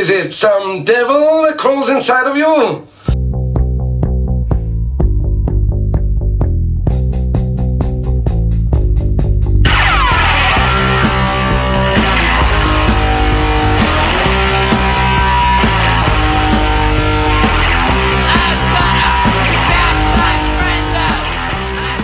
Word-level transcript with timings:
Is 0.00 0.08
it 0.08 0.32
some 0.32 0.82
devil 0.82 1.42
that 1.42 1.58
crawls 1.58 1.90
inside 1.90 2.26
of 2.26 2.34
you? 2.34 2.86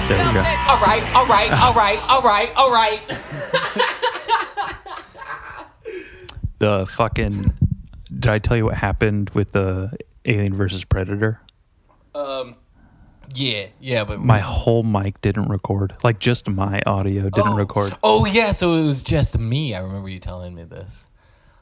There 0.07 0.27
you 0.27 0.35
go. 0.35 0.41
All 0.69 0.77
right, 0.83 1.03
all 1.17 1.27
right, 1.27 1.51
all 1.63 1.73
right, 1.73 1.99
all 2.11 2.21
right, 2.21 2.53
all 2.57 2.71
right. 2.71 3.23
The 6.59 6.87
fucking. 6.87 7.53
Did 8.27 8.33
I 8.33 8.39
tell 8.41 8.57
you 8.57 8.65
what 8.65 8.75
happened 8.75 9.31
with 9.31 9.53
the 9.53 9.97
Alien 10.25 10.53
versus 10.53 10.85
Predator? 10.85 11.41
Um, 12.13 12.57
yeah, 13.33 13.67
yeah, 13.79 14.03
but 14.03 14.19
My 14.19 14.41
whole 14.41 14.83
mic 14.83 15.21
didn't 15.21 15.49
record. 15.49 15.95
Like 16.03 16.19
just 16.19 16.49
my 16.49 16.83
audio 16.89 17.31
didn't 17.31 17.53
oh, 17.53 17.57
record. 17.57 17.93
Oh 18.03 18.25
yeah, 18.25 18.51
so 18.51 18.75
it 18.75 18.85
was 18.85 19.05
just 19.05 19.39
me. 19.39 19.77
I 19.77 19.81
remember 19.81 20.09
you 20.09 20.19
telling 20.19 20.57
me 20.57 20.65
this. 20.65 21.07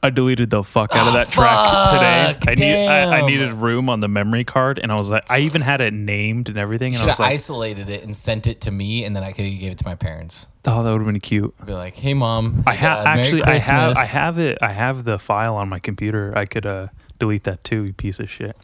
I 0.01 0.09
deleted 0.09 0.49
the 0.49 0.63
fuck 0.63 0.95
out 0.95 1.07
of 1.07 1.13
Oh, 1.13 1.17
that 1.17 1.27
track 1.29 1.89
today. 1.91 2.33
fuck, 2.39 2.49
I 2.49 2.55
need 2.55 2.87
I, 2.87 3.19
I 3.19 3.27
needed 3.27 3.53
room 3.53 3.87
on 3.87 3.99
the 3.99 4.07
memory 4.07 4.43
card, 4.43 4.79
and 4.81 4.91
I 4.91 4.95
was 4.95 5.11
like, 5.11 5.23
I 5.29 5.39
even 5.41 5.61
had 5.61 5.81
it 5.81 5.93
named 5.93 6.49
and 6.49 6.57
everything, 6.57 6.93
and 6.93 6.97
I 6.97 6.99
Should 7.01 7.07
was 7.09 7.17
have 7.17 7.25
like, 7.25 7.33
isolated 7.33 7.89
it 7.89 8.03
and 8.03 8.17
sent 8.17 8.47
it 8.47 8.61
to 8.61 8.71
me, 8.71 9.03
and 9.05 9.15
then 9.15 9.23
I 9.23 9.33
could 9.33 9.45
have 9.45 9.59
gave 9.59 9.71
it 9.71 9.77
to 9.77 9.85
my 9.85 9.95
parents. 9.95 10.47
Oh, 10.67 10.83
that 10.83 10.91
would 10.91 10.99
have 10.99 11.05
been 11.05 11.19
cute. 11.19 11.53
I'd 11.59 11.67
be 11.67 11.73
like, 11.73 11.95
"Hey, 11.95 12.13
mom, 12.13 12.63
I 12.65 12.73
have 12.75 12.99
uh, 12.99 13.09
actually, 13.09 13.43
I 13.43 13.59
have, 13.59 13.97
I 13.97 14.05
have 14.05 14.39
it. 14.39 14.57
I 14.61 14.71
have 14.71 15.03
the 15.03 15.19
file 15.19 15.55
on 15.55 15.69
my 15.69 15.79
computer. 15.79 16.33
I 16.35 16.45
could 16.45 16.65
uh, 16.65 16.87
delete 17.19 17.43
that 17.43 17.63
too. 17.63 17.83
You 17.83 17.93
piece 17.93 18.19
of 18.19 18.29
shit. 18.29 18.55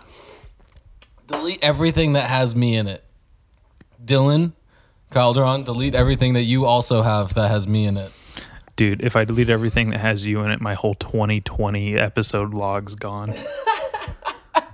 delete 1.27 1.59
everything 1.63 2.13
that 2.13 2.29
has 2.29 2.55
me 2.55 2.75
in 2.75 2.87
it. 2.87 3.03
Dylan, 4.03 4.53
Calderon, 5.11 5.63
delete 5.63 5.95
everything 5.95 6.33
that 6.33 6.43
you 6.43 6.65
also 6.65 7.01
have 7.03 7.33
that 7.35 7.49
has 7.49 7.67
me 7.67 7.85
in 7.85 7.97
it. 7.97 8.11
Dude, 8.75 9.01
if 9.03 9.15
I 9.15 9.25
delete 9.25 9.49
everything 9.49 9.91
that 9.91 9.99
has 9.99 10.25
you 10.25 10.41
in 10.41 10.49
it, 10.49 10.59
my 10.61 10.73
whole 10.73 10.95
2020 10.95 11.95
episode 11.95 12.53
log's 12.53 12.95
gone. 12.95 13.29
that 14.55 14.67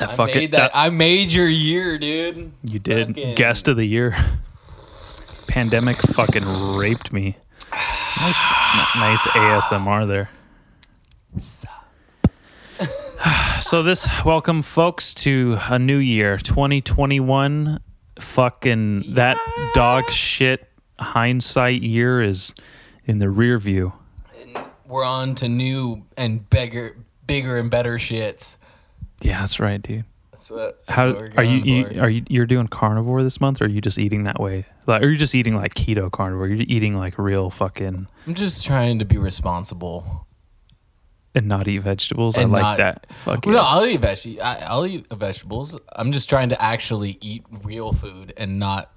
I 0.00 0.06
fucking 0.06 0.36
made 0.36 0.52
that, 0.52 0.70
I 0.74 0.88
made 0.90 1.32
your 1.32 1.48
year, 1.48 1.98
dude. 1.98 2.52
you 2.64 2.78
did 2.78 3.08
fucking- 3.08 3.34
guest 3.34 3.68
of 3.68 3.76
the 3.76 3.84
year. 3.84 4.16
Pandemic 5.52 5.98
fucking 5.98 6.44
raped 6.78 7.12
me. 7.12 7.36
Nice, 7.70 8.42
nice 8.96 9.20
ASMR 9.26 10.08
there. 10.08 10.30
So 13.60 13.82
this 13.82 14.08
welcome 14.24 14.62
folks 14.62 15.12
to 15.14 15.58
a 15.68 15.78
new 15.78 15.98
year, 15.98 16.38
2021. 16.38 17.80
Fucking 18.18 19.12
that 19.12 19.36
dog 19.74 20.08
shit 20.08 20.70
hindsight 20.98 21.82
year 21.82 22.22
is 22.22 22.54
in 23.04 23.18
the 23.18 23.28
rear 23.28 23.58
view. 23.58 23.92
We're 24.86 25.04
on 25.04 25.34
to 25.34 25.48
new 25.48 26.06
and 26.16 26.48
bigger, 26.48 26.96
bigger 27.26 27.58
and 27.58 27.70
better 27.70 27.98
shits. 27.98 28.56
Yeah, 29.20 29.40
that's 29.40 29.60
right, 29.60 29.82
dude. 29.82 30.06
That's 30.42 30.50
what. 30.50 30.86
that's 30.86 30.96
How 30.96 31.12
what 31.12 31.36
we're 31.36 31.42
you, 31.44 31.62
you? 31.92 32.00
Are 32.00 32.10
you? 32.10 32.22
You're 32.28 32.46
doing 32.46 32.66
carnivore 32.66 33.22
this 33.22 33.40
month, 33.40 33.60
or 33.60 33.66
are 33.66 33.68
you 33.68 33.80
just 33.80 33.98
eating 33.98 34.24
that 34.24 34.40
way? 34.40 34.64
Like, 34.86 35.02
are 35.02 35.08
you 35.08 35.16
just 35.16 35.34
eating 35.34 35.54
like 35.54 35.74
keto 35.74 36.10
carnivore? 36.10 36.48
You're 36.48 36.64
eating 36.68 36.96
like 36.96 37.16
real 37.18 37.48
fucking 37.50 38.08
I'm 38.26 38.34
just 38.34 38.64
trying 38.64 38.98
to 38.98 39.04
be 39.04 39.18
responsible. 39.18 40.26
and 41.34 41.46
not 41.46 41.68
eat 41.68 41.78
vegetables. 41.78 42.36
And 42.36 42.48
I 42.50 42.52
like 42.52 42.62
not- 42.62 42.76
that. 42.78 43.06
Fuck 43.14 43.46
Well, 43.46 43.54
no. 43.54 43.60
I'll 43.62 43.86
eat 43.86 44.00
veg- 44.00 44.38
I, 44.42 44.64
I'll 44.66 44.84
eat 44.86 45.06
vegetables. 45.12 45.78
I'm 45.94 46.10
just 46.12 46.28
trying 46.28 46.48
to 46.50 46.60
actually 46.60 47.18
eat 47.20 47.44
real 47.62 47.92
food 47.92 48.34
and 48.36 48.58
not 48.58 48.90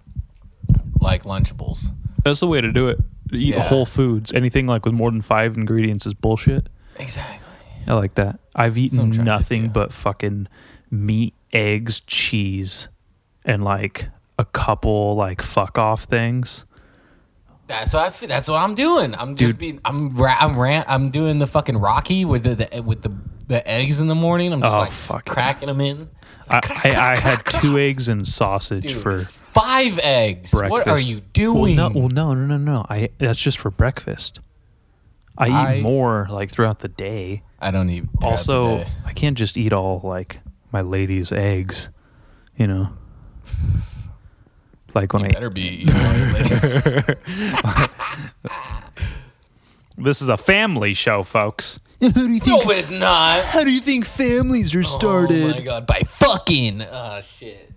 like 1.00 1.24
Lunchables. 1.24 1.92
That's 2.24 2.40
the 2.40 2.48
way 2.48 2.60
to 2.62 2.72
do 2.72 2.90
it. 2.90 2.98
Eat 3.32 3.54
Yeah. 3.54 3.62
whole 3.62 3.86
foods. 3.86 4.34
Anything 4.34 4.66
like 4.66 4.84
with 4.86 4.94
more 4.96 5.12
than 5.12 5.22
five 5.22 5.56
ingredients 5.58 6.06
is 6.08 6.14
bullshit. 6.16 6.70
Exactly. 6.98 7.40
I 7.88 7.94
like 7.94 8.16
that. 8.16 8.40
I've 8.56 8.78
eaten 8.80 9.12
nothing 9.12 9.70
but 9.70 9.94
fucking 9.94 10.48
meat, 10.92 11.34
eggs, 11.54 12.00
cheese, 12.02 12.90
and 13.46 13.64
like 13.64 14.10
a 14.38 14.46
couple 14.46 15.16
like 15.16 15.42
fuck 15.42 15.78
off 15.78 16.04
things. 16.04 16.66
That's 17.68 17.94
what 17.96 18.04
I 18.06 18.10
feel, 18.12 18.30
that's 18.30 18.48
what 18.50 18.62
I'm 18.62 18.76
doing. 18.76 19.16
I'm 19.16 19.36
just 19.36 19.54
Dude. 19.54 19.60
being 19.60 19.82
I'm 19.84 20.10
ra- 20.10 20.36
I'm 20.40 20.58
ran- 20.60 20.86
I'm 20.88 21.10
doing 21.10 21.40
the 21.40 21.48
fucking 21.48 21.78
Rocky 21.78 22.24
with 22.24 22.44
the, 22.44 22.56
the 22.56 22.82
with 22.84 23.02
the 23.02 23.16
the 23.48 23.68
eggs 23.68 24.00
in 24.00 24.08
the 24.08 24.16
morning. 24.16 24.54
I'm 24.54 24.62
just 24.62 24.76
Oh, 24.76 24.82
like 24.82 24.92
fuck. 24.92 25.26
cracking 25.26 25.68
them 25.68 25.82
in. 25.82 26.10
I, 26.50 26.58
I, 26.84 27.12
I 27.14 27.16
had 27.20 27.44
two 27.46 27.80
eggs 27.80 28.08
and 28.08 28.28
sausage 28.28 28.84
Dude, 28.84 28.98
for 28.98 29.18
five 29.20 29.98
eggs. 30.00 30.54
breakfast. 30.54 30.72
What 30.72 30.88
are 30.88 31.00
you 31.02 31.22
doing? 31.34 31.76
Well, 31.78 31.90
no, 31.90 32.00
well, 32.02 32.10
no, 32.10 32.34
no, 32.36 32.46
no, 32.46 32.58
no. 32.58 32.86
I 32.88 33.10
that's 33.18 33.40
just 33.42 33.58
for 33.58 33.72
breakfast. 33.72 34.40
I, 35.38 35.48
I- 35.50 35.76
eat 35.78 35.82
more 35.82 36.28
like 36.30 36.52
throughout 36.52 36.80
the 36.80 36.88
day. 36.88 37.42
I 37.60 37.72
don't 37.72 37.90
eat. 37.90 38.04
also. 38.22 38.86
I 39.06 39.14
can't 39.14 39.36
just 39.38 39.58
eat 39.58 39.74
all 39.74 40.02
like 40.04 40.40
my 40.76 40.82
lady's 40.82 41.32
eggs, 41.32 41.90
you 42.58 42.68
know. 42.68 42.90
Like 44.94 45.14
when 45.14 45.24
you 45.24 45.30
I 45.30 45.32
better 45.32 45.50
be. 45.50 45.62
eating 45.62 45.96
it 45.96 47.20
this 49.98 50.22
is 50.22 50.28
a 50.28 50.36
family 50.36 50.94
show, 50.94 51.24
folks. 51.24 51.80
How 52.02 52.10
do 52.10 52.30
you 52.30 52.42
no, 52.46 52.60
it's 52.72 52.92
not. 52.92 53.46
How 53.46 53.64
do 53.64 53.72
you 53.72 53.80
think 53.80 54.06
families 54.06 54.76
are 54.76 54.84
started? 54.84 55.44
Oh 55.44 55.48
my 55.48 55.62
god! 55.62 55.88
By 55.88 56.02
fucking. 56.06 56.82
Oh 56.82 57.22
shit. 57.22 57.72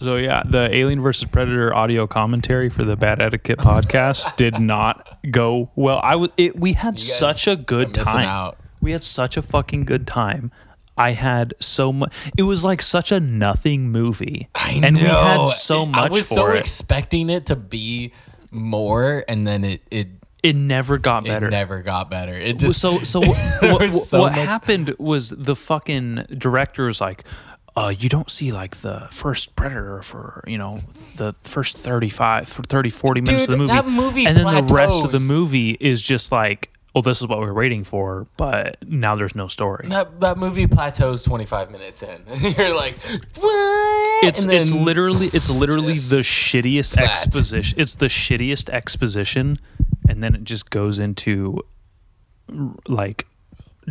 So 0.00 0.16
yeah, 0.16 0.42
the 0.44 0.74
Alien 0.74 1.00
versus 1.00 1.28
Predator 1.30 1.72
audio 1.72 2.06
commentary 2.06 2.68
for 2.68 2.84
the 2.84 2.96
Bad 2.96 3.22
Etiquette 3.22 3.58
podcast 3.60 4.34
did 4.36 4.58
not 4.58 5.20
go 5.30 5.70
well. 5.76 6.00
I 6.02 6.16
was 6.16 6.30
it, 6.36 6.58
we 6.58 6.72
had 6.72 6.94
guys 6.94 7.16
such 7.16 7.46
a 7.46 7.54
good 7.54 7.94
time. 7.94 8.26
out. 8.26 8.59
We 8.80 8.92
had 8.92 9.04
such 9.04 9.36
a 9.36 9.42
fucking 9.42 9.84
good 9.84 10.06
time. 10.06 10.50
I 10.96 11.12
had 11.12 11.54
so 11.60 11.92
much. 11.92 12.12
It 12.36 12.42
was 12.42 12.62
like 12.64 12.82
such 12.82 13.10
a 13.10 13.20
nothing 13.20 13.90
movie, 13.90 14.48
I 14.54 14.80
and 14.82 14.96
know. 14.96 15.00
we 15.02 15.06
had 15.06 15.48
so 15.48 15.86
much 15.86 16.10
I 16.10 16.12
was 16.12 16.28
for 16.28 16.34
so 16.34 16.46
it. 16.48 16.58
expecting 16.58 17.30
it 17.30 17.46
to 17.46 17.56
be 17.56 18.12
more, 18.50 19.24
and 19.26 19.46
then 19.46 19.64
it 19.64 19.82
it, 19.90 20.08
it 20.42 20.56
never 20.56 20.98
got 20.98 21.24
better. 21.24 21.46
it 21.46 21.50
never 21.50 21.80
got 21.80 22.10
better. 22.10 22.34
It 22.34 22.58
just 22.58 22.80
so 22.80 23.02
so 23.02 23.20
what, 23.26 23.60
There 23.60 23.72
what, 23.72 23.82
was 23.82 24.10
so 24.10 24.20
what 24.20 24.32
happened 24.32 24.94
was 24.98 25.30
the 25.30 25.56
fucking 25.56 26.26
director 26.36 26.86
was 26.86 27.00
like 27.00 27.24
uh, 27.76 27.94
you 27.96 28.08
don't 28.08 28.30
see 28.30 28.52
like 28.52 28.76
the 28.78 29.06
first 29.10 29.54
predator 29.56 30.02
for 30.02 30.44
you 30.46 30.58
know 30.58 30.80
the 31.16 31.34
first 31.42 31.78
35 31.78 32.48
for 32.48 32.62
30 32.62 32.90
40 32.90 33.20
minutes 33.20 33.46
Dude, 33.46 33.60
of 33.60 33.68
the 33.68 33.82
movie 33.82 33.90
movie 33.90 34.26
and 34.26 34.36
then 34.36 34.66
the 34.66 34.74
rest 34.74 35.04
of 35.04 35.12
the 35.12 35.32
movie 35.32 35.76
is 35.80 36.02
just 36.02 36.32
like 36.32 36.70
well 36.94 37.02
this 37.02 37.20
is 37.20 37.26
what 37.26 37.38
we're 37.38 37.52
waiting 37.52 37.84
for 37.84 38.26
but 38.36 38.76
now 38.86 39.14
there's 39.14 39.34
no 39.34 39.48
story 39.48 39.86
that 39.88 40.20
that 40.20 40.36
movie 40.38 40.66
plateaus 40.66 41.22
25 41.22 41.70
minutes 41.70 42.02
in. 42.02 42.24
And 42.26 42.40
you're 42.58 42.74
like, 42.74 42.96
what? 43.36 44.24
it's 44.24 44.44
it's 44.44 44.72
literally 44.72 45.26
it's 45.26 45.50
literally 45.62 45.92
the 45.92 46.22
shittiest 46.22 46.94
flat. 46.94 47.10
exposition 47.10 47.80
it's 47.80 47.94
the 47.94 48.06
shittiest 48.06 48.68
exposition 48.70 49.58
and 50.08 50.22
then 50.22 50.34
it 50.34 50.44
just 50.44 50.70
goes 50.70 50.98
into 50.98 51.60
like 52.88 53.26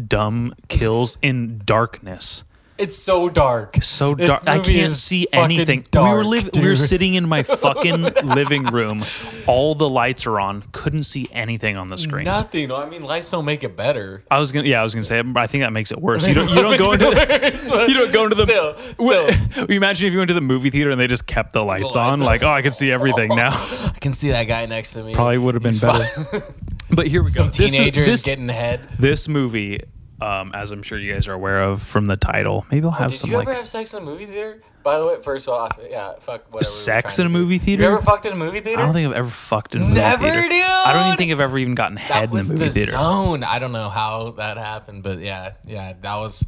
dumb 0.08 0.54
kills 0.68 1.18
in 1.22 1.62
darkness 1.66 2.44
It's 2.80 2.98
so 2.98 3.28
dark. 3.30 3.76
so 3.84 4.16
dark. 4.16 4.48
I 4.48 4.60
can't 4.60 4.94
see 4.94 5.26
fucking 5.26 5.40
anything. 5.44 5.80
we 5.82 5.86
dark, 5.92 6.16
were 6.18 6.24
liv- 6.24 6.50
we 6.56 6.66
were 6.68 6.76
sitting 6.78 7.14
in 7.16 7.28
my 7.28 7.44
fucking 7.64 8.02
living 8.24 8.64
room. 8.68 9.04
All 9.48 9.76
the 9.76 9.90
lights 9.90 10.26
are 10.26 10.40
on. 10.40 10.64
Couldn't 10.72 11.04
see 11.04 11.28
anything 11.32 11.76
on 11.76 11.90
the 11.90 11.98
screen. 11.98 12.24
Nothing. 12.26 12.72
I 12.72 12.88
mean, 12.90 13.04
lights 13.04 13.30
don't 13.32 13.46
make 13.46 13.64
it 13.64 13.76
better. 13.76 14.24
I 14.32 14.40
was 14.40 14.52
gonna. 14.52 14.68
Yeah, 14.68 14.80
I 14.80 14.84
was 14.84 14.96
gonna 14.96 15.04
say. 15.04 15.22
I 15.36 15.48
think 15.48 15.64
that 15.64 15.74
makes 15.74 15.92
it 15.92 16.02
worse. 16.02 16.26
You 16.26 16.34
don't. 16.34 16.50
You 16.50 16.56
don't 16.62 16.78
go 16.78 16.94
into. 16.94 17.06
you 17.06 17.82
You 17.88 17.94
don't 17.96 18.14
go 18.14 18.24
into 18.24 18.36
the. 18.36 18.44
Still, 18.46 18.74
What- 19.06 19.34
still. 19.34 19.66
you 19.70 19.76
imagine 19.76 20.08
if 20.08 20.14
you 20.14 20.20
went 20.20 20.30
to 20.30 20.34
the 20.34 20.42
movie 20.42 20.70
theater 20.70 20.92
and 20.92 21.00
they 21.00 21.08
just 21.08 21.26
kept 21.28 21.54
the 21.54 21.64
lights, 21.64 21.84
lights 21.84 21.96
on, 21.98 22.14
on. 22.14 22.20
like, 22.22 22.44
oh, 22.44 22.50
I 22.50 22.62
can 22.62 22.72
see 22.74 22.92
everything 22.92 23.30
now. 23.36 23.50
I 23.52 23.94
can 24.00 24.14
see 24.14 24.30
that 24.30 24.46
guy 24.46 24.66
next 24.68 24.94
to 24.94 25.04
me. 25.04 25.14
Probably 25.14 25.38
would 25.38 25.56
have 25.56 25.64
been 25.64 25.72
He's 25.74 25.82
better. 25.82 26.44
But 26.92 27.08
here 27.08 27.22
we 27.22 27.28
go. 27.28 27.44
Some 27.44 27.48
This 27.48 27.60
is- 27.60 27.72
teenagers 27.78 28.08
this, 28.08 28.24
getting 28.24 28.48
head. 28.50 28.80
this 28.98 29.28
movie, 29.28 29.82
um, 30.22 30.52
as 30.54 30.72
I'm 30.72 30.84
sure 30.84 30.98
you 30.98 31.14
guys 31.14 31.28
are 31.28 31.34
aware 31.34 31.62
of 31.64 31.82
from 31.82 32.08
the 32.08 32.18
title, 32.18 32.66
maybe 32.72 32.86
I'll 32.86 32.92
have 32.92 33.08
Oh, 33.08 33.10
Did 33.12 33.18
some 33.18 33.32
you 33.32 33.38
like 33.38 33.48
ever 33.48 33.56
have 33.58 33.68
sex 33.68 33.94
in 33.94 34.02
a 34.02 34.06
movie 34.06 34.26
theater? 34.26 34.62
By 34.84 34.98
the 34.98 35.06
way, 35.06 35.22
first 35.22 35.50
off, 35.50 35.78
yeah, 35.90 36.14
fuck 36.20 36.46
whatever. 36.54 36.64
sex 36.64 37.16
trying 37.18 37.26
in 37.30 37.36
a 37.36 37.38
movie 37.38 37.58
theater. 37.60 37.84
You 37.84 37.90
ever 37.90 38.02
fucked 38.02 38.26
in 38.26 38.32
a 38.34 38.36
movie 38.36 38.62
theater? 38.62 38.82
I 38.82 38.86
don't 38.86 38.94
think 38.94 39.10
I've 39.10 39.16
ever 39.18 39.30
fucked 39.30 39.76
in 39.76 39.82
a 39.82 39.84
movie 39.84 39.96
Never, 39.96 40.24
theater. 40.24 40.36
Never, 40.38 40.50
dude. 40.50 40.64
I 40.64 40.94
don't 40.94 41.06
even 41.08 41.18
think 41.18 41.32
I've 41.34 41.40
ever 41.42 41.58
even 41.58 41.76
gotten 41.76 41.98
head 41.98 42.24
in 42.26 42.30
a 42.30 42.34
movie 42.34 42.56
the 42.56 42.70
theater. 42.70 42.92
zone. 42.92 43.44
I 43.44 43.60
don't 43.60 43.74
know 43.74 43.90
how 43.90 44.32
that 44.32 44.58
happened, 44.58 45.04
but 45.04 45.20
yeah, 45.20 45.54
yeah, 45.66 45.94
that 46.02 46.16
was. 46.16 46.46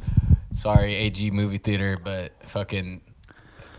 Sorry, 0.54 0.94
AG 0.94 1.30
movie 1.30 1.56
theater, 1.58 1.98
but 2.02 2.32
fucking, 2.46 3.00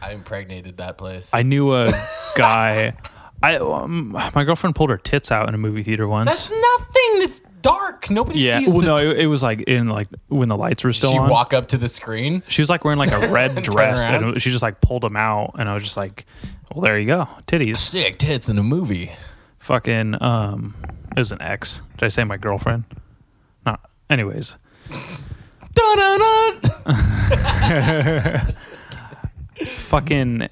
I 0.01 0.13
impregnated 0.13 0.77
that 0.77 0.97
place. 0.97 1.31
I 1.33 1.43
knew 1.43 1.73
a 1.75 1.91
guy. 2.35 2.95
I 3.43 3.57
um, 3.57 4.09
my 4.33 4.43
girlfriend 4.43 4.75
pulled 4.75 4.89
her 4.89 4.97
tits 4.97 5.31
out 5.31 5.47
in 5.49 5.53
a 5.55 5.57
movie 5.57 5.83
theater 5.83 6.07
once. 6.07 6.29
That's 6.29 6.49
nothing 6.49 7.21
it's 7.21 7.41
dark. 7.63 8.09
Nobody 8.11 8.39
Yeah. 8.39 8.59
sees. 8.59 8.69
Well, 8.71 8.81
the 8.81 8.85
no, 8.87 8.97
it, 8.97 9.21
it 9.21 9.27
was 9.27 9.41
like 9.41 9.61
in 9.61 9.87
like 9.87 10.07
when 10.27 10.49
the 10.49 10.55
lights 10.57 10.83
were 10.83 10.93
still 10.93 11.11
she 11.11 11.17
on. 11.17 11.29
walk 11.29 11.53
up 11.53 11.69
to 11.69 11.77
the 11.79 11.87
screen. 11.87 12.43
she 12.47 12.61
was 12.61 12.69
like 12.69 12.83
wearing 12.85 12.99
like 12.99 13.11
a 13.11 13.27
red 13.31 13.55
dress, 13.63 14.07
and 14.07 14.23
around. 14.23 14.41
she 14.41 14.51
just 14.51 14.61
like 14.61 14.79
pulled 14.81 15.01
them 15.01 15.15
out, 15.15 15.55
and 15.57 15.67
I 15.67 15.73
was 15.73 15.83
just 15.83 15.97
like, 15.97 16.25
"Well, 16.75 16.83
there 16.83 16.99
you 16.99 17.07
go, 17.07 17.27
titties." 17.47 17.77
Sick 17.77 18.19
tits 18.19 18.47
in 18.49 18.59
a 18.59 18.63
movie. 18.63 19.11
Fucking, 19.59 20.21
um, 20.21 20.75
it 21.15 21.19
was 21.19 21.31
an 21.31 21.41
ex. 21.41 21.81
Did 21.97 22.05
I 22.05 22.09
say 22.09 22.23
my 22.25 22.37
girlfriend? 22.37 22.83
Not. 23.65 23.79
Anyways, 24.09 24.57
Dun-dun-dun. 25.73 26.59
fucking 29.65 30.49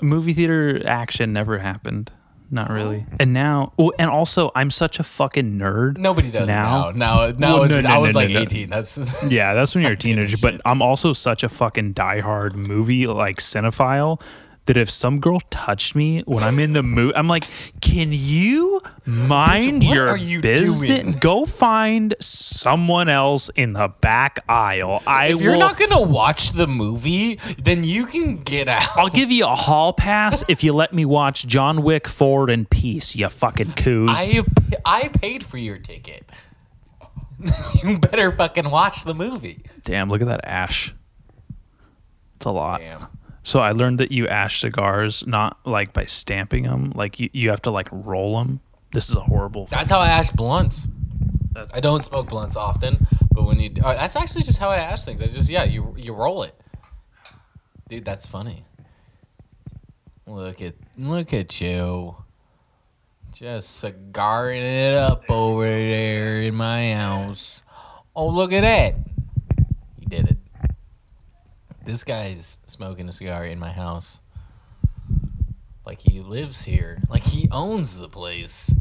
movie 0.00 0.32
theater 0.32 0.80
action 0.86 1.32
never 1.32 1.58
happened. 1.58 2.10
Not 2.52 2.68
really. 2.68 3.06
And 3.18 3.32
now, 3.32 3.72
oh, 3.78 3.94
and 3.98 4.10
also, 4.10 4.52
I'm 4.54 4.70
such 4.70 5.00
a 5.00 5.02
fucking 5.02 5.58
nerd. 5.58 5.96
Nobody 5.96 6.30
does 6.30 6.46
now. 6.46 6.90
now. 6.90 7.26
Now, 7.26 7.32
now 7.38 7.60
Well, 7.60 7.68
no, 7.68 7.80
no, 7.80 7.88
I 7.88 7.96
was 7.96 8.12
no, 8.12 8.20
like 8.20 8.30
no. 8.30 8.40
18. 8.40 8.68
That's 8.68 8.98
Yeah, 9.30 9.54
that's 9.54 9.74
when 9.74 9.84
you're 9.84 9.94
a 9.94 9.96
teenager. 10.08 10.36
But. 10.40 10.60
I'm 10.66 10.82
also 10.82 11.14
such 11.14 11.42
a 11.44 11.48
fucking 11.48 11.94
diehard 11.94 12.54
movie 12.54 13.06
like 13.06 13.38
cinephile 13.38 14.20
that 14.66 14.76
if 14.76 14.88
some 14.88 15.18
girl 15.20 15.40
touched 15.50 15.94
me 15.94 16.20
when 16.22 16.42
I'm 16.44 16.58
in 16.58 16.72
the 16.72 16.82
mood, 16.82 17.14
I'm 17.16 17.28
like, 17.28 17.44
can 17.80 18.10
you 18.12 18.80
mind 19.04 19.82
Bitch, 19.82 19.94
your 19.94 20.16
you 20.16 20.40
business? 20.40 21.02
doing?" 21.02 21.18
Go 21.18 21.46
find 21.46 22.14
someone 22.20 23.08
else 23.08 23.48
in 23.50 23.72
the 23.72 23.88
back 24.00 24.38
aisle. 24.48 25.02
I 25.06 25.28
if 25.28 25.40
you're 25.40 25.52
will. 25.52 25.58
not 25.58 25.76
gonna 25.76 26.02
watch 26.02 26.52
the 26.52 26.66
movie, 26.66 27.36
then 27.62 27.84
you 27.84 28.06
can 28.06 28.36
get 28.36 28.68
out. 28.68 28.96
I'll 28.96 29.08
give 29.08 29.30
you 29.30 29.44
a 29.46 29.54
hall 29.54 29.92
pass 29.92 30.44
if 30.48 30.62
you 30.62 30.72
let 30.72 30.92
me 30.92 31.04
watch 31.04 31.46
John 31.46 31.82
Wick 31.82 32.06
Forward 32.06 32.50
in 32.50 32.66
peace, 32.66 33.16
you 33.16 33.28
fucking 33.28 33.72
coos. 33.72 34.10
I 34.12 34.42
I 34.84 35.08
paid 35.08 35.44
for 35.44 35.58
your 35.58 35.78
ticket. 35.78 36.28
you 37.82 37.98
better 37.98 38.30
fucking 38.32 38.70
watch 38.70 39.04
the 39.04 39.14
movie. 39.14 39.62
Damn, 39.82 40.08
look 40.08 40.20
at 40.22 40.28
that 40.28 40.44
ash. 40.44 40.94
It's 42.36 42.46
a 42.46 42.50
lot. 42.50 42.80
Damn. 42.80 43.06
So 43.44 43.60
I 43.60 43.72
learned 43.72 43.98
that 43.98 44.12
you 44.12 44.28
ash 44.28 44.60
cigars 44.60 45.26
not 45.26 45.58
like 45.64 45.92
by 45.92 46.04
stamping 46.04 46.62
them, 46.64 46.92
like 46.94 47.18
you, 47.18 47.28
you 47.32 47.50
have 47.50 47.62
to 47.62 47.70
like 47.70 47.88
roll 47.90 48.38
them. 48.38 48.60
This 48.92 49.08
is 49.08 49.14
a 49.16 49.20
horrible. 49.20 49.66
That's 49.66 49.90
how 49.90 49.98
I 49.98 50.08
ash 50.08 50.30
blunts. 50.30 50.86
I 51.74 51.80
don't 51.80 52.02
smoke 52.02 52.28
blunts 52.28 52.56
often, 52.56 53.06
but 53.30 53.44
when 53.44 53.60
you, 53.60 53.72
uh, 53.82 53.94
that's 53.94 54.16
actually 54.16 54.42
just 54.42 54.58
how 54.58 54.70
I 54.70 54.78
ash 54.78 55.04
things. 55.04 55.20
I 55.20 55.26
just 55.26 55.50
yeah, 55.50 55.64
you 55.64 55.94
you 55.98 56.14
roll 56.14 56.44
it, 56.44 56.54
dude. 57.88 58.04
That's 58.04 58.26
funny. 58.26 58.64
Look 60.26 60.62
at 60.62 60.74
look 60.96 61.34
at 61.34 61.60
you, 61.60 62.16
just 63.34 63.84
cigaring 63.84 64.62
it 64.62 64.94
up 64.94 65.24
over 65.28 65.64
there 65.64 66.42
in 66.42 66.54
my 66.54 66.94
house. 66.94 67.62
Oh, 68.14 68.28
look 68.28 68.52
at 68.52 68.60
that! 68.62 68.94
You 71.82 71.86
did 71.86 71.88
it. 71.88 71.92
This 71.92 72.04
guy's 72.04 72.58
smoking 72.66 73.08
a 73.08 73.12
cigar 73.12 73.44
in 73.46 73.58
my 73.58 73.72
house. 73.72 74.20
Like 75.84 76.00
he 76.00 76.20
lives 76.20 76.62
here. 76.64 77.02
Like 77.08 77.24
he 77.24 77.48
owns 77.50 77.98
the 77.98 78.08
place. 78.08 78.74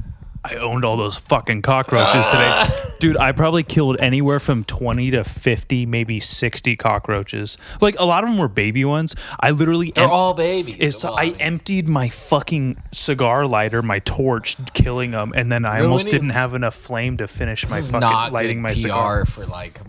I 0.43 0.55
owned 0.55 0.85
all 0.85 0.97
those 0.97 1.17
fucking 1.17 1.61
cockroaches 1.61 2.27
today. 2.27 2.65
Dude, 2.99 3.15
I 3.17 3.31
probably 3.31 3.61
killed 3.61 3.97
anywhere 3.99 4.39
from 4.39 4.63
20 4.63 5.11
to 5.11 5.23
50, 5.23 5.85
maybe 5.85 6.19
60 6.19 6.75
cockroaches. 6.77 7.59
Like 7.79 7.95
a 7.99 8.05
lot 8.05 8.23
of 8.23 8.29
them 8.31 8.39
were 8.39 8.47
baby 8.47 8.83
ones. 8.83 9.15
I 9.39 9.51
literally 9.51 9.91
They're 9.93 10.05
em- 10.05 10.09
all 10.09 10.33
babies. 10.33 10.77
It's, 10.79 11.03
Well, 11.03 11.15
I 11.15 11.25
mean- 11.27 11.35
emptied 11.35 11.87
my 11.87 12.09
fucking 12.09 12.81
cigar 12.91 13.45
lighter, 13.45 13.83
my 13.83 13.99
torch, 13.99 14.57
killing 14.73 15.11
them, 15.11 15.31
and 15.35 15.51
then 15.51 15.63
I 15.63 15.81
almost 15.83 16.09
didn't 16.09 16.29
have 16.31 16.55
enough 16.55 16.73
flame 16.75 17.17
to 17.17 17.27
finish 17.27 17.67
my 17.69 17.79
fucking 17.79 17.99
not 17.99 18.31
lighting 18.33 18.63
my 18.63 18.69
PR 18.73 18.75
cigar. 18.79 19.25
for 19.25 19.45
like 19.45 19.79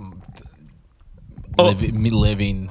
Oh. 1.59 1.65
living. 1.71 2.71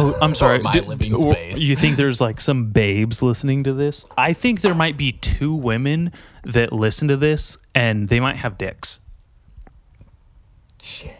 Oh, 0.00 0.16
I'm 0.22 0.34
sorry. 0.34 0.58
my 0.60 0.72
D- 0.72 0.80
living 0.80 1.16
space. 1.16 1.60
You 1.60 1.76
think 1.76 1.96
there's 1.96 2.20
like 2.20 2.40
some 2.40 2.70
babes 2.70 3.22
listening 3.22 3.64
to 3.64 3.72
this? 3.72 4.04
I 4.16 4.32
think 4.32 4.60
there 4.60 4.74
might 4.74 4.96
be 4.96 5.12
two 5.12 5.54
women 5.54 6.12
that 6.44 6.72
listen 6.72 7.08
to 7.08 7.16
this 7.16 7.56
and 7.74 8.08
they 8.08 8.20
might 8.20 8.36
have 8.36 8.56
dicks. 8.58 9.00
Shit. 10.80 11.14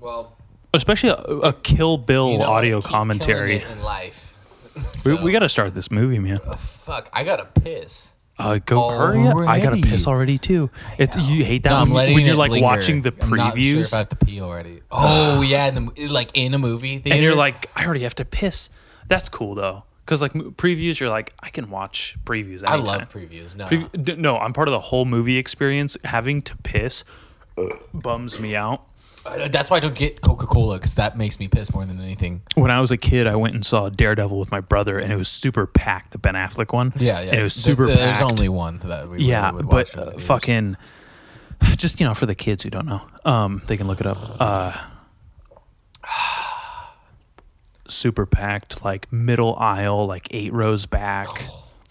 Well, 0.00 0.36
Especially 0.72 1.08
a, 1.10 1.14
a 1.16 1.52
Kill 1.52 1.98
Bill 1.98 2.30
you 2.30 2.38
know, 2.38 2.44
audio 2.44 2.80
keep 2.80 2.90
commentary. 2.90 3.56
it 3.56 3.70
in 3.70 3.82
life. 3.82 4.26
We, 4.76 4.82
So, 4.96 5.22
we 5.22 5.32
got 5.32 5.40
to 5.40 5.48
start 5.48 5.74
this 5.74 5.90
movie, 5.90 6.18
man. 6.20 6.38
Oh, 6.46 6.54
fuck. 6.54 7.10
I 7.12 7.24
gotta 7.24 7.44
piss. 7.44 8.12
Uh, 8.40 8.58
go 8.64 8.90
hurry 8.90 9.26
up! 9.26 9.36
I 9.36 9.60
gotta 9.60 9.80
piss 9.80 10.06
already 10.06 10.38
too. 10.38 10.70
It's 10.98 11.16
you 11.16 11.44
hate 11.44 11.62
that 11.64 11.70
No, 11.70 11.94
when, 11.94 12.14
when 12.14 12.24
you're 12.24 12.34
like 12.34 12.50
linger. 12.50 12.64
watching 12.64 13.02
the 13.02 13.12
I'm 13.20 13.30
not 13.30 13.54
sure 13.54 13.62
previews 13.62 13.88
if 13.88 13.94
I 13.94 13.98
have 13.98 14.08
to 14.08 14.16
pee 14.16 14.40
already. 14.40 14.82
Oh 14.90 15.42
yeah, 15.46 15.66
in 15.66 15.86
the, 15.86 16.08
like 16.08 16.30
in 16.34 16.54
a 16.54 16.58
movie 16.58 16.98
theater. 16.98 17.14
and 17.14 17.22
you're 17.22 17.34
like, 17.34 17.70
I 17.76 17.84
already 17.84 18.02
have 18.04 18.14
to 18.16 18.24
piss. 18.24 18.70
That's 19.08 19.28
cool 19.28 19.54
though, 19.54 19.84
because 20.04 20.22
like 20.22 20.32
previews, 20.32 21.00
you're 21.00 21.10
like, 21.10 21.34
I 21.40 21.50
can 21.50 21.68
watch 21.70 22.16
previews. 22.24 22.64
I 22.64 22.76
love 22.76 23.12
previews. 23.12 23.56
No, 23.56 24.14
no, 24.14 24.38
I'm 24.38 24.52
part 24.52 24.68
of 24.68 24.72
the 24.72 24.80
whole 24.80 25.04
movie 25.04 25.36
experience. 25.36 25.96
Having 26.04 26.42
to 26.42 26.56
piss 26.58 27.04
bums 27.92 28.38
me 28.38 28.56
out. 28.56 28.86
Uh, 29.24 29.48
that's 29.48 29.70
why 29.70 29.76
I 29.76 29.80
don't 29.80 29.94
get 29.94 30.22
Coca 30.22 30.46
Cola 30.46 30.76
because 30.76 30.94
that 30.94 31.16
makes 31.16 31.38
me 31.38 31.46
piss 31.46 31.74
more 31.74 31.84
than 31.84 32.00
anything. 32.00 32.42
When 32.54 32.70
I 32.70 32.80
was 32.80 32.90
a 32.90 32.96
kid, 32.96 33.26
I 33.26 33.36
went 33.36 33.54
and 33.54 33.64
saw 33.64 33.90
Daredevil 33.90 34.38
with 34.38 34.50
my 34.50 34.60
brother, 34.60 34.98
and 34.98 35.12
it 35.12 35.16
was 35.16 35.28
super 35.28 35.66
packed. 35.66 36.12
The 36.12 36.18
Ben 36.18 36.34
Affleck 36.34 36.72
one. 36.72 36.92
Yeah, 36.96 37.20
yeah. 37.20 37.30
And 37.30 37.40
it 37.40 37.42
was 37.42 37.54
super 37.54 37.86
There's, 37.86 37.98
packed. 37.98 38.18
There's 38.18 38.30
only 38.30 38.48
one 38.48 38.78
that 38.78 39.10
we 39.10 39.22
yeah, 39.24 39.46
really 39.46 39.56
would 39.56 39.66
watch. 39.66 39.92
but 39.94 40.16
uh, 40.16 40.18
fucking, 40.18 40.76
just 41.76 42.00
you 42.00 42.06
know, 42.06 42.14
for 42.14 42.26
the 42.26 42.34
kids 42.34 42.62
who 42.62 42.70
don't 42.70 42.86
know, 42.86 43.02
um, 43.24 43.62
they 43.66 43.76
can 43.76 43.86
look 43.86 44.00
it 44.00 44.06
up. 44.06 44.18
Uh, 44.40 44.72
super 47.88 48.24
packed, 48.24 48.82
like 48.84 49.12
middle 49.12 49.54
aisle, 49.56 50.06
like 50.06 50.28
eight 50.30 50.52
rows 50.52 50.86
back. 50.86 51.28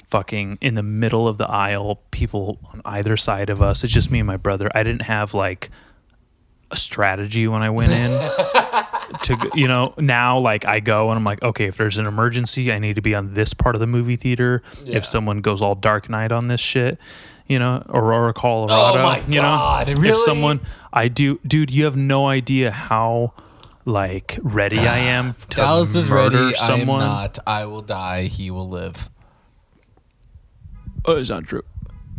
Fucking 0.10 0.58
in 0.60 0.74
the 0.74 0.82
middle 0.82 1.28
of 1.28 1.38
the 1.38 1.48
aisle, 1.48 2.02
people 2.10 2.58
on 2.74 2.82
either 2.84 3.16
side 3.16 3.52
of 3.52 3.62
us. 3.62 3.84
It's 3.84 3.94
just 3.94 4.10
me 4.10 4.18
and 4.18 4.26
my 4.26 4.38
brother. 4.38 4.68
I 4.74 4.82
didn't 4.82 5.04
have 5.04 5.36
like 5.36 5.70
a 6.72 6.76
strategy 6.78 7.48
when 7.48 7.62
I 7.64 7.70
went 7.72 7.92
in 7.92 8.10
to 9.24 9.52
you 9.56 9.68
know 9.68 9.94
now 9.98 10.38
like 10.38 10.66
I 10.66 10.80
go 10.80 11.10
and 11.10 11.18
I'm 11.18 11.24
like 11.24 11.42
okay 11.42 11.66
if 11.66 11.78
there's 11.78 11.98
an 11.98 12.06
emergency 12.06 12.72
I 12.72 12.78
need 12.80 12.96
to 12.96 13.02
be 13.02 13.16
on 13.16 13.34
this 13.34 13.54
part 13.56 13.76
of 13.76 13.80
the 13.80 13.88
movie 13.88 14.16
theater 14.16 14.62
Yeah. 14.84 14.98
if 14.98 15.06
someone 15.06 15.42
goes 15.42 15.62
all 15.62 15.74
Dark 15.76 16.10
Knight 16.10 16.32
on 16.32 16.48
this 16.48 16.62
shit 16.62 17.00
you 17.48 17.58
know 17.58 17.84
Aurora 17.90 18.34
Colorado 18.34 19.00
Oh 19.00 19.04
my 19.04 19.20
you 19.28 19.42
know 19.42 19.58
God, 19.58 19.90
if 19.90 19.98
really? 20.00 20.14
someone 20.26 20.60
I 20.94 21.08
do 21.08 21.40
dude 21.46 21.72
you 21.72 21.86
have 21.86 21.96
no 21.98 22.28
idea 22.28 22.70
how 22.70 23.34
like 23.86 24.38
ready 24.44 24.78
I 24.78 25.00
ah, 25.00 25.10
am 25.10 25.34
to 25.34 25.48
Dallas 25.58 25.96
is 25.96 26.08
murder 26.10 26.38
ready. 26.46 26.56
I 26.62 26.78
am 26.78 26.86
not. 26.88 27.40
I 27.48 27.66
will 27.66 27.82
die. 27.82 28.24
He 28.26 28.52
will 28.52 28.70
live. 28.70 29.10
oh 31.06 31.16
it's 31.16 31.32
not 31.32 31.46
true 31.46 31.64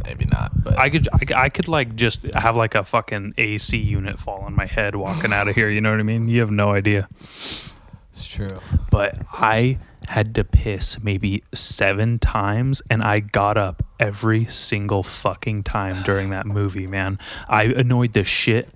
Maybe 0.04 0.26
not. 0.30 0.52
But 0.62 0.78
I 0.78 0.90
could, 0.90 1.09
I 1.12 1.19
could 1.19 1.33
I 1.33 1.49
could 1.49 1.69
like 1.69 1.95
just 1.95 2.23
have 2.35 2.57
like 2.57 2.75
a 2.75 2.85
fucking 2.85 3.35
AC 3.37 3.76
unit 3.76 4.19
fall 4.19 4.40
on 4.40 4.54
my 4.54 4.66
head 4.66 4.95
walking 4.95 5.33
out 5.33 5.49
of 5.49 5.54
here 5.54 5.69
you 5.71 5.80
know 5.80 5.90
what 5.90 6.00
I 6.00 6.04
mean 6.04 6.28
you 6.28 6.40
have 6.40 6.50
no 6.50 6.73
idea 6.73 7.09
it's 7.21 8.26
true. 8.26 8.49
but 8.90 9.19
I 9.33 9.78
had 10.09 10.35
to 10.35 10.45
piss 10.45 11.02
maybe 11.02 11.42
seven 11.52 12.19
times 12.19 12.83
and 12.90 13.02
I 13.02 13.21
got 13.21 13.57
up 13.57 13.83
every 14.00 14.47
single 14.47 15.02
fucking 15.04 15.62
time 15.62 16.02
during 16.02 16.30
that 16.30 16.47
movie, 16.47 16.88
man. 16.88 17.19
I 17.49 17.64
annoyed 17.64 18.14
the 18.14 18.25
shit 18.25 18.69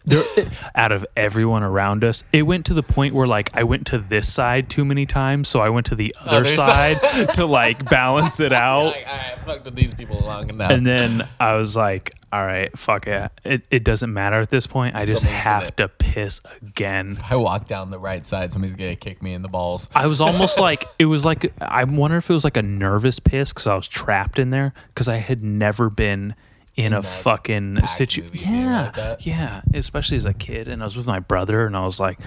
out 0.77 0.93
of 0.93 1.05
everyone 1.17 1.65
around 1.65 2.05
us. 2.05 2.23
It 2.33 2.43
went 2.43 2.67
to 2.67 2.75
the 2.75 2.83
point 2.83 3.15
where 3.15 3.27
like 3.27 3.51
I 3.57 3.65
went 3.65 3.87
to 3.89 3.99
this 3.99 4.33
side 4.33 4.69
too 4.69 4.85
many 4.85 5.07
times, 5.07 5.49
so 5.49 5.61
I 5.61 5.71
went 5.71 5.87
to 5.87 5.95
the 5.95 6.15
oh, 6.21 6.31
other 6.31 6.45
Other 6.45 6.49
side 6.49 6.99
to 7.35 7.47
like 7.47 7.89
balance 7.89 8.39
it 8.39 8.53
out. 8.53 8.87
Like, 8.87 9.07
all 9.07 9.17
right, 9.17 9.33
I 9.33 9.37
fucked 9.37 9.65
with 9.65 9.75
these 9.75 9.95
people 9.95 10.21
long 10.21 10.49
enough. 10.51 10.71
And 10.71 10.85
then 10.85 11.27
I 11.41 11.57
was 11.57 11.75
like, 11.75 12.13
all 12.35 12.45
right, 12.45 12.77
fuck 12.77 13.07
it. 13.07 13.31
It, 13.45 13.65
it 13.71 13.85
doesn't 13.85 14.13
matter 14.13 14.41
at 14.41 14.51
this 14.51 14.67
point. 14.67 14.97
I 14.97 15.07
just 15.07 15.23
have 15.23 15.77
to 15.77 15.87
piss 15.87 16.41
again. 16.61 17.13
if 17.13 17.31
I 17.31 17.37
walk 17.37 17.69
down 17.69 17.91
the 17.91 17.99
right 17.99 18.27
side, 18.27 18.53
somebody's 18.53 18.75
gonna 18.75 18.97
kick 18.97 19.23
me 19.23 19.35
in 19.35 19.43
the 19.43 19.49
balls. 19.49 19.89
I 19.95 20.09
was 20.09 20.21
almost 20.21 20.59
like 20.59 20.85
it 20.99 21.05
was 21.07 21.25
like 21.25 21.53
I 21.61 21.85
wonder 21.85 22.17
if 22.17 22.29
it 22.29 22.33
was 22.33 22.43
like 22.43 22.57
a 22.57 22.63
nervous 22.63 23.21
piss 23.21 23.53
because 23.53 23.69
I 23.69 23.77
was 23.77 23.87
trapped 23.87 24.41
in 24.41 24.51
there 24.51 24.75
because 24.89 25.09
I 25.09 25.14
had 25.17 25.43
never 25.43 25.89
been 25.91 26.35
in, 26.77 26.93
a 26.93 27.03
fucking 27.03 27.87
situation. 27.87 28.33
Yeah, 28.55 28.93
like 28.97 29.25
yeah. 29.27 29.63
Especially 29.73 30.17
as 30.17 30.25
a 30.27 30.35
kid, 30.35 30.69
and 30.69 30.83
I 30.83 30.85
was 30.85 30.97
with 30.97 31.07
my 31.07 31.21
brother, 31.21 31.67
and 31.67 31.77
I 31.77 31.85
was 31.85 32.01
like, 32.01 32.19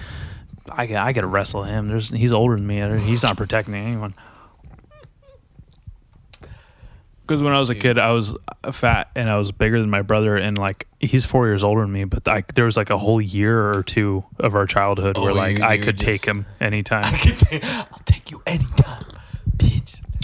I 0.70 0.84
I 0.96 1.12
got 1.12 1.20
to 1.20 1.26
wrestle 1.26 1.64
him. 1.64 1.88
There's 1.88 2.10
he's 2.10 2.32
older 2.32 2.56
than 2.56 2.66
me. 2.66 3.00
He's 3.00 3.22
not 3.22 3.36
protecting 3.36 3.74
anyone. 3.74 4.14
Because 7.26 7.42
when 7.42 7.52
I 7.52 7.60
was 7.60 7.68
a 7.68 7.74
kid, 7.74 7.98
I 7.98 8.12
was 8.12 8.34
fat 8.72 9.10
and 9.14 9.28
I 9.28 9.36
was 9.36 9.52
bigger 9.52 9.78
than 9.80 9.90
my 9.90 10.00
brother, 10.00 10.36
and 10.36 10.56
like 10.56 10.86
he's 10.98 11.26
four 11.26 11.46
years 11.46 11.62
older 11.62 11.82
than 11.82 11.92
me. 11.92 12.04
But 12.04 12.26
like 12.26 12.54
there 12.54 12.64
was 12.64 12.74
like 12.78 12.88
a 12.88 12.96
whole 12.96 13.20
year 13.20 13.70
or 13.70 13.82
two 13.82 14.24
of 14.38 14.54
our 14.54 14.64
childhood 14.64 15.18
oh, 15.18 15.22
where 15.22 15.32
Oh, 15.32 15.34
like 15.34 15.58
you- 15.58 15.64
I 15.64 15.76
could 15.76 15.98
take 15.98 16.22
just- 16.22 16.26
him 16.26 16.46
anytime. 16.58 17.04
I'll 17.62 17.98
take 18.06 18.30
you 18.30 18.40
anytime. 18.46 19.04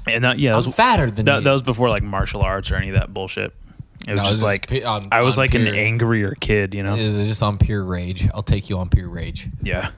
And 0.07 0.23
that, 0.25 0.39
yeah, 0.39 0.51
that 0.51 0.57
I'm 0.57 0.65
was 0.65 0.75
fatter 0.75 1.11
than 1.11 1.25
that, 1.27 1.37
you. 1.39 1.41
that 1.45 1.53
was 1.53 1.63
before 1.63 1.89
like 1.89 2.03
martial 2.03 2.43
arts 2.43 2.71
or 2.71 2.77
any 2.77 2.89
of 2.89 2.95
that 2.95 3.13
bullshit. 3.15 3.55
It 4.07 4.11
was 4.11 4.17
No, 4.19 4.23
just 4.25 4.35
it's 4.35 4.43
like 4.43 4.67
pu- 4.69 4.85
on- 4.87 5.09
I 5.13 5.23
was 5.23 5.39
on 5.39 5.45
like 5.45 5.55
an 5.55 5.63
pure- 5.63 5.75
angrier 5.75 6.35
kid, 6.39 6.75
you 6.75 6.83
know? 6.83 6.95
Is 6.95 7.17
it 7.19 7.27
just 7.27 7.43
on 7.43 7.57
pure 7.57 7.83
rage? 7.83 8.29
I'll 8.35 8.43
take 8.43 8.69
you 8.69 8.79
on 8.79 8.91
pure 8.91 9.09
rage. 9.09 9.49
Yeah. 9.63 9.91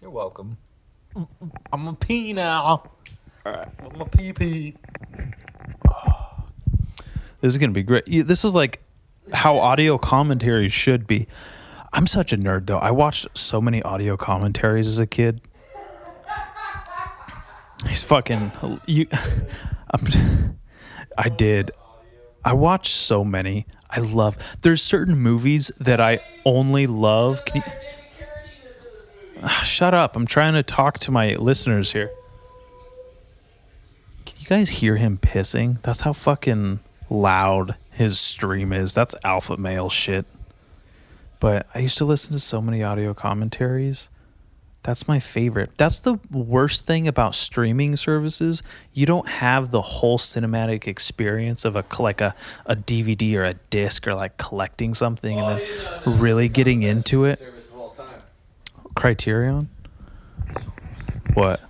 You're 0.00 0.10
welcome. 0.10 0.56
I'm 1.72 1.86
a 1.88 1.94
pee 1.94 2.32
now. 2.32 2.84
Alright. 3.46 3.68
I'm 3.80 4.00
a 4.00 4.04
pee 4.06 4.32
pee. 4.32 4.76
This 7.40 7.52
is 7.52 7.58
gonna 7.58 7.72
be 7.72 7.82
great. 7.82 8.08
Yeah, 8.08 8.22
This 8.22 8.44
is 8.44 8.54
like 8.54 8.82
how 9.32 9.58
audio 9.58 9.98
commentaries 9.98 10.72
should 10.72 11.06
be. 11.06 11.26
I'm 11.92 12.06
such 12.06 12.32
a 12.32 12.36
nerd 12.36 12.66
though. 12.66 12.78
I 12.78 12.90
watched 12.90 13.26
so 13.34 13.60
many 13.60 13.82
audio 13.82 14.16
commentaries 14.16 14.86
as 14.86 14.98
a 14.98 15.06
kid. 15.06 15.40
He's 17.88 18.02
fucking 18.02 18.52
you. 18.86 19.06
I'm, 19.90 20.58
I 21.18 21.28
did. 21.28 21.70
I 22.44 22.54
watched 22.54 22.92
so 22.92 23.24
many. 23.24 23.66
I 23.90 24.00
love. 24.00 24.36
There's 24.62 24.82
certain 24.82 25.16
movies 25.18 25.70
that 25.78 26.00
I 26.00 26.20
only 26.44 26.86
love. 26.86 27.44
Can 27.44 27.62
you? 27.66 29.48
Shut 29.62 29.94
up! 29.94 30.16
I'm 30.16 30.26
trying 30.26 30.54
to 30.54 30.62
talk 30.62 30.98
to 31.00 31.10
my 31.10 31.32
listeners 31.32 31.92
here. 31.92 32.10
Can 34.24 34.36
you 34.40 34.46
guys 34.46 34.70
hear 34.70 34.96
him 34.96 35.18
pissing? 35.18 35.80
That's 35.82 36.02
how 36.02 36.12
fucking 36.12 36.80
loud 37.10 37.76
his 37.90 38.18
stream 38.18 38.72
is. 38.72 38.94
That's 38.94 39.14
alpha 39.24 39.56
male 39.56 39.90
shit. 39.90 40.24
But 41.40 41.66
I 41.74 41.80
used 41.80 41.98
to 41.98 42.04
listen 42.04 42.32
to 42.32 42.40
so 42.40 42.60
many 42.62 42.82
audio 42.82 43.14
commentaries. 43.14 44.10
That's 44.82 45.06
my 45.06 45.20
favorite. 45.20 45.76
That's 45.76 46.00
the 46.00 46.18
worst 46.30 46.86
thing 46.86 47.06
about 47.06 47.36
streaming 47.36 47.94
services. 47.94 48.62
You 48.92 49.06
don't 49.06 49.28
have 49.28 49.70
the 49.70 49.80
whole 49.80 50.18
cinematic 50.18 50.88
experience 50.88 51.64
of 51.64 51.76
a 51.76 51.84
like 52.00 52.20
a, 52.20 52.34
a 52.66 52.74
DVD 52.74 53.36
or 53.36 53.44
a 53.44 53.54
disc 53.70 54.08
or 54.08 54.14
like 54.14 54.38
collecting 54.38 54.94
something 54.94 55.38
and 55.38 55.60
then 55.60 56.20
really 56.20 56.48
getting 56.48 56.82
into 56.82 57.24
it. 57.26 57.40
Criterion? 58.94 59.68
What? 61.34 61.62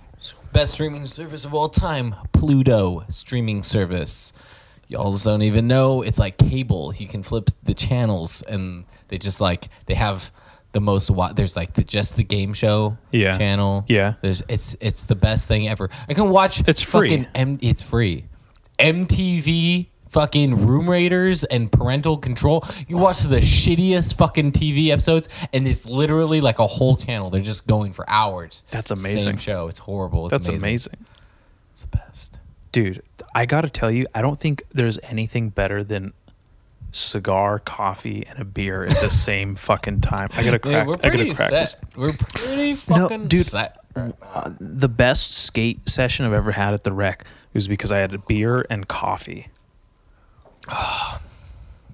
Best 0.51 0.73
streaming 0.73 1.05
service 1.07 1.45
of 1.45 1.53
all 1.53 1.69
time, 1.69 2.15
Pluto 2.31 3.05
streaming 3.09 3.63
service. 3.63 4.33
Y'all 4.87 5.11
don't 5.11 5.41
even 5.41 5.67
know 5.67 6.03
it's 6.03 6.19
like 6.19 6.37
cable. 6.37 6.93
You 6.95 7.07
can 7.07 7.23
flip 7.23 7.49
the 7.63 7.73
channels, 7.73 8.43
and 8.43 8.85
they 9.07 9.17
just 9.17 9.41
like 9.41 9.69
they 9.87 9.95
have 9.95 10.31
the 10.73 10.81
most. 10.81 11.09
Wa- 11.09 11.31
there's 11.33 11.55
like 11.55 11.73
the 11.73 11.83
just 11.83 12.17
the 12.17 12.23
game 12.23 12.53
show 12.53 12.97
Yeah. 13.11 13.37
channel. 13.37 13.85
Yeah. 13.87 14.15
There's 14.21 14.43
it's 14.49 14.75
it's 14.81 15.05
the 15.05 15.15
best 15.15 15.47
thing 15.47 15.67
ever. 15.69 15.89
I 16.09 16.13
can 16.13 16.29
watch. 16.29 16.67
It's 16.67 16.81
free. 16.81 17.25
M- 17.33 17.57
it's 17.61 17.81
free. 17.81 18.25
MTV. 18.79 19.87
Fucking 20.09 20.67
Room 20.67 20.87
Raiders 20.87 21.43
and 21.43 21.71
Parental 21.71 22.17
Control. 22.17 22.63
You 22.87 22.97
watch 22.97 23.21
the 23.21 23.37
shittiest 23.37 24.15
fucking 24.15 24.51
TV 24.51 24.89
episodes, 24.89 25.27
and 25.51 25.67
it's 25.67 25.87
literally 25.87 26.39
like 26.39 26.59
a 26.59 26.67
whole 26.67 26.95
channel. 26.95 27.31
They're 27.31 27.41
just 27.41 27.65
going 27.65 27.93
for 27.93 28.07
hours. 28.07 28.63
That's 28.69 28.89
Same 29.01 29.11
amazing. 29.11 29.37
show. 29.37 29.67
It's 29.69 29.79
horrible. 29.79 30.27
It's 30.27 30.33
That's 30.33 30.49
amazing. 30.49 30.63
amazing. 30.93 31.05
It's 31.71 31.81
the 31.81 31.97
best. 31.97 32.37
Dude, 32.71 33.01
I 33.33 33.47
got 33.47 33.61
to 33.61 33.71
tell 33.71 33.89
you, 33.89 34.05
I 34.13 34.21
don't 34.21 34.39
think 34.39 34.61
there's 34.71 34.99
anything 35.01 35.49
better 35.49 35.83
than 35.83 36.13
cigar, 36.93 37.59
coffee, 37.59 38.25
and 38.25 38.39
a 38.39 38.45
beer 38.45 38.83
at 38.85 38.91
the 38.91 39.09
same 39.09 39.55
fucking 39.55 39.99
time. 40.01 40.29
I 40.31 40.43
gotta 40.43 40.59
Yeah, 40.69 40.83
crack. 40.85 40.87
we're 40.87 40.93
I 41.03 41.09
gotta 41.09 41.35
crack 41.35 41.49
set. 41.49 41.51
this. 41.51 41.75
We're 41.97 42.13
pretty 42.13 42.75
fucking 42.75 43.01
No, 43.01 43.09
fucking 43.09 43.27
dude. 43.27 43.45
set. 43.45 43.77
Uh, 43.95 44.51
the 44.59 44.87
best 44.89 45.31
skate 45.31 45.87
session 45.89 46.25
I've 46.25 46.33
ever 46.33 46.51
had 46.53 46.73
at 46.73 46.83
the 46.83 46.91
rec 46.93 47.25
was 47.53 47.67
because 47.67 47.91
I 47.91 47.97
had 47.99 48.13
a 48.13 48.17
beer 48.19 48.65
and 48.69 48.87
coffee. 48.87 49.49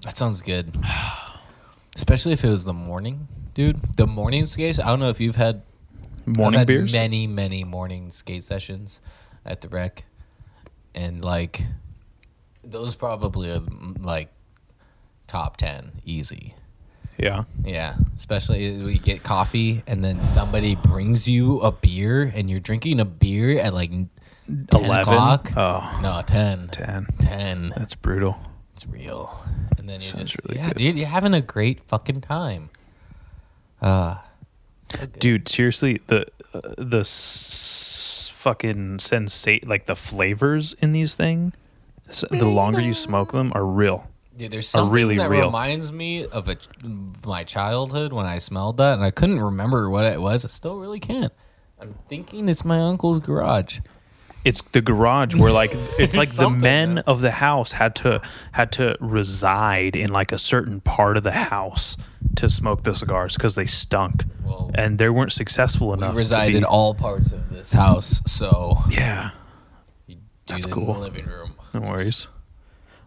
That 0.02 0.16
sounds 0.16 0.40
good. 0.40 0.74
Especially 1.94 2.32
if 2.32 2.42
it 2.42 2.48
was 2.48 2.64
the 2.64 2.72
morning, 2.72 3.28
dude. 3.52 3.78
The 3.96 4.06
morning 4.06 4.46
skates. 4.46 4.78
I 4.80 4.86
don't 4.86 4.98
know 5.00 5.10
if 5.10 5.20
you've 5.20 5.36
had 5.36 5.60
Morning 6.24 6.54
I've 6.54 6.60
had 6.60 6.66
beers. 6.68 6.92
Many, 6.94 7.26
many 7.26 7.64
morning 7.64 8.10
skate 8.10 8.42
sessions 8.42 9.00
at 9.44 9.60
the 9.60 9.68
rec, 9.68 10.04
and 10.94 11.22
like 11.24 11.62
those 12.64 12.94
probably 12.94 13.50
are 13.50 13.60
like 13.98 14.30
top 15.30 15.56
ten 15.56 15.92
easy. 16.04 16.54
Yeah. 17.18 17.44
Yeah, 17.64 17.96
especially 18.16 18.82
we 18.82 18.98
get 18.98 19.22
coffee 19.22 19.82
and 19.86 20.02
then 20.02 20.20
somebody 20.20 20.74
brings 20.74 21.28
you 21.28 21.60
a 21.60 21.70
beer 21.70 22.32
and 22.34 22.48
you're 22.50 22.60
drinking 22.60 22.98
a 22.98 23.04
beer 23.04 23.58
at 23.60 23.74
like 23.74 23.90
10 23.90 24.08
11? 24.72 25.00
o'clock. 25.14 25.52
Oh. 25.56 26.00
No, 26.02 26.22
10. 26.26 26.68
10. 26.68 27.06
10. 27.20 27.72
That's 27.76 27.94
brutal. 27.94 28.38
It's 28.72 28.86
real. 28.86 29.38
And 29.76 29.86
then 29.88 29.96
you 29.96 30.00
Sounds 30.00 30.30
just, 30.30 30.40
really 30.48 30.56
yeah, 30.60 30.68
good. 30.68 30.76
dude, 30.78 30.96
you're 30.96 31.08
having 31.08 31.34
a 31.34 31.42
great 31.42 31.80
fucking 31.82 32.22
time. 32.22 32.70
Uh, 33.82 34.16
Dude, 35.18 35.48
seriously, 35.48 36.00
the 36.06 36.26
uh, 36.52 36.60
the 36.76 37.00
s- 37.00 38.30
fucking 38.34 38.98
sensate 38.98 39.66
like 39.68 39.86
the 39.86 39.94
flavors 39.94 40.72
in 40.80 40.90
these 40.92 41.14
things, 41.14 41.54
the 42.30 42.48
longer 42.48 42.80
you 42.80 42.92
smoke 42.92 43.30
them 43.32 43.52
are 43.54 43.64
real. 43.64 44.09
Dude, 44.40 44.50
there's 44.50 44.68
something 44.68 44.92
really 44.92 45.16
that 45.18 45.28
real. 45.30 45.44
reminds 45.46 45.92
me 45.92 46.24
of 46.26 46.48
a, 46.48 46.56
my 47.26 47.44
childhood 47.44 48.12
when 48.12 48.26
I 48.26 48.38
smelled 48.38 48.78
that 48.78 48.94
and 48.94 49.04
I 49.04 49.10
couldn't 49.10 49.40
remember 49.40 49.90
what 49.90 50.04
it 50.04 50.20
was. 50.20 50.44
I 50.44 50.48
still 50.48 50.78
really 50.78 50.98
can't. 51.00 51.32
I'm 51.80 51.94
thinking 52.08 52.48
it's 52.48 52.64
my 52.64 52.80
uncle's 52.80 53.18
garage. 53.18 53.80
It's 54.42 54.62
the 54.62 54.80
garage 54.80 55.34
where 55.34 55.52
like 55.52 55.70
it's 55.74 56.16
like 56.16 56.30
the 56.30 56.48
men 56.48 56.98
of 56.98 57.20
the 57.20 57.30
house 57.30 57.72
had 57.72 57.94
to 57.96 58.22
had 58.52 58.72
to 58.72 58.96
reside 58.98 59.94
in 59.96 60.10
like 60.10 60.32
a 60.32 60.38
certain 60.38 60.80
part 60.80 61.18
of 61.18 61.22
the 61.24 61.32
house 61.32 61.98
to 62.36 62.48
smoke 62.48 62.82
the 62.84 62.94
cigars 62.94 63.34
because 63.36 63.54
they 63.54 63.66
stunk 63.66 64.24
Well, 64.44 64.70
and 64.74 64.98
they 64.98 65.10
weren't 65.10 65.32
successful 65.32 65.88
We 65.88 65.94
enough. 65.98 66.16
reside 66.16 66.52
to 66.52 66.56
in 66.58 66.64
all 66.64 66.94
parts 66.94 67.32
of 67.32 67.50
this 67.50 67.74
house, 67.74 68.22
so 68.26 68.78
yeah, 68.88 69.30
That's 70.46 70.64
cool. 70.64 70.94
the 70.94 71.00
living 71.00 71.26
room. 71.26 71.52
no 71.74 71.80
worries. 71.82 72.28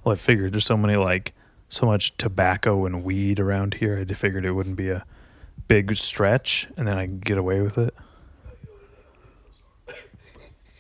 Well, 0.04 0.14
I 0.14 0.16
figured 0.16 0.54
there's 0.54 0.66
so 0.66 0.78
many 0.78 0.96
like 0.96 1.34
so 1.70 1.86
much 1.86 2.16
tobacco 2.18 2.86
and 2.86 3.04
weed 3.04 3.40
around 3.40 3.76
here. 3.76 3.98
I 3.98 4.14
figured 4.14 4.46
it 4.46 4.52
wouldn't 4.52 4.76
be 4.76 4.90
a 4.90 5.06
big 5.68 5.96
stretch, 5.98 6.68
and 6.78 6.88
then 6.88 6.98
I 6.98 7.08
could 7.08 7.26
get 7.26 7.38
away 7.38 7.62
with 7.62 7.78
it. 7.78 7.94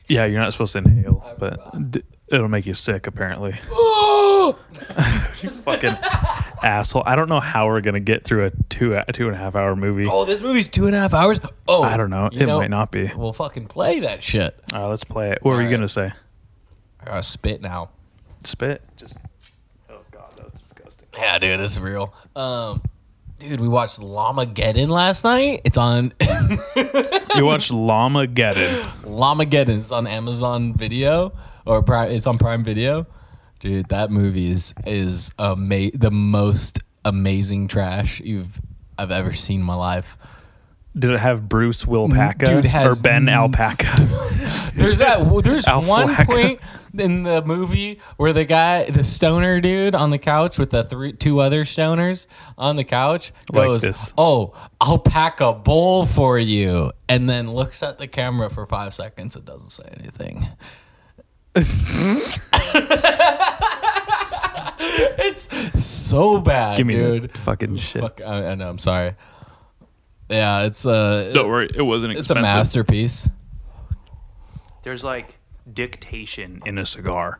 Yeah, 0.07 0.25
you're 0.25 0.41
not 0.41 0.51
supposed 0.51 0.73
to 0.73 0.79
inhale, 0.79 1.25
but 1.39 1.91
d- 1.91 2.03
it'll 2.27 2.49
make 2.49 2.65
you 2.65 2.73
sick 2.73 3.07
apparently. 3.07 3.55
you 5.41 5.49
Fucking 5.49 5.95
asshole! 6.61 7.03
I 7.05 7.15
don't 7.15 7.29
know 7.29 7.39
how 7.39 7.67
we're 7.67 7.81
gonna 7.81 8.01
get 8.01 8.25
through 8.25 8.45
a 8.47 8.51
two 8.67 8.93
a 8.95 9.05
two 9.11 9.27
and 9.27 9.35
a 9.35 9.37
half 9.37 9.55
hour 9.55 9.75
movie. 9.75 10.05
Oh, 10.09 10.25
this 10.25 10.41
movie's 10.41 10.67
two 10.67 10.85
and 10.85 10.95
a 10.95 10.99
half 10.99 11.13
hours. 11.13 11.39
Oh, 11.67 11.83
I 11.83 11.95
don't 11.95 12.09
know. 12.09 12.29
you 12.31 12.41
It 12.41 12.47
might 12.47 12.69
not 12.69 12.91
be. 12.91 13.09
We'll 13.15 13.33
fucking 13.33 13.67
play 13.67 14.01
that 14.01 14.21
shit. 14.21 14.59
All 14.73 14.81
right, 14.81 14.87
let's 14.87 15.05
play 15.05 15.31
it. 15.31 15.39
What 15.41 15.51
were 15.51 15.61
you 15.61 15.67
right. 15.67 15.71
gonna 15.71 15.87
say? 15.87 16.11
I 16.99 17.05
gotta 17.05 17.23
spit 17.23 17.61
now. 17.61 17.89
Spit? 18.47 18.81
Just. 18.97 19.17
Oh 19.89 19.97
god, 20.11 20.35
that 20.37 20.51
was 20.51 20.61
disgusting. 20.61 21.07
Yeah, 21.15 21.39
dude, 21.39 21.59
it's 21.59 21.79
real. 21.79 22.13
Um, 22.35 22.81
dude, 23.39 23.59
we 23.61 23.67
watched 23.67 23.99
Llamageddon 23.99 24.87
last 24.89 25.23
night. 25.23 25.61
It's 25.63 25.77
on 25.77 26.13
You 27.35 27.45
watched 27.45 27.71
Llamageddon. 27.71 28.81
Llamageddon. 29.03 29.79
It's 29.79 29.91
on 29.91 30.07
Amazon 30.07 30.73
Video 30.73 31.33
or 31.65 31.81
Prime, 31.83 32.11
it's 32.11 32.27
on 32.27 32.37
Prime 32.37 32.63
Video. 32.63 33.05
Dude, 33.59 33.87
that 33.89 34.11
movie 34.11 34.51
is 34.51 34.73
is 34.85 35.31
ama- 35.39 35.91
the 35.93 36.11
most 36.11 36.79
amazing 37.05 37.67
trash 37.67 38.19
you've 38.21 38.59
I've 38.97 39.11
ever 39.11 39.33
seen 39.33 39.61
in 39.61 39.65
my 39.65 39.75
life. 39.75 40.17
Did 40.95 41.09
it 41.11 41.19
have 41.19 41.49
Bruce 41.49 41.85
Wilpaca 41.85 42.45
Dude, 42.45 42.65
has 42.65 42.99
or 42.99 43.01
Ben 43.01 43.27
n- 43.27 43.33
Alpaca? 43.33 43.87
There's 44.75 44.97
that. 44.99 45.19
There's 45.43 45.67
Al 45.67 45.83
one 45.83 46.07
Flack. 46.07 46.27
point 46.27 46.59
in 46.97 47.23
the 47.23 47.41
movie 47.43 47.99
where 48.17 48.33
the 48.33 48.45
guy, 48.45 48.85
the 48.89 49.03
stoner 49.03 49.61
dude 49.61 49.95
on 49.95 50.09
the 50.09 50.17
couch 50.17 50.57
with 50.57 50.69
the 50.71 50.83
three, 50.83 51.13
two 51.13 51.39
other 51.39 51.63
stoners 51.63 52.27
on 52.57 52.75
the 52.75 52.83
couch 52.83 53.31
goes, 53.51 53.83
this. 53.83 54.13
"Oh, 54.17 54.53
I'll 54.81 54.97
pack 54.99 55.41
a 55.41 55.53
bowl 55.53 56.05
for 56.05 56.37
you," 56.39 56.91
and 57.07 57.29
then 57.29 57.51
looks 57.51 57.83
at 57.83 57.97
the 57.99 58.07
camera 58.07 58.49
for 58.49 58.65
five 58.65 58.93
seconds 58.93 59.35
and 59.35 59.45
doesn't 59.45 59.69
say 59.71 59.83
anything. 59.99 60.47
it's 65.19 65.81
so 65.83 66.39
bad, 66.39 66.77
Give 66.77 66.87
me 66.87 66.95
dude. 66.95 67.23
that 67.23 67.37
fucking 67.37 67.77
shit. 67.77 68.01
Fuck, 68.01 68.21
I, 68.21 68.49
I 68.49 68.55
know. 68.55 68.69
I'm 68.69 68.77
sorry. 68.79 69.15
Yeah, 70.29 70.61
it's 70.63 70.85
uh, 70.85 71.31
Don't 71.33 71.49
worry, 71.49 71.69
it 71.73 71.81
wasn't 71.81 72.13
Expensive. 72.13 72.37
it's 72.43 72.53
a 72.53 72.55
masterpiece. 72.57 73.29
There's 74.83 75.03
like 75.03 75.37
dictation 75.71 76.61
in 76.65 76.77
a 76.77 76.85
cigar. 76.85 77.39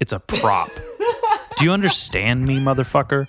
It's 0.00 0.12
a 0.12 0.20
prop. 0.20 0.68
Do 1.56 1.64
you 1.64 1.72
understand 1.72 2.44
me, 2.44 2.56
motherfucker? 2.58 3.26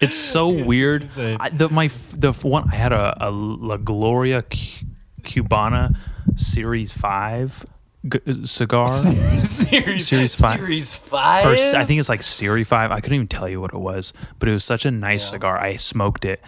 It's 0.00 0.14
so 0.14 0.48
weird. 0.48 1.04
I, 1.18 1.48
the 1.50 1.68
my 1.68 1.88
the 2.12 2.32
one 2.32 2.68
I 2.70 2.74
had 2.74 2.92
a, 2.92 3.16
a 3.20 3.30
La 3.30 3.76
Gloria 3.76 4.42
Cu- 4.42 4.86
Cubana 5.22 5.96
Series 6.36 6.92
Five 6.92 7.64
g- 8.08 8.44
cigar. 8.44 8.86
series 9.38 10.06
Series 10.08 10.34
five. 10.34 10.56
Series 10.58 10.94
five. 10.94 11.46
or 11.46 11.50
I 11.76 11.84
think 11.84 12.00
it's 12.00 12.08
like 12.08 12.22
Siri 12.22 12.64
Five. 12.64 12.90
I 12.90 13.00
couldn't 13.00 13.14
even 13.16 13.28
tell 13.28 13.48
you 13.48 13.60
what 13.60 13.72
it 13.72 13.78
was, 13.78 14.12
but 14.38 14.48
it 14.48 14.52
was 14.52 14.64
such 14.64 14.84
a 14.84 14.90
nice 14.90 15.24
Yeah. 15.26 15.30
cigar. 15.30 15.58
I 15.58 15.76
smoked 15.76 16.24
it 16.24 16.40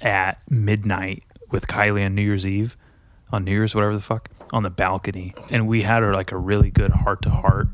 at 0.00 0.38
midnight 0.50 1.22
with 1.50 1.68
Kylie 1.68 2.04
on 2.04 2.14
New 2.16 2.22
Year's 2.22 2.46
Eve, 2.46 2.76
on 3.32 3.44
New 3.44 3.52
Year's 3.52 3.74
whatever 3.74 3.94
the 3.94 4.02
fuck, 4.02 4.30
on 4.52 4.62
the 4.62 4.70
balcony, 4.70 5.34
and 5.52 5.66
we 5.66 5.82
had 5.82 6.02
a, 6.02 6.12
like 6.12 6.32
a 6.32 6.36
really 6.36 6.70
good 6.70 6.92
heart 6.92 7.22
to 7.22 7.30
heart, 7.30 7.68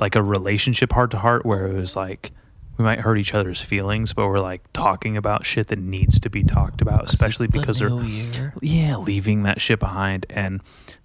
like 0.00 0.14
a 0.14 0.22
relationship 0.22 0.92
heart 0.92 1.10
to 1.12 1.18
heart, 1.18 1.44
where 1.44 1.66
it 1.66 1.74
was 1.74 1.96
like 1.96 2.32
we 2.76 2.84
might 2.84 3.00
hurt 3.00 3.16
each 3.16 3.34
other's 3.34 3.60
feelings, 3.60 4.12
but 4.12 4.28
we're 4.28 4.40
like 4.40 4.62
talking 4.72 5.16
about 5.16 5.46
shit 5.46 5.68
that 5.68 5.78
needs 5.78 6.20
to 6.20 6.30
be 6.30 6.42
talked 6.42 6.82
about, 6.82 7.04
especially 7.04 7.46
because 7.46 7.78
they're 7.78 8.02
year. 8.02 8.54
yeah, 8.60 8.96
leaving 8.96 9.44
that 9.44 9.60
shit 9.60 9.80
behind. 9.80 10.26
And 10.28 10.60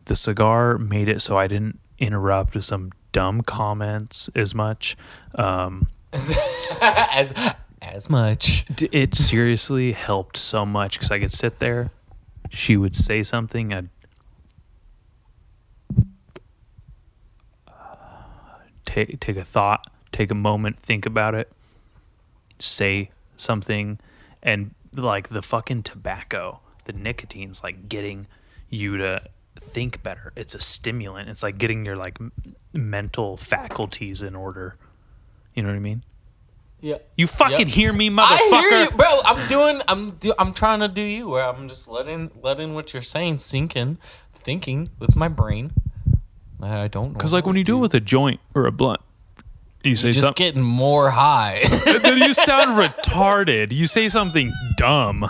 the 0.05 0.15
cigar 0.15 0.77
made 0.77 1.07
it 1.07 1.21
so 1.21 1.37
I 1.37 1.47
didn't 1.47 1.79
interrupt 1.97 2.55
with 2.55 2.65
some 2.65 2.91
dumb 3.11 3.41
comments 3.41 4.29
as 4.35 4.53
much. 4.53 4.97
Um, 5.35 5.87
as 6.11 6.35
as 7.81 8.09
much. 8.09 8.65
it 8.91 9.15
seriously 9.15 9.93
helped 9.93 10.37
so 10.37 10.65
much 10.65 10.97
because 10.97 11.11
I 11.11 11.19
could 11.19 11.33
sit 11.33 11.59
there. 11.59 11.91
She 12.53 12.75
would 12.75 12.95
say 12.95 13.23
something. 13.23 13.73
I'd 13.73 13.89
uh, 17.65 17.71
take 18.83 19.21
take 19.21 19.37
a 19.37 19.45
thought, 19.45 19.87
take 20.11 20.31
a 20.31 20.35
moment, 20.35 20.81
think 20.81 21.05
about 21.05 21.33
it, 21.33 21.49
say 22.59 23.09
something, 23.37 23.99
and 24.43 24.75
like 24.93 25.29
the 25.29 25.41
fucking 25.41 25.83
tobacco, 25.83 26.59
the 26.83 26.91
nicotine's 26.91 27.63
like 27.63 27.87
getting 27.87 28.27
you 28.69 28.97
to 28.97 29.23
think 29.57 30.03
better. 30.03 30.33
It's 30.35 30.53
a 30.53 30.59
stimulant. 30.59 31.29
It's 31.29 31.43
like 31.43 31.57
getting 31.57 31.85
your 31.85 31.95
like 31.95 32.19
mental 32.73 33.37
faculties 33.37 34.21
in 34.21 34.35
order. 34.35 34.75
You 35.53 35.63
know 35.63 35.69
what 35.69 35.75
I 35.75 35.79
mean? 35.79 36.03
Yeah. 36.81 36.97
You 37.15 37.27
fucking 37.27 37.59
Yep. 37.59 37.67
hear 37.67 37.93
me, 37.93 38.09
motherfucker? 38.09 38.25
I 38.27 38.67
hear 38.69 38.83
you, 38.83 38.91
bro. 38.91 39.19
I'm 39.23 39.47
doing. 39.47 39.81
I'm. 39.87 40.11
Do, 40.11 40.33
I'm 40.39 40.53
trying 40.53 40.79
to 40.79 40.87
do 40.87 41.01
you. 41.01 41.29
Where 41.29 41.45
I'm 41.45 41.67
just 41.67 41.87
letting 41.87 42.31
letting 42.41 42.73
what 42.73 42.93
you're 42.93 43.03
saying 43.03 43.37
sink 43.37 43.75
in, 43.75 43.99
thinking 44.33 44.89
with 44.99 45.15
my 45.15 45.27
brain. 45.27 45.71
I 46.61 46.87
don't. 46.87 47.09
Know. 47.09 47.13
Because 47.13 47.33
like 47.33 47.45
when 47.45 47.55
you 47.55 47.63
do 47.63 47.77
it 47.77 47.81
with 47.81 47.93
a 47.93 47.99
joint 47.99 48.39
or 48.55 48.65
a 48.65 48.71
blunt, 48.71 48.99
you 49.83 49.95
say 49.95 50.09
just 50.09 50.25
something. 50.25 50.43
getting 50.43 50.61
more 50.61 51.11
high. 51.11 51.59
you 52.05 52.33
sound 52.33 52.71
retarded. 52.77 53.71
You 53.71 53.87
say 53.87 54.09
something 54.09 54.51
dumb. 54.77 55.29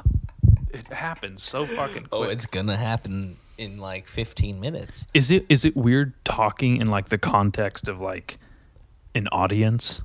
It 0.74 0.88
happens 0.88 1.44
so 1.44 1.66
fucking 1.66 2.08
oh, 2.12 2.20
quick. 2.20 2.30
oh, 2.30 2.32
it's 2.32 2.46
gonna 2.46 2.78
happen 2.78 3.38
in 3.58 3.78
like 3.78 4.08
15 4.08 4.60
minutes. 4.60 5.06
is 5.14 5.32
it 5.32 5.46
is 5.50 5.66
it 5.66 5.76
weird 5.76 6.14
talking 6.24 6.78
in 6.78 6.88
like 6.88 7.10
the 7.10 7.18
context 7.18 7.88
of 7.90 8.00
like 8.00 8.38
an 9.14 9.28
audience? 9.34 10.02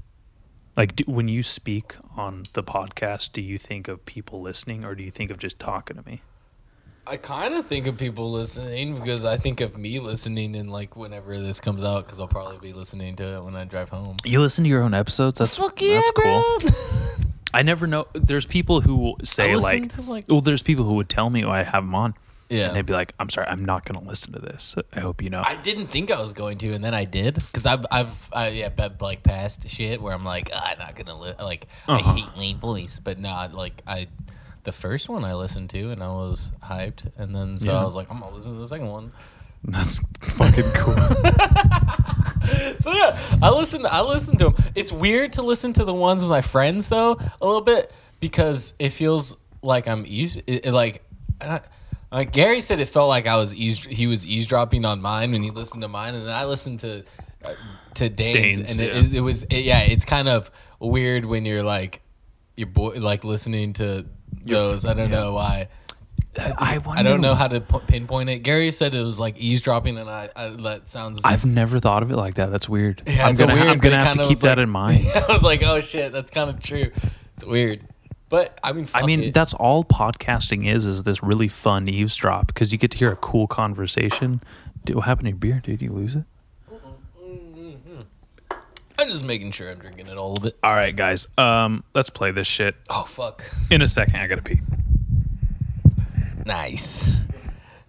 Like 0.77 0.97
do, 0.97 1.05
when 1.07 1.29
you 1.29 1.43
speak 1.43 1.97
on 2.17 2.45
the 2.53 2.63
podcast, 2.63 3.33
do 3.33 3.41
you 3.41 3.59
think 3.59 3.89
of 3.89 4.05
people 4.05 4.41
listening 4.41 4.85
or 4.85 4.95
do 4.95 5.03
you 5.03 5.11
think 5.11 5.31
of 5.31 5.39
just 5.39 5.59
talking 5.59 5.97
to 5.97 6.05
me? 6.05 6.23
I 7.09 7.17
kind 7.17 7.55
of 7.55 7.67
think 7.67 7.87
of 7.87 7.97
people 7.97 8.33
listening 8.33 8.97
because 8.97 9.25
I 9.25 9.37
think 9.37 9.61
of 9.61 9.79
me 9.79 10.01
listening 10.01 10.57
and 10.57 10.69
like 10.69 10.97
whenever 10.97 11.39
this 11.39 11.61
comes 11.61 11.85
out 11.85 12.05
because 12.05 12.19
I'll 12.19 12.27
probably 12.27 12.59
be 12.59 12.73
listening 12.73 13.15
to 13.17 13.37
it 13.37 13.45
when 13.45 13.55
I 13.55 13.65
drive 13.65 13.91
home. 13.91 14.17
You 14.25 14.41
listen 14.41 14.65
to 14.65 14.71
your 14.71 14.83
own 14.83 14.93
episodes? 14.93 15.39
That's 15.39 15.57
Fuck 15.57 15.81
yeah, 15.81 16.01
that's 16.01 16.11
cool. 16.11 16.59
I 17.55 17.63
never 17.63 17.87
know. 17.87 18.09
There's 18.13 18.45
people 18.45 18.81
who 18.81 18.97
will 18.97 19.17
say 19.23 19.55
like, 19.55 19.97
like- 20.07 20.25
well, 20.29 20.41
there's 20.41 20.63
people 20.63 20.85
who 20.85 20.95
would 20.95 21.09
tell 21.09 21.31
me 21.31 21.45
oh, 21.45 21.51
I 21.51 21.63
have 21.63 21.85
them 21.85 21.95
on, 21.95 22.15
yeah. 22.49 22.67
and 22.69 22.77
they'd 22.77 22.87
be 22.87 22.93
like, 22.93 23.15
I'm 23.19 23.29
sorry, 23.31 23.47
I'm 23.49 23.65
not 23.65 23.85
gonna 23.85 24.07
listen 24.07 24.33
to 24.33 24.39
this. 24.39 24.77
I 24.93 25.01
hope 25.01 25.23
you 25.23 25.31
know. 25.31 25.43
I 25.45 25.57
didn't 25.57 25.89
think 25.89 26.11
I 26.11 26.21
was 26.21 26.33
going 26.33 26.59
to, 26.59 26.73
and 26.75 26.83
then 26.85 26.95
I 26.95 27.05
did 27.05 27.35
because 27.35 27.67
I've 27.67 27.85
I've 27.91 28.31
I, 28.33 28.49
yeah 28.49 28.69
bet 28.69 29.01
like 29.03 29.23
past 29.23 29.69
shit 29.69 30.01
where 30.01 30.13
I'm 30.15 30.25
like 30.25 30.51
"Ah, 30.55 30.73
I'm 30.73 30.79
not 30.79 30.95
gonna 30.97 31.19
li-, 31.19 31.35
like 31.41 31.67
Uh-huh. 31.89 31.99
I 31.99 32.15
hate 32.15 32.37
my 32.37 32.59
voice, 32.61 33.01
but 33.03 33.19
not 33.19 33.55
like 33.55 33.83
I 33.87 34.09
the 34.65 34.73
first 34.73 35.09
one 35.09 35.25
I 35.25 35.35
listened 35.35 35.71
to 35.71 35.91
and 35.91 36.03
I 36.03 36.09
was 36.09 36.51
hyped, 36.63 37.11
and 37.17 37.35
then 37.35 37.59
so 37.59 37.73
Yeah. 37.73 37.81
I 37.81 37.85
was 37.85 37.95
like 37.97 38.11
I'm 38.11 38.21
gonna 38.21 38.35
listen 38.35 38.53
to 38.55 38.59
the 38.59 38.69
second 38.69 38.89
one. 38.89 39.13
That's 39.65 39.99
fucking 40.21 40.71
cool. 40.75 40.97
So 42.79 42.93
yeah, 42.93 43.19
I 43.43 43.51
listened. 43.51 43.87
I 43.89 44.03
listen 44.03 44.37
to 44.39 44.51
them. 44.51 44.55
It's 44.77 44.93
weird 44.93 45.33
to 45.35 45.43
listen 45.43 45.73
to 45.75 45.85
the 45.85 45.95
ones 45.95 46.23
with 46.23 46.31
my 46.31 46.43
friends 46.43 46.89
though 46.89 47.19
a 47.41 47.45
little 47.47 47.61
bit 47.63 47.93
because 48.21 48.75
it 48.79 48.91
feels 48.91 49.43
like 49.63 49.89
I'm 49.89 50.05
eaves 50.07 50.37
it, 50.37 50.67
it, 50.67 50.73
like. 50.73 51.03
and 51.41 51.55
I- 51.55 51.61
Like 52.13 52.33
Gary 52.33 52.61
said, 52.61 52.81
it 52.81 52.89
felt 52.89 53.09
like 53.09 53.27
I 53.27 53.37
was 53.37 53.55
eaves- 53.55 53.85
he 53.85 54.07
was 54.07 54.27
eavesdropping 54.27 54.85
on 54.85 55.01
mine 55.03 55.33
when 55.33 55.43
he 55.43 55.51
listened 55.51 55.83
to 55.83 55.89
mine, 55.89 56.15
and 56.15 56.27
then 56.27 56.35
I 56.35 56.45
listened 56.45 56.81
to 56.81 57.05
uh, 57.45 57.53
to 57.95 58.09
Dane's, 58.09 58.57
Dane's, 58.59 58.71
and 58.71 58.81
yeah. 58.81 58.87
it, 58.87 59.15
it 59.15 59.21
was 59.21 59.43
it, 59.45 59.65
yeah, 59.65 59.81
it's 59.81 60.05
kind 60.05 60.29
of 60.29 60.51
weird 60.79 61.25
when 61.25 61.45
you're 61.45 61.63
like 61.63 62.03
your 62.57 62.69
boy 62.69 62.95
like 63.01 63.25
listening 63.25 63.73
to 63.75 64.07
those. 64.45 64.87
I 64.87 64.95
don't 64.95 65.11
know 65.11 65.33
why. 65.35 65.69
I 66.39 66.79
wonder. 66.79 67.01
I 67.01 67.03
don't 67.03 67.21
know 67.23 67.35
how 67.35 67.49
to 67.49 67.61
p- 67.61 67.79
pinpoint 67.87 68.29
it. 68.29 68.41
Gary 68.41 68.71
said 68.71 68.95
it 68.95 69.03
was 69.03 69.19
like 69.19 69.39
eavesdropping, 69.39 69.97
and 69.99 70.09
I, 70.09 70.29
I 70.37 70.49
that 70.49 70.89
sounds. 70.89 71.23
I've 71.25 71.45
never 71.47 71.81
thought 71.81 72.03
of 72.03 72.11
it 72.11 72.17
like 72.17 72.35
that. 72.35 72.51
That's 72.51 72.69
weird. 72.69 73.03
Yeah, 73.07 73.27
I'm 73.27 73.35
gonna, 73.35 73.55
weird, 73.55 73.67
I'm 73.69 73.79
gonna 73.79 74.03
have 74.03 74.17
to 74.17 74.25
keep 74.25 74.41
that 74.41 74.59
like- 74.59 74.65
in 74.65 74.71
mind. 74.71 75.05
I 75.15 75.25
was 75.29 75.43
like, 75.43 75.63
oh 75.63 75.81
shit, 75.81 76.13
that's 76.13 76.31
kind 76.31 76.51
of 76.51 76.61
true. 76.61 76.91
It's 77.35 77.45
weird, 77.45 77.87
but 78.29 78.59
I 78.63 78.73
mean, 78.73 78.85
fuck 78.85 79.03
I 79.03 79.07
mean, 79.07 79.21
it. 79.25 79.35
that's 79.35 79.55
all 79.55 79.85
podcasting 79.85 80.67
is, 80.67 80.85
is 80.87 81.03
this 81.05 81.23
really 81.23 81.49
fun 81.49 81.89
eavesdrop 81.89 82.49
because 82.49 82.73
you 82.73 82.79
get 82.79 82.91
to 82.93 82.99
hear 82.99 83.13
a 83.13 83.17
cool 83.17 83.47
conversation. 83.47 84.43
Dude, 84.85 84.97
what 84.97 85.05
happened 85.07 85.27
to 85.27 85.31
your 85.31 85.39
beer, 85.39 85.61
dude? 85.63 85.83
You 85.83 85.91
lose 85.93 86.17
it? 86.17 86.25
I'm 88.99 89.09
just 89.11 89.25
making 89.27 89.51
sure 89.51 89.71
I'm 89.71 89.79
drinking 89.79 90.07
it 90.07 90.17
all 90.17 90.33
of 90.39 90.47
it. 90.47 90.57
All 90.65 90.73
right, 90.73 90.95
guys. 90.97 91.29
Um, 91.37 91.85
let's 91.95 92.09
play 92.09 92.31
this 92.31 92.47
shit. 92.47 92.75
Oh 92.89 93.03
fuck, 93.03 93.45
In 93.71 93.83
a 93.83 93.89
second, 93.89 94.17
I 94.17 94.27
gotta 94.27 94.41
pee. 94.43 94.61
nice, 96.47 97.17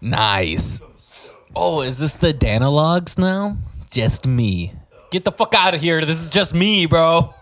nice. 0.02 0.82
Oh, 1.56 1.82
is 1.82 1.97
this 1.97 2.17
the 2.17 2.34
Danalogs 2.34 3.17
now? 3.17 3.58
Just 3.89 4.28
me. 4.28 4.73
Get 5.10 5.23
the 5.23 5.32
fuck 5.32 5.54
out 5.56 5.73
of 5.73 5.80
here. 5.82 6.04
This 6.04 6.21
is 6.21 6.30
just 6.30 6.54
me, 6.54 6.86
bro. 6.86 7.34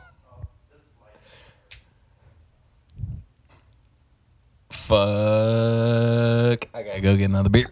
Fuck. 4.88 6.70
I 6.76 6.84
gotta 6.84 7.02
go 7.02 7.18
get 7.18 7.26
another 7.26 7.50
beer. 7.50 7.66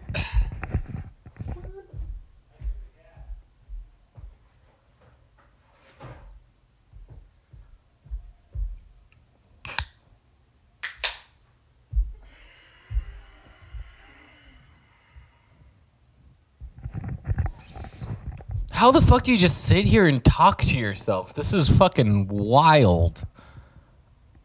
How 18.72 18.90
the 18.90 19.00
fuck 19.00 19.22
do 19.22 19.30
you 19.30 19.38
just 19.38 19.66
sit 19.66 19.84
here 19.84 20.08
and 20.08 20.22
talk 20.24 20.62
to 20.62 20.76
yourself? 20.76 21.32
This 21.32 21.52
is 21.52 21.68
fucking 21.68 22.26
wild. 22.26 23.24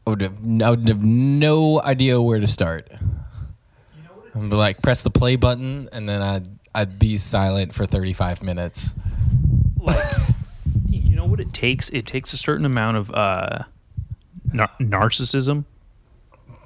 I 0.10 0.12
would 0.12 0.22
have, 0.22 0.62
I 0.64 0.70
would 0.72 0.88
have 0.88 1.04
no 1.04 1.80
idea 1.82 2.20
where 2.20 2.40
to 2.40 2.48
start. 2.48 2.90
I'd 4.36 4.50
be 4.50 4.56
like, 4.56 4.82
press 4.82 5.04
the 5.04 5.12
play 5.12 5.36
button, 5.36 5.88
and 5.92 6.10
then 6.10 6.22
I'd 6.24 6.48
I'd 6.74 6.98
be 7.00 7.18
silent 7.18 7.74
for 7.76 7.86
thirty 7.86 8.14
five 8.14 8.42
minutes. 8.42 8.96
Like, 9.80 10.04
you 10.90 11.16
know 11.16 11.26
what 11.26 11.40
it 11.40 11.54
takes? 11.54 11.90
It 11.90 12.08
takes 12.08 12.34
a 12.34 12.38
certain 12.38 12.66
amount 12.66 12.98
of 12.98 13.12
uh, 13.12 13.64
nar- 14.52 14.72
narcissism. 14.80 15.66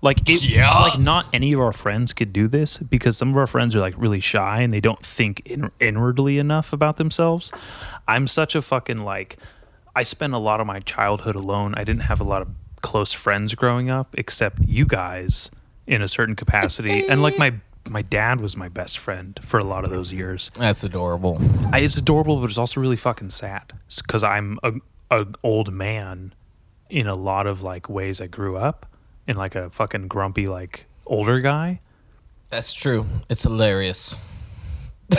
Like, 0.01 0.29
it, 0.29 0.43
Yeah. 0.43 0.69
like 0.81 0.99
not 0.99 1.27
any 1.33 1.51
of 1.53 1.59
our 1.59 1.71
friends 1.73 2.11
could 2.13 2.31
do 2.33 2.47
this 2.49 2.77
because 2.77 3.17
some 3.17 3.29
of 3.29 3.37
our 3.37 3.47
friends 3.47 3.75
are 3.75 3.79
like 3.79 3.93
really 3.97 4.19
shy 4.19 4.61
and 4.61 4.71
they 4.73 4.81
don't 4.81 4.99
think 5.05 5.41
in- 5.45 5.71
inwardly 5.81 6.39
enough 6.39 6.71
about 6.73 6.95
themselves. 6.97 7.51
I'm 8.07 8.27
such 8.27 8.55
a 8.55 8.61
fucking 8.61 8.97
like. 9.03 9.37
I 9.95 10.03
spent 10.03 10.33
a 10.33 10.39
lot 10.39 10.59
of 10.61 10.67
my 10.67 10.79
childhood 10.79 11.35
alone. 11.35 11.73
I 11.75 11.83
didn't 11.83 12.03
have 12.03 12.19
a 12.21 12.23
lot 12.25 12.41
of 12.41 12.47
close 12.83 13.11
friends 13.11 13.55
growing 13.55 13.89
up, 13.89 14.13
except 14.15 14.59
you 14.67 14.85
guys 14.85 15.49
in 15.87 16.03
a 16.03 16.07
certain 16.07 16.35
capacity. 16.35 17.07
and 17.07 17.23
like 17.23 17.39
my 17.39 17.55
my 17.89 18.01
dad 18.01 18.39
was 18.39 18.55
my 18.55 18.69
best 18.69 18.97
friend 18.97 19.39
for 19.43 19.57
a 19.57 19.65
lot 19.65 19.83
of 19.83 19.89
those 19.89 20.13
years. 20.13 20.51
That's 20.55 20.83
adorable. 20.83 21.37
I, 21.71 21.79
it's 21.79 21.97
adorable, 21.97 22.37
but 22.39 22.49
it's 22.49 22.57
also 22.57 22.79
really 22.79 22.95
fucking 22.95 23.31
sad 23.31 23.73
because 23.97 24.23
I'm 24.23 24.57
a, 24.63 24.73
a 25.11 25.25
old 25.43 25.73
man 25.73 26.33
in 26.89 27.07
a 27.07 27.15
lot 27.15 27.47
of 27.47 27.63
like 27.63 27.89
ways 27.89 28.21
I 28.21 28.27
grew 28.27 28.55
up 28.55 28.85
in 29.27 29.35
like 29.35 29.55
a 29.55 29.69
fucking 29.71 30.07
grumpy 30.07 30.45
like 30.45 30.85
older 31.07 31.39
guy. 31.39 31.79
That's 32.49 32.73
true. 32.73 33.05
It's 33.29 33.43
hilarious. 33.43 34.15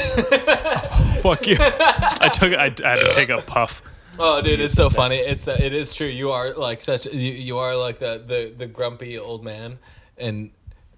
Fuck 1.21 1.47
you. 1.47 1.57
I 1.59 2.31
took 2.33 2.53
I, 2.55 2.65
I 2.85 2.91
had 2.91 2.99
to 2.99 3.13
take 3.15 3.29
a 3.29 3.43
puff. 3.43 3.83
Oh, 4.19 4.41
dude, 4.41 4.61
it's 4.61 4.75
so 4.75 4.89
funny. 4.91 5.17
It's 5.17 5.49
uh, 5.49 5.57
it 5.59 5.73
is 5.73 5.95
true. 5.95 6.07
You 6.07 6.31
are 6.31 6.53
like 6.55 6.81
such. 6.81 7.07
You, 7.07 7.33
you 7.33 7.59
are 7.59 7.77
like 7.77 7.99
the, 7.99 8.23
the 8.25 8.53
the 8.57 8.67
grumpy 8.67 9.19
old 9.19 9.45
man, 9.45 9.79
and 10.17 10.51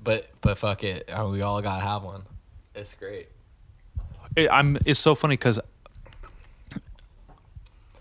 but 0.02 0.28
but 0.40 0.58
fuck 0.58 0.84
it, 0.84 1.08
uh, 1.10 1.26
we 1.26 1.42
all 1.42 1.62
gotta 1.62 1.82
have 1.82 2.02
one. 2.02 2.22
It's 2.74 2.94
great. 2.94 3.28
It, 4.34 4.48
I'm. 4.50 4.78
It's 4.84 5.00
so 5.00 5.14
funny 5.14 5.34
because 5.34 5.58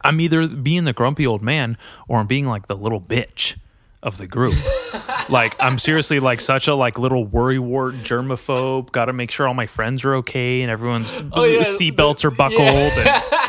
I'm 0.02 0.20
either 0.20 0.48
being 0.48 0.84
the 0.84 0.94
grumpy 0.94 1.26
old 1.26 1.42
man 1.42 1.78
or 2.08 2.20
I'm 2.20 2.28
being 2.28 2.46
like 2.46 2.68
the 2.68 2.76
little 2.76 3.02
bitch 3.02 3.58
of 4.04 4.18
the 4.20 4.28
group. 4.28 4.54
like 5.30 5.56
I'm 5.60 5.80
seriously 5.80 6.20
like 6.20 6.40
such 6.42 6.68
a 6.68 6.76
like 6.76 7.00
little 7.00 7.26
worrywart 7.26 8.02
germaphobe. 8.04 8.92
Got 8.92 9.06
to 9.06 9.14
make 9.14 9.32
sure 9.32 9.48
all 9.48 9.56
my 9.56 9.66
friends 9.66 10.04
are 10.04 10.16
okay 10.16 10.62
and 10.62 10.70
everyone's 10.70 11.22
Oh, 11.32 11.44
yeah, 11.44 11.62
seatbelts 11.62 12.24
are 12.24 12.32
buckled. 12.32 12.60
And 12.60 13.45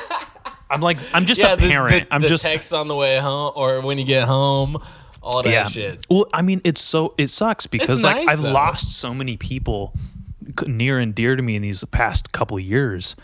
I'm 0.70 0.80
like 0.80 0.98
I'm 1.12 1.26
just 1.26 1.40
a 1.42 1.56
the- 1.56 1.68
parent. 1.68 2.08
The, 2.08 2.14
I'm 2.14 2.22
the 2.22 2.28
just 2.28 2.44
text 2.44 2.72
on 2.72 2.88
the 2.88 2.96
way 2.96 3.18
home 3.18 3.52
or 3.54 3.80
when 3.80 3.98
you 3.98 4.04
get 4.04 4.26
home, 4.26 4.82
all 5.22 5.42
that 5.42 5.50
yeah. 5.50 5.64
shit. 5.66 6.04
Well, 6.10 6.26
I 6.32 6.42
mean, 6.42 6.60
it's 6.64 6.80
so 6.80 7.14
it 7.18 7.28
sucks 7.28 7.66
because 7.66 8.02
like 8.04 8.16
nice, 8.16 8.28
I've 8.36 8.42
though. 8.42 8.52
lost 8.52 8.96
so 8.98 9.14
many 9.14 9.36
people 9.36 9.92
near 10.66 10.98
and 10.98 11.14
dear 11.14 11.36
to 11.36 11.42
me 11.42 11.56
in 11.56 11.62
these 11.62 11.84
past 11.84 12.32
couple 12.32 12.58
years. 12.58 13.16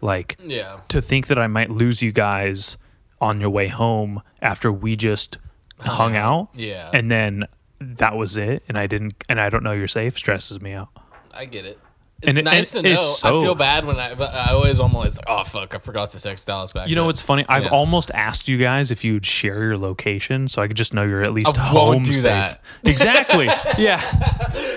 Like 0.00 0.36
Yeah. 0.40 0.80
to 0.88 1.00
think 1.00 1.28
that 1.28 1.38
I 1.38 1.46
might 1.46 1.70
lose 1.70 2.02
you 2.02 2.12
guys 2.12 2.76
on 3.20 3.40
your 3.40 3.50
way 3.50 3.68
home 3.68 4.22
after 4.42 4.70
we 4.70 4.96
just 4.96 5.38
hung 5.80 6.14
out. 6.14 6.48
Yeah. 6.54 6.90
And 6.92 7.10
then 7.10 7.46
that 7.80 8.16
was 8.16 8.36
it. 8.36 8.62
And 8.68 8.76
I 8.78 8.86
didn't, 8.86 9.14
and 9.28 9.40
I 9.40 9.48
don't 9.48 9.62
know 9.62 9.72
you're 9.72 9.88
safe 9.88 10.18
stresses 10.18 10.60
me 10.60 10.72
out. 10.72 10.88
I 11.32 11.46
get 11.46 11.64
it. 11.64 11.78
It's 12.22 12.38
And 12.38 12.46
it- 12.46 12.50
nice 12.50 12.74
and 12.74 12.84
to 12.86 12.94
know. 12.94 12.98
it's 13.00 13.22
I 13.24 13.30
feel 13.32 13.54
bad 13.54 13.84
when 13.84 13.98
I, 13.98 14.14
but 14.14 14.32
I 14.34 14.52
always 14.52 14.80
almost 14.80 15.18
like, 15.18 15.26
oh 15.28 15.44
fuck, 15.44 15.74
I 15.74 15.78
forgot 15.78 16.08
to 16.10 16.22
text 16.22 16.46
Dallas 16.46 16.72
back. 16.72 16.88
You 16.88 16.94
know 16.94 17.02
then. 17.02 17.06
what's 17.08 17.20
funny? 17.20 17.44
I've 17.50 17.64
Yeah. 17.64 17.68
almost 17.70 18.10
asked 18.14 18.48
you 18.48 18.56
guys 18.56 18.90
if 18.90 19.04
you'd 19.04 19.26
share 19.26 19.62
your 19.62 19.76
location 19.76 20.48
so 20.48 20.62
I 20.62 20.66
could 20.68 20.76
just 20.76 20.94
know 20.94 21.02
you're 21.02 21.22
at 21.22 21.34
least 21.34 21.58
I 21.58 21.60
home 21.62 22.04
safe. 22.04 22.22
that. 22.22 22.60
Exactly. 22.86 23.46
yeah. 23.78 24.00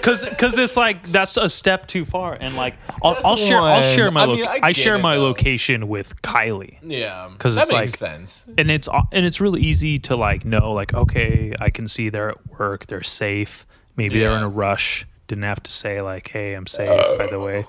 Cuz 0.02 0.26
cuz 0.38 0.58
it's 0.58 0.76
like 0.76 1.08
that's 1.08 1.38
a 1.38 1.47
step 1.47 1.88
too 1.88 2.04
far 2.06 2.38
and 2.39 2.56
like 2.56 2.76
I'll, 3.04 3.17
I'll 3.23 3.36
share 3.38 3.62
I'll 3.62 3.82
share 3.82 4.12
my 4.12 4.23
I 4.23 4.26
mean, 4.26 4.45
I 4.45 4.60
I, 4.63 4.71
share 4.73 4.95
it, 4.95 5.00
my 5.02 5.15
though. 5.15 5.23
location 5.23 5.88
with 5.88 6.21
Kylie. 6.21 6.78
Yeah, 6.82 7.30
'Cause 7.38 7.56
that 7.56 7.63
it's 7.63 7.71
makes 7.71 8.02
like- 8.02 8.12
sense. 8.12 8.47
And 8.58 8.69
it's 8.69 8.89
and 9.13 9.26
it's 9.26 9.39
really 9.39 9.62
easy 9.62 10.00
to 10.00 10.15
like 10.17 10.43
know 10.43 10.73
like 10.73 10.93
okay, 10.93 11.54
I 11.62 11.69
can 11.69 11.88
see 11.88 12.10
they're 12.10 12.30
at 12.32 12.60
work, 12.60 12.88
they're 12.88 13.04
safe. 13.04 13.65
Maybe 13.95 14.19
they're 14.19 14.36
in 14.38 14.43
a 14.43 14.50
rush. 14.50 15.06
Didn't 15.28 15.44
have 15.44 15.62
to 15.63 15.72
say 15.72 16.02
like, 16.02 16.28
"Hey, 16.28 16.54
I'm 16.54 16.68
safe." 16.68 17.18
By 17.18 17.28
the 17.28 17.40
way, 17.40 17.66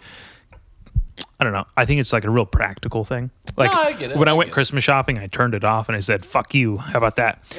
I 1.41 1.45
don't 1.45 1.53
know. 1.53 1.65
I 1.77 1.85
think 1.85 2.01
it's 2.01 2.13
like 2.13 2.25
a 2.25 2.31
real 2.31 2.47
practical 2.47 3.05
thing. 3.05 3.31
Like 3.57 3.71
No, 3.73 3.83
I 3.83 4.11
it, 4.13 4.17
when 4.17 4.29
I, 4.29 4.33
I 4.33 4.35
went. 4.35 4.51
Christmas 4.51 4.83
shopping, 4.85 5.19
I 5.19 5.27
turned 5.29 5.55
it 5.55 5.65
off 5.65 5.89
and 5.89 5.97
I 5.97 6.01
said, 6.01 6.25
"Fuck 6.25 6.55
you." 6.55 6.79
How 6.79 6.99
about 6.99 7.17
that? 7.17 7.43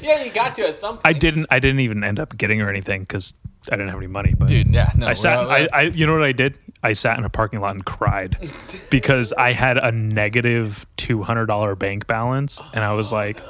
Yeah, 0.00 0.22
you 0.24 0.30
got 0.30 0.54
to 0.56 0.66
at 0.66 0.74
some 0.74 0.94
point. 0.94 1.06
I 1.06 1.12
didn't. 1.12 1.46
I 1.50 1.58
didn't 1.58 1.80
even 1.80 2.02
end 2.04 2.18
up 2.18 2.36
getting 2.36 2.60
her 2.60 2.68
anything 2.70 3.02
because 3.02 3.34
I 3.70 3.76
didn't 3.76 3.88
have 3.88 3.98
any 3.98 4.06
money. 4.06 4.34
But 4.38 4.48
dude. 4.48 4.68
Yeah, 4.68 4.90
no. 4.96 5.06
I 5.06 5.14
sat. 5.14 5.38
I, 5.48 5.68
I. 5.72 5.82
You 5.82 6.06
know 6.06 6.12
what 6.14 6.22
I 6.22 6.32
did? 6.32 6.58
I 6.82 6.92
sat 6.92 7.18
in 7.18 7.24
a 7.24 7.28
parking 7.30 7.60
lot 7.60 7.74
and 7.74 7.84
cried 7.84 8.38
because 8.90 9.32
I 9.32 9.52
had 9.52 9.76
a 9.78 9.92
negative 9.92 10.86
two 10.96 11.22
hundred 11.22 11.46
dollar 11.46 11.74
bank 11.74 12.06
balance, 12.06 12.60
and 12.72 12.84
I 12.84 12.92
was 12.94 13.12
like, 13.12 13.40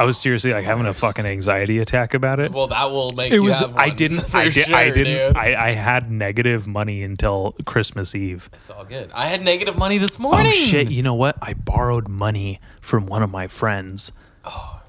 I 0.00 0.04
was 0.04 0.16
seriously 0.18 0.52
like 0.52 0.64
having 0.64 0.86
a 0.86 0.94
fucking 0.94 1.26
anxiety 1.26 1.78
attack 1.78 2.14
about 2.14 2.40
it. 2.40 2.52
well, 2.52 2.68
that 2.68 2.90
will 2.90 3.12
make 3.12 3.32
it 3.32 3.36
you 3.36 3.42
was. 3.44 3.58
have 3.58 3.76
I 3.76 3.88
one 3.88 3.96
didn't. 3.96 4.20
For 4.20 4.36
I 4.38 4.44
did. 4.48 4.66
Sure, 4.66 4.74
I 4.76 4.90
didn't. 4.90 5.36
I, 5.36 5.68
I 5.68 5.70
had 5.72 6.10
negative 6.10 6.66
money 6.66 7.02
until 7.02 7.54
Christmas 7.66 8.14
Eve. 8.14 8.48
it's 8.54 8.70
all 8.70 8.84
good. 8.84 9.10
I 9.12 9.26
had 9.26 9.42
negative 9.44 9.76
money 9.76 9.98
this 9.98 10.18
morning. 10.18 10.46
Oh 10.46 10.50
shit! 10.50 10.90
You 10.90 11.02
know 11.02 11.14
what? 11.14 11.36
I 11.42 11.52
borrowed 11.52 12.08
money 12.08 12.60
from 12.80 13.06
one 13.06 13.22
of 13.22 13.30
my 13.30 13.46
friends. 13.46 14.12
oh. 14.44 14.80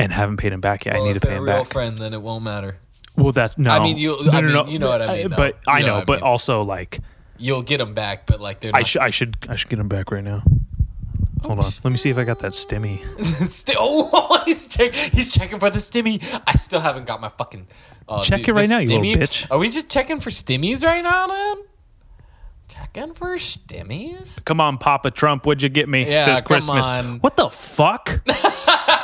And 0.00 0.12
haven't 0.12 0.36
paid 0.36 0.52
him 0.52 0.60
back 0.60 0.84
yet. 0.84 0.94
Well, 0.94 1.02
I 1.04 1.06
need 1.06 1.12
to 1.14 1.16
if 1.16 1.22
pay 1.22 1.28
they're 1.30 1.38
a 1.38 1.40
him 1.40 1.44
real 1.48 1.62
back. 1.64 1.72
friend, 1.72 1.98
then 1.98 2.14
it 2.14 2.22
won't 2.22 2.44
matter. 2.44 2.76
Well, 3.16 3.32
that's 3.32 3.58
no. 3.58 3.70
I 3.70 3.80
mean, 3.80 3.96
you- 3.98 4.16
No, 4.24 4.30
I 4.30 4.40
no, 4.40 4.46
mean, 4.46 4.54
no. 4.54 4.66
you 4.66 4.78
know 4.78 4.88
what 4.88 5.02
I 5.02 5.12
mean, 5.12 5.28
though. 5.30 5.36
But 5.36 5.58
I 5.66 5.80
know 5.80 5.86
know. 5.86 5.94
what 5.94 6.02
I 6.02 6.04
but 6.04 6.20
mean. 6.20 6.22
also, 6.22 6.62
like, 6.62 7.00
You'll 7.36 7.62
get 7.62 7.78
them 7.78 7.94
back, 7.94 8.26
but 8.26 8.40
like 8.40 8.60
they're 8.60 8.70
I 8.74 8.82
should, 8.84 9.02
I 9.02 9.10
should, 9.10 9.36
I 9.48 9.56
should 9.56 9.68
get 9.70 9.78
him 9.80 9.88
back 9.88 10.10
right 10.12 10.22
now. 10.22 10.42
Hold 11.42 11.58
on. 11.60 11.70
Let 11.84 11.90
me 11.90 11.96
see 11.96 12.10
if 12.10 12.18
I 12.18 12.24
got 12.24 12.38
that 12.40 12.52
stimmy. 12.52 13.04
Oh, 13.78 14.42
he's, 14.46 14.68
check, 14.74 14.92
he's 14.92 15.32
checking 15.32 15.58
for 15.58 15.70
the 15.70 15.78
stimmy. 15.78 16.22
I 16.46 16.52
still 16.56 16.80
haven't 16.80 17.06
got 17.06 17.20
my 17.20 17.28
fucking. 17.28 17.66
Uh, 18.08 18.22
Check 18.22 18.48
it 18.48 18.52
right 18.52 18.62
the 18.62 18.74
now, 18.74 18.78
you 18.80 18.98
little 19.00 19.22
bitch. 19.22 19.46
Are 19.50 19.58
we 19.58 19.68
just 19.68 19.88
checking 19.90 20.20
for 20.20 20.30
stimmies 20.30 20.84
right 20.84 21.02
now, 21.02 21.26
man? 21.26 21.56
Checking 22.68 23.14
for 23.14 23.36
stimmies? 23.36 24.44
Come 24.44 24.60
on, 24.60 24.78
Papa 24.78 25.10
Trump, 25.10 25.46
what'd 25.46 25.62
you 25.62 25.68
get 25.68 25.88
me 25.88 26.08
Yeah, 26.08 26.26
this 26.26 26.40
come 26.40 26.46
Christmas? 26.46 26.86
on. 26.90 27.18
What 27.20 27.36
the 27.36 27.48
fuck? 27.50 28.20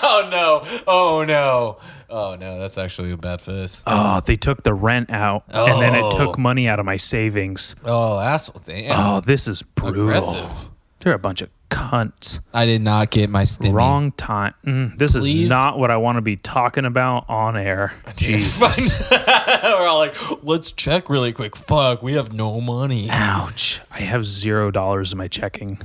Oh 0.06 0.28
no! 0.30 0.82
Oh 0.86 1.24
no! 1.24 1.78
Oh 2.10 2.36
no! 2.38 2.58
That's 2.58 2.76
actually 2.76 3.12
a 3.12 3.16
bad 3.16 3.40
face. 3.40 3.82
oh, 3.86 4.20
they 4.20 4.36
took 4.36 4.62
the 4.62 4.74
rent 4.74 5.10
out, 5.10 5.44
and 5.48 5.80
then 5.80 5.94
it 5.94 6.02
Oh. 6.04 6.10
took 6.10 6.38
money 6.38 6.68
out 6.68 6.78
of 6.78 6.84
my 6.84 6.98
savings. 6.98 7.74
Oh, 7.86 8.18
asshole! 8.18 8.60
Damn. 8.62 8.92
Oh, 8.98 9.20
this 9.20 9.48
is 9.48 9.62
brutal. 9.62 10.02
Aggressive. 10.08 10.70
They're 11.00 11.14
a 11.14 11.18
bunch 11.18 11.40
of 11.40 11.48
cunts. 11.74 12.40
I 12.52 12.66
did 12.66 12.82
not 12.82 13.10
get 13.10 13.28
my 13.30 13.42
stimmy. 13.42 13.72
Wrong 13.74 14.12
time. 14.12 14.54
Mm, 14.64 14.96
this 14.96 15.12
Please? 15.16 15.44
is 15.44 15.50
not 15.50 15.78
what 15.78 15.90
I 15.90 15.96
want 15.96 16.16
to 16.16 16.22
be 16.22 16.36
talking 16.36 16.84
about 16.84 17.28
on 17.28 17.56
air. 17.56 17.92
Jesus. 18.16 19.10
We're 19.10 19.86
all 19.86 19.98
like, 19.98 20.14
let's 20.44 20.72
check 20.72 21.10
really 21.10 21.32
quick. 21.32 21.56
Fuck, 21.56 22.02
we 22.02 22.12
have 22.14 22.32
no 22.32 22.60
money. 22.60 23.08
Ouch. 23.10 23.80
I 23.90 24.00
have 24.02 24.24
zero 24.24 24.70
dollars 24.70 25.12
in 25.12 25.18
my 25.18 25.28
checking. 25.28 25.80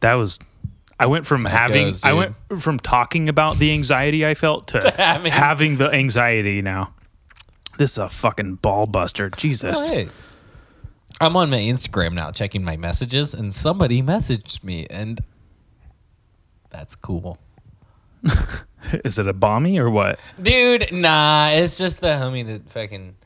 That 0.00 0.14
was 0.14 0.38
I 1.00 1.06
went 1.06 1.26
from 1.26 1.42
That's 1.42 1.54
how 1.54 1.64
it 1.66 1.68
having 1.68 1.86
goes, 1.86 2.04
I 2.04 2.12
went 2.12 2.34
from 2.58 2.78
talking 2.80 3.28
about 3.28 3.56
the 3.58 3.72
anxiety 3.72 4.26
I 4.26 4.34
felt 4.34 4.68
to, 4.68 4.92
having- 4.96 5.32
having, 5.32 5.76
the 5.76 5.90
anxiety 5.92 6.60
now. 6.62 6.94
This 7.78 7.92
is 7.92 7.98
a 7.98 8.08
fucking 8.08 8.56
ball 8.56 8.86
buster. 8.86 9.30
Jesus. 9.30 9.78
Oh, 9.78 9.88
hey. 9.92 10.08
I'm 11.20 11.36
on 11.36 11.50
my 11.50 11.58
Instagram 11.58 12.14
now 12.14 12.30
checking 12.30 12.62
my 12.62 12.76
messages, 12.76 13.34
and 13.34 13.52
somebody 13.52 14.02
messaged 14.02 14.62
me, 14.62 14.86
and 14.88 15.20
that's 16.70 16.94
cool. 16.94 17.38
Is 19.04 19.18
it 19.18 19.26
a 19.26 19.32
bommy 19.32 19.78
or 19.78 19.90
what? 19.90 20.18
Dude, 20.40 20.92
nah, 20.92 21.48
it's 21.50 21.78
just 21.78 22.00
the 22.00 22.08
homie 22.08 22.46
that 22.46 22.70
fucking 22.70 23.16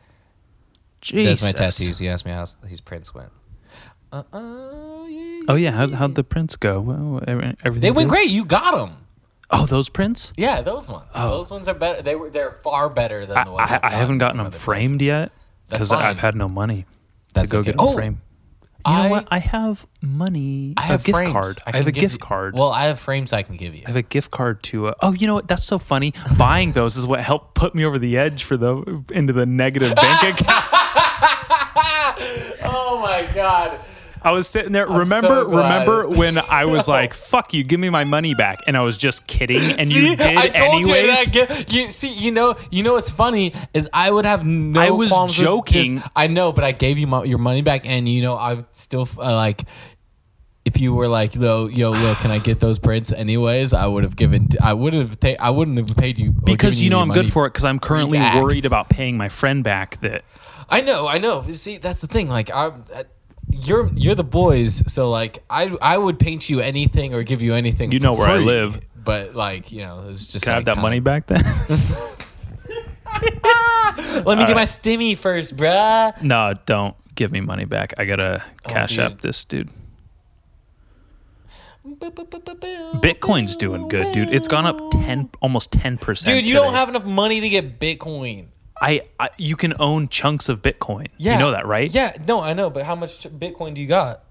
Jesus. 1.01 1.41
does 1.41 1.43
my 1.43 1.53
tattoos. 1.53 1.99
He 1.99 2.09
asked 2.09 2.25
me 2.25 2.33
how 2.33 2.45
his 2.67 2.81
prints 2.81 3.15
went. 3.15 3.31
Uh, 4.11 4.23
uh, 4.33 5.05
yeah, 5.07 5.43
Oh 5.49 5.55
yeah, 5.55 5.71
how, 5.71 5.89
how'd 5.89 6.15
the 6.15 6.25
prints 6.25 6.57
go? 6.57 6.81
Well, 6.81 7.23
Everything 7.27 7.81
They 7.81 7.91
went 7.91 8.09
good? 8.09 8.15
great. 8.15 8.31
You 8.31 8.45
got 8.45 8.77
them. 8.77 8.97
Oh, 9.51 9.67
those 9.67 9.89
prints? 9.91 10.33
Yeah, 10.37 10.63
those 10.63 10.89
ones. 10.89 11.07
Those 11.15 11.51
ones 11.51 11.69
are 11.69 11.75
better. 11.75 12.01
They 12.01 12.15
were. 12.15 12.31
They're 12.31 12.53
far 12.63 12.89
better 12.89 13.27
than 13.27 13.45
the 13.45 13.53
ones. 13.53 13.71
I, 13.71 13.77
I've 13.77 13.85
I 13.85 13.91
haven't 13.91 14.19
gotten 14.19 14.39
them 14.39 14.51
framed 14.51 15.01
places. 15.01 15.09
yet 15.09 15.33
because 15.69 15.93
I've 15.93 16.19
had 16.19 16.35
no 16.35 16.49
money 16.49 16.87
That's 17.35 17.51
to 17.51 17.57
go 17.57 17.63
get 17.63 17.77
Oh, 17.79 17.93
framed. 17.93 18.19
You 18.87 18.93
know 18.95 18.99
I- 19.03 19.11
what? 19.11 19.29
I 19.31 19.39
have 19.39 19.87
money. 20.01 20.75
I 20.77 20.83
have 20.83 21.03
a 21.03 21.05
gift 21.05 21.17
frames. 21.19 21.33
card. 21.33 21.59
I, 21.67 21.71
can 21.71 21.79
have 21.79 21.87
a 21.87 21.93
gift 21.93 22.15
you- 22.15 22.19
card. 22.19 22.55
Well, 22.55 22.71
I 22.71 22.85
have 22.85 22.99
frames 22.99 23.33
I 23.33 23.43
can 23.43 23.57
give 23.57 23.75
you. 23.77 23.83
I 23.87 23.91
have 23.91 23.97
a 23.97 24.03
gift 24.03 24.31
card 24.33 24.63
to. 24.65 24.89
Uh, 24.89 24.95
oh, 25.03 25.13
you 25.13 25.27
know 25.29 25.35
what? 25.35 25.47
That's 25.47 25.65
so 25.65 25.79
funny. 25.79 26.13
Buying 26.39 26.73
those 26.73 26.97
is 26.97 27.07
what 27.07 27.21
helped 27.21 27.55
put 27.55 27.75
me 27.77 27.85
over 27.85 27.97
the 27.99 28.19
edge 28.19 28.43
for 28.43 28.57
the 28.57 29.05
into 29.13 29.33
the 29.33 29.47
negative 29.47 29.95
bank 29.95 30.23
account. 30.41 30.65
oh 32.65 32.99
my 33.01 33.29
god. 33.35 33.79
I 34.25 34.31
was 34.33 34.47
sitting 34.49 34.73
there. 34.73 34.89
I'm 34.89 34.99
remember, 35.01 35.29
so 35.29 35.49
remember 35.49 36.09
when 36.09 36.39
I 36.39 36.65
was 36.77 36.89
like, 36.89 37.15
"Fuck 37.15 37.55
you, 37.55 37.65
give 37.65 37.81
me 37.81 37.91
my 37.91 38.05
money 38.05 38.35
back," 38.35 38.61
and 38.67 38.77
I 38.77 38.81
was 38.83 38.97
just 38.97 39.27
kidding, 39.27 39.61
and 39.79 39.91
See, 39.91 40.11
you 40.11 40.17
did 40.17 40.37
I 40.37 40.49
told 40.49 40.85
anyways. 40.85 41.35
you 41.35 41.47
that. 41.47 41.73
You 41.73 41.91
see, 41.91 42.13
you 42.13 42.31
know, 42.31 42.55
you 42.71 42.83
know 42.83 42.93
what's 42.95 43.11
funny 43.11 43.53
is 43.75 43.89
I 43.93 44.11
would 44.11 44.25
have 44.25 44.47
no. 44.47 44.81
I 44.81 44.91
was 44.91 45.11
joking. 45.35 45.99
just- 45.99 46.09
I 46.15 46.27
know, 46.29 46.53
but 46.53 46.65
I 46.65 46.73
gave 46.73 46.99
you 46.99 47.07
my, 47.07 47.25
your 47.25 47.39
money 47.39 47.63
back, 47.63 47.83
and 47.85 48.09
you 48.09 48.23
know, 48.23 48.37
I 48.37 48.65
still 48.73 49.09
uh, 49.19 49.35
like. 49.35 49.63
If 50.65 50.81
you 50.81 50.95
were 50.95 51.09
like, 51.09 51.35
yo, 51.35 51.67
yo, 51.67 51.91
look, 51.91 52.19
can 52.19 52.31
I 52.31 52.39
get 52.39 52.61
those 52.61 52.79
prints 52.79 53.11
anyways? 53.13 53.73
I 53.73 53.85
would 53.85 54.05
have 54.05 54.15
given. 54.15 54.47
I 54.63 54.73
would 54.73 54.93
have. 54.95 55.19
Ta- 55.19 55.35
I 55.41 55.51
wouldn't 55.51 55.77
have 55.77 55.97
paid 55.97 56.21
you 56.21 56.31
because 56.31 56.81
you 56.81 56.89
know 56.89 57.01
I'm 57.01 57.11
good 57.11 57.33
for 57.33 57.47
it 57.47 57.51
because 57.51 57.65
I'm 57.65 57.81
currently 57.81 58.19
back. 58.19 58.41
worried 58.41 58.65
about 58.65 58.89
paying 58.89 59.19
my 59.19 59.29
friend 59.29 59.65
back. 59.65 60.01
That 60.03 60.23
I 60.71 60.81
know, 60.83 61.09
I 61.09 61.19
know. 61.19 61.51
See, 61.51 61.79
that's 61.79 62.01
the 62.01 62.07
thing. 62.07 62.29
Like, 62.29 62.49
I, 62.53 62.71
you're 63.53 63.89
you're 63.95 64.15
the 64.15 64.25
boys, 64.25 64.83
so 64.93 65.11
like, 65.11 65.43
I 65.49 65.77
I 65.81 65.97
would 65.99 66.19
paint 66.19 66.51
you 66.51 66.61
anything 66.61 67.15
or 67.15 67.23
give 67.23 67.43
you 67.43 67.55
anything. 67.55 67.93
You 67.93 68.01
know 68.01 68.15
where 68.15 68.29
I 68.29 68.39
live. 68.39 68.81
but 68.97 69.35
like, 69.35 69.73
you 69.73 69.83
know, 69.83 70.07
it's 70.09 70.27
just. 70.27 70.45
can 70.45 70.53
I 70.53 70.55
have 70.57 70.65
that 70.67 70.75
kinda- 70.75 70.83
money 70.83 71.01
back 71.01 71.27
then? 71.27 71.43
Let 74.25 74.39
me 74.39 74.47
get 74.47 74.57
my 74.57 74.65
stimmy 74.65 75.17
first, 75.17 75.57
bruh. 75.57 76.21
no, 76.23 76.55
don't 76.67 76.97
give 77.15 77.31
me 77.31 77.41
money 77.41 77.65
back. 77.65 77.95
I 77.99 78.05
gotta 78.05 78.43
oh, 78.45 78.69
cash 78.69 78.97
dude. 78.97 79.01
up 79.01 79.21
this 79.21 79.45
dude. 79.45 79.69
Bitcoin's 81.85 83.57
doing 83.57 83.89
good, 83.89 84.13
dude. 84.13 84.29
It's 84.29 84.49
gone 84.49 84.67
up 84.67 84.91
ten, 84.91 85.31
almost 85.41 85.73
ten 85.73 85.99
percent. 85.99 86.37
Dude, 86.37 86.47
you 86.47 86.55
don't 86.55 86.75
have 86.75 86.89
enough 86.89 87.05
money 87.05 87.41
to 87.41 87.49
get 87.49 87.81
Bitcoin. 87.81 88.47
I, 88.83 89.03
I. 89.21 89.29
You 89.39 89.55
can 89.57 89.75
own 89.79 90.09
chunks 90.09 90.49
of 90.49 90.61
Bitcoin. 90.63 91.07
you 91.19 91.37
know 91.39 91.53
that, 91.53 91.67
right? 91.67 91.93
Yeah, 91.93 92.17
no, 92.27 92.41
I 92.41 92.53
know, 92.53 92.69
but 92.69 92.85
how 92.85 92.97
much 92.97 93.21
Bitcoin 93.31 93.75
do 93.75 93.81
you 93.81 93.87
got? 93.89 94.25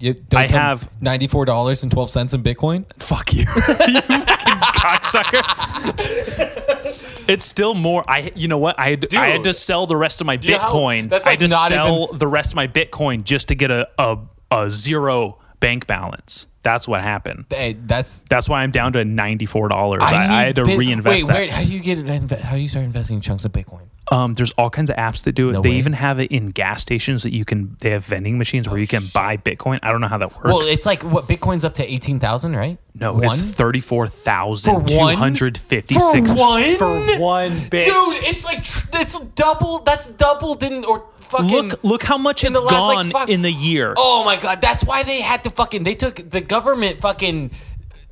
You 0.00 0.14
I 0.34 0.46
have- 0.46 0.88
ninety 1.00 1.26
four 1.26 1.44
dollars 1.44 1.82
and 1.82 1.92
twelve 1.92 2.08
cents 2.10 2.32
in 2.32 2.42
Bitcoin. 2.42 2.86
Fuck 3.02 3.34
you, 3.34 3.40
you 3.40 4.00
fucking 4.00 4.60
cocksucker. 4.78 7.28
it's 7.28 7.44
still 7.44 7.74
more. 7.74 8.04
I. 8.08 8.32
You 8.34 8.48
know 8.48 8.58
what? 8.58 8.78
I 8.78 8.90
had. 8.90 9.14
I 9.14 9.28
had 9.28 9.44
to 9.44 9.52
sell 9.52 9.86
the 9.86 9.96
rest 9.96 10.20
of 10.20 10.26
my 10.26 10.36
know 10.36 10.58
how- 10.58 10.68
Bitcoin. 10.68 11.08
that's 11.08 11.26
I 11.26 11.30
had 11.30 11.38
to 11.40 11.48
not 11.48 11.68
sell 11.68 12.04
even- 12.04 12.18
the 12.18 12.28
rest 12.28 12.50
of 12.52 12.56
my 12.56 12.66
Bitcoin 12.68 13.24
just 13.24 13.48
to 13.48 13.54
get 13.54 13.70
a 13.70 13.88
a, 13.98 14.18
a 14.50 14.70
zero 14.70 15.38
bank 15.60 15.86
balance. 15.86 16.46
That's 16.62 16.86
what 16.86 17.00
happened. 17.00 17.46
Hey, 17.50 17.72
that's 17.72 18.20
That's 18.22 18.48
why 18.48 18.62
I'm 18.62 18.70
down 18.70 18.92
to 18.92 19.04
ninety 19.04 19.46
four 19.46 19.68
dollars. 19.68 20.02
I, 20.02 20.14
I, 20.14 20.26
need 20.28 20.34
had 20.46 20.56
to 20.56 20.64
Bit- 20.64 20.78
reinvest 20.78 21.24
Wait, 21.24 21.26
that. 21.26 21.36
wait. 21.36 21.50
How 21.50 21.62
do 21.62 21.68
you 21.68 21.80
get? 21.80 21.98
How 22.40 22.54
do 22.56 22.60
you 22.60 22.68
start 22.68 22.84
investing 22.84 23.20
chunks 23.20 23.44
of 23.44 23.52
Bitcoin? 23.52 23.82
Um, 24.10 24.34
there's 24.34 24.52
all 24.52 24.70
kinds 24.70 24.88
of 24.90 24.96
apps 24.96 25.22
that 25.24 25.32
do 25.32 25.50
it. 25.50 25.52
No 25.52 25.60
they 25.62 25.70
way. 25.70 25.76
even 25.76 25.92
have 25.92 26.18
it 26.18 26.30
in 26.32 26.48
gas 26.48 26.80
stations 26.82 27.22
that 27.24 27.32
you 27.32 27.44
can. 27.44 27.76
They 27.80 27.90
have 27.90 28.04
vending 28.04 28.38
machines 28.38 28.68
where 28.68 28.78
you 28.78 28.86
can 28.86 29.04
buy 29.12 29.36
Bitcoin. 29.36 29.78
I 29.82 29.92
don't 29.92 30.00
know 30.00 30.08
how 30.08 30.18
that 30.18 30.34
works. 30.34 30.40
Oh, 30.46 30.58
Well, 30.58 30.60
it's 30.62 30.86
like 30.86 31.02
what 31.02 31.26
Bitcoin's 31.28 31.64
up 31.64 31.74
to 31.74 31.84
eighteen 31.92 32.18
thousand, 32.18 32.56
right? 32.56 32.78
no, 32.94 33.12
one 33.12 33.24
it's 33.26 33.38
thirty 33.38 33.80
four 33.80 34.06
thousand 34.06 34.86
two 34.88 34.98
hundred 34.98 35.58
fifty 35.58 35.94
six 35.96 36.32
For 36.32 36.38
one? 36.38 36.62
hundred 36.62 36.76
fifty 36.78 37.02
six 37.06 37.14
For 37.16 37.20
one? 37.20 37.50
bitch. 37.52 37.84
Dude, 37.84 38.24
it's 38.34 38.44
like 38.44 38.58
it's 38.58 39.20
double. 39.34 39.80
That's 39.80 40.08
double. 40.08 40.54
Didn't 40.54 40.84
or 40.86 41.04
fucking 41.16 41.48
look 41.68 41.84
look 41.84 42.02
how 42.02 42.16
much 42.18 42.44
in 42.44 42.52
it's 42.52 42.60
the 42.60 42.64
last, 42.64 42.82
like, 42.86 42.96
gone 42.96 43.10
fuck- 43.10 43.28
in 43.28 43.42
the 43.42 43.52
year. 43.52 43.92
Oh 43.96 44.24
my 44.24 44.36
god, 44.36 44.60
that's 44.60 44.84
why 44.84 45.02
they 45.02 45.20
had 45.20 45.44
to 45.44 45.50
fucking 45.50 45.84
they 45.84 45.94
took 45.94 46.16
the 46.30 46.40
government 46.40 47.00
fucking 47.02 47.50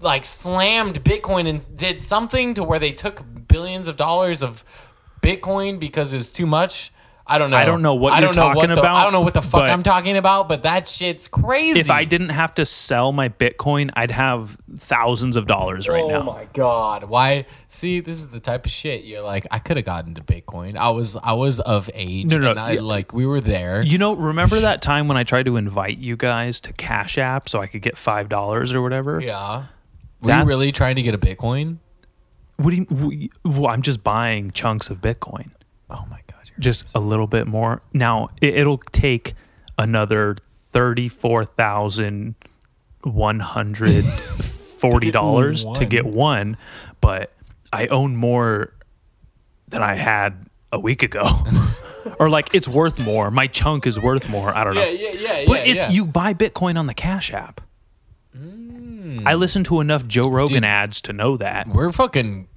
like 0.00 0.26
slammed 0.26 1.02
Bitcoin 1.02 1.48
and 1.48 1.64
did 1.76 2.02
something 2.02 2.52
to 2.54 2.62
where 2.62 2.78
they 2.78 2.92
took 2.92 3.22
billions 3.48 3.88
of 3.88 3.96
dollars 3.96 4.42
of 4.42 4.62
Bitcoin 5.22 5.78
because 5.80 6.12
it 6.12 6.16
was 6.16 6.30
too 6.30 6.46
much. 6.46 6.92
I 7.28 7.38
don't 7.38 7.50
know. 7.50 7.56
I 7.56 7.64
don't 7.64 7.82
know 7.82 7.96
what 7.96 8.12
I 8.12 8.20
you're 8.20 8.32
don't 8.32 8.36
know 8.36 8.42
talking 8.54 8.56
what 8.70 8.74
the, 8.76 8.80
about, 8.80 8.94
I 8.94 9.02
don't 9.02 9.12
know 9.12 9.20
what 9.22 9.34
the 9.34 9.42
fuck 9.42 9.62
but- 9.62 9.70
I'm 9.70 9.82
talking 9.82 10.16
about, 10.16 10.46
but 10.46 10.62
that 10.62 10.86
shit's 10.88 11.26
crazy. 11.26 11.80
If 11.80 11.90
I 11.90 12.04
didn't 12.04 12.28
have 12.28 12.54
to 12.54 12.64
sell 12.64 13.10
my 13.10 13.28
Bitcoin, 13.28 13.90
I'd 13.96 14.12
have 14.12 14.56
thousands 14.78 15.34
of 15.34 15.48
dollars 15.48 15.88
right 15.88 16.04
oh 16.04 16.08
now. 16.08 16.20
Oh 16.20 16.22
my 16.34 16.44
god! 16.52 17.02
Why? 17.02 17.46
See, 17.68 17.98
this 17.98 18.18
is 18.18 18.28
the 18.28 18.38
type 18.38 18.64
of 18.64 18.70
shit 18.70 19.02
you're 19.02 19.22
like. 19.22 19.44
I 19.50 19.58
could 19.58 19.76
have 19.76 19.84
gotten 19.84 20.14
to 20.14 20.20
Bitcoin. 20.20 20.76
I 20.76 20.90
was, 20.90 21.16
I 21.16 21.32
was 21.32 21.58
of 21.58 21.90
age, 21.94 22.30
No, 22.30 22.38
no, 22.38 22.50
and 22.52 22.60
I 22.60 22.74
like 22.76 23.12
we 23.12 23.26
were 23.26 23.40
there. 23.40 23.82
You 23.84 23.98
know, 23.98 24.14
remember 24.14 24.60
that 24.60 24.80
time 24.80 25.08
when 25.08 25.16
I 25.16 25.24
tried 25.24 25.46
to 25.46 25.56
invite 25.56 25.98
you 25.98 26.16
guys 26.16 26.60
to 26.60 26.72
Cash 26.74 27.18
App 27.18 27.48
so 27.48 27.58
I 27.60 27.66
could 27.66 27.82
get 27.82 27.96
five 27.96 28.28
dollars 28.28 28.72
or 28.72 28.82
whatever? 28.82 29.20
yeah. 29.20 29.64
Were 30.20 30.28
That's- 30.28 30.44
you 30.44 30.48
really 30.48 30.70
trying 30.70 30.94
to 30.94 31.02
get 31.02 31.12
a 31.14 31.18
Bitcoin? 31.18 31.78
What 32.56 32.70
do 32.70 32.76
you? 32.76 33.28
Well, 33.44 33.68
I'm 33.68 33.82
just 33.82 34.02
buying 34.02 34.50
chunks 34.50 34.88
of 34.90 35.00
Bitcoin, 35.00 35.50
Oh 35.90 36.04
my 36.10 36.20
god! 36.26 36.40
You're 36.46 36.58
just 36.60 36.94
a 36.94 37.00
little 37.00 37.26
bit 37.26 37.46
more. 37.46 37.82
Now 37.92 38.28
it, 38.40 38.54
it'll 38.54 38.78
take 38.92 39.34
another 39.78 40.36
thirty-four 40.70 41.44
thousand 41.44 42.34
one 43.02 43.40
hundred 43.40 44.04
forty 44.04 45.10
dollars 45.10 45.62
to 45.64 45.68
one. 45.70 45.88
get 45.88 46.06
one, 46.06 46.56
but 47.00 47.32
I 47.72 47.86
own 47.88 48.16
more 48.16 48.72
than 49.68 49.82
I 49.82 49.94
had 49.94 50.46
a 50.72 50.78
week 50.80 51.02
ago. 51.02 51.24
or 52.18 52.30
like 52.30 52.54
it's 52.54 52.68
worth 52.68 52.98
more. 52.98 53.30
My 53.30 53.46
chunk 53.48 53.86
is 53.86 53.98
worth 54.00 54.28
more. 54.28 54.56
I 54.56 54.64
don't 54.64 54.74
know. 54.76 54.84
yeah, 54.84 55.10
yeah, 55.12 55.20
yeah, 55.40 55.44
But 55.46 55.66
yeah, 55.66 55.70
if 55.72 55.76
yeah. 55.76 55.90
you 55.90 56.06
buy 56.06 56.32
Bitcoin 56.34 56.78
on 56.78 56.86
the 56.86 56.94
Cash 56.94 57.32
App. 57.32 57.60
I 59.26 59.34
listen 59.34 59.64
to 59.64 59.80
enough 59.80 60.06
Joe 60.06 60.28
Rogan 60.28 60.56
Dude. 60.56 60.64
ads 60.64 61.00
to 61.02 61.12
know 61.12 61.36
that. 61.36 61.68
We're 61.68 61.92
fucking 61.92 62.48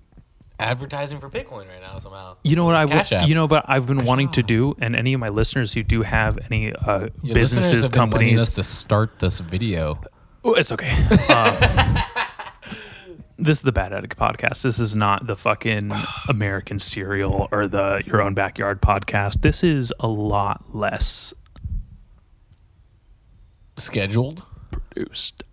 advertising 0.60 1.20
for 1.20 1.30
Bitcoin 1.30 1.68
right 1.70 1.82
now 1.82 1.98
somehow. 1.98 2.38
You 2.44 2.56
know 2.56 2.66
what 2.66 2.76
I 2.76 2.86
Cash 2.86 3.12
App. 3.14 3.28
you 3.28 3.36
know 3.36 3.48
but 3.48 3.64
I've 3.68 3.88
been 3.88 4.04
wanting 4.06 4.30
to 4.32 4.44
do 4.44 4.76
and 4.80 4.96
any 4.96 5.14
of 5.14 5.20
my 5.20 5.30
listeners 5.30 5.74
who 5.74 5.84
do 5.84 6.02
have 6.02 6.38
any 6.52 6.74
uh, 6.74 7.08
Your 7.24 7.34
businesses 7.34 7.82
have 7.82 7.92
been 7.92 7.98
companies 7.98 8.42
us 8.42 8.56
to 8.56 8.64
start 8.64 9.20
this 9.20 9.40
video. 9.40 10.02
Oh, 10.44 10.54
it's 10.54 10.72
okay. 10.72 10.92
Uh, 11.30 12.02
this 13.38 13.58
is 13.60 13.64
the 13.64 13.72
Bad 13.72 13.94
Etiquette 13.94 14.18
podcast. 14.18 14.64
This 14.64 14.80
is 14.80 14.96
not 14.96 15.28
the 15.28 15.36
fucking 15.36 15.92
American 16.28 16.80
Serial 16.80 17.48
or 17.52 17.68
the 17.68 18.04
Your 18.06 18.22
Own 18.22 18.34
Backyard 18.34 18.82
podcast. 18.82 19.42
This 19.42 19.64
is 19.64 19.94
a 20.00 20.08
lot 20.08 20.76
less 20.76 21.34
Scheduled. 23.78 24.46
produced. 24.72 25.44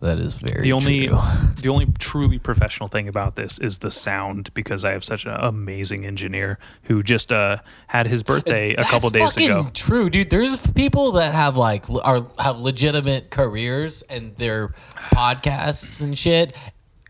That 0.00 0.18
is 0.18 0.34
very 0.34 0.60
The 0.62 0.72
only 0.72 1.06
true. 1.08 1.18
the 1.62 1.68
only 1.70 1.86
truly 1.98 2.38
professional 2.38 2.88
thing 2.90 3.08
about 3.08 3.36
this 3.36 3.58
is 3.58 3.78
the 3.78 3.90
sound 3.90 4.52
because 4.52 4.84
I 4.84 4.90
have 4.90 5.02
such 5.02 5.24
an 5.24 5.32
amazing 5.32 6.04
engineer 6.04 6.58
who 6.82 7.02
just 7.02 7.32
uh, 7.32 7.58
had 7.86 8.06
his 8.06 8.22
birthday 8.22 8.74
a 8.74 8.84
couple 8.84 9.08
days 9.08 9.34
fucking 9.34 9.50
ago. 9.50 9.70
True, 9.72 10.10
dude. 10.10 10.28
There's 10.28 10.66
people 10.72 11.12
that 11.12 11.32
have 11.32 11.56
like 11.56 11.86
are 12.04 12.26
have 12.38 12.58
legitimate 12.58 13.30
careers 13.30 14.02
and 14.02 14.36
their 14.36 14.74
podcasts 15.14 16.04
and 16.04 16.18
shit, 16.18 16.54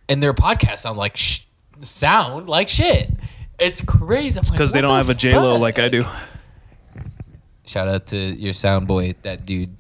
and 0.09 0.23
their 0.23 0.35
podcasts 0.35 0.79
sound 0.79 0.97
like 0.97 1.17
sh- 1.17 1.47
sound 1.83 2.49
like 2.49 2.69
shit. 2.69 3.11
It's 3.59 3.81
crazy 3.81 4.39
Because 4.53 4.73
they 4.73 4.81
don't 4.81 4.97
have 4.97 5.11
a 5.11 5.15
J 5.15 5.37
Lo 5.37 5.57
like 5.59 5.81
I 5.81 5.89
do. 5.89 6.03
Shout 7.67 7.89
out 7.89 8.07
to 8.09 8.17
your 8.17 8.53
sound 8.53 8.87
boy, 8.87 9.15
that 9.23 9.47
dude. 9.47 9.71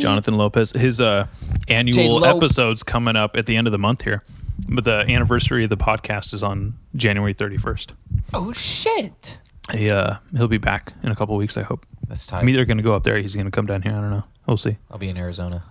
Jonathan 0.00 0.36
Lopez. 0.36 0.72
His 0.72 1.00
uh, 1.00 1.26
annual 1.68 1.94
J-Lo. 1.94 2.36
episode's 2.36 2.82
coming 2.82 3.16
up 3.16 3.36
at 3.36 3.46
the 3.46 3.56
end 3.56 3.66
of 3.68 3.72
the 3.72 3.78
month 3.78 4.02
here, 4.02 4.22
but 4.68 4.84
the 4.84 5.00
anniversary 5.08 5.62
of 5.64 5.70
the 5.70 5.76
podcast 5.76 6.34
is 6.34 6.42
on 6.42 6.74
January 6.96 7.34
31st. 7.34 7.92
Oh 8.34 8.52
shit. 8.52 9.38
He 9.72 9.88
uh, 9.90 10.16
he'll 10.36 10.48
be 10.48 10.58
back 10.58 10.92
in 11.02 11.12
a 11.12 11.16
couple 11.16 11.36
weeks. 11.36 11.56
I 11.56 11.62
hope. 11.62 11.86
That's 12.08 12.26
tight. 12.26 12.40
I'm 12.40 12.48
either 12.48 12.64
going 12.64 12.78
to 12.78 12.82
go 12.82 12.94
up 12.94 13.04
there. 13.04 13.18
He's 13.18 13.34
going 13.36 13.46
to 13.46 13.52
come 13.52 13.66
down 13.66 13.82
here. 13.82 13.92
I 13.92 14.00
don't 14.00 14.10
know. 14.10 14.24
We'll 14.46 14.56
see. 14.56 14.76
I'll 14.90 14.98
be 14.98 15.08
in 15.08 15.16
Arizona. 15.16 15.62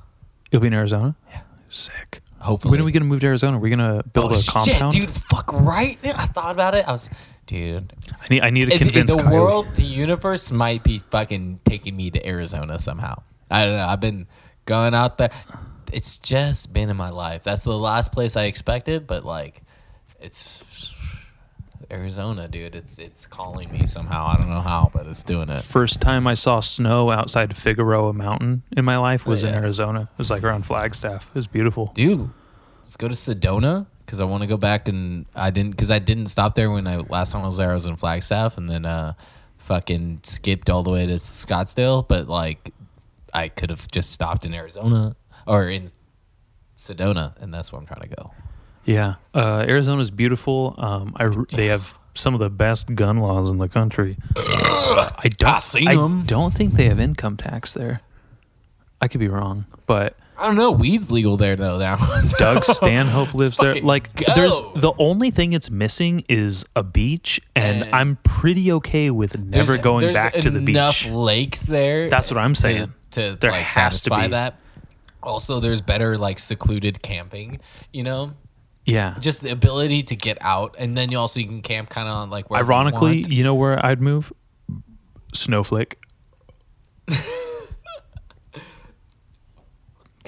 You'll 0.51 0.62
be 0.62 0.67
in 0.67 0.73
Arizona. 0.73 1.15
Yeah. 1.32 1.41
Sick. 1.69 2.21
Hopefully. 2.39 2.71
When 2.71 2.79
are 2.79 2.86
we 2.86 2.93
going 2.93 3.03
to 3.03 3.10
move 3.10 3.19
to 3.19 3.27
Arizona? 3.27 3.58
We're 3.58 3.63
we 3.63 3.69
going 3.75 3.97
to 3.97 4.03
build 4.08 4.32
Oh, 4.34 4.39
a 4.39 4.41
compound? 4.49 4.93
Shit, 4.93 5.08
dude. 5.08 5.12
Fuck 5.12 5.51
right. 5.51 5.99
I 6.05 6.25
thought 6.27 6.51
about 6.51 6.75
it. 6.75 6.88
I 6.88 6.91
was, 6.93 7.10
dude. 7.50 7.92
I 8.22 8.28
need 8.30 8.42
I 8.44 8.50
need 8.52 8.70
to 8.70 8.76
In- 8.76 8.82
in 8.82 8.88
convince 8.88 9.14
the 9.16 9.22
Kylie. 9.24 9.34
world, 9.34 9.68
the 9.76 9.84
universe 9.84 10.52
might 10.52 10.84
be 10.84 11.00
fucking 11.12 11.60
taking 11.66 11.98
me 11.98 12.10
to 12.12 12.26
Arizona 12.26 12.80
somehow. 12.80 13.22
I 13.52 13.66
don't 13.66 13.76
know. 13.76 13.86
I've 13.86 14.00
been 14.00 14.28
going 14.66 14.94
out 14.94 15.18
there. 15.18 15.32
It's 15.92 16.20
just 16.20 16.72
been 16.72 16.90
in 16.90 16.96
my 16.98 17.10
life. 17.10 17.44
That's 17.44 17.64
the 17.64 17.76
last 17.78 18.14
place 18.14 18.38
I 18.38 18.44
expected, 18.44 19.08
but 19.08 19.26
like, 19.26 19.64
it's 20.22 20.64
Arizona, 21.92 22.48
dude. 22.48 22.76
It's 22.76 23.00
it's 23.00 23.26
calling 23.26 23.72
me 23.72 23.88
somehow. 23.88 24.28
I 24.28 24.36
don't 24.38 24.50
know 24.50 24.62
how, 24.62 24.92
but 24.94 25.08
it's 25.08 25.24
doing 25.24 25.50
it. 25.50 25.62
First 25.62 26.00
time 26.00 26.28
I 26.28 26.36
saw 26.36 26.60
snow 26.60 27.10
outside 27.10 27.58
Figueroa 27.58 28.14
Mountain 28.14 28.62
in 28.78 28.86
my 28.86 28.98
life 28.98 29.26
was 29.26 29.44
in 29.44 29.50
Oh, 29.50 29.54
yeah. 29.54 29.58
Arizona. 29.64 30.02
It 30.14 30.18
was 30.20 30.30
like 30.30 30.44
around 30.44 30.66
Flagstaff. 30.68 31.28
It 31.30 31.36
was 31.36 31.48
beautiful. 31.48 31.92
dude 31.96 32.30
let's 32.78 32.96
go 32.96 33.08
to 33.10 33.14
sedona 33.14 33.86
because 34.10 34.19
i 34.19 34.24
want 34.24 34.41
to 34.41 34.48
go 34.48 34.58
back 34.58 34.88
and 34.88 35.28
i 35.36 35.52
didn't 35.52 35.69
because 35.69 35.91
i 35.91 36.00
didn't 36.00 36.26
stop 36.26 36.56
there 36.56 36.72
when 36.72 36.88
i 36.88 36.98
last 36.98 37.32
time 37.32 37.43
i 37.43 37.45
was 37.45 37.58
there 37.58 37.69
i 37.69 37.74
was 37.76 37.86
in 37.86 37.95
flagstaff 37.95 38.58
and 38.58 38.67
then 38.67 38.84
uh 38.84 39.13
fucking 39.60 40.19
skipped 40.24 40.67
all 40.67 40.82
the 40.82 40.89
way 40.89 41.06
to 41.06 41.13
scottsdale 41.13 42.08
but 42.08 42.28
like 42.28 42.74
i 43.36 43.48
could 43.48 43.69
have 43.69 43.86
just 43.91 44.12
stopped 44.12 44.45
in 44.45 44.54
arizona 44.56 45.15
or 45.45 45.69
in 45.69 45.88
sedona 46.76 47.39
and 47.39 47.54
that's 47.54 47.72
where 47.72 47.80
i'm 47.80 47.86
trying 47.86 48.02
to 48.02 48.15
go 48.15 48.32
Yeah, 48.86 49.15
uh, 49.36 49.65
Arizona's 49.67 50.10
beautiful. 50.10 50.74
Um, 50.80 51.13
I 51.17 51.30
they 51.52 51.67
have 51.67 52.00
some 52.15 52.34
of 52.34 52.39
the 52.39 52.50
best 52.50 52.95
gun 52.95 53.17
laws 53.17 53.50
in 53.50 53.60
the 53.60 53.67
country. 53.69 54.17
I 54.38 55.30
don't. 55.38 55.88
I 55.88 55.91
I 55.91 56.24
don't 56.26 56.54
think 56.54 56.74
they 56.74 56.86
have 56.86 57.00
income 57.00 57.38
tax 57.38 57.74
there. 57.76 58.02
I 59.00 59.08
could 59.08 59.19
be 59.19 59.28
wrong, 59.28 59.65
but 59.86 60.17
i 60.39 60.47
don't 60.47 60.56
know 60.56 60.71
weed's 60.71 61.12
legal 61.12 61.38
there 61.38 61.56
though 61.56 61.78
now 61.78 61.97
Doug 62.38 62.63
Stanhope 62.80 63.34
lives 63.34 63.58
there. 63.58 63.73
Like, 63.73 64.15
go. 64.15 64.34
there's 64.36 64.60
the 64.75 64.93
only 64.97 65.32
thing 65.32 65.54
it's 65.54 65.69
missing 65.69 66.23
is 66.30 66.65
a 66.75 66.84
beach, 66.84 67.39
and, 67.56 67.84
And- 67.84 67.95
I'm 67.95 68.15
pretty 68.23 68.71
okay 68.73 69.10
with 69.12 69.38
never 69.38 69.65
There's- 69.73 69.84
going 69.84 70.02
there's 70.04 70.15
back 70.15 70.34
to 70.34 70.49
the 70.49 70.60
enough 70.60 71.04
beach. 71.04 71.12
lakes 71.12 71.65
there 71.67 72.10
That's 72.10 72.32
what 72.32 72.38
I'm 72.39 72.56
saying. 72.56 72.93
to, 73.12 73.38
There 73.39 73.52
like 73.52 73.62
has 73.63 73.67
to 73.73 73.80
satisfy 73.99 74.23
be. 74.28 74.32
that 74.32 74.60
also 75.21 75.60
there's 75.60 75.82
better 75.82 76.17
like 76.17 76.39
secluded 76.39 77.02
camping 77.02 77.60
you 77.91 78.04
know 78.04 78.34
Yeah. 78.86 79.15
just 79.19 79.41
the 79.41 79.52
ability 79.52 80.04
to 80.04 80.15
get 80.15 80.38
out, 80.41 80.75
and 80.80 80.95
then 80.95 81.12
you 81.12 81.17
also 81.19 81.39
you 81.41 81.47
can 81.47 81.62
camp 81.62 81.89
kind 81.89 82.08
of 82.08 82.13
on 82.15 82.30
like 82.30 82.49
where 82.49 82.62
Ironically, 82.63 83.23
you 83.28 83.43
know 83.43 83.56
where 83.56 83.84
I'd 83.86 84.02
move? 84.02 84.32
Snowflake. 85.34 85.97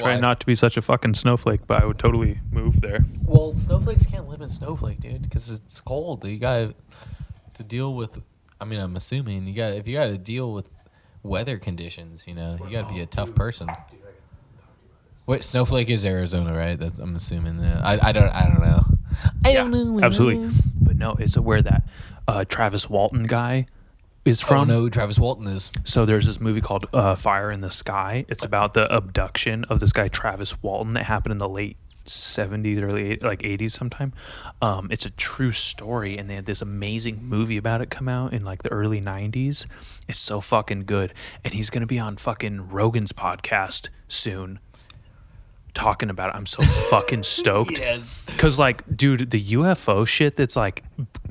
Try 0.02 0.16
Why? 0.16 0.20
not 0.20 0.40
to 0.40 0.46
be 0.48 0.56
such 0.56 0.78
a 0.78 0.82
fucking 0.82 1.14
snowflake, 1.14 1.68
but 1.68 1.84
I 1.84 1.86
would 1.86 2.00
totally 2.00 2.40
move 2.52 2.82
there. 2.82 3.06
Well, 3.24 3.56
snowflakes 3.56 4.06
can't 4.08 4.28
live 4.28 4.42
in 4.42 4.48
snowflake, 4.48 5.00
dude, 5.00 5.22
because 5.22 5.52
it's 5.52 5.80
cold. 5.80 6.26
You 6.26 6.38
got 6.38 6.74
to 7.54 7.64
deal 7.64 7.94
with. 7.94 8.20
I 8.60 8.66
mean, 8.66 8.80
I'm 8.80 8.96
assuming 8.96 9.46
you 9.46 9.54
got 9.54 9.74
if 9.74 9.88
you 9.88 9.94
got 9.94 10.08
to 10.08 10.18
deal 10.18 10.54
with 10.54 10.68
weather 11.22 11.58
conditions. 11.58 12.28
You 12.28 12.34
know, 12.34 12.58
you 12.66 12.72
got 12.72 12.88
to 12.88 12.94
be 12.94 13.02
a 13.02 13.06
tough 13.06 13.36
person. 13.36 13.70
Wait, 15.28 15.44
snowflake 15.44 15.90
is 15.90 16.04
Arizona, 16.04 16.58
right? 16.58 16.80
That's 16.80 17.00
I'm 17.00 17.16
assuming. 17.16 17.60
Yeah. 17.60 17.82
I 17.84 18.10
I 18.10 18.12
don't 18.12 18.30
I 18.30 18.48
don't 18.48 18.62
know. 18.62 18.86
I 19.46 19.54
don't 19.54 19.70
know. 19.70 19.94
where 19.94 20.06
absolutely. 20.06 20.44
is. 20.46 20.62
But 20.62 20.96
no, 20.96 21.16
it's 21.20 21.38
where 21.38 21.62
that 21.62 21.84
uh, 22.28 22.46
Travis 22.46 22.90
Walton 22.90 23.24
guy 23.24 23.68
is 24.26 24.42
Oh 24.44 24.48
from. 24.48 24.68
no, 24.68 24.90
Travis 24.90 25.20
Walton 25.20 25.48
is. 25.48 25.72
So 25.84 26.06
there's 26.06 26.28
this 26.28 26.40
movie 26.40 26.62
called 26.62 26.86
uh, 26.94 27.16
Fire 27.16 27.52
in 27.52 27.62
the 27.62 27.72
Sky. 27.72 28.26
It's 28.28 28.44
about 28.44 28.74
the 28.74 28.92
abduction 28.94 29.64
of 29.66 29.80
this 29.80 29.92
guy 29.92 30.08
Travis 30.08 30.62
Walton 30.62 30.94
that 30.94 31.06
happened 31.06 31.32
in 31.34 31.38
the 31.40 31.50
late 31.50 31.78
70s, 32.06 32.82
early 32.82 33.18
80s, 33.18 33.24
like 33.24 33.40
80s 33.40 33.72
sometime. 33.72 34.14
Um, 34.62 34.88
it's 34.92 35.06
a 35.06 35.12
true 35.12 35.52
story, 35.52 36.18
and 36.18 36.30
they 36.30 36.36
had 36.36 36.46
this 36.46 36.62
amazing 36.62 37.24
movie 37.24 37.58
about 37.58 37.82
it 37.82 37.90
come 37.90 38.08
out 38.10 38.34
in 38.34 38.44
like 38.44 38.64
the 38.64 38.70
early 38.70 39.02
90s. 39.02 39.66
It's 40.08 40.20
so 40.20 40.42
fucking 40.42 40.86
good, 40.86 41.14
and 41.44 41.54
he's 41.54 41.70
gonna 41.70 41.86
be 41.88 42.00
on 42.00 42.18
fucking 42.18 42.70
Rogan's 42.70 43.12
podcast 43.14 43.90
soon, 44.08 44.60
talking 45.74 46.10
about 46.10 46.30
it. 46.30 46.36
I'm 46.36 46.46
so 46.46 46.62
fucking 46.90 47.24
stoked. 47.24 47.80
Yes. 47.80 48.24
Cause 48.38 48.60
like, 48.60 48.84
dude, 48.96 49.32
the 49.32 49.42
UFO 49.42 50.08
shit 50.08 50.36
that's 50.36 50.56
like 50.56 50.84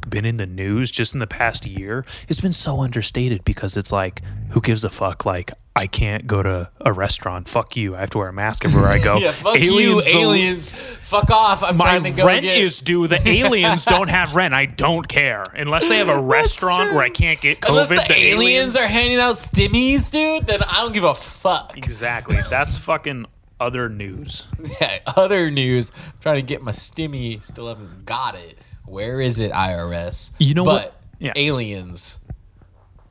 been 0.09 0.25
in 0.25 0.39
the 0.39 0.47
news 0.47 0.91
just 0.91 1.15
in 1.15 1.21
the 1.21 1.27
past 1.27 1.67
year 1.67 2.05
has 2.29 2.41
been 2.41 2.53
so 2.53 2.81
understated 2.81 3.45
because 3.45 3.77
it's 3.77 3.93
like, 3.93 4.23
who 4.51 4.61
gives 4.61 4.85
a 4.85 4.91
fuck? 4.91 5.25
Like, 5.25 5.53
I 5.77 5.87
can't 5.87 6.27
go 6.27 6.43
to 6.43 6.69
a 6.81 6.93
restaurant. 6.93 7.49
Fuck 7.49 7.77
you. 7.77 7.95
I 7.95 8.01
have 8.01 8.11
to 8.11 8.19
wear 8.19 8.29
a 8.29 8.33
mask 8.33 8.65
everywhere 8.65 8.91
I 8.91 8.99
go. 8.99 9.17
Yeah, 9.21 9.33
fuck 9.33 9.59
you, 9.59 9.73
Aliens, 9.73 10.05
the- 10.05 10.11
aliens. 10.17 10.71
Fuck 10.71 11.31
off. 11.31 11.63
I'm 11.63 11.77
my 11.77 11.85
trying 11.85 12.05
to 12.05 12.11
go 12.11 12.27
rent 12.27 12.43
get... 12.43 12.59
is 12.59 12.81
due. 12.81 13.07
The 13.07 13.21
aliens 13.29 13.85
don't 13.85 14.09
have 14.09 14.35
rent. 14.35 14.55
I 14.55 14.67
don't 14.67 15.07
care 15.07 15.45
unless 15.55 15.89
they 15.89 15.99
have 15.99 16.09
a 16.09 16.21
restaurant 16.21 16.93
where 16.95 17.03
I 17.03 17.09
can't 17.09 17.41
get 17.41 17.61
COVID. 17.61 17.69
Unless 17.69 18.09
the, 18.09 18.15
aliens, 18.15 18.77
are 18.77 18.87
handing 18.87 19.19
out 19.19 19.35
stimmies, 19.35 20.11
dude, 20.11 20.47
then 20.47 20.63
I 20.63 20.83
don't 20.83 20.93
give 20.93 21.05
a 21.05 21.15
fuck. 21.15 21.77
exactly. 21.77 22.39
That's 22.49 22.79
fucking 22.79 23.27
other 23.61 23.89
news. 23.89 24.47
Yeah, 24.81 25.01
other 25.17 25.51
news. 25.51 25.93
I'm 25.95 26.13
trying 26.21 26.37
to 26.37 26.43
get 26.43 26.63
my 26.63 26.73
stimmy. 26.73 27.43
Still 27.45 27.69
haven't 27.69 28.05
got 28.07 28.35
it. 28.35 28.59
Where 28.87 29.21
is 29.21 29.39
it, 29.39 29.53
IRS? 29.53 30.33
You 30.39 30.55
know 30.55 30.65
but 30.65 30.83
what? 30.85 31.01
Yeah. 31.19 31.33
aliens. 31.37 32.25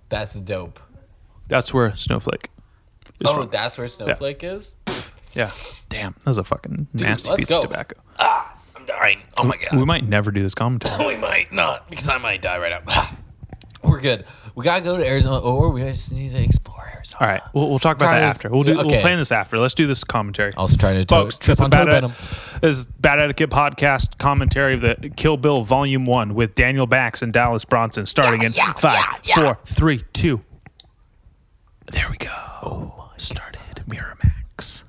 That's 0.09 0.39
dope. 0.39 0.79
That's 1.47 1.73
where 1.73 1.95
Snowflake. 1.95 2.49
Is 3.19 3.29
Oh, 3.29 3.41
from. 3.41 3.49
that's 3.49 3.77
where 3.77 3.88
Snowflake 3.88 4.43
is? 4.43 4.75
yeah. 5.33 5.51
Damn, 5.89 6.13
that 6.19 6.27
was 6.27 6.38
a 6.38 6.43
fucking 6.43 6.88
nasty 6.93 7.35
piece 7.35 7.45
go. 7.45 7.57
of 7.59 7.63
tobacco. 7.63 7.95
Ah, 8.17 8.57
I'm 8.75 8.85
dying. 8.85 9.21
Oh 9.38 9.43
my 9.43 9.57
god. 9.57 9.77
We 9.79 9.85
might 9.85 10.07
never 10.07 10.31
do 10.31 10.41
this 10.41 10.55
commentary. 10.55 11.05
we 11.15 11.17
might 11.17 11.51
not, 11.53 11.89
because 11.89 12.09
I 12.09 12.17
might 12.17 12.41
die 12.41 12.57
right 12.57 12.83
now. 12.88 13.09
We're 13.83 14.01
good. 14.01 14.25
We 14.60 14.65
gotta 14.65 14.84
go 14.84 14.98
to 14.98 15.08
Arizona, 15.08 15.38
or 15.39 15.69
we 15.69 15.84
just 15.84 16.12
need 16.12 16.32
to 16.32 16.43
explore 16.43 16.86
Arizona. 16.93 17.17
All 17.22 17.28
right, 17.30 17.41
we'll, 17.54 17.69
we'll 17.69 17.80
talk 17.80 17.95
about 17.95 18.08
Try 18.08 18.19
that 18.19 18.26
to- 18.26 18.30
after. 18.30 18.50
We'll 18.50 18.63
do. 18.63 18.76
We'll 18.76 19.00
plan 19.00 19.17
this 19.17 19.32
after. 19.32 19.58
Let's 19.58 19.74
do 19.74 19.88
this 19.88 20.04
commentary. 20.04 20.52
I 20.58 20.62
was 20.62 20.76
trying 20.76 20.95
to 20.95 21.06
to- 21.06 21.15
Folks, 21.15 21.39
trip 21.39 21.56
this 21.56 21.60
is, 21.60 21.63
on 21.63 21.72
toe 21.72 21.86
bad 21.86 21.91
venom. 21.93 22.12
This 22.62 22.78
is 22.80 22.86
Bad 22.86 23.19
Etiquette 23.19 23.52
Podcast 23.52 24.17
commentary 24.17 24.74
of 24.74 24.82
the 24.82 25.13
Kill 25.15 25.38
Bill 25.38 25.62
Volume 25.62 26.04
1 26.04 26.36
with 26.36 26.56
Daniel 26.56 26.88
Bax 26.88 27.22
and 27.22 27.32
Dallas 27.32 27.63
Bronson 27.63 28.06
starting 28.06 28.43
in 28.43 28.52
five, 28.52 29.02
four, 29.34 29.58
three, 29.63 30.04
two. 30.12 30.41
There 31.93 32.10
we 32.12 32.17
go. 32.17 32.28
Oh, 32.62 33.12
Started. 33.15 33.62
Miramax. 33.88 34.84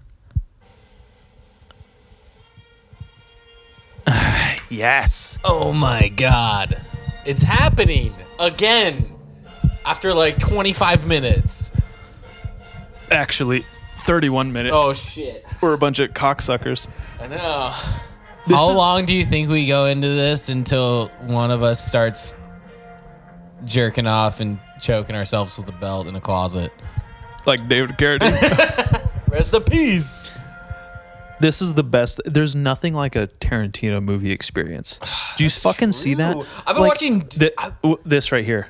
yes. 4.68 5.38
Oh 5.44 5.72
my 5.72 6.08
god. 6.08 6.80
It's 7.24 7.42
happening 7.44 8.12
again 8.40 9.14
after 9.90 10.14
like 10.14 10.38
25 10.38 11.04
minutes. 11.06 11.72
Actually, 13.10 13.66
31 13.96 14.52
minutes. 14.52 14.74
Oh 14.76 14.92
shit. 14.94 15.44
We're 15.60 15.72
a 15.72 15.78
bunch 15.78 15.98
of 15.98 16.10
cocksuckers. 16.12 16.86
I 17.20 17.26
know. 17.26 17.74
This 18.46 18.56
How 18.56 18.70
is- 18.70 18.76
long 18.76 19.04
do 19.04 19.12
you 19.14 19.24
think 19.26 19.50
we 19.50 19.66
go 19.66 19.86
into 19.86 20.06
this 20.08 20.48
until 20.48 21.08
one 21.22 21.50
of 21.50 21.62
us 21.64 21.84
starts 21.84 22.36
jerking 23.64 24.06
off 24.06 24.40
and 24.40 24.60
choking 24.80 25.16
ourselves 25.16 25.58
with 25.58 25.68
a 25.68 25.72
belt 25.80 26.06
in 26.06 26.14
a 26.14 26.20
closet? 26.20 26.72
Like 27.44 27.66
David 27.68 27.90
Carradine. 27.98 29.10
Rest 29.28 29.52
in 29.54 29.62
peace. 29.64 30.32
This 31.40 31.60
is 31.62 31.74
the 31.74 31.82
best. 31.84 32.20
There's 32.26 32.54
nothing 32.54 32.94
like 32.94 33.16
a 33.16 33.26
Tarantino 33.26 34.00
movie 34.02 34.30
experience. 34.30 35.00
Do 35.36 35.42
you 35.44 35.50
fucking 35.50 35.92
see 35.92 36.14
that? 36.14 36.36
I've 36.66 36.76
been 36.76 36.84
watching- 36.86 37.22
thi- 37.22 37.50
I- 37.58 37.72
w- 37.82 37.98
this 38.04 38.30
right 38.30 38.44
here. 38.44 38.68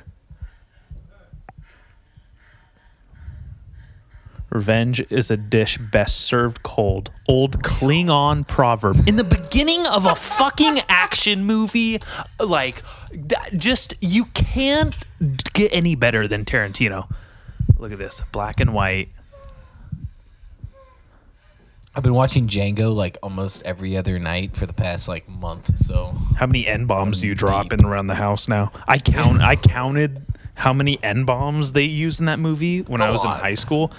Revenge 4.51 5.01
is 5.09 5.31
a 5.31 5.37
dish 5.37 5.77
best 5.77 6.21
served 6.21 6.61
cold. 6.61 7.09
Old 7.29 7.63
Klingon 7.63 8.45
proverb. 8.45 8.97
In 9.07 9.15
the 9.15 9.23
beginning 9.23 9.85
of 9.87 10.05
a 10.05 10.13
fucking 10.13 10.81
action 10.89 11.45
movie, 11.45 12.01
like, 12.39 12.83
that- 13.13 13.57
just, 13.57 13.93
you 14.01 14.25
can't 14.33 14.97
get 15.53 15.73
any 15.73 15.95
better 15.95 16.27
than 16.27 16.43
Tarantino. 16.43 17.09
Look 17.77 17.93
at 17.93 17.97
this 17.97 18.21
black 18.33 18.59
and 18.59 18.73
white. 18.73 19.09
I've 21.95 22.03
been 22.03 22.13
watching 22.13 22.47
Django 22.47 22.93
like 22.95 23.17
almost 23.21 23.65
every 23.65 23.97
other 23.97 24.17
night 24.17 24.55
for 24.55 24.65
the 24.65 24.71
past 24.73 25.09
like 25.09 25.27
month. 25.27 25.77
So 25.77 26.13
How 26.37 26.45
many 26.47 26.65
n 26.65 26.85
bombs 26.85 27.19
do 27.19 27.27
you 27.27 27.35
drop 27.35 27.63
Deep. 27.63 27.73
in 27.81 27.85
around 27.85 28.07
the 28.07 28.15
house 28.15 28.47
now? 28.47 28.71
I 28.87 28.97
count. 28.97 29.41
I 29.41 29.57
counted 29.57 30.25
how 30.53 30.71
many 30.71 31.03
n 31.03 31.25
bombs 31.25 31.73
they 31.73 31.83
used 31.83 32.21
in 32.21 32.27
that 32.27 32.39
movie 32.39 32.81
when 32.83 33.01
I 33.01 33.09
was 33.09 33.25
in 33.25 33.31
high 33.31 33.55
school. 33.55 33.91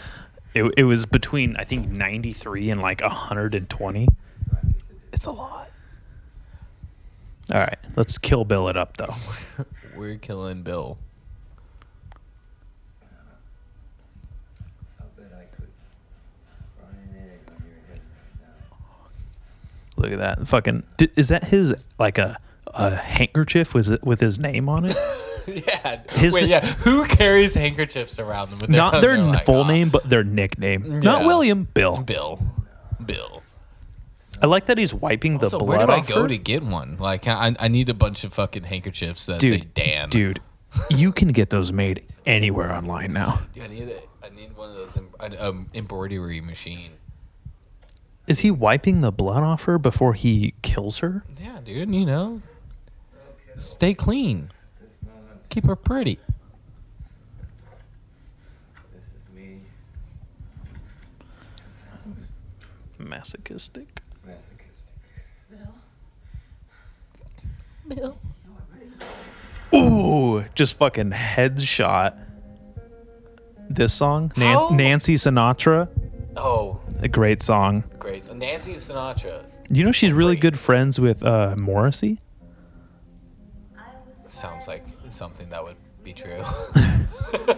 It, 0.55 0.73
it 0.77 0.85
was 0.85 1.07
between 1.07 1.57
I 1.57 1.65
think 1.65 1.89
ninety 1.89 2.33
three 2.33 2.69
and 2.71 2.81
like 2.81 3.01
hundred 3.01 3.55
and 3.55 3.69
twenty. 3.71 4.09
it's 5.13 5.27
a 5.27 5.33
lot. 5.33 5.71
All 7.53 7.61
right, 7.61 7.79
let's 7.97 8.19
kill 8.19 8.45
Bill 8.45 8.69
it 8.69 8.77
up 8.77 8.97
though. 8.97 9.15
We're 9.97 10.17
killing 10.17 10.63
Bill. 10.63 10.99
I 15.01 15.05
bet 15.17 15.33
I 15.35 15.45
could 15.57 15.69
fry 16.79 16.89
an 16.91 17.31
egg 17.31 17.41
on 17.49 17.63
your 17.67 17.75
head 17.89 18.01
right 18.01 18.41
now. 18.41 20.03
Look 20.03 20.13
at 20.13 20.19
that. 20.19 20.47
Fucking. 20.49 20.83
Is 21.17 21.29
that 21.29 21.45
his 21.45 21.89
like 21.99 22.19
a 22.19 22.39
a 22.75 22.95
handkerchief? 22.95 23.75
Was 23.75 23.91
it 23.91 24.03
with 24.05 24.21
his 24.21 24.39
name 24.39 24.69
on 24.69 24.85
it? 24.85 24.97
Yeah. 25.67 26.03
His- 26.11 26.33
Wait, 26.35 26.49
yeah. 26.49 26.65
Who 26.65 27.05
carries 27.05 27.55
handkerchiefs 27.55 28.19
around 28.19 28.51
them? 28.51 28.59
With 28.61 28.71
their, 28.71 28.77
Not 28.79 29.01
their 29.01 29.39
full 29.45 29.63
"Ah, 29.63 29.69
name, 29.69 29.89
but 29.91 30.09
their 30.09 30.25
nickname. 30.25 31.01
Not 31.01 31.25
William. 31.25 31.65
Bill. 31.75 32.03
Bill. 32.03 32.39
Bill. 33.05 33.43
I 34.41 34.47
like 34.47 34.67
that 34.67 34.77
he's 34.79 34.93
wiping 34.93 35.39
the 35.39 35.49
So 35.49 35.59
blood 35.61 35.69
where 35.69 35.87
do 35.87 35.93
I 35.93 36.01
go 36.01 36.23
her. 36.23 36.29
to 36.29 36.37
get 36.39 36.63
one? 36.65 36.97
Like 36.99 37.29
I, 37.29 37.55
I 37.61 37.69
need 37.69 37.89
a 37.89 37.95
bunch 37.95 38.25
of 38.25 38.33
fucking 38.35 38.65
handkerchiefs 38.65 39.27
that 39.27 39.41
say 39.41 39.59
Dan. 39.61 40.09
Dude, 40.09 40.41
you 40.91 41.13
can 41.13 41.29
get 41.29 41.51
those 41.51 41.73
made 41.73 42.03
anywhere 42.27 42.73
online 42.73 43.13
now. 43.13 43.43
Dude, 43.55 43.65
I 43.65 43.67
need 43.69 43.89
a, 43.89 44.01
I 44.27 44.31
need 44.35 44.57
one 44.57 44.71
of 44.71 44.77
those 44.77 44.97
an 44.97 45.37
um, 45.39 45.71
embroidery 45.75 46.41
machine. 46.41 46.93
Is 48.27 48.41
he 48.41 48.51
wiping 48.51 49.01
the 49.01 49.13
blood 49.13 49.43
off 49.45 49.65
her 49.65 49.79
before 49.79 50.15
he 50.15 50.55
kills 50.63 50.99
her? 50.99 51.25
Yeah, 51.41 51.59
dude. 51.65 51.95
You 51.95 52.07
know, 52.07 52.43
stay 53.57 53.95
clean. 53.95 54.51
This 55.55 55.65
moment, 55.65 55.65
Keep 55.65 55.67
her 55.67 55.77
pretty. 55.77 56.19
this 58.93 59.05
is 59.15 59.35
me, 59.35 59.61
Masochistic. 62.99 64.03
masochistic. 64.27 65.59
Ooh, 69.75 70.45
just 70.55 70.77
fucking 70.79 71.11
headshot. 71.11 72.15
This 73.71 73.93
song, 73.95 74.33
Nan- 74.37 74.55
How- 74.55 74.69
Nancy 74.71 75.15
Sinatra, 75.15 75.89
Oh, 76.37 76.81
a 77.01 77.09
great 77.09 77.43
song. 77.43 77.85
great. 77.99 78.25
So 78.27 78.35
Nancy 78.35 78.75
Sinatra. 78.75 79.45
You 79.71 79.85
know 79.85 79.93
she's 79.93 80.13
really 80.13 80.35
Great. 80.35 80.41
good 80.53 80.59
friends 80.59 80.99
with 81.01 81.23
uh, 81.23 81.57
Morrissey. 81.59 82.21
Sounds 84.27 84.67
like 84.69 84.85
something 85.13 85.49
that 85.51 85.63
would 85.63 85.77
be 86.03 86.13
true. 86.13 86.43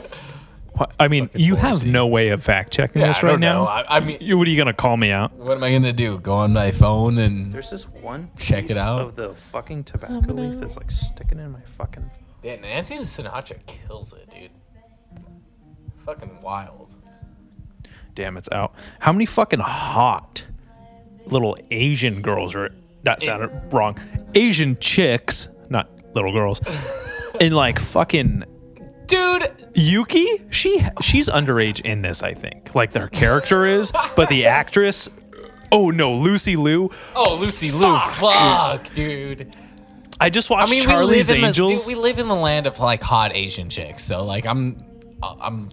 I 0.98 1.06
mean, 1.06 1.28
Fucking 1.28 1.40
you 1.40 1.54
have 1.54 1.64
Morrissey. 1.64 1.90
no 1.90 2.06
way 2.08 2.28
of 2.30 2.42
fact 2.42 2.72
checking 2.72 3.00
Yeah, 3.00 3.08
this 3.08 3.18
I 3.22 3.26
right 3.26 3.30
don't 3.32 3.40
now. 3.40 3.62
know. 3.62 3.68
I- 3.68 3.96
I 3.96 4.00
mean- 4.00 4.18
You- 4.20 4.36
what 4.36 4.48
are 4.48 4.50
you 4.50 4.56
gonna 4.56 4.72
call 4.72 4.96
me 4.96 5.12
out? 5.12 5.32
what 5.34 5.56
am 5.56 5.62
I 5.62 5.70
gonna 5.72 5.92
do? 5.92 6.18
Go 6.18 6.34
on 6.34 6.52
my 6.52 6.72
phone 6.72 7.18
and 7.18 7.52
There's 7.52 7.70
this 7.70 7.88
one 7.88 8.30
Check 8.36 8.64
it 8.64 8.68
piece 8.68 8.76
out. 8.78 9.00
of 9.02 9.14
the 9.14 9.34
fucking 9.36 9.84
tobacco 9.84 10.32
leaf 10.32 10.56
that's 10.58 10.76
like 10.76 10.90
sticking 10.90 11.38
in 11.38 11.52
my 11.52 11.60
fucking. 11.60 12.10
yeah, 12.42 12.56
Nancy 12.56 12.96
Sinatra 12.98 13.64
kills 13.66 14.12
it, 14.14 14.28
dude. 14.30 14.50
Fucking 16.04 16.42
wild. 16.42 16.92
Damn, 18.16 18.36
it's 18.36 18.50
out. 18.52 18.74
How 19.00 19.12
many 19.12 19.26
fucking 19.26 19.60
hot 19.60 20.44
little 21.26 21.56
Asian 21.70 22.20
girls 22.20 22.54
are? 22.56 22.70
That 23.04 23.22
sounded 23.22 23.50
wrong. 23.72 23.96
Asian 24.34 24.76
chicks, 24.78 25.48
not 25.68 25.88
little 26.14 26.32
girls. 26.32 26.60
in 27.40 27.52
like 27.52 27.78
fucking 27.78 28.44
Dude, 29.06 29.52
Yuki, 29.74 30.26
she 30.50 30.82
she's 31.00 31.28
underage 31.28 31.80
in 31.82 32.02
this, 32.02 32.22
I 32.22 32.32
think. 32.32 32.74
Like 32.74 32.92
their 32.92 33.08
character 33.08 33.66
is, 33.66 33.92
but 34.16 34.28
the 34.28 34.46
actress. 34.46 35.10
Oh 35.70 35.90
no, 35.90 36.14
Lucy 36.14 36.56
Liu. 36.56 36.88
oh 37.14 37.36
Lucy 37.38 37.70
Liu, 37.70 37.98
fuck, 37.98 38.84
dude. 38.92 39.54
I 40.20 40.30
just 40.30 40.48
watched 40.48 40.68
I 40.68 40.70
mean, 40.70 40.84
Charlie's 40.84 41.28
we 41.28 41.34
live 41.34 41.42
in 41.42 41.48
Angels. 41.48 41.84
The, 41.84 41.90
dude, 41.90 41.96
we 41.98 42.02
live 42.02 42.18
in 42.18 42.28
the 42.28 42.34
land 42.34 42.66
of 42.66 42.78
like 42.78 43.02
hot 43.02 43.34
Asian 43.34 43.68
chicks, 43.68 44.04
so 44.04 44.24
like 44.24 44.46
I'm, 44.46 44.78
I'm, 45.22 45.68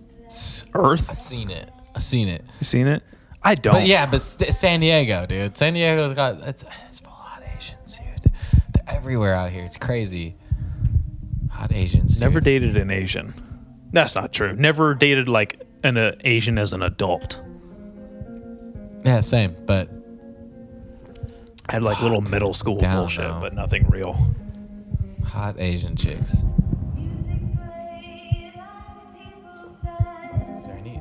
Earth. 0.73 1.09
I 1.09 1.13
seen 1.13 1.49
it. 1.49 1.69
I 1.95 1.99
seen 1.99 2.27
it. 2.27 2.43
You 2.59 2.65
seen 2.65 2.87
it? 2.87 3.03
I 3.43 3.55
don't. 3.55 3.73
But 3.73 3.87
yeah, 3.87 4.07
but 4.07 4.21
St- 4.21 4.53
San 4.53 4.81
Diego, 4.81 5.25
dude. 5.25 5.57
San 5.57 5.73
Diego's 5.73 6.13
got 6.13 6.41
it's 6.41 6.65
it's 6.89 6.99
full 6.99 7.11
of 7.11 7.17
hot 7.17 7.43
Asians, 7.55 7.97
dude. 7.97 8.33
They're 8.73 8.95
everywhere 8.95 9.35
out 9.35 9.51
here. 9.51 9.63
It's 9.63 9.77
crazy. 9.77 10.35
Hot 11.61 11.71
Asians. 11.71 12.13
dude. 12.15 12.21
Never 12.21 12.39
dated 12.41 12.75
an 12.75 12.89
Asian. 12.89 13.35
That's 13.93 14.15
not 14.15 14.33
true. 14.33 14.55
Never 14.55 14.95
dated 14.95 15.29
like 15.29 15.61
an 15.83 15.95
uh, 15.95 16.15
Asian 16.23 16.57
as 16.57 16.73
an 16.73 16.81
adult. 16.81 17.39
Yeah, 19.05 19.21
same. 19.21 19.55
But 19.67 19.87
I 21.69 21.73
had 21.73 21.83
like 21.83 22.01
little 22.01 22.21
middle 22.21 22.55
school 22.55 22.77
Down, 22.77 22.95
bullshit, 22.95 23.25
though. 23.27 23.39
but 23.39 23.53
nothing 23.53 23.87
real. 23.89 24.17
hot 25.23 25.55
Asian 25.59 25.95
chicks. 25.95 26.33
Is 26.33 26.43
there 30.65 30.77
any? 30.77 30.99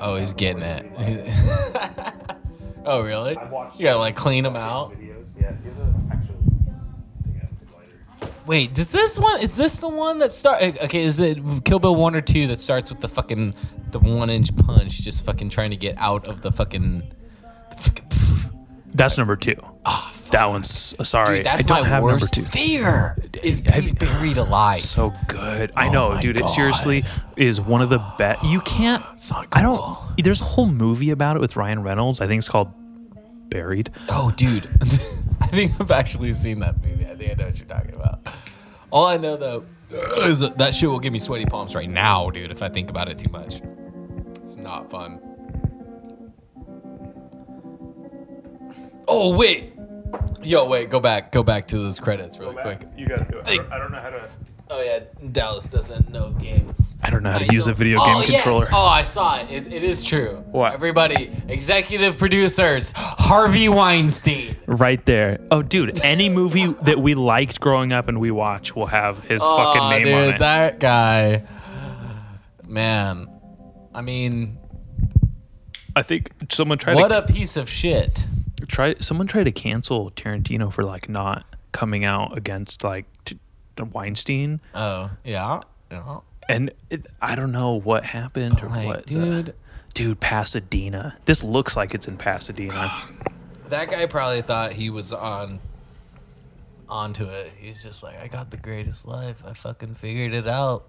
Oh, 0.00 0.16
he's 0.16 0.34
getting 0.34 0.62
it. 0.62 0.86
oh, 2.84 3.02
really? 3.02 3.32
You 3.32 3.84
gotta 3.84 3.98
like 3.98 4.16
clean 4.16 4.44
them 4.44 4.56
out. 4.56 4.94
Wait, 8.46 8.74
does 8.74 8.90
this 8.90 9.18
one? 9.18 9.40
Is 9.42 9.56
this 9.56 9.78
the 9.78 9.88
one 9.88 10.18
that 10.18 10.32
start? 10.32 10.62
Eh, 10.62 10.72
okay, 10.84 11.02
is 11.02 11.20
it 11.20 11.38
Kill 11.64 11.78
Bill 11.78 11.94
one 11.94 12.16
or 12.16 12.20
two 12.20 12.46
that 12.48 12.58
starts 12.58 12.90
with 12.90 13.00
the 13.00 13.08
fucking 13.08 13.54
the 13.90 13.98
one 13.98 14.30
inch 14.30 14.54
punch, 14.56 15.02
just 15.02 15.24
fucking 15.24 15.50
trying 15.50 15.70
to 15.70 15.76
get 15.76 15.96
out 15.98 16.26
of 16.26 16.42
the 16.42 16.50
fucking. 16.50 17.12
The 17.70 17.76
fucking 17.76 18.06
That's 18.94 19.18
number 19.18 19.36
two. 19.36 19.56
Ah, 19.84 20.10
that 20.32 20.48
one's 20.48 20.94
uh, 20.98 21.04
sorry. 21.04 21.38
dude, 21.38 21.46
that's 21.46 21.60
I 21.60 21.62
don't 21.62 21.82
my 21.82 21.88
have 21.88 22.02
worst 22.02 22.36
number 22.36 22.48
two. 22.50 22.58
fear. 22.58 23.16
Is 23.42 23.60
being 23.60 23.94
buried 23.94 24.36
alive. 24.36 24.76
So 24.78 25.14
good. 25.28 25.72
I 25.76 25.88
Oh 25.88 25.92
know, 25.92 26.10
my 26.14 26.20
dude. 26.20 26.36
It 26.36 26.40
God. 26.40 26.46
seriously 26.48 27.04
is 27.36 27.60
one 27.60 27.80
of 27.82 27.88
the 27.88 27.98
best. 28.18 28.42
You 28.44 28.60
can't. 28.62 29.04
not 29.30 29.46
I 29.52 29.62
don't. 29.62 29.78
cool. 29.78 30.12
There's 30.22 30.40
a 30.40 30.44
whole 30.44 30.66
movie 30.66 31.10
about 31.10 31.36
it 31.36 31.40
with 31.40 31.56
Ryan 31.56 31.82
Reynolds. 31.82 32.20
I 32.20 32.26
think 32.26 32.38
it's 32.40 32.48
called 32.48 32.72
Buried. 33.50 33.90
Oh, 34.08 34.30
dude. 34.36 34.64
I 35.40 35.46
think 35.46 35.72
I've 35.80 35.90
actually 35.90 36.32
seen 36.32 36.58
that 36.60 36.80
movie. 36.84 37.06
I 37.06 37.14
think 37.16 37.32
I 37.32 37.34
know 37.34 37.46
what 37.46 37.58
you're 37.58 37.66
talking 37.68 37.94
about. 37.94 38.20
All 38.90 39.06
I 39.06 39.16
know 39.16 39.36
though 39.36 39.64
is 40.18 40.40
that, 40.40 40.58
that 40.58 40.74
shit 40.74 40.88
will 40.88 41.00
give 41.00 41.12
me 41.12 41.18
sweaty 41.18 41.46
palms 41.46 41.74
right 41.74 41.88
now, 41.90 42.28
dude. 42.30 42.50
If 42.52 42.62
I 42.62 42.68
think 42.68 42.90
about 42.90 43.08
it 43.08 43.18
too 43.18 43.30
much, 43.30 43.60
it's 44.42 44.56
not 44.56 44.90
fun. 44.90 45.20
Oh 49.08 49.36
wait, 49.36 49.72
yo 50.42 50.66
wait, 50.66 50.90
go 50.90 51.00
back, 51.00 51.32
go 51.32 51.42
back 51.42 51.66
to 51.68 51.78
those 51.78 51.98
credits 51.98 52.38
really 52.38 52.56
quick. 52.56 52.86
You 52.96 53.06
guys 53.06 53.24
do 53.30 53.38
it. 53.38 53.48
I 53.48 53.56
don't- 53.56 53.72
I 53.72 53.78
don't 53.78 53.92
know 53.92 54.00
how 54.00 54.10
to. 54.10 54.28
Oh 54.72 54.80
yeah, 54.80 55.00
Dallas 55.32 55.66
doesn't 55.68 56.10
know 56.10 56.30
games. 56.30 56.96
I 57.02 57.10
don't 57.10 57.24
know 57.24 57.32
how 57.32 57.38
to 57.38 57.52
use 57.52 57.66
a 57.66 57.70
don't- 57.70 57.78
video 57.78 57.98
oh, 58.00 58.04
game 58.04 58.30
yes. 58.30 58.44
controller. 58.44 58.66
Oh, 58.72 58.86
I 58.86 59.02
saw 59.02 59.40
it. 59.40 59.50
it. 59.50 59.72
It 59.72 59.82
is 59.82 60.04
true. 60.04 60.44
What? 60.52 60.72
Everybody, 60.74 61.32
executive 61.48 62.18
producers, 62.18 62.92
Harvey 62.94 63.68
Weinstein. 63.68 64.56
Right 64.66 65.04
there. 65.06 65.40
Oh, 65.50 65.62
dude. 65.62 66.00
Any 66.04 66.28
movie 66.28 66.68
that 66.82 67.00
we 67.00 67.14
liked 67.14 67.58
growing 67.58 67.92
up 67.92 68.06
and 68.06 68.20
we 68.20 68.30
watch 68.30 68.76
will 68.76 68.86
have 68.86 69.24
his 69.24 69.42
fucking 69.42 69.90
name 69.90 70.04
dude, 70.04 70.14
on 70.14 70.34
it. 70.34 70.38
That 70.38 70.78
guy, 70.78 71.42
man. 72.64 73.26
I 73.92 74.02
mean, 74.02 74.56
I 75.96 76.02
think 76.02 76.30
someone 76.48 76.78
tried 76.78 76.94
what 76.94 77.08
to 77.08 77.18
a 77.18 77.26
piece 77.26 77.56
of 77.56 77.68
shit. 77.68 78.24
Try. 78.66 78.94
Someone 79.00 79.26
tried 79.26 79.44
to 79.44 79.52
cancel 79.52 80.10
Tarantino 80.12 80.72
for 80.72 80.84
like 80.84 81.08
not 81.08 81.44
coming 81.72 82.04
out 82.04 82.36
against 82.36 82.82
like 82.84 83.06
t- 83.24 83.38
Weinstein, 83.92 84.60
Oh 84.74 85.10
yeah, 85.24 85.60
yeah. 85.90 86.18
and 86.48 86.70
it, 86.90 87.06
I 87.22 87.34
don't 87.34 87.52
know 87.52 87.74
what 87.74 88.04
happened 88.04 88.60
or 88.62 88.68
Like, 88.68 88.86
what. 88.86 89.06
the- 89.06 89.14
dude, 89.14 89.54
dude, 89.94 90.20
Pasadena. 90.20 91.16
This 91.24 91.42
looks 91.44 91.76
like 91.76 91.94
it's 91.94 92.06
in 92.08 92.16
Pasadena. 92.16 92.74
Um, 93.04 93.18
that 93.68 93.88
guy 93.88 94.06
probably 94.06 94.42
thought 94.42 94.72
he 94.72 94.90
was 94.90 95.12
on 95.12 95.60
onto 96.88 97.24
it. 97.24 97.52
He's 97.58 97.82
just 97.82 98.02
like, 98.02 98.20
I 98.20 98.26
got 98.28 98.50
the 98.50 98.56
greatest 98.56 99.06
life. 99.06 99.42
I 99.46 99.52
fucking 99.54 99.94
figured 99.94 100.32
it 100.34 100.48
out. 100.48 100.84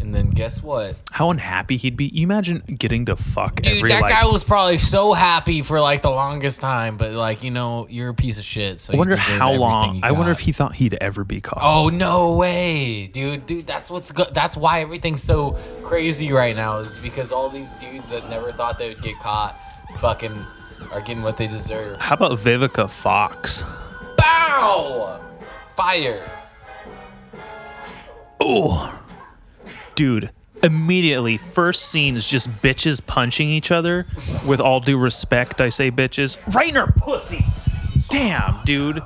And 0.00 0.14
then 0.14 0.30
guess 0.30 0.62
what? 0.62 0.94
How 1.10 1.30
unhappy 1.30 1.76
he'd 1.76 1.96
be. 1.96 2.06
You 2.06 2.24
imagine 2.24 2.58
getting 2.78 3.06
to 3.06 3.16
fuck 3.16 3.56
Dude, 3.62 3.78
every 3.78 3.88
that 3.88 4.02
like. 4.02 4.10
guy 4.10 4.26
was 4.26 4.44
probably 4.44 4.78
so 4.78 5.14
happy 5.14 5.62
for 5.62 5.80
like 5.80 6.02
the 6.02 6.10
longest 6.10 6.60
time, 6.60 6.96
but 6.96 7.12
like, 7.12 7.42
you 7.42 7.50
know, 7.50 7.86
you're 7.90 8.10
a 8.10 8.14
piece 8.14 8.38
of 8.38 8.44
shit. 8.44 8.78
So 8.78 8.94
I 8.94 8.96
wonder 8.96 9.16
how 9.16 9.52
long. 9.52 10.00
I 10.02 10.12
wonder 10.12 10.30
if 10.30 10.38
he 10.38 10.52
thought 10.52 10.74
he'd 10.76 10.94
ever 11.00 11.24
be 11.24 11.40
caught. 11.40 11.60
Oh 11.62 11.88
no 11.88 12.36
way, 12.36 13.08
dude! 13.08 13.46
Dude, 13.46 13.66
that's 13.66 13.90
what's 13.90 14.12
good. 14.12 14.28
That's 14.32 14.56
why 14.56 14.80
everything's 14.80 15.22
so 15.22 15.52
crazy 15.82 16.30
right 16.30 16.54
now 16.54 16.78
is 16.78 16.98
because 16.98 17.32
all 17.32 17.48
these 17.48 17.72
dudes 17.74 18.10
that 18.10 18.28
never 18.28 18.52
thought 18.52 18.78
they 18.78 18.88
would 18.88 19.02
get 19.02 19.18
caught, 19.18 19.58
fucking, 19.98 20.34
are 20.92 21.00
getting 21.00 21.22
what 21.22 21.36
they 21.36 21.46
deserve. 21.48 21.98
How 21.98 22.14
about 22.14 22.32
Vivica 22.38 22.88
Fox? 22.88 23.64
Bow! 24.16 25.20
Fire! 25.74 26.22
Oh, 28.40 29.02
dude. 29.96 30.30
Immediately, 30.62 31.36
first 31.36 31.90
scene 31.90 32.16
is 32.16 32.26
just 32.26 32.48
bitches 32.62 33.04
punching 33.06 33.48
each 33.48 33.70
other. 33.70 34.06
With 34.48 34.60
all 34.60 34.80
due 34.80 34.96
respect, 34.96 35.60
I 35.60 35.68
say 35.68 35.90
bitches. 35.90 36.38
Right 36.54 36.68
in 36.70 36.76
her 36.76 36.86
pussy. 36.96 37.44
Damn, 38.08 38.60
dude. 38.64 39.02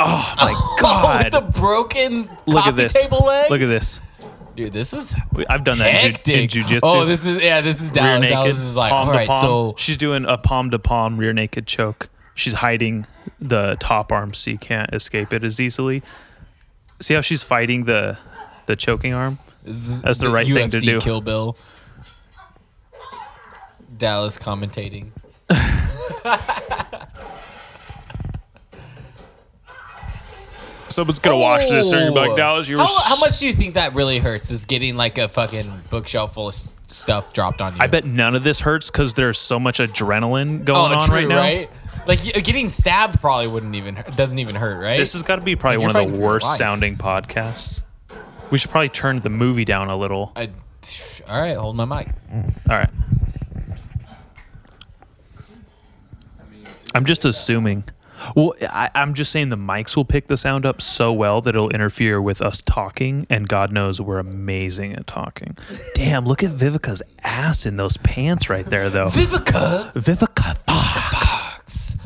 Oh 0.00 0.34
my 0.38 0.76
god. 0.80 1.24
with 1.24 1.32
the 1.32 1.58
broken 1.60 2.28
Look 2.46 2.56
coffee 2.64 2.68
at 2.68 2.76
this. 2.76 2.92
table 2.92 3.24
leg. 3.26 3.50
Look 3.50 3.60
at 3.60 3.66
this. 3.66 4.00
dude, 4.54 4.72
this 4.72 4.92
is 4.92 5.16
I've 5.48 5.64
done 5.64 5.78
that 5.78 5.88
in, 6.04 6.12
ju- 6.12 6.32
in 6.32 6.40
hectic. 6.48 6.50
jujitsu. 6.50 6.80
Oh, 6.84 7.04
this 7.04 7.26
is 7.26 7.42
yeah, 7.42 7.60
this 7.60 7.80
is 7.80 7.88
rear 7.88 7.94
Dallas. 8.04 8.20
naked, 8.22 8.32
Dallas 8.34 8.58
is 8.60 8.76
like, 8.76 8.90
palm 8.90 9.08
all 9.08 9.12
to 9.12 9.18
right, 9.18 9.28
palm. 9.28 9.44
so 9.44 9.74
She's 9.76 9.96
doing 9.96 10.24
a 10.24 10.38
palm 10.38 10.70
to 10.70 10.78
palm 10.78 11.18
rear 11.18 11.32
naked 11.32 11.66
choke. 11.66 12.08
She's 12.34 12.54
hiding 12.54 13.06
the 13.40 13.76
top 13.80 14.12
arm 14.12 14.34
so 14.34 14.50
you 14.52 14.58
can't 14.58 14.92
escape 14.94 15.32
it 15.32 15.42
as 15.42 15.58
easily. 15.58 16.02
See 17.00 17.14
how 17.14 17.20
she's 17.20 17.42
fighting 17.42 17.84
the 17.86 18.18
the 18.68 18.76
choking 18.76 19.12
arm? 19.12 19.38
That's 19.64 20.18
the 20.18 20.30
right 20.30 20.46
thing 20.46 20.70
to 20.70 20.80
do. 20.80 21.00
Kill 21.00 21.20
Bill. 21.20 21.56
Dallas 23.96 24.38
commentating. 24.38 25.10
Someone's 30.88 31.18
gonna 31.18 31.38
watch 31.38 31.68
this 31.68 31.92
and 31.92 32.14
be 32.14 32.20
like, 32.20 32.30
oh. 32.30 32.36
Dallas, 32.36 32.66
you 32.68 32.76
were 32.76 32.82
how, 32.82 33.00
how 33.02 33.18
much 33.18 33.38
do 33.38 33.46
you 33.46 33.52
think 33.52 33.74
that 33.74 33.94
really 33.94 34.18
hurts? 34.18 34.50
Is 34.50 34.64
getting 34.64 34.96
like 34.96 35.18
a 35.18 35.28
fucking 35.28 35.70
bookshelf 35.90 36.34
full 36.34 36.48
of 36.48 36.54
stuff 36.54 37.32
dropped 37.32 37.60
on 37.60 37.74
you? 37.74 37.78
I 37.80 37.86
bet 37.88 38.04
none 38.04 38.34
of 38.34 38.42
this 38.42 38.60
hurts 38.60 38.90
because 38.90 39.14
there's 39.14 39.38
so 39.38 39.60
much 39.60 39.78
adrenaline 39.78 40.60
oh, 40.60 40.64
going 40.64 40.92
Oh, 40.92 40.98
on 40.98 41.06
true, 41.06 41.16
right 41.16 41.28
now. 41.28 41.36
right? 41.36 41.70
Like 42.06 42.22
getting 42.22 42.68
stabbed 42.68 43.20
probably 43.20 43.48
wouldn't 43.48 43.74
even 43.74 43.96
hurt- 43.96 44.16
doesn't 44.16 44.38
even 44.38 44.54
hurt, 44.54 44.80
right? 44.80 44.96
This 44.96 45.12
has 45.12 45.22
got 45.22 45.36
to 45.36 45.42
be 45.42 45.56
probably 45.56 45.82
You're 45.82 45.92
one 45.92 45.96
of 46.04 46.12
the 46.12 46.18
worst 46.18 46.56
sounding 46.56 46.96
podcasts. 46.96 47.82
We 48.50 48.58
should 48.58 48.70
probably 48.70 48.88
turn 48.88 49.20
the 49.20 49.30
movie 49.30 49.64
down 49.64 49.88
a 49.90 49.96
little. 49.96 50.32
I, 50.36 50.50
all 51.28 51.40
right, 51.40 51.56
hold 51.56 51.76
my 51.76 51.84
mic. 51.84 52.08
All 52.70 52.76
right. 52.76 52.90
I'm 56.94 57.04
just 57.04 57.24
assuming. 57.24 57.84
Well, 58.34 58.54
I, 58.62 58.90
I'm 58.94 59.14
just 59.14 59.30
saying 59.30 59.50
the 59.50 59.56
mics 59.56 59.94
will 59.94 60.04
pick 60.04 60.26
the 60.26 60.36
sound 60.36 60.66
up 60.66 60.80
so 60.82 61.12
well 61.12 61.40
that 61.42 61.50
it'll 61.50 61.70
interfere 61.70 62.20
with 62.20 62.42
us 62.42 62.62
talking, 62.62 63.26
and 63.30 63.48
God 63.48 63.70
knows 63.72 64.00
we're 64.00 64.18
amazing 64.18 64.94
at 64.94 65.06
talking. 65.06 65.56
Damn, 65.94 66.24
look 66.26 66.42
at 66.42 66.50
Vivica's 66.50 67.02
ass 67.22 67.64
in 67.66 67.76
those 67.76 67.96
pants 67.98 68.50
right 68.50 68.66
there, 68.66 68.90
though. 68.90 69.06
Vivica 69.06 69.92
Vivica 69.92 70.56
Fox. 70.66 71.14
Fox. 71.14 71.96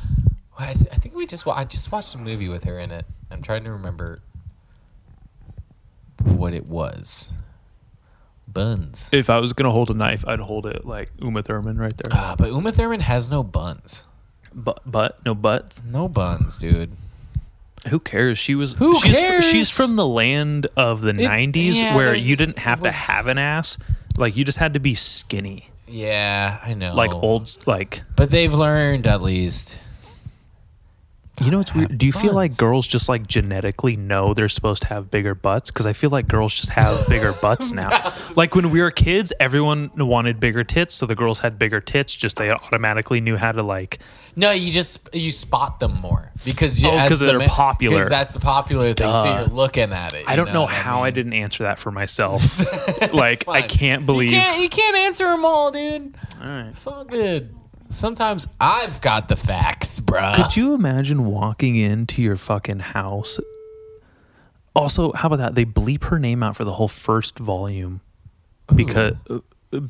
Well, 0.58 0.68
I, 0.68 0.72
I 0.72 0.96
think 0.96 1.14
we 1.14 1.26
just 1.26 1.46
wa- 1.46 1.54
I 1.54 1.64
just 1.64 1.90
watched 1.90 2.14
a 2.14 2.18
movie 2.18 2.48
with 2.48 2.64
her 2.64 2.78
in 2.78 2.90
it. 2.90 3.06
I'm 3.30 3.40
trying 3.40 3.64
to 3.64 3.72
remember 3.72 4.20
what 6.24 6.54
it 6.54 6.66
was. 6.66 7.32
Buns. 8.48 9.08
If 9.12 9.30
I 9.30 9.38
was 9.38 9.52
gonna 9.52 9.70
hold 9.70 9.90
a 9.90 9.94
knife, 9.94 10.24
I'd 10.26 10.40
hold 10.40 10.66
it 10.66 10.84
like 10.84 11.10
Uma 11.20 11.42
Thurman 11.42 11.78
right 11.78 11.96
there. 11.96 12.12
Ah, 12.16 12.34
but 12.36 12.48
Uma 12.50 12.72
Thurman 12.72 13.00
has 13.00 13.30
no 13.30 13.42
buns. 13.42 14.04
But, 14.54 14.80
but 14.84 15.24
no 15.24 15.34
butts. 15.34 15.82
No 15.84 16.08
buns, 16.08 16.58
dude. 16.58 16.92
Who 17.88 17.98
cares? 17.98 18.38
She 18.38 18.54
was. 18.54 18.74
Who 18.74 18.94
she's, 19.00 19.18
cares? 19.18 19.44
She's 19.44 19.70
from 19.70 19.96
the 19.96 20.06
land 20.06 20.66
of 20.76 21.00
the 21.00 21.12
'90s 21.12 21.74
yeah, 21.80 21.96
where 21.96 22.14
you 22.14 22.36
didn't 22.36 22.58
have 22.58 22.80
was- 22.80 22.92
to 22.92 22.98
have 22.98 23.26
an 23.26 23.38
ass. 23.38 23.78
Like 24.16 24.36
you 24.36 24.44
just 24.44 24.58
had 24.58 24.74
to 24.74 24.80
be 24.80 24.94
skinny, 24.94 25.70
Yeah, 25.88 26.60
I 26.62 26.74
know. 26.74 26.94
like 26.94 27.14
old, 27.14 27.56
like 27.66 28.02
But 28.14 28.30
they've 28.30 28.52
learned 28.52 29.06
at 29.06 29.22
least. 29.22 29.80
You 31.40 31.50
know, 31.50 31.60
it's 31.60 31.74
weird. 31.74 31.96
Do 31.96 32.04
you 32.06 32.12
feel 32.12 32.34
like 32.34 32.56
girls 32.58 32.86
just 32.86 33.08
like 33.08 33.26
genetically 33.26 33.96
know 33.96 34.34
they're 34.34 34.50
supposed 34.50 34.82
to 34.82 34.88
have 34.88 35.10
bigger 35.10 35.34
butts? 35.34 35.70
Because 35.70 35.86
I 35.86 35.94
feel 35.94 36.10
like 36.10 36.28
girls 36.28 36.54
just 36.54 36.68
have 36.70 36.94
bigger 37.08 37.32
butts 37.42 37.72
now. 37.72 38.12
Like 38.36 38.54
when 38.54 38.70
we 38.70 38.82
were 38.82 38.90
kids, 38.90 39.32
everyone 39.40 39.90
wanted 39.96 40.38
bigger 40.40 40.62
tits, 40.62 40.94
so 40.94 41.06
the 41.06 41.14
girls 41.14 41.40
had 41.40 41.58
bigger 41.58 41.80
tits. 41.80 42.14
Just 42.14 42.36
they 42.36 42.50
automatically 42.50 43.20
knew 43.22 43.36
how 43.36 43.50
to 43.52 43.62
like. 43.62 43.98
No, 44.36 44.50
you 44.50 44.70
just 44.70 45.08
you 45.14 45.30
spot 45.32 45.80
them 45.80 45.94
more 46.00 46.30
because 46.44 46.82
you, 46.82 46.90
Oh, 46.90 46.98
as 46.98 47.08
'cause 47.08 47.20
the 47.20 47.26
they're 47.26 47.38
ma- 47.38 47.46
popular. 47.48 48.00
'cause 48.00 48.08
that's 48.10 48.34
the 48.34 48.40
popular 48.40 48.92
thing. 48.92 49.16
So 49.16 49.38
you're 49.40 49.46
looking 49.48 49.90
at 49.92 50.12
it. 50.12 50.24
I 50.28 50.36
don't 50.36 50.52
know 50.52 50.62
what 50.62 50.70
how 50.70 51.00
I, 51.02 51.06
mean? 51.06 51.14
didn't 51.14 51.32
answer 51.32 51.62
that 51.64 51.78
for 51.78 51.90
myself. 52.02 52.60
like 53.14 53.48
I 53.48 53.62
can't 53.62 54.04
believe. 54.04 54.30
You 54.32 54.38
can't, 54.38 54.60
you 54.62 54.68
can't 54.68 54.96
answer 54.96 55.24
them 55.26 55.44
all, 55.46 55.72
dude. 55.72 56.14
All 56.42 56.46
right. 56.46 56.66
It's 56.68 56.86
all 56.86 57.04
good. 57.04 57.54
Sometimes 57.92 58.48
I've 58.60 59.00
got 59.00 59.28
the 59.28 59.36
facts, 59.36 60.00
bruh. 60.00 60.34
Could 60.34 60.56
you 60.56 60.74
imagine 60.74 61.26
walking 61.26 61.76
into 61.76 62.22
your 62.22 62.36
fucking 62.36 62.78
house? 62.80 63.38
Also, 64.74 65.12
how 65.12 65.26
about 65.26 65.36
that? 65.36 65.54
They 65.54 65.64
bleep 65.66 66.04
her 66.04 66.18
name 66.18 66.42
out 66.42 66.56
for 66.56 66.64
the 66.64 66.72
whole 66.72 66.88
first 66.88 67.38
volume 67.38 68.00
because 68.74 69.14
uh, 69.28 69.40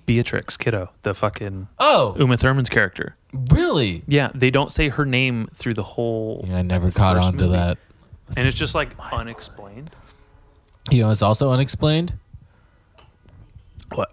Beatrix 0.06 0.56
Kiddo, 0.56 0.90
the 1.02 1.14
fucking 1.14 1.68
oh, 1.78 2.16
Uma 2.18 2.36
Thurman's 2.36 2.68
character. 2.68 3.14
really? 3.50 4.02
Yeah, 4.08 4.30
they 4.34 4.50
don't 4.50 4.72
say 4.72 4.88
her 4.88 5.06
name 5.06 5.48
through 5.54 5.74
the 5.74 5.84
whole, 5.84 6.44
Yeah, 6.48 6.58
I 6.58 6.62
never 6.62 6.90
caught 6.90 7.16
on 7.16 7.36
to 7.38 7.48
that. 7.48 7.78
and 8.36 8.46
it's 8.48 8.56
just 8.56 8.74
like 8.74 8.90
unexplained. 9.12 9.90
You 10.90 11.04
know, 11.04 11.10
it's 11.10 11.22
also 11.22 11.52
unexplained 11.52 12.14
What? 13.94 14.12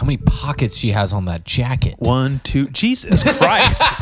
How 0.00 0.06
many 0.06 0.16
pockets 0.16 0.78
she 0.78 0.92
has 0.92 1.12
on 1.12 1.26
that 1.26 1.44
jacket. 1.44 1.96
One, 1.98 2.40
two. 2.42 2.68
Jesus 2.70 3.22
Christ! 3.36 3.82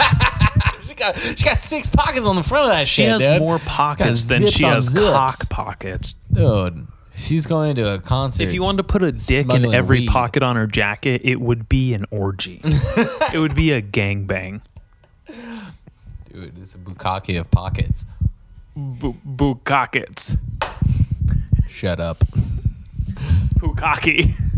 She 0.80 0.94
got, 0.94 1.18
she 1.18 1.44
got 1.44 1.56
six 1.58 1.90
pockets 1.90 2.24
on 2.26 2.34
the 2.34 2.42
front 2.42 2.66
of 2.66 2.70
that 2.72 2.88
she 2.88 3.02
shit. 3.02 3.20
She 3.20 3.24
has 3.24 3.34
dude. 3.34 3.40
more 3.42 3.58
pockets 3.58 4.28
Got 4.28 4.38
than 4.38 4.46
she 4.48 4.64
has 4.64 4.84
zips. 4.86 5.04
cock 5.04 5.34
pockets. 5.50 6.14
Dude, 6.32 6.86
she's 7.14 7.46
going 7.46 7.76
to 7.76 7.94
a 7.94 7.98
concert. 7.98 8.44
If 8.44 8.54
you 8.54 8.62
wanted 8.62 8.78
to 8.78 8.84
put 8.84 9.02
a 9.02 9.12
dick 9.12 9.52
in 9.52 9.74
every 9.74 10.00
weed. 10.00 10.08
pocket 10.08 10.42
on 10.42 10.56
her 10.56 10.66
jacket, 10.66 11.22
it 11.24 11.40
would 11.40 11.68
be 11.68 11.92
an 11.92 12.06
orgy. 12.10 12.60
it 12.64 13.38
would 13.38 13.54
be 13.54 13.72
a 13.72 13.82
gangbang. 13.82 14.62
Dude, 15.26 16.58
it's 16.58 16.74
a 16.74 16.78
bukkake 16.78 17.38
of 17.38 17.50
pockets. 17.50 18.06
Bu- 18.74 19.14
Bukkakets. 19.26 20.38
Shut 21.68 22.00
up. 22.00 22.24
Pukaki. 23.58 24.32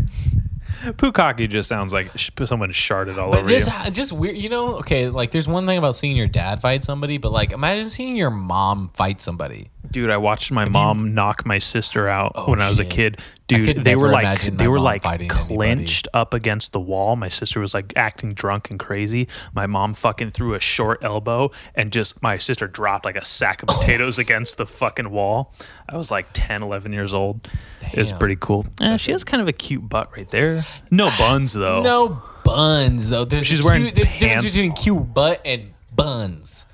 Pukaki 0.81 1.47
just 1.49 1.69
sounds 1.69 1.93
like 1.93 2.11
sh- 2.17 2.29
someone 2.45 2.71
sharted 2.71 3.19
all 3.19 3.31
But 3.31 3.39
over 3.41 3.51
you. 3.51 3.59
just, 3.59 3.93
just 3.93 4.11
weird, 4.11 4.37
you 4.37 4.49
know. 4.49 4.77
Okay, 4.77 5.09
like 5.09 5.31
there's 5.31 5.47
one 5.47 5.65
thing 5.65 5.77
about 5.77 5.95
seeing 5.95 6.15
your 6.17 6.27
dad 6.27 6.61
fight 6.61 6.83
somebody, 6.83 7.17
but 7.17 7.31
like 7.31 7.51
imagine 7.51 7.85
seeing 7.85 8.15
your 8.15 8.29
mom 8.31 8.89
fight 8.89 9.21
somebody. 9.21 9.69
Dude, 9.91 10.09
I 10.09 10.17
watched 10.17 10.51
my 10.51 10.65
mom 10.65 11.13
knock 11.13 11.45
my 11.45 11.59
sister 11.59 12.07
out 12.07 12.31
Oh, 12.35 12.49
when 12.49 12.61
I 12.61 12.69
was 12.69 12.79
a 12.79 12.85
kid. 12.85 13.19
Dude, 13.47 13.83
they 13.83 13.97
were 13.97 14.07
like 14.07 14.41
they 14.41 14.69
were 14.69 14.79
like 14.79 15.03
fighting 15.03 15.29
anybody. 15.29 15.45
clinched 15.55 16.07
up 16.13 16.33
against 16.33 16.71
the 16.71 16.79
wall. 16.79 17.17
My 17.17 17.27
sister 17.27 17.59
was 17.59 17.73
like 17.73 17.91
acting 17.97 18.33
drunk 18.33 18.69
and 18.69 18.79
crazy. 18.79 19.27
My 19.53 19.67
mom 19.67 19.93
fucking 19.93 20.31
threw 20.31 20.53
a 20.53 20.59
short 20.61 21.03
elbow 21.03 21.51
and 21.75 21.91
just 21.91 22.23
my 22.23 22.37
sister 22.37 22.67
dropped 22.67 23.03
like 23.03 23.17
a 23.17 23.25
sack 23.25 23.61
of 23.61 23.67
potatoes 23.79 24.17
against 24.17 24.57
the 24.57 24.65
fucking 24.65 25.09
wall. 25.11 25.53
I 25.89 25.97
was 25.97 26.09
like 26.11 26.27
10, 26.31 26.63
11 26.63 26.93
years 26.93 27.13
old. 27.13 27.47
It 27.91 27.99
was 27.99 28.13
pretty 28.13 28.37
cool. 28.39 28.65
Eh, 28.79 28.95
she 28.95 29.11
has 29.11 29.25
kind 29.25 29.41
of 29.41 29.49
a 29.49 29.53
cute 29.53 29.89
butt 29.89 30.15
right 30.15 30.29
there. 30.29 30.65
No 30.89 31.11
buns 31.17 31.51
though. 31.53 31.81
No 31.91 32.23
buns 32.45 33.09
though. 33.09 33.25
There's 33.25 33.45
She's 33.45 33.59
a 33.59 33.65
wearing 33.65 33.83
cute, 33.83 33.95
there's 33.95 34.11
a 34.13 34.19
difference 34.19 34.41
pants. 34.43 34.53
between 34.55 34.71
cute 34.73 35.13
butt 35.13 35.41
and 35.45 35.73
buns. 35.93 36.67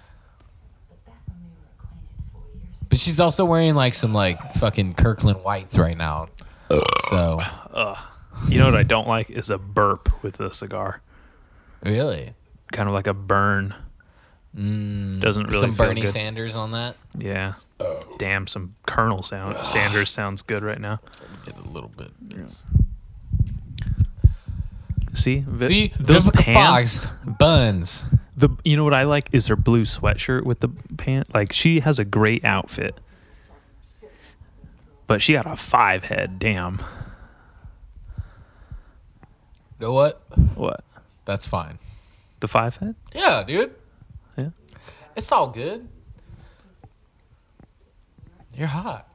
But 2.89 2.99
she's 2.99 3.19
also 3.19 3.43
wearing 3.45 3.75
like 3.75 3.93
some 3.93 4.13
like 4.13 4.53
fucking 4.53 4.93
Kirkland 4.95 5.43
whites 5.43 5.77
right 5.77 5.97
now. 5.97 6.27
So 7.09 7.39
You 8.49 8.59
know 8.59 8.65
what 8.65 8.75
I 8.75 8.83
don't 8.83 9.07
like 9.07 9.29
is 9.29 9.49
a 9.49 9.57
burp 9.57 10.23
with 10.23 10.39
a 10.39 10.53
cigar. 10.53 11.01
really, 11.83 12.33
Kind 12.71 12.87
of 12.89 12.93
like 12.93 13.07
a 13.07 13.13
burn. 13.13 13.73
Mm. 14.55 15.21
Doesn't 15.21 15.43
really 15.47 15.59
some 15.59 15.71
feel 15.73 15.87
Bernie 15.87 16.01
good. 16.01 16.09
Sanders 16.09 16.55
on 16.57 16.71
that. 16.71 16.95
Yeah. 17.17 17.53
Oh. 17.79 18.03
Damn, 18.17 18.47
some 18.47 18.75
Colonel 18.87 19.21
sound 19.21 19.65
Sanders 19.65 20.09
sounds 20.09 20.41
good 20.41 20.63
right 20.63 20.79
now. 20.81 20.99
Get 21.45 21.59
a 21.59 21.63
little 21.69 21.89
bit. 21.95 22.11
See, 25.13 25.43
Vi- 25.47 25.65
See 25.65 25.93
those 25.99 26.25
Vivica 26.25 26.39
pants. 26.43 27.05
Fox, 27.05 27.07
buns. 27.39 28.05
The 28.37 28.49
you 28.63 28.77
know 28.77 28.83
what 28.83 28.93
I 28.93 29.03
like 29.03 29.29
is 29.33 29.47
her 29.47 29.55
blue 29.55 29.81
sweatshirt 29.81 30.43
with 30.43 30.59
the 30.59 30.69
pant. 30.69 31.33
Like 31.33 31.51
she 31.51 31.79
has 31.79 31.97
a 31.97 32.05
great 32.05 32.45
outfit, 32.45 32.99
but 35.07 35.23
she 35.23 35.33
got 35.33 35.47
a 35.47 35.55
five 35.55 36.05
head. 36.05 36.37
Damn. 36.37 36.79
You 39.79 39.87
know 39.87 39.93
what? 39.93 40.21
What? 40.55 40.83
That's 41.25 41.47
fine. 41.47 41.79
The 42.39 42.47
five 42.47 42.77
head? 42.77 42.95
Yeah, 43.13 43.43
dude. 43.45 43.73
Yeah. 44.37 44.49
It's 45.15 45.31
all 45.31 45.49
good. 45.49 45.87
You're 48.55 48.67
hot. 48.67 49.07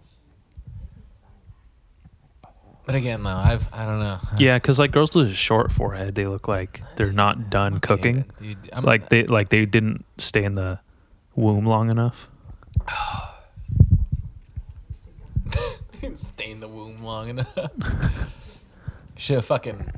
But 2.85 2.95
again, 2.97 3.23
though, 3.23 3.31
I've 3.37 3.69
I 3.73 3.85
don't 3.87 4.01
know. 4.01 4.19
Yeah, 4.39 4.57
because 4.57 4.79
like 4.79 4.91
girls 4.91 5.15
with 5.15 5.29
a 5.31 5.35
short 5.35 5.71
forehead, 5.73 6.15
they 6.17 6.25
look 6.27 6.49
like 6.49 6.83
they're 6.97 7.13
not 7.13 7.49
done 7.51 7.79
cooking. 7.81 8.25
Dude, 8.41 8.57
I'm, 8.73 8.85
Like 8.85 9.09
they 9.09 9.25
like 9.25 9.51
they 9.51 9.65
didn't 9.67 10.05
stay 10.19 10.43
in 10.45 10.55
the 10.55 10.81
womb 11.37 11.65
long 11.65 11.91
enough. 11.91 12.29
They 15.45 15.99
didn't 16.01 16.19
stay 16.19 16.51
in 16.51 16.61
the 16.61 16.69
womb 16.69 17.03
long 17.03 17.29
enough. 17.29 17.57
Should 19.17 19.37
have 19.37 19.47
fucking 19.47 19.93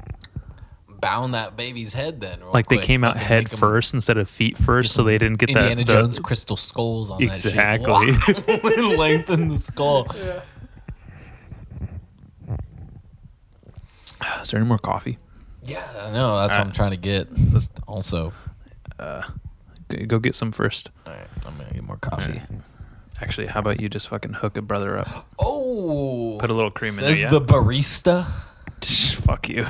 bound 0.89 1.35
that 1.35 1.57
baby's 1.57 1.95
head 1.95 2.21
then. 2.21 2.41
real 2.41 2.53
Like 2.53 2.67
they 2.67 2.77
quick. 2.77 2.87
came 2.87 3.05
out 3.05 3.15
Fucking 3.15 3.27
head 3.29 3.45
make 3.45 3.53
'em 3.53 3.59
first 3.59 3.95
instead 3.95 4.19
of 4.19 4.29
feet 4.29 4.59
first, 4.59 4.93
so 4.93 5.03
they 5.05 5.17
didn't 5.19 5.39
get 5.39 5.53
that. 5.55 5.71
Indiana 5.71 5.85
the- 5.85 5.93
Jones 5.93 6.19
crystal 6.19 6.57
skulls 6.57 7.11
on 7.11 7.23
Exactly. 7.23 8.11
that 8.13 8.45
shit. 8.47 8.99
Lengthen 8.99 9.49
the 9.49 9.59
skull. 9.59 10.07
Is 14.43 14.51
there 14.51 14.61
any 14.61 14.69
more 14.69 14.79
coffee? 14.79 15.19
Yeah, 15.63 15.83
I 15.99 16.11
know. 16.13 16.39
That's 16.39 16.53
what 16.59 16.67
I'm 16.67 16.73
trying 16.73 16.91
to 16.91 16.97
get. 16.99 17.29
Also, 17.87 18.33
uh, 18.99 19.23
G- 19.91 20.05
Go 20.07 20.19
get 20.19 20.35
some 20.35 20.53
first. 20.53 20.91
all 21.07 21.13
right, 21.15 21.27
I'm 21.47 21.57
gonna 21.57 21.73
get 21.73 21.83
more 21.83 21.97
coffee. 21.97 22.41
Actually, 23.21 23.47
how 23.47 23.61
about 23.61 23.81
you 23.81 23.89
just 23.89 24.09
fucking 24.09 24.35
hook 24.35 24.57
a 24.57 24.63
brother 24.63 24.99
up? 24.99 25.27
Oh, 25.39 26.37
Put 26.41 26.51
a 26.51 26.53
little 26.53 26.71
cream 26.71 26.89
in 26.91 26.95
says 26.95 27.21
there. 27.21 27.31
the 27.31 27.41
barista. 27.41 28.27
Tch, 28.81 29.15
Fuck 29.15 29.49
you. 29.49 29.67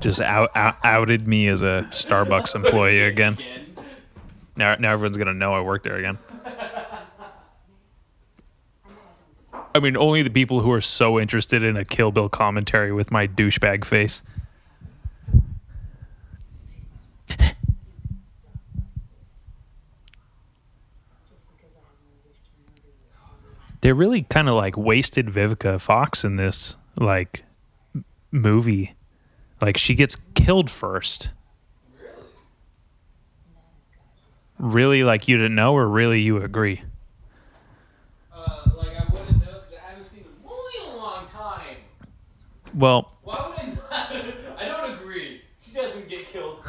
Just 0.00 0.20
out, 0.20 0.50
out 0.54 0.76
outed 0.84 1.26
me 1.26 1.48
as 1.48 1.62
a 1.62 1.86
Starbucks 1.90 2.54
employee 2.54 3.00
again. 3.00 3.38
Now, 4.56 4.76
now 4.76 4.92
everyone's 4.92 5.16
gonna 5.16 5.34
know 5.34 5.52
I 5.54 5.60
work 5.62 5.82
there 5.82 5.96
again. 5.96 6.18
I 9.74 9.80
mean, 9.80 9.96
only 9.96 10.22
the 10.22 10.30
people 10.30 10.60
who 10.60 10.70
are 10.70 10.80
so 10.80 11.18
interested 11.18 11.62
in 11.62 11.76
a 11.76 11.84
Kill 11.84 12.12
Bill 12.12 12.28
commentary 12.28 12.92
with 12.92 13.10
my 13.10 13.26
douchebag 13.26 13.84
face. 13.84 14.22
They're 23.80 23.94
really 23.94 24.22
kind 24.22 24.48
of 24.48 24.54
like 24.54 24.78
wasted 24.78 25.26
Vivica 25.26 25.78
Fox 25.78 26.24
in 26.24 26.36
this 26.36 26.78
like 26.98 27.44
movie. 28.30 28.94
Like 29.60 29.76
she 29.76 29.94
gets 29.94 30.16
killed 30.34 30.70
first. 30.70 31.28
Really, 34.58 35.04
like 35.04 35.28
you 35.28 35.36
didn't 35.36 35.54
know, 35.54 35.74
or 35.74 35.86
really 35.86 36.20
you 36.22 36.38
agree? 36.38 36.82
Uh, 38.32 38.70
like 38.76 38.96
I 38.98 39.04
wouldn't 39.12 39.40
know 39.40 39.60
because 39.60 39.74
I 39.74 39.90
haven't 39.90 40.06
seen 40.06 40.22
the 40.22 40.48
movie 40.48 40.78
in 40.82 40.94
a 40.94 40.96
long 40.96 41.26
time. 41.26 41.76
Well, 42.74 43.10
Why 43.22 43.48
would 43.48 43.58
I 43.58 43.66
not? 43.66 43.80
I 44.60 44.64
don't 44.66 44.92
agree. 45.00 45.42
She 45.62 45.72
doesn't 45.72 46.08
get 46.08 46.24
killed. 46.26 46.60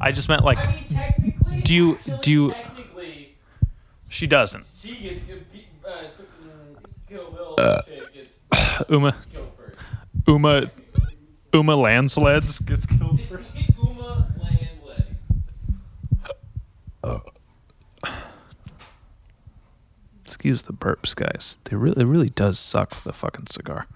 I 0.00 0.12
just 0.12 0.28
meant 0.28 0.44
like 0.44 0.58
I 0.58 0.72
mean, 0.72 0.84
technically. 0.84 1.60
Do 1.62 1.74
you- 1.74 1.94
actually, 1.96 2.18
do 2.22 2.30
you- 2.32 2.50
Technically, 2.52 3.34
she 4.08 4.26
doesn't. 4.26 4.66
she 4.66 4.96
gets 4.96 5.24
uh, 5.28 5.88
uh 5.88 5.90
mm, 5.90 6.76
Kill 7.08 7.30
Bill 7.30 7.56
chick 7.86 8.02
uh. 8.02 8.06
gets 8.14 8.84
Uma, 8.90 9.14
killed 9.32 9.52
first. 9.56 9.78
Uma, 10.26 10.70
Uma 11.52 11.76
Landsleds 11.76 12.64
gets 12.66 12.86
killed 12.86 13.20
first. 13.22 13.56
Uma 13.78 14.26
land 14.42 14.80
legs. 14.86 16.34
Oh. 17.04 17.22
Excuse 20.40 20.62
the 20.62 20.72
burps, 20.72 21.14
guys. 21.14 21.58
They 21.64 21.76
really, 21.76 22.00
it 22.00 22.06
really 22.06 22.30
does 22.30 22.58
suck 22.58 22.92
with 22.92 23.04
a 23.04 23.12
fucking 23.12 23.48
cigar. 23.48 23.86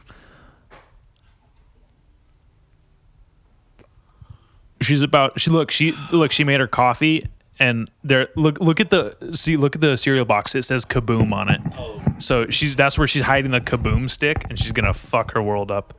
She's 4.82 5.00
about. 5.00 5.40
She 5.40 5.50
look. 5.50 5.70
She 5.70 5.92
look. 6.12 6.32
She 6.32 6.44
made 6.44 6.60
her 6.60 6.66
coffee, 6.66 7.26
and 7.58 7.90
there 8.02 8.28
look 8.36 8.60
look 8.60 8.78
at 8.78 8.90
the 8.90 9.16
see 9.32 9.56
look 9.56 9.74
at 9.74 9.80
the 9.80 9.96
cereal 9.96 10.26
box. 10.26 10.54
It 10.54 10.64
says 10.64 10.84
kaboom 10.84 11.32
on 11.32 11.48
it. 11.48 11.62
Oh. 11.78 12.02
So 12.18 12.50
she's 12.50 12.76
that's 12.76 12.98
where 12.98 13.06
she's 13.06 13.22
hiding 13.22 13.52
the 13.52 13.62
kaboom 13.62 14.10
stick, 14.10 14.44
and 14.50 14.58
she's 14.58 14.72
gonna 14.72 14.92
fuck 14.92 15.32
her 15.32 15.42
world 15.42 15.70
up. 15.70 15.94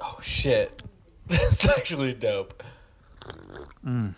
Oh 0.00 0.18
shit. 0.22 0.82
That's 1.26 1.68
actually 1.68 2.14
dope. 2.14 2.62
Mm. 3.86 4.14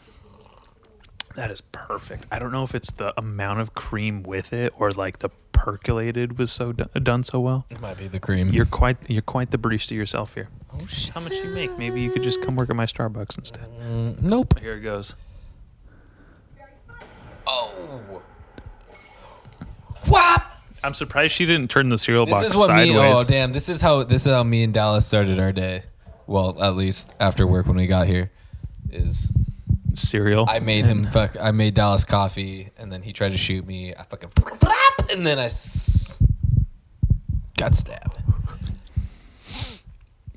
That 1.35 1.51
is 1.51 1.61
perfect. 1.61 2.27
I 2.31 2.39
don't 2.39 2.53
know 2.53 2.63
if 2.63 2.75
it's 2.75 2.93
the 2.93 3.13
amount 3.19 3.61
of 3.61 3.75
cream 3.75 4.23
with 4.23 4.53
it 4.53 4.73
or 4.79 4.91
like 4.91 5.19
the 5.19 5.31
percolated 5.53 6.39
was 6.39 6.53
so 6.53 6.73
do- 6.73 6.85
done 7.01 7.25
so 7.25 7.41
well. 7.41 7.67
It 7.71 7.81
might 7.81 7.99
be 7.99 8.07
the 8.07 8.21
cream. 8.21 8.51
You're 8.51 8.67
quite 8.67 8.99
you're 9.09 9.23
quite 9.23 9.51
the 9.51 9.59
barista 9.59 9.93
yourself 9.93 10.35
here. 10.35 10.49
oh 10.73 10.87
shit. 10.87 11.13
How 11.15 11.21
much 11.21 11.33
you 11.35 11.47
make? 11.51 11.77
Maybe 11.77 12.01
you 12.01 12.11
could 12.13 12.23
just 12.23 12.41
come 12.43 12.55
work 12.55 12.71
at 12.71 12.77
my 12.77 12.87
Starbucks 12.87 13.37
instead. 13.39 13.67
Mm, 13.81 14.23
nope. 14.23 14.59
Here 14.61 14.75
it 14.75 14.81
goes. 14.81 15.15
Oh. 17.47 18.23
Whap! 20.09 20.61
I'm 20.83 20.95
surprised 20.95 21.35
she 21.35 21.47
didn't 21.47 21.69
turn 21.71 21.89
the 21.89 21.99
cereal 21.99 22.27
This 22.27 22.35
box 22.35 22.47
is 22.49 22.57
what 22.57 22.67
sideways. 22.67 22.95
me. 22.95 23.01
Oh 23.01 23.25
damn! 23.27 23.53
This 23.53 23.69
is 23.69 23.81
how 23.81 24.05
this 24.05 24.27
is 24.27 24.33
how 24.33 24.43
me 24.43 24.63
and 24.63 24.73
Dallas 24.75 25.07
started 25.07 25.39
our 25.39 25.53
day. 25.53 25.83
Well, 26.27 26.63
at 26.63 26.77
least 26.77 27.13
after 27.21 27.47
work 27.47 27.67
when 27.67 27.77
we 27.77 27.87
got 27.87 28.07
here, 28.07 28.31
is 28.91 29.33
cereal. 29.97 30.47
I 30.49 30.59
made 30.61 30.87
him 30.87 31.05
fuck. 31.07 31.37
I 31.41 31.51
made 31.51 31.75
Dallas 31.75 32.05
coffee, 32.05 32.71
and 32.79 32.91
then 32.93 33.03
he 33.03 33.13
tried 33.13 33.33
to 33.33 33.39
shoot 33.39 33.67
me. 33.67 33.95
I 33.95 34.03
fucking 34.05 34.31
and 35.11 35.27
then 35.27 35.39
I 35.39 35.45
s- 35.45 36.19
got 37.57 37.75
stabbed. 37.75 38.19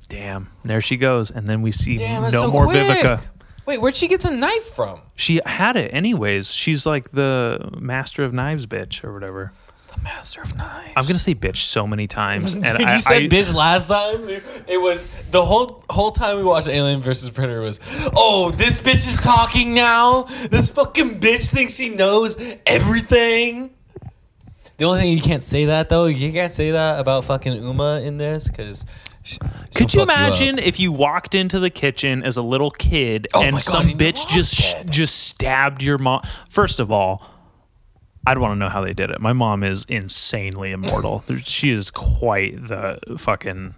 Damn. 0.08 0.50
There 0.64 0.80
she 0.80 0.96
goes. 0.96 1.30
And 1.30 1.48
then 1.48 1.62
we 1.62 1.72
see 1.72 1.96
Damn, 1.96 2.22
that's 2.22 2.34
no 2.34 2.42
so 2.42 2.50
more 2.50 2.64
quick. 2.66 2.86
Vivica. 2.86 3.26
Wait, 3.66 3.80
where'd 3.80 3.96
she 3.96 4.08
get 4.08 4.20
the 4.22 4.30
knife 4.30 4.64
from? 4.64 5.00
She 5.14 5.40
had 5.44 5.76
it 5.76 5.92
anyways. 5.92 6.52
She's 6.52 6.86
like 6.86 7.10
the 7.12 7.70
master 7.78 8.24
of 8.24 8.32
knives 8.32 8.66
bitch 8.66 9.04
or 9.04 9.12
whatever. 9.12 9.52
The 9.98 10.04
master 10.04 10.42
of 10.42 10.56
knives. 10.56 10.92
I'm 10.96 11.04
gonna 11.06 11.18
say 11.18 11.34
bitch 11.34 11.56
so 11.58 11.86
many 11.86 12.06
times. 12.06 12.54
And 12.58 12.64
Dude, 12.78 12.86
I, 12.88 12.94
you 12.94 13.00
said 13.00 13.22
I- 13.22 13.28
bitch 13.28 13.54
last 13.54 13.88
time. 13.88 14.28
It 14.66 14.80
was 14.80 15.06
the 15.30 15.44
whole 15.44 15.84
whole 15.90 16.10
time 16.12 16.36
we 16.38 16.44
watched 16.44 16.68
Alien 16.68 17.00
versus 17.00 17.30
Predator 17.30 17.60
was, 17.60 17.80
oh, 18.16 18.50
this 18.56 18.80
bitch 18.80 19.06
is 19.08 19.20
talking 19.20 19.74
now. 19.74 20.22
This 20.50 20.70
fucking 20.70 21.20
bitch 21.20 21.50
thinks 21.52 21.74
she 21.76 21.90
knows 21.90 22.36
everything. 22.66 23.70
The 24.76 24.84
only 24.84 25.00
thing 25.00 25.12
you 25.16 25.20
can't 25.22 25.42
say 25.42 25.64
that 25.66 25.88
though, 25.88 26.06
you 26.06 26.32
can't 26.32 26.52
say 26.52 26.70
that 26.70 27.00
about 27.00 27.24
fucking 27.24 27.52
Uma 27.54 28.00
in 28.00 28.16
this 28.18 28.48
because. 28.48 28.84
Could 29.74 29.92
you 29.92 30.02
imagine 30.02 30.58
if 30.58 30.80
you 30.80 30.90
walked 30.90 31.34
into 31.34 31.60
the 31.60 31.68
kitchen 31.68 32.22
as 32.22 32.38
a 32.38 32.42
little 32.42 32.70
kid 32.70 33.26
Oh 33.34 33.42
and 33.42 33.52
God, 33.54 33.62
some 33.62 33.86
bitch 33.88 34.26
just 34.26 34.56
dead. 34.58 34.90
just 34.90 35.18
stabbed 35.26 35.82
your 35.82 35.98
mom? 35.98 36.22
First 36.48 36.80
of 36.80 36.90
all, 36.90 37.22
I'd 38.28 38.38
want 38.38 38.52
to 38.52 38.56
know 38.56 38.68
how 38.68 38.82
they 38.82 38.92
did 38.92 39.10
it. 39.10 39.20
My 39.20 39.32
mom 39.32 39.64
is 39.64 39.86
insanely 39.88 40.72
immortal. 40.72 41.24
She 41.44 41.70
is 41.70 41.90
quite 41.90 42.68
the 42.68 42.98
fucking 43.16 43.74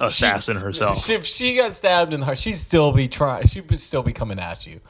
assassin 0.00 0.56
herself. 0.56 1.08
If 1.08 1.24
she 1.24 1.56
got 1.56 1.72
stabbed 1.72 2.12
in 2.12 2.20
the 2.20 2.26
heart, 2.26 2.38
she'd 2.38 2.54
still 2.54 2.90
be 2.90 3.06
trying. 3.06 3.46
She 3.46 3.60
would 3.60 3.80
still 3.80 4.02
be 4.02 4.12
coming 4.12 4.40
at 4.40 4.66
you, 4.66 4.80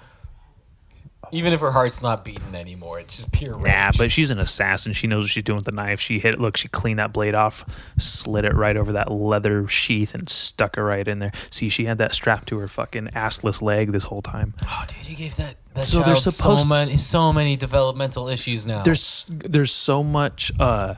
even 1.33 1.53
if 1.53 1.61
her 1.61 1.71
heart's 1.73 2.03
not 2.03 2.25
beating 2.25 2.55
anymore. 2.55 2.99
It's 3.01 3.17
just 3.17 3.33
pure 3.33 3.55
rage. 3.57 3.73
Nah, 3.73 3.91
but 3.99 4.11
she's 4.13 4.31
an 4.31 4.39
assassin. 4.39 4.93
She 4.93 5.07
knows 5.07 5.25
what 5.25 5.31
she's 5.31 5.43
doing 5.43 5.57
with 5.57 5.65
the 5.67 5.73
knife. 5.73 6.01
She 6.01 6.19
hit 6.19 6.35
it. 6.35 6.41
Look, 6.41 6.57
she 6.57 6.69
cleaned 6.69 6.99
that 6.99 7.13
blade 7.13 7.35
off, 7.35 7.65
slid 7.99 8.45
it 8.45 8.55
right 8.55 8.77
over 8.77 8.93
that 8.93 9.11
leather 9.11 9.67
sheath, 9.69 10.15
and 10.15 10.29
stuck 10.29 10.77
it 10.77 10.83
right 10.83 11.07
in 11.07 11.19
there. 11.19 11.33
See, 11.51 11.69
she 11.69 11.85
had 11.87 11.99
that 11.99 12.15
strapped 12.15 12.49
to 12.49 12.59
her 12.59 12.69
fucking 12.69 13.09
assless 13.15 13.61
leg 13.63 13.93
this 13.93 14.05
whole 14.05 14.23
time. 14.23 14.55
Oh, 14.67 14.85
dude, 14.89 15.09
you 15.09 15.17
gave 15.17 15.37
that 15.37 15.57
that 15.75 15.85
So 15.85 15.95
child 15.99 16.07
they're 16.07 16.17
so 16.17 16.31
supposed- 16.31 16.69
many 16.69 16.97
so 16.97 17.33
many 17.33 17.57
developmental 17.57 18.29
issues 18.29 18.67
now. 18.67 18.83
There's 18.83 19.25
there's 19.29 19.73
so 19.73 20.03
much. 20.03 20.51
uh 20.59 20.95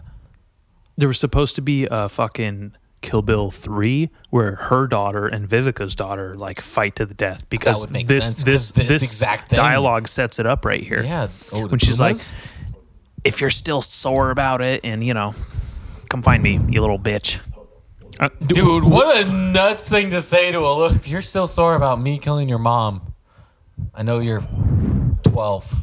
There 0.97 1.09
was 1.09 1.19
supposed 1.19 1.55
to 1.57 1.63
be 1.63 1.87
a 1.91 2.09
fucking 2.09 2.73
Kill 3.03 3.23
Bill 3.23 3.51
three 3.51 4.11
where 4.29 4.57
her 4.57 4.87
daughter 4.87 5.27
and 5.27 5.49
Vivica's 5.49 5.95
daughter 5.95 6.35
like 6.35 6.61
fight 6.61 6.97
to 6.97 7.07
the 7.07 7.15
death 7.15 7.49
because 7.49 7.81
would 7.81 7.91
make 7.91 8.09
this 8.09 8.25
sense, 8.25 8.43
this 8.43 8.71
because 8.73 8.89
this 8.89 9.01
this 9.01 9.03
exact 9.03 9.49
thing- 9.49 9.57
dialogue 9.57 10.07
sets 10.07 10.39
it 10.39 10.47
up 10.47 10.65
right 10.65 10.83
here. 10.83 11.03
yeah. 11.03 11.29
Oh, 11.53 11.67
when 11.67 11.79
she's 11.79 11.99
like, 11.99 12.17
if 13.25 13.41
you're 13.41 13.49
still 13.51 13.81
sore 13.83 14.31
about 14.31 14.61
it, 14.61 14.83
and 14.85 15.03
you 15.05 15.15
know, 15.15 15.35
come 16.11 16.23
find 16.23 16.43
me, 16.43 16.61
you 16.69 16.81
little 16.83 16.99
bitch. 16.99 17.39
Uh, 18.19 18.29
d- 18.41 18.47
dude, 18.49 18.85
what 18.85 19.25
a 19.27 19.31
nuts 19.31 19.89
thing 19.89 20.11
to 20.11 20.21
say 20.21 20.53
to 20.53 20.59
a 20.59 20.69
little. 20.75 20.95
If 20.95 21.09
you're 21.09 21.23
still 21.23 21.47
sore 21.47 21.75
about 21.77 22.01
me 22.01 22.19
killing 22.19 22.51
your 22.51 22.59
mom, 22.59 23.15
I 23.95 24.03
know 24.03 24.19
you're 24.19 24.43
twelve. 25.23 25.75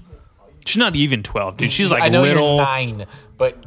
She's 0.65 0.78
not 0.78 0.95
even 0.95 1.24
twelve, 1.24 1.57
dude. 1.57 1.72
She's 1.72 1.89
like 1.89 2.03
I 2.03 2.09
know 2.09 2.22
little. 2.22 2.57
you're 2.57 2.63
nine, 2.65 3.05
but 3.38 3.57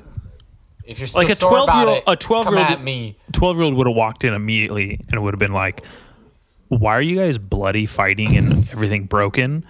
if 0.91 0.99
you're 0.99 1.07
still 1.07 1.23
Like 1.23 1.33
a 1.33 1.37
12 1.37 1.69
year 1.77 1.89
old, 1.89 2.03
a 2.07 2.17
twelve 2.17 2.47
year 2.51 2.67
old, 2.69 2.81
me. 2.83 3.17
twelve 3.33 3.57
year 3.57 3.65
old 3.65 3.75
would 3.75 3.87
have 3.87 3.97
walked 3.97 4.25
in 4.25 4.35
immediately 4.35 5.01
and 5.09 5.15
it 5.15 5.23
would 5.23 5.33
have 5.33 5.39
been 5.39 5.53
like, 5.53 5.85
"Why 6.69 6.93
are 6.95 7.01
you 7.03 7.17
guys 7.17 7.39
bloody 7.39 7.87
fighting 7.87 8.37
and 8.37 8.53
everything 8.73 9.05
broken? 9.05 9.65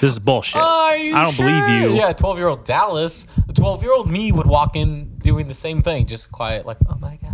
This 0.00 0.12
is 0.12 0.18
bullshit. 0.18 0.60
I 0.60 1.10
don't 1.14 1.36
believe 1.36 1.68
you." 1.92 1.96
Yeah, 1.96 2.12
12 2.12 2.38
year 2.38 2.48
old 2.48 2.64
Dallas. 2.64 3.28
The 3.46 3.52
12 3.52 3.82
year 3.84 3.92
old 3.94 4.10
me 4.10 4.32
would 4.32 4.46
walk 4.46 4.74
in 4.76 5.16
doing 5.18 5.46
the 5.48 5.54
same 5.54 5.82
thing, 5.82 6.06
just 6.06 6.32
quiet, 6.32 6.66
like, 6.66 6.78
oh 6.90 6.96
my 6.96 7.16
God. 7.22 7.32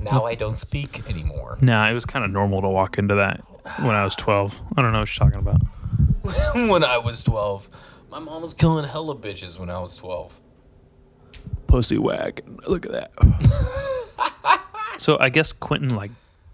Now 0.00 0.24
I 0.24 0.34
don't 0.34 0.58
speak 0.58 1.08
anymore. 1.08 1.58
Nah, 1.60 1.88
it 1.88 1.94
was 1.94 2.04
kind 2.04 2.24
of 2.24 2.30
normal 2.30 2.60
to 2.62 2.68
walk 2.68 2.98
into 2.98 3.14
that 3.16 3.40
when 3.78 3.94
I 3.96 4.04
was 4.04 4.14
twelve. 4.14 4.60
I 4.76 4.82
don't 4.82 4.92
know 4.92 5.00
what 5.00 5.18
you're 5.18 5.28
talking 5.28 5.40
about. 5.40 5.62
when 6.70 6.84
I 6.84 6.98
was 6.98 7.22
12, 7.22 7.70
my 8.10 8.18
mom 8.18 8.42
was 8.42 8.52
killing 8.52 8.84
hella 8.84 9.16
bitches 9.16 9.58
when 9.58 9.70
I 9.70 9.78
was 9.80 9.96
12. 9.96 10.38
Pussy 11.68 11.98
wagon. 11.98 12.58
Look 12.66 12.86
at 12.86 12.92
that. 12.92 14.60
so 14.98 15.16
I 15.20 15.28
guess 15.28 15.52
Quentin, 15.52 15.94
like, 15.94 16.10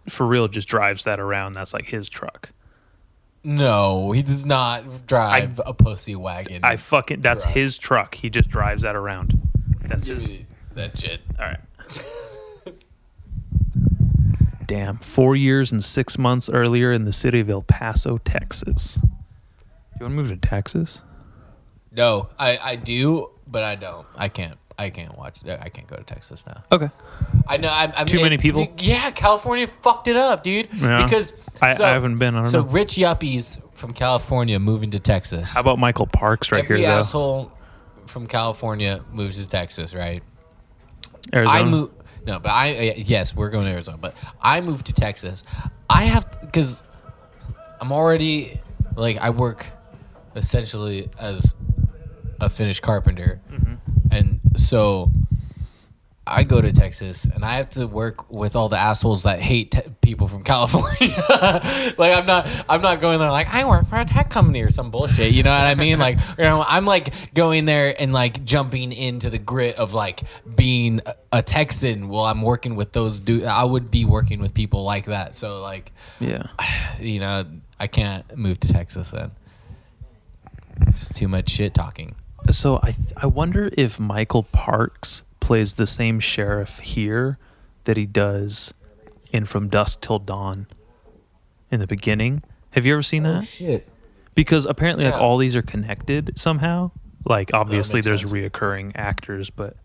for 0.08 0.26
real, 0.26 0.48
just 0.48 0.68
drives 0.68 1.04
that 1.04 1.18
around. 1.18 1.54
That's 1.54 1.72
like 1.72 1.86
his 1.86 2.10
truck. 2.10 2.50
No, 3.46 4.12
he 4.12 4.22
does 4.22 4.46
not 4.46 5.06
drive 5.06 5.60
a 5.64 5.74
pussy 5.74 6.16
wagon. 6.16 6.60
I 6.62 6.76
fucking 6.76 7.20
that's 7.20 7.44
Truck. 7.44 7.54
his 7.54 7.76
truck. 7.78 8.14
He 8.14 8.30
just 8.30 8.48
drives 8.48 8.82
that 8.82 8.96
around. 8.96 9.40
That's 9.82 10.06
his. 10.06 10.40
that 10.74 10.98
shit. 10.98 11.20
All 11.38 11.44
right. 11.46 11.60
Damn. 14.66 14.96
Four 14.96 15.36
years 15.36 15.70
and 15.72 15.84
six 15.84 16.16
months 16.18 16.48
earlier 16.48 16.90
in 16.90 17.04
the 17.04 17.12
city 17.12 17.40
of 17.40 17.50
El 17.50 17.60
Paso, 17.60 18.16
Texas. 18.16 18.98
You 19.02 20.06
want 20.06 20.12
to 20.12 20.16
move 20.16 20.28
to 20.30 20.36
Texas? 20.36 21.02
No, 21.92 22.30
I, 22.38 22.58
I 22.62 22.76
do, 22.76 23.30
but 23.46 23.62
I 23.62 23.76
don't. 23.76 24.06
I 24.16 24.28
can't. 24.28 24.58
I 24.76 24.90
can't 24.90 25.16
watch. 25.16 25.38
I 25.46 25.68
can't 25.68 25.86
go 25.86 25.96
to 25.96 26.02
Texas 26.02 26.44
now. 26.46 26.62
Okay. 26.72 26.90
I 27.46 27.58
know. 27.58 27.68
I, 27.68 27.92
I 27.96 28.04
Too 28.04 28.16
mean, 28.16 28.24
many 28.24 28.38
people? 28.38 28.66
Yeah, 28.78 29.10
California 29.12 29.66
fucked 29.68 30.08
it 30.08 30.16
up, 30.16 30.42
dude. 30.42 30.68
Yeah. 30.74 31.04
Because 31.04 31.40
I- 31.62 31.72
so- 31.72 31.84
I 31.84 31.90
haven't 31.90 32.18
been, 32.18 32.34
I 32.34 32.38
don't 32.42 32.46
so 32.50 32.62
know. 32.62 32.68
rich 32.68 32.94
yuppies 32.94 33.62
from 33.76 33.92
California 33.92 34.58
moving 34.58 34.90
to 34.90 34.98
Texas. 34.98 35.54
How 35.54 35.60
about 35.60 35.78
Michael 35.78 36.06
Parks 36.08 36.50
right 36.50 36.64
Every 36.64 36.78
here, 36.80 36.88
though? 36.88 36.98
asshole 36.98 37.52
from 38.06 38.26
California 38.26 39.04
moves 39.12 39.40
to 39.40 39.48
Texas, 39.48 39.94
right? 39.94 40.22
Arizona. 41.32 41.58
I 41.58 41.64
move. 41.64 41.90
No, 42.26 42.38
but 42.38 42.50
I 42.50 42.74
uh, 42.90 42.92
yes, 42.96 43.34
we're 43.36 43.50
going 43.50 43.66
to 43.66 43.72
Arizona, 43.72 43.98
but 43.98 44.14
I 44.40 44.60
moved 44.60 44.86
to 44.86 44.92
Texas. 44.92 45.44
I 45.90 46.04
have 46.04 46.26
because 46.40 46.82
I'm 47.80 47.92
already 47.92 48.60
like 48.96 49.18
I 49.18 49.30
work 49.30 49.66
essentially 50.36 51.08
as 51.18 51.54
a 52.40 52.48
finished 52.48 52.82
carpenter, 52.82 53.40
Mm-hmm. 53.52 53.73
And 54.10 54.40
so 54.56 55.10
I 56.26 56.44
go 56.44 56.58
to 56.60 56.72
Texas 56.72 57.26
and 57.26 57.44
I 57.44 57.56
have 57.56 57.68
to 57.70 57.86
work 57.86 58.30
with 58.32 58.56
all 58.56 58.70
the 58.70 58.78
assholes 58.78 59.24
that 59.24 59.40
hate 59.40 59.72
te- 59.72 59.82
people 60.00 60.26
from 60.26 60.42
California. 60.52 61.12
like 61.98 62.14
I'm 62.18 62.24
not, 62.24 62.48
I'm 62.66 62.80
not 62.80 63.00
going 63.02 63.18
there 63.18 63.30
like 63.30 63.48
I 63.52 63.66
work 63.66 63.86
for 63.88 63.96
a 64.00 64.06
tech 64.06 64.30
company 64.30 64.62
or 64.62 64.70
some 64.70 64.90
bullshit. 64.90 65.32
You 65.32 65.42
know 65.42 65.50
what 65.50 65.66
I 65.66 65.74
mean? 65.74 65.98
Like 65.98 66.18
you 66.38 66.44
know, 66.44 66.64
I'm 66.66 66.86
like 66.86 67.34
going 67.34 67.66
there 67.66 67.94
and 68.00 68.12
like 68.14 68.42
jumping 68.44 68.92
into 68.92 69.28
the 69.28 69.38
grit 69.38 69.76
of 69.76 69.92
like 69.92 70.22
being 70.56 71.00
a- 71.30 71.42
Texan. 71.42 72.08
Well, 72.08 72.24
I'm 72.24 72.40
working 72.40 72.74
with 72.74 72.92
those 72.92 73.20
dude. 73.20 73.44
I 73.44 73.64
would 73.64 73.90
be 73.90 74.06
working 74.06 74.40
with 74.40 74.54
people 74.54 74.82
like 74.84 75.06
that. 75.06 75.34
So 75.34 75.60
like, 75.60 75.92
Yeah. 76.20 76.46
you 77.00 77.20
know, 77.20 77.44
I 77.78 77.86
can't 77.86 78.34
move 78.38 78.60
to 78.60 78.72
Texas 78.72 79.10
then. 79.10 79.30
It's 80.86 81.08
too 81.10 81.28
much 81.28 81.50
shit 81.50 81.74
talking. 81.74 82.14
So 82.50 82.78
I 82.82 82.92
th- 82.92 83.12
I 83.16 83.26
wonder 83.26 83.70
if 83.76 83.98
Michael 83.98 84.44
Parks 84.44 85.22
plays 85.40 85.74
the 85.74 85.86
same 85.86 86.20
sheriff 86.20 86.80
here 86.80 87.38
that 87.84 87.96
he 87.96 88.06
does 88.06 88.72
in 89.32 89.44
From 89.44 89.68
Dusk 89.68 90.00
Till 90.00 90.18
Dawn 90.18 90.66
in 91.70 91.80
the 91.80 91.86
beginning. 91.86 92.42
Have 92.70 92.86
you 92.86 92.92
ever 92.94 93.02
seen 93.02 93.26
oh, 93.26 93.34
that? 93.40 93.46
Shit. 93.46 93.88
Because 94.34 94.66
apparently, 94.66 95.04
like 95.04 95.14
all 95.14 95.36
these 95.36 95.56
are 95.56 95.62
connected 95.62 96.38
somehow. 96.38 96.90
Like 97.24 97.54
obviously, 97.54 98.00
there's 98.00 98.20
sense. 98.20 98.32
reoccurring 98.32 98.92
actors, 98.94 99.50
but 99.50 99.76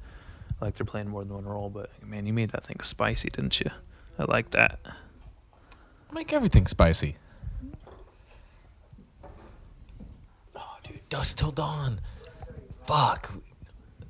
like 0.59 0.75
they're 0.75 0.85
playing 0.85 1.09
more 1.09 1.23
than 1.23 1.33
one 1.33 1.45
role. 1.45 1.69
But 1.69 1.89
man, 2.05 2.25
you 2.25 2.33
made 2.33 2.49
that 2.49 2.65
thing 2.65 2.79
spicy, 2.81 3.29
didn't 3.29 3.59
you? 3.59 3.71
I 4.17 4.25
like 4.25 4.51
that. 4.51 4.79
Make 6.11 6.33
everything 6.33 6.67
spicy. 6.67 7.15
Oh, 10.55 10.77
dude, 10.83 11.07
Dusk 11.09 11.37
Till 11.37 11.51
Dawn. 11.51 12.01
Fuck. 12.89 13.31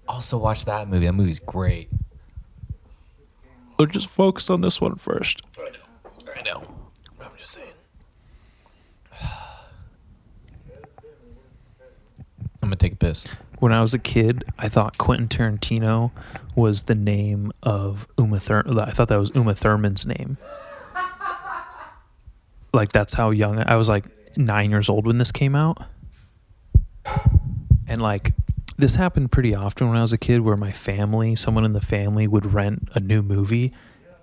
Also 0.07 0.37
watch 0.37 0.63
that 0.63 0.87
movie. 0.87 1.05
That 1.05 1.11
movie's 1.11 1.41
great. 1.41 1.89
We'll 3.77 3.87
just 3.87 4.07
focus 4.07 4.49
on 4.49 4.61
this 4.61 4.79
one 4.79 4.95
first. 4.95 5.41
I 5.57 5.63
know. 5.63 6.33
I 6.33 6.41
know. 6.43 6.63
I'm 7.19 7.31
just 7.37 7.51
saying. 7.55 7.73
I'm 12.63 12.69
gonna 12.69 12.77
take 12.77 12.93
a 12.93 12.95
piss. 12.95 13.25
When 13.59 13.73
I 13.73 13.81
was 13.81 13.93
a 13.93 13.99
kid, 13.99 14.45
I 14.57 14.69
thought 14.69 14.97
Quentin 14.97 15.27
Tarantino 15.27 16.11
was 16.55 16.83
the 16.83 16.95
name 16.95 17.51
of 17.61 18.07
Uma 18.17 18.39
Thurman. 18.39 18.79
I 18.79 18.91
thought 18.91 19.09
that 19.09 19.19
was 19.19 19.35
Uma 19.35 19.55
Thurman's 19.55 20.05
name. 20.05 20.37
Like 22.71 22.93
that's 22.93 23.15
how 23.15 23.31
young 23.31 23.57
I 23.57 23.75
was. 23.77 23.89
Like 23.89 24.05
nine 24.37 24.69
years 24.69 24.89
old 24.89 25.07
when 25.07 25.17
this 25.17 25.31
came 25.31 25.55
out, 25.55 25.79
and 27.87 27.99
like 27.99 28.35
this 28.79 28.95
happened 28.95 29.31
pretty 29.31 29.53
often 29.53 29.89
when 29.89 29.97
I 29.97 30.01
was 30.01 30.13
a 30.13 30.17
kid, 30.17 30.41
where 30.41 30.57
my 30.57 30.71
family, 30.71 31.35
someone 31.35 31.65
in 31.65 31.73
the 31.73 31.81
family, 31.81 32.27
would 32.27 32.53
rent 32.53 32.89
a 32.95 32.99
new 32.99 33.21
movie, 33.21 33.73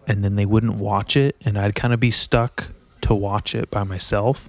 and 0.06 0.24
then 0.24 0.36
they 0.36 0.46
wouldn't 0.46 0.76
watch 0.76 1.16
it, 1.16 1.36
and 1.44 1.58
I'd 1.58 1.74
kind 1.74 1.92
of 1.94 2.00
be 2.00 2.10
stuck 2.10 2.68
to 3.02 3.14
watch 3.14 3.54
it 3.54 3.70
by 3.70 3.84
myself, 3.84 4.48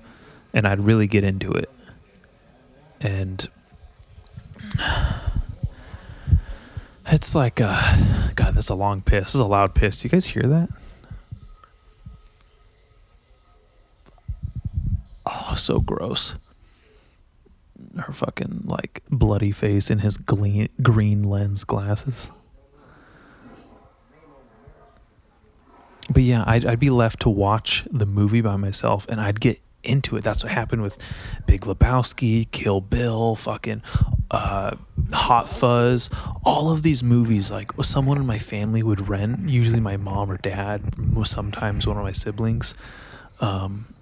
and 0.53 0.67
I'd 0.67 0.79
really 0.79 1.07
get 1.07 1.23
into 1.23 1.51
it, 1.51 1.69
and 2.99 3.47
It's 7.09 7.33
like, 7.33 7.61
uh, 7.61 8.31
God, 8.35 8.53
that's 8.53 8.67
a 8.67 8.75
long 8.75 9.01
piss. 9.01 9.27
This 9.27 9.35
is 9.35 9.41
a 9.41 9.45
loud 9.45 9.73
piss. 9.73 10.01
Do 10.01 10.07
you 10.07 10.09
guys 10.09 10.25
hear 10.25 10.43
that? 10.43 10.69
Oh, 15.25 15.53
so 15.55 15.79
gross. 15.79 16.35
Her 17.99 18.13
fucking 18.13 18.63
like 18.65 19.03
bloody 19.09 19.51
face 19.51 19.89
in 19.89 19.99
his 19.99 20.17
green 20.17 20.69
green 20.81 21.23
lens 21.23 21.63
glasses. 21.63 22.31
But 26.09 26.23
yeah, 26.23 26.43
I'd, 26.47 26.65
I'd 26.65 26.79
be 26.79 26.89
left 26.89 27.21
to 27.21 27.29
watch 27.29 27.83
the 27.91 28.05
movie 28.05 28.41
by 28.41 28.55
myself, 28.55 29.05
and 29.09 29.19
I'd 29.19 29.41
get 29.41 29.61
into 29.83 30.17
it. 30.17 30.23
That's 30.23 30.43
what 30.43 30.51
happened 30.51 30.81
with 30.81 30.97
Big 31.45 31.61
Lebowski, 31.61 32.49
Kill 32.51 32.81
Bill, 32.81 33.35
fucking 33.35 33.81
uh, 34.31 34.75
Hot 35.11 35.49
Fuzz. 35.49 36.09
All 36.43 36.71
of 36.71 36.83
these 36.83 37.03
movies, 37.03 37.51
like 37.51 37.71
someone 37.83 38.17
in 38.17 38.25
my 38.25 38.37
family 38.37 38.83
would 38.83 39.09
rent. 39.09 39.49
Usually 39.49 39.79
my 39.79 39.97
mom 39.97 40.31
or 40.31 40.37
dad. 40.37 40.95
Sometimes 41.23 41.87
one 41.87 41.97
of 41.97 42.03
my 42.03 42.11
siblings. 42.11 42.73
Um, 43.39 43.93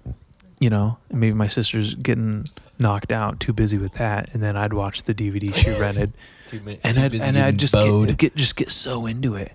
you 0.58 0.70
know, 0.70 0.98
maybe 1.10 1.34
my 1.34 1.48
sister's 1.48 1.94
getting 1.94 2.46
knocked 2.78 3.12
out, 3.12 3.40
too 3.40 3.52
busy 3.52 3.78
with 3.78 3.94
that, 3.94 4.28
and 4.32 4.42
then 4.42 4.56
I'd 4.56 4.72
watch 4.72 5.02
the 5.04 5.14
DVD 5.14 5.54
she 5.54 5.70
rented, 5.80 6.12
and 6.52 6.98
I'd 6.98 7.14
and 7.14 7.38
I'd 7.38 7.58
just 7.58 7.72
get, 7.74 8.16
get 8.18 8.36
just 8.36 8.56
get 8.56 8.70
so 8.70 9.06
into 9.06 9.34
it, 9.34 9.52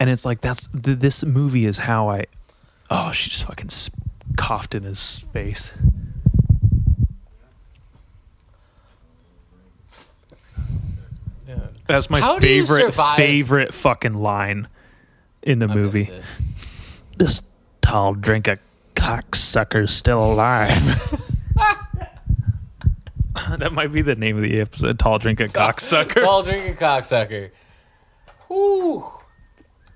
and 0.00 0.10
it's 0.10 0.24
like 0.24 0.40
that's 0.40 0.68
th- 0.68 0.98
this 0.98 1.24
movie 1.24 1.64
is 1.66 1.78
how 1.78 2.08
I. 2.10 2.24
Oh, 2.90 3.12
she 3.12 3.30
just 3.30 3.44
fucking 3.44 3.66
s- 3.68 3.90
coughed 4.36 4.74
in 4.74 4.82
his 4.84 5.18
face. 5.32 5.72
That's 11.86 12.10
my 12.10 12.20
How 12.20 12.38
favorite 12.38 12.92
favorite 12.92 13.72
fucking 13.72 14.12
line 14.12 14.68
in 15.42 15.58
the 15.58 15.68
I 15.68 15.74
movie. 15.74 16.08
This 17.16 17.40
tall 17.80 18.12
drink 18.14 18.46
of 18.46 18.58
cocksucker's 18.94 19.92
still 19.94 20.22
alive. 20.22 21.24
that 23.58 23.72
might 23.72 23.92
be 23.92 24.02
the 24.02 24.14
name 24.16 24.36
of 24.36 24.42
the 24.42 24.60
episode. 24.60 24.98
Tall 24.98 25.18
drink 25.18 25.40
of 25.40 25.52
cocksucker. 25.52 26.20
Tall 26.20 26.42
drinking 26.42 26.76
cocksucker. 26.76 27.50
Whoo! 28.48 29.04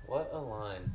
What 0.07 0.29
a 0.33 0.39
line. 0.39 0.91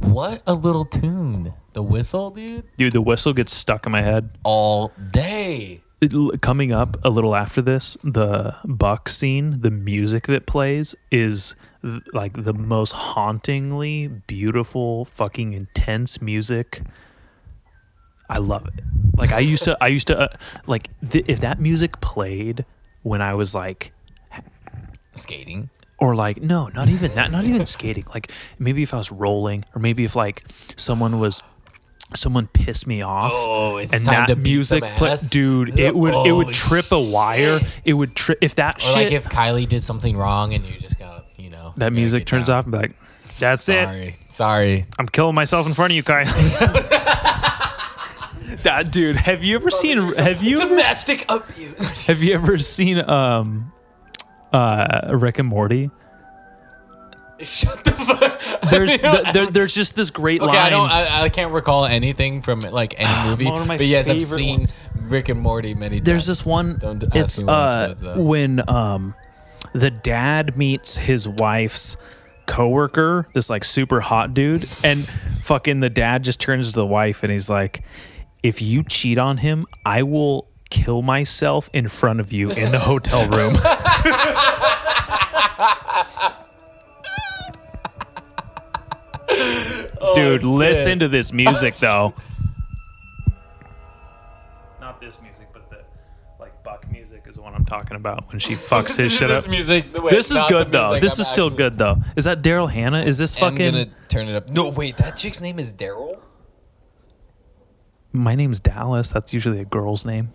What 0.00 0.42
a 0.46 0.54
little 0.54 0.84
tune. 0.84 1.52
The 1.72 1.82
whistle, 1.82 2.30
dude. 2.30 2.64
Dude, 2.76 2.92
the 2.92 3.00
whistle 3.00 3.32
gets 3.32 3.52
stuck 3.54 3.86
in 3.86 3.92
my 3.92 4.02
head. 4.02 4.30
All 4.42 4.92
day. 5.12 5.78
It- 6.00 6.40
coming 6.42 6.72
up 6.72 6.96
a 7.04 7.10
little 7.10 7.34
after 7.34 7.60
this, 7.60 7.96
the 8.04 8.54
Buck 8.64 9.08
scene, 9.08 9.60
the 9.62 9.70
music 9.70 10.26
that 10.28 10.46
plays 10.46 10.94
is 11.10 11.56
th- 11.82 12.02
like 12.12 12.44
the 12.44 12.54
most 12.54 12.92
hauntingly 12.92 14.08
beautiful, 14.08 15.04
fucking 15.06 15.52
intense 15.54 16.20
music. 16.22 16.82
I 18.28 18.38
love 18.38 18.66
it. 18.66 18.84
Like 19.16 19.32
I 19.32 19.38
used 19.40 19.64
to, 19.64 19.76
I 19.80 19.86
used 19.88 20.06
to 20.08 20.18
uh, 20.18 20.28
like 20.66 20.88
th- 21.10 21.24
if 21.28 21.40
that 21.40 21.60
music 21.60 22.00
played 22.00 22.64
when 23.02 23.20
I 23.22 23.34
was 23.34 23.54
like 23.54 23.92
Skating. 25.14 25.70
or 25.98 26.14
like 26.14 26.40
no 26.40 26.68
not 26.68 26.88
even 26.88 27.12
that 27.16 27.32
not 27.32 27.44
even 27.44 27.66
skating 27.66 28.04
like 28.14 28.30
maybe 28.60 28.84
if 28.84 28.94
i 28.94 28.96
was 28.96 29.10
rolling 29.10 29.64
or 29.74 29.80
maybe 29.80 30.04
if 30.04 30.14
like 30.14 30.44
someone 30.76 31.18
was 31.18 31.42
someone 32.14 32.46
pissed 32.46 32.86
me 32.86 33.02
off 33.02 33.32
Oh, 33.34 33.78
it's 33.78 33.92
and 33.92 34.06
that 34.06 34.38
music 34.38 34.84
some 34.84 34.92
pla- 34.94 35.08
ass. 35.08 35.28
dude 35.28 35.76
it 35.76 35.92
would 35.96 36.14
it 36.24 36.30
would 36.30 36.48
Oh, 36.48 36.52
trip 36.52 36.92
a 36.92 37.00
wire 37.00 37.58
it 37.84 37.94
would 37.94 38.14
trip 38.14 38.38
if 38.42 38.54
that 38.56 38.80
shit 38.80 38.94
like 38.94 39.10
if 39.10 39.24
Kylie 39.28 39.68
did 39.68 39.82
something 39.82 40.16
wrong 40.16 40.54
and 40.54 40.64
you 40.64 40.78
just 40.78 40.96
gotta, 41.00 41.24
you 41.36 41.50
know. 41.50 41.72
that 41.78 41.92
music 41.92 42.24
turns 42.26 42.46
down. 42.46 42.58
off 42.58 42.64
and 42.66 42.72
be 42.72 42.78
like 42.78 42.92
that's 43.40 43.68
it 43.68 43.84
Sorry. 43.86 44.16
Sorry. 44.28 44.84
i'm 45.00 45.08
killing 45.08 45.34
myself 45.34 45.66
in 45.66 45.74
front 45.74 45.90
of 45.92 45.96
you 45.96 46.04
Kylie 46.04 46.28
that 48.62 48.90
dude 48.90 49.16
have 49.16 49.42
you 49.44 49.56
ever 49.56 49.70
seen 49.70 49.98
have 50.14 50.42
you 50.42 50.58
ever, 50.60 50.68
Domestic 50.70 51.24
abuse. 51.28 52.06
have 52.06 52.22
you 52.22 52.34
ever 52.34 52.58
seen 52.58 52.98
um 53.08 53.72
uh 54.52 55.10
rick 55.14 55.38
and 55.38 55.48
morty 55.48 55.90
Shut 57.40 57.84
the 57.84 57.92
fuck. 57.92 58.70
there's 58.70 58.98
th- 58.98 59.32
there, 59.32 59.46
there's 59.46 59.72
just 59.72 59.94
this 59.94 60.10
great 60.10 60.40
Okay, 60.40 60.48
line 60.48 60.56
I 60.58 60.70
don't. 60.70 60.90
I, 60.90 61.22
I 61.22 61.28
can't 61.28 61.52
recall 61.52 61.84
anything 61.84 62.42
from 62.42 62.58
like 62.58 62.94
any 62.98 63.28
movie. 63.30 63.44
One 63.44 63.62
of 63.62 63.68
my 63.68 63.76
but 63.76 63.86
yes, 63.86 64.08
I've 64.08 64.20
seen 64.20 64.58
ones. 64.58 64.74
Rick 64.96 65.28
and 65.28 65.40
Morty 65.40 65.74
many 65.74 65.98
times. 65.98 66.06
There's 66.06 66.26
this 66.26 66.44
one. 66.44 66.78
Don't 66.78 67.04
ask 67.04 67.14
it's 67.14 67.38
me 67.38 67.44
what 67.44 67.52
uh, 67.52 67.68
episode's 67.90 68.18
when 68.18 68.68
um, 68.68 69.14
the 69.72 69.88
dad 69.90 70.56
meets 70.56 70.96
his 70.96 71.28
wife's 71.28 71.96
coworker, 72.46 73.28
this 73.34 73.48
like 73.48 73.64
super 73.64 74.00
hot 74.00 74.34
dude, 74.34 74.64
and 74.82 74.98
fucking 74.98 75.78
the 75.78 75.90
dad 75.90 76.24
just 76.24 76.40
turns 76.40 76.70
to 76.70 76.74
the 76.74 76.86
wife 76.86 77.22
and 77.22 77.30
he's 77.30 77.48
like, 77.48 77.82
"If 78.42 78.60
you 78.62 78.82
cheat 78.84 79.18
on 79.18 79.38
him, 79.38 79.66
I 79.84 80.02
will 80.02 80.48
kill 80.70 81.02
myself 81.02 81.68
in 81.72 81.88
front 81.88 82.20
of 82.20 82.32
you 82.32 82.50
in 82.50 82.72
the 82.72 82.78
hotel 82.78 83.28
room." 83.28 83.56
Dude, 90.14 90.44
oh, 90.44 90.48
listen 90.50 90.98
to 91.00 91.08
this 91.08 91.32
music 91.32 91.76
though. 91.80 92.14
Not 94.80 95.00
this 95.00 95.20
music, 95.20 95.48
but 95.52 95.68
the 95.70 95.78
like 96.40 96.62
Buck 96.64 96.90
music 96.90 97.24
is 97.26 97.34
the 97.36 97.42
one 97.42 97.54
I'm 97.54 97.66
talking 97.66 97.96
about 97.96 98.28
when 98.30 98.38
she 98.38 98.54
fucks 98.54 98.96
his 98.96 99.12
shit 99.12 99.28
this 99.28 99.44
up. 99.44 99.50
music. 99.50 99.86
Wait, 100.02 100.10
This 100.10 100.30
is 100.30 100.38
good 100.48 100.72
though. 100.72 100.90
music, 100.90 101.02
This 101.02 101.18
I'm 101.18 101.22
is 101.22 101.28
still 101.28 101.50
good 101.50 101.76
though. 101.78 101.98
Is 102.16 102.24
that 102.24 102.42
Daryl 102.42 102.70
Hannah? 102.70 103.02
Is 103.02 103.18
this 103.18 103.34
fucking? 103.36 103.60
I'm 103.68 103.72
fucking? 103.74 103.84
gonna 103.92 104.08
turn 104.08 104.28
it 104.28 104.34
up. 104.36 104.50
No, 104.50 104.68
wait, 104.70 104.96
that 104.96 105.16
chick's 105.16 105.40
name 105.40 105.58
is 105.58 105.72
Daryl. 105.72 106.18
My 108.12 108.34
name's 108.34 108.60
Dallas. 108.60 109.10
That's 109.10 109.32
usually 109.34 109.60
a 109.60 109.64
girl's 109.64 110.04
name. 110.04 110.32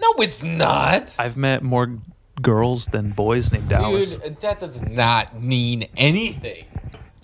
No, 0.00 0.12
it's 0.18 0.42
not. 0.42 1.16
I've 1.18 1.36
met 1.36 1.62
more 1.62 1.98
girls 2.40 2.86
than 2.86 3.10
boys 3.10 3.52
named 3.52 3.68
Dallas. 3.68 4.16
Dude, 4.16 4.40
that 4.40 4.58
does 4.58 4.80
not 4.82 5.40
mean 5.40 5.86
anything. 5.96 6.64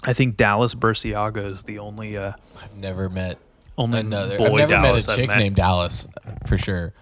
I 0.05 0.13
think 0.13 0.37
Dallas 0.37 0.75
Burciaga 0.75 1.51
is 1.51 1.65
the 1.65 1.79
only 1.81 2.17
uh 2.17 2.33
I've 2.63 2.77
never 2.77 3.09
met 3.09 3.39
only 3.77 4.01
another. 4.01 4.39
boy 4.39 4.45
I've 4.63 4.69
never 4.71 4.83
Dallas 4.83 5.09
met 5.09 5.15
a 5.17 5.21
chick 5.21 5.29
met. 5.29 5.39
named 5.39 5.57
Dallas 5.57 6.07
for 6.47 6.57
sure. 6.57 6.93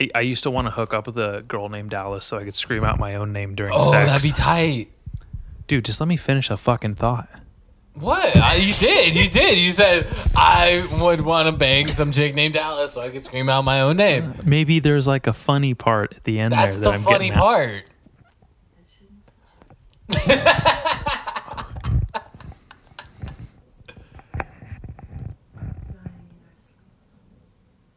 I, 0.00 0.08
I 0.14 0.20
used 0.22 0.42
to 0.44 0.50
want 0.50 0.66
to 0.66 0.70
hook 0.72 0.94
up 0.94 1.06
with 1.06 1.18
a 1.18 1.44
girl 1.46 1.68
named 1.68 1.90
Dallas 1.90 2.24
so 2.24 2.38
I 2.38 2.44
could 2.44 2.54
scream 2.54 2.82
out 2.84 2.98
my 2.98 3.14
own 3.14 3.32
name 3.32 3.54
during 3.54 3.74
Oh, 3.76 3.92
sex. 3.92 4.06
that'd 4.10 4.22
be 4.22 4.32
tight. 4.34 4.88
Dude, 5.68 5.84
just 5.84 6.00
let 6.00 6.08
me 6.08 6.16
finish 6.16 6.50
a 6.50 6.56
fucking 6.56 6.94
thought. 6.96 7.28
What? 7.94 8.36
Uh, 8.36 8.54
you 8.56 8.72
did. 8.74 9.14
You 9.14 9.28
did. 9.28 9.58
You 9.58 9.70
said 9.70 10.06
I 10.34 10.86
would 11.00 11.20
want 11.20 11.46
to 11.46 11.52
bang 11.52 11.86
some 11.88 12.10
chick 12.10 12.34
named 12.34 12.56
Alice 12.56 12.92
so 12.92 13.02
I 13.02 13.10
could 13.10 13.22
scream 13.22 13.48
out 13.48 13.64
my 13.64 13.80
own 13.82 13.96
name. 13.98 14.34
Maybe 14.44 14.78
there's 14.80 15.06
like 15.06 15.26
a 15.26 15.32
funny 15.32 15.74
part 15.74 16.14
at 16.16 16.24
the 16.24 16.38
end 16.40 16.52
That's 16.52 16.78
there 16.78 16.90
that 16.90 16.90
the 16.90 16.96
I'm 16.96 17.02
funny 17.02 17.28
getting 17.28 17.32
at. 17.32 17.38
part. 17.38 17.84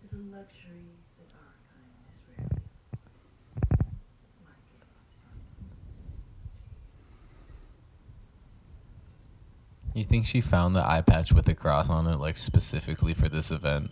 is 0.04 0.14
a 0.14 0.18
luxury 0.36 0.92
that 1.18 1.34
our 1.34 1.56
kind 1.72 1.96
is 2.12 2.20
rarely 2.28 2.62
like 4.44 4.60
You 9.96 10.04
think 10.04 10.26
she 10.26 10.42
found 10.42 10.76
the 10.76 10.86
eye 10.86 11.02
patch 11.02 11.32
with 11.32 11.46
the 11.46 11.56
cross 11.56 11.90
on 11.90 12.06
it 12.08 12.20
like 12.20 12.38
specifically 12.38 13.14
for 13.14 13.30
this 13.30 13.50
event? 13.50 13.92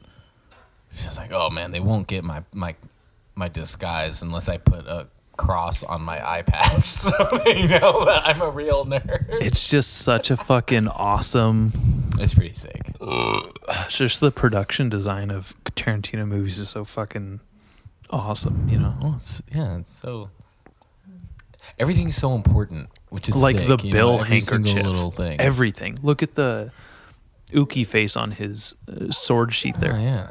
She's 0.94 1.18
like, 1.18 1.32
oh 1.32 1.50
man, 1.50 1.72
they 1.72 1.80
won't 1.80 2.08
get 2.08 2.24
my 2.24 2.44
my 2.54 2.76
my 3.36 3.48
disguise 3.48 4.22
unless 4.22 4.50
I 4.50 4.58
put 4.58 4.86
a 4.86 5.08
cross 5.38 5.82
on 5.82 6.02
my 6.02 6.20
eye 6.24 6.44
patch 6.44 6.84
so 6.84 7.12
they 7.46 7.66
know 7.66 8.04
that 8.06 8.22
I'm 8.28 8.42
a 8.42 8.50
real 8.50 8.86
nerd. 8.86 9.26
It's 9.30 9.70
just 9.70 9.94
such 9.94 10.30
a 10.30 10.38
fucking 10.38 10.90
awesome. 10.90 11.72
It's 12.20 12.34
pretty 12.34 12.54
sick. 12.54 12.92
It's 13.02 13.98
just 13.98 14.20
the 14.20 14.30
production 14.30 14.90
design 14.90 15.32
of 15.32 15.56
Tarantino 15.64 16.28
movies 16.28 16.60
is 16.60 16.70
so 16.70 16.84
fucking 16.86 17.40
awesome. 18.10 18.68
You 18.70 18.80
know, 18.80 18.96
Well, 19.02 19.14
it's, 19.16 19.42
yeah, 19.56 19.78
it's 19.78 19.92
so. 19.92 20.30
Everything's 21.80 22.16
so 22.18 22.36
important, 22.36 22.90
which 23.14 23.30
is 23.30 23.40
like 23.40 23.60
sick, 23.60 23.68
the 23.68 23.78
you 23.84 23.94
know, 23.94 23.98
bill 24.00 24.18
handkerchief, 24.24 24.84
little 24.84 25.12
thing. 25.12 25.40
everything. 25.40 25.96
Look 26.02 26.24
at 26.24 26.34
the 26.34 26.72
Uki 27.52 27.86
face 27.86 28.18
on 28.18 28.32
his 28.32 28.76
uh, 28.90 29.12
sword 29.12 29.54
sheath 29.54 29.76
oh, 29.78 29.82
there. 29.82 30.00
yeah. 30.00 30.28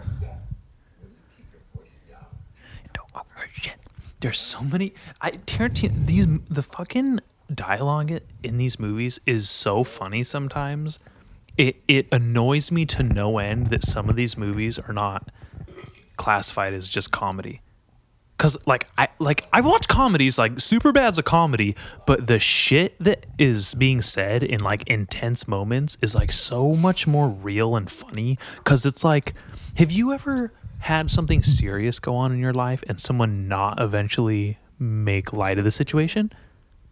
Don't- 2.92 3.08
oh, 3.14 3.22
shit. 3.52 3.76
There's 4.18 4.40
so 4.40 4.62
many. 4.62 4.94
I 5.20 5.30
Tarantino. 5.30 6.06
These 6.06 6.26
the 6.50 6.62
fucking 6.62 7.20
dialogue 7.54 8.18
in 8.42 8.58
these 8.58 8.80
movies 8.80 9.20
is 9.26 9.48
so 9.48 9.84
funny 9.84 10.24
sometimes. 10.24 10.98
It 11.56 11.76
it 11.86 12.08
annoys 12.10 12.72
me 12.72 12.84
to 12.86 13.04
no 13.04 13.38
end 13.38 13.68
that 13.68 13.84
some 13.84 14.08
of 14.08 14.16
these 14.16 14.36
movies 14.36 14.76
are 14.80 14.92
not 14.92 15.30
classified 16.16 16.74
as 16.74 16.88
just 16.88 17.12
comedy. 17.12 17.60
Cause 18.38 18.58
like 18.66 18.88
I 18.98 19.08
like 19.20 19.46
I 19.52 19.60
watch 19.60 19.86
comedies 19.86 20.36
like 20.36 20.58
Superbad's 20.58 21.18
a 21.18 21.22
comedy, 21.22 21.76
but 22.06 22.26
the 22.26 22.40
shit 22.40 22.96
that 22.98 23.26
is 23.38 23.74
being 23.74 24.02
said 24.02 24.42
in 24.42 24.60
like 24.60 24.86
intense 24.88 25.46
moments 25.46 25.96
is 26.02 26.14
like 26.16 26.32
so 26.32 26.72
much 26.72 27.06
more 27.06 27.28
real 27.28 27.76
and 27.76 27.88
funny. 27.90 28.38
Cause 28.64 28.84
it's 28.84 29.04
like, 29.04 29.34
have 29.76 29.92
you 29.92 30.12
ever 30.12 30.52
had 30.80 31.08
something 31.10 31.42
serious 31.42 32.00
go 32.00 32.16
on 32.16 32.32
in 32.32 32.38
your 32.38 32.52
life 32.52 32.82
and 32.88 33.00
someone 33.00 33.46
not 33.46 33.80
eventually 33.80 34.58
make 34.78 35.32
light 35.32 35.58
of 35.58 35.64
the 35.64 35.70
situation? 35.70 36.32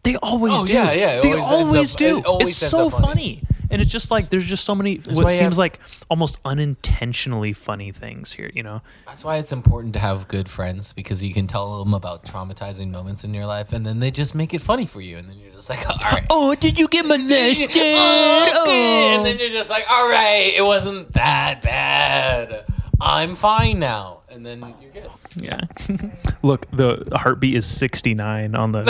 They 0.02 0.16
always 0.16 0.54
Oh, 0.56 0.66
do. 0.66 0.72
yeah, 0.72 0.92
yeah, 0.92 1.10
it 1.18 1.22
They 1.22 1.32
always 1.32 1.50
always 1.52 1.92
up- 1.94 1.98
do. 1.98 2.18
it 2.18 2.26
always 2.26 2.48
it's 2.62 2.70
so 2.70 2.88
funny. 2.90 3.06
funny. 3.06 3.42
And 3.72 3.80
it's 3.80 3.90
just 3.92 4.10
like 4.10 4.30
there's 4.30 4.46
just 4.46 4.64
so 4.64 4.74
many 4.74 4.96
what 4.96 5.14
why 5.16 5.22
you 5.22 5.28
seems 5.28 5.40
have- 5.54 5.58
like 5.58 5.78
almost 6.08 6.38
unintentionally 6.44 7.52
funny 7.52 7.92
things 7.92 8.32
here, 8.32 8.50
you 8.52 8.64
know? 8.64 8.82
That's 9.06 9.24
why 9.24 9.36
it's 9.36 9.52
important 9.52 9.92
to 9.94 10.00
have 10.00 10.26
good 10.26 10.48
friends 10.48 10.92
because 10.92 11.22
you 11.22 11.32
can 11.32 11.46
tell 11.46 11.78
them 11.84 11.94
about 11.94 12.24
traumatizing 12.24 12.90
moments 12.90 13.22
in 13.22 13.32
your 13.32 13.46
life, 13.46 13.72
and 13.72 13.86
then 13.86 14.00
they 14.00 14.10
just 14.10 14.34
make 14.34 14.52
it 14.54 14.60
funny 14.60 14.86
for 14.86 15.00
you, 15.00 15.18
and 15.18 15.28
then 15.28 15.38
you're 15.38 15.52
just 15.52 15.70
like, 15.70 15.88
all 15.90 15.96
right. 16.10 16.26
Oh, 16.30 16.54
did 16.56 16.78
you 16.80 16.88
get 16.88 17.06
molested? 17.06 17.70
Oh, 17.74 18.62
okay. 18.66 19.14
And 19.14 19.24
then 19.24 19.38
you're 19.38 19.50
just 19.50 19.70
like, 19.70 19.84
all 19.88 20.08
right, 20.08 20.52
it 20.56 20.62
wasn't 20.64 21.12
that 21.12 21.62
bad. 21.62 22.64
I'm 23.00 23.36
fine 23.36 23.78
now. 23.78 24.18
And 24.28 24.44
then 24.46 24.74
you're 24.80 24.92
good. 24.92 25.10
Yeah. 25.36 25.60
Look, 26.42 26.70
the 26.70 27.08
heartbeat 27.16 27.54
is 27.56 27.66
69 27.66 28.54
on 28.54 28.72
the. 28.72 28.82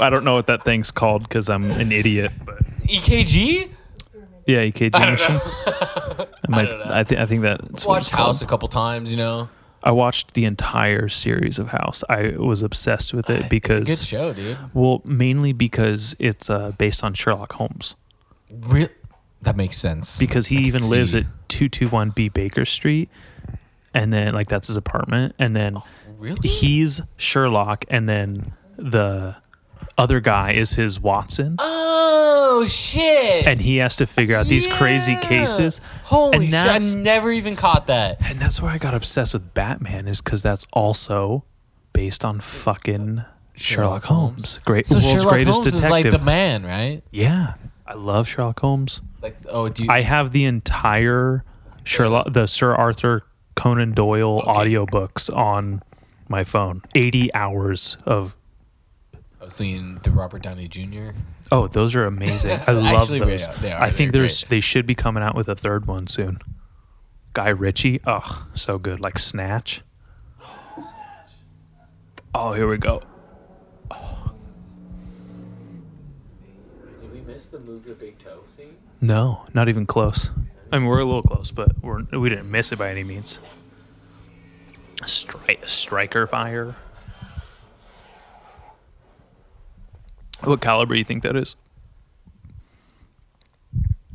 I 0.00 0.10
don't 0.10 0.24
know 0.24 0.34
what 0.34 0.46
that 0.48 0.64
thing's 0.64 0.90
called 0.90 1.22
because 1.22 1.48
I'm 1.48 1.70
an 1.70 1.92
idiot, 1.92 2.32
but 2.44 2.58
EKG? 2.82 3.70
yeah, 4.46 4.58
EKG 4.64 5.10
machine. 5.10 5.40
I, 6.46 6.50
might, 6.50 6.68
don't. 6.70 6.92
I, 6.92 7.04
think 7.04 7.20
I 7.20 7.26
think 7.26 7.42
that's 7.42 7.84
what 7.84 7.94
Watched 7.96 8.10
House 8.10 8.42
a 8.42 8.46
couple 8.46 8.68
times, 8.68 9.10
you 9.10 9.16
know. 9.16 9.48
I 9.82 9.92
watched 9.92 10.34
the 10.34 10.44
entire 10.44 11.08
series 11.08 11.58
of 11.60 11.68
House. 11.68 12.02
I 12.08 12.30
was 12.36 12.62
obsessed 12.62 13.14
with 13.14 13.30
it 13.30 13.48
because 13.48 13.78
it's 13.78 13.90
a 13.90 13.94
good 13.94 14.04
show, 14.06 14.32
dude. 14.32 14.58
well, 14.74 15.02
mainly 15.04 15.52
because 15.52 16.16
it's 16.18 16.50
uh, 16.50 16.72
based 16.78 17.04
on 17.04 17.14
Sherlock 17.14 17.52
Holmes. 17.52 17.94
Real. 18.50 18.88
That 19.42 19.56
makes 19.56 19.78
sense. 19.78 20.18
because 20.18 20.48
he 20.48 20.58
I 20.58 20.60
even 20.62 20.90
lives 20.90 21.14
at 21.14 21.24
221B 21.48 22.32
Baker 22.32 22.64
Street 22.64 23.08
and 23.94 24.12
then 24.12 24.34
like 24.34 24.48
that's 24.48 24.66
his 24.66 24.76
apartment 24.76 25.34
and 25.38 25.54
then 25.54 25.78
Really? 26.18 26.40
he's 26.48 27.00
Sherlock 27.16 27.84
and 27.88 28.08
then 28.08 28.52
the 28.76 29.36
other 29.98 30.20
guy 30.20 30.52
is 30.52 30.72
his 30.74 30.98
Watson 31.00 31.56
Oh 31.58 32.66
shit! 32.68 33.46
and 33.46 33.60
he 33.60 33.76
has 33.78 33.96
to 33.96 34.06
figure 34.06 34.36
out 34.36 34.46
these 34.46 34.66
crazy 34.66 35.16
cases 35.22 35.80
Holy 36.04 36.46
shit! 36.48 36.54
I 36.66 36.78
never 36.96 37.30
even 37.30 37.56
caught 37.56 37.86
that. 37.88 38.18
and 38.26 38.38
that's 38.40 38.62
why 38.62 38.72
I 38.72 38.78
got 38.78 38.94
obsessed 38.94 39.34
with 39.34 39.52
Batman 39.54 40.08
is 40.08 40.20
cuz 40.20 40.40
that's 40.42 40.66
also 40.72 41.44
based 41.92 42.24
on 42.24 42.40
fucking 42.40 43.24
Sherlock, 43.54 44.04
Holmes. 44.04 44.60
great 44.64 44.86
So 44.86 44.94
world's 44.96 45.10
Sherlock 45.10 45.28
greatest 45.32 45.54
Holmes 45.62 45.72
detective 45.72 45.84
is 45.84 45.90
like 45.90 46.10
the 46.10 46.24
man, 46.24 46.64
right? 46.64 47.02
yeah 47.10 47.54
I 47.86 47.94
love 47.94 48.28
Sherlock 48.28 48.60
Holmes 48.60 49.02
Like, 49.22 49.36
oh, 49.48 49.68
do 49.68 49.82
you? 49.84 49.90
I 49.90 50.02
have 50.02 50.30
the 50.32 50.44
entire 50.44 51.42
Sherlock, 51.84 52.32
the 52.32 52.46
Sir 52.46 52.74
Arthur 52.74 53.22
Conan 53.56 53.92
Doyle 53.92 54.42
audiobooks 54.42 55.34
on 55.34 55.82
my 56.28 56.44
phone. 56.44 56.82
80 56.94 57.32
hours 57.34 57.96
of. 58.04 58.34
I 59.48 59.50
was 59.50 59.56
thinking 59.56 59.94
the 60.02 60.10
Robert 60.10 60.42
Downey 60.42 60.68
Jr. 60.68 61.12
Oh, 61.50 61.68
those 61.68 61.96
are 61.96 62.04
amazing. 62.04 62.60
I 62.66 62.72
love 62.72 62.84
Actually, 63.10 63.20
those. 63.20 63.46
are- 63.48 63.54
they 63.54 63.72
are. 63.72 63.80
I 63.80 63.88
think 63.90 64.12
They're 64.12 64.20
there's 64.20 64.44
they 64.44 64.60
should 64.60 64.84
be 64.84 64.94
coming 64.94 65.22
out 65.22 65.34
with 65.34 65.48
a 65.48 65.54
third 65.54 65.86
one 65.86 66.06
soon. 66.06 66.40
Guy 67.32 67.48
Ritchie, 67.48 68.02
oh, 68.06 68.46
so 68.54 68.76
good. 68.76 69.00
Like 69.00 69.18
Snatch. 69.18 69.80
Oh, 72.34 72.52
here 72.52 72.68
we 72.68 72.76
go. 72.76 73.00
Did 77.00 77.10
we 77.10 77.20
miss 77.22 77.46
the 77.46 77.58
move 77.60 77.84
the 77.86 77.94
big 77.94 78.18
toe 78.18 78.40
scene? 78.48 78.76
No, 79.00 79.46
not 79.54 79.70
even 79.70 79.86
close. 79.86 80.28
I 80.70 80.78
mean, 80.78 80.86
we're 80.88 80.98
a 80.98 81.06
little 81.06 81.22
close, 81.22 81.50
but 81.52 81.82
we're 81.82 82.02
we 82.12 82.28
didn't 82.28 82.50
miss 82.50 82.70
it 82.70 82.78
by 82.78 82.90
any 82.90 83.02
means. 83.02 83.38
Stri- 85.04 85.66
striker 85.66 86.26
fire. 86.26 86.76
What 90.44 90.60
caliber 90.60 90.94
do 90.94 90.98
you 90.98 91.04
think 91.04 91.22
that 91.24 91.36
is? 91.36 91.56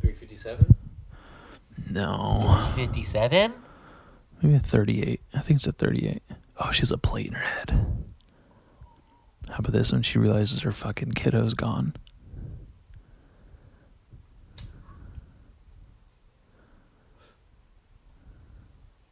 Three 0.00 0.14
fifty 0.14 0.36
seven. 0.36 0.74
No, 1.90 2.70
Fifty 2.74 3.02
seven. 3.02 3.52
maybe 4.42 4.56
a 4.56 4.60
38. 4.60 5.20
I 5.34 5.40
think 5.40 5.58
it's 5.58 5.66
a 5.66 5.72
38. 5.72 6.22
Oh, 6.58 6.70
she 6.72 6.80
has 6.80 6.90
a 6.90 6.98
plate 6.98 7.26
in 7.26 7.34
her 7.34 7.44
head. 7.44 7.70
How 9.48 9.56
about 9.58 9.72
this 9.72 9.92
when 9.92 10.02
she 10.02 10.18
realizes 10.18 10.60
her 10.60 10.72
fucking 10.72 11.12
kiddo's 11.12 11.54
gone? 11.54 11.94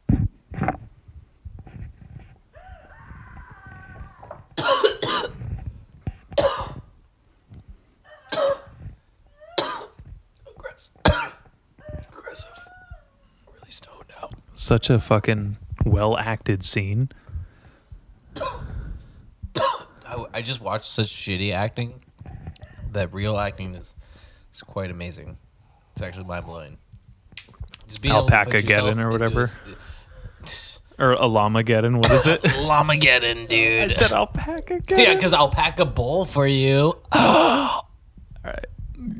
Aggressive. 10.49 10.95
Aggressive. 12.11 12.67
Really 13.53 13.71
stoned 13.71 14.11
out. 14.21 14.33
Such 14.63 14.89
a 14.89 14.97
fucking 14.97 15.57
well 15.85 16.17
acted 16.17 16.63
scene. 16.63 17.09
I, 20.07 20.23
I 20.33 20.41
just 20.41 20.61
watched 20.61 20.85
such 20.85 21.07
shitty 21.07 21.51
acting 21.51 21.99
that 22.93 23.13
real 23.13 23.37
acting 23.37 23.75
is 23.75 23.97
is 24.53 24.61
quite 24.61 24.89
amazing. 24.89 25.37
It's 25.91 26.01
actually 26.01 26.23
mind 26.27 26.45
blowing. 26.45 26.77
Just 27.87 28.01
being 28.01 28.15
able 28.15 28.25
to 28.25 28.45
put 28.45 28.53
yourself 28.53 28.95
Alpaca-geddon 28.95 29.03
or 29.03 29.09
whatever. 29.09 29.41
Or 30.97 31.17
Alamageddon, 31.17 31.97
what 31.97 32.11
is 32.11 32.25
it? 32.25 32.41
Llamageddon, 32.43 33.49
dude. 33.49 33.91
I 33.91 33.93
said 33.93 34.13
alpaca 34.13 34.79
yeah, 34.91 35.13
because 35.13 35.33
I'll 35.33 35.49
pack 35.49 35.79
a 35.79 35.85
bowl 35.85 36.23
for 36.23 36.47
you. 36.47 36.97
Oh, 37.11 37.82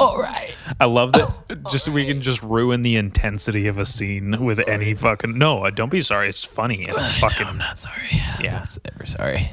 All 0.03 0.17
right. 0.17 0.25
All 0.25 0.33
right. 0.33 0.55
I 0.79 0.85
love 0.85 1.13
that. 1.13 1.61
Just 1.71 1.89
we 1.89 2.05
can 2.05 2.19
just 2.21 2.41
ruin 2.43 2.81
the 2.81 2.95
intensity 2.95 3.67
of 3.67 3.77
a 3.77 3.85
scene 3.85 4.43
with 4.43 4.59
any 4.67 4.93
fucking. 4.93 5.37
No, 5.37 5.65
uh, 5.65 5.69
don't 5.69 5.89
be 5.89 6.01
sorry. 6.01 6.29
It's 6.29 6.43
funny. 6.43 6.85
It's 6.89 7.19
fucking. 7.19 7.47
I'm 7.47 7.57
not 7.57 7.79
sorry. 7.79 8.07
Yeah. 8.11 8.35
I'm 8.39 8.53
not 8.53 8.77
ever 8.93 9.05
sorry. 9.05 9.51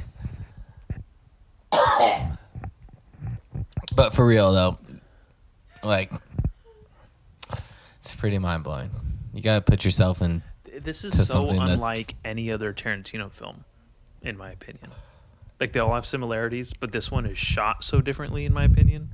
but 3.95 4.15
for 4.15 4.27
real 4.27 4.53
though, 4.53 4.79
like, 5.85 6.13
it's 7.99 8.15
pretty 8.15 8.39
mind 8.39 8.65
blowing. 8.65 8.91
You 9.33 9.43
gotta 9.43 9.61
put 9.61 9.85
yourself 9.85 10.23
in. 10.23 10.43
This 10.81 11.05
is 11.05 11.29
so 11.29 11.47
unlike 11.47 12.15
any 12.25 12.51
other 12.51 12.73
Tarantino 12.73 13.31
film, 13.31 13.65
in 14.23 14.37
my 14.37 14.51
opinion. 14.51 14.91
Like 15.61 15.73
they 15.73 15.81
all 15.81 15.95
have 15.95 16.07
similarities, 16.07 16.73
but 16.73 16.91
this 16.93 17.11
one 17.11 17.27
is 17.27 17.37
shot 17.39 17.85
so 17.85 18.01
differently, 18.01 18.45
in 18.47 18.53
my 18.53 18.65
opinion. 18.65 19.11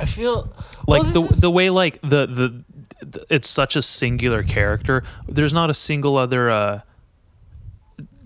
I 0.00 0.06
feel 0.06 0.52
Like 0.88 1.02
well, 1.04 1.12
the 1.12 1.20
is- 1.20 1.40
the 1.40 1.50
way 1.50 1.70
like 1.70 2.00
the, 2.02 2.26
the 2.26 2.64
the 3.04 3.26
it's 3.30 3.48
such 3.48 3.76
a 3.76 3.82
singular 3.82 4.42
character. 4.42 5.04
There's 5.28 5.52
not 5.52 5.70
a 5.70 5.74
single 5.74 6.16
other 6.16 6.50
uh, 6.50 6.80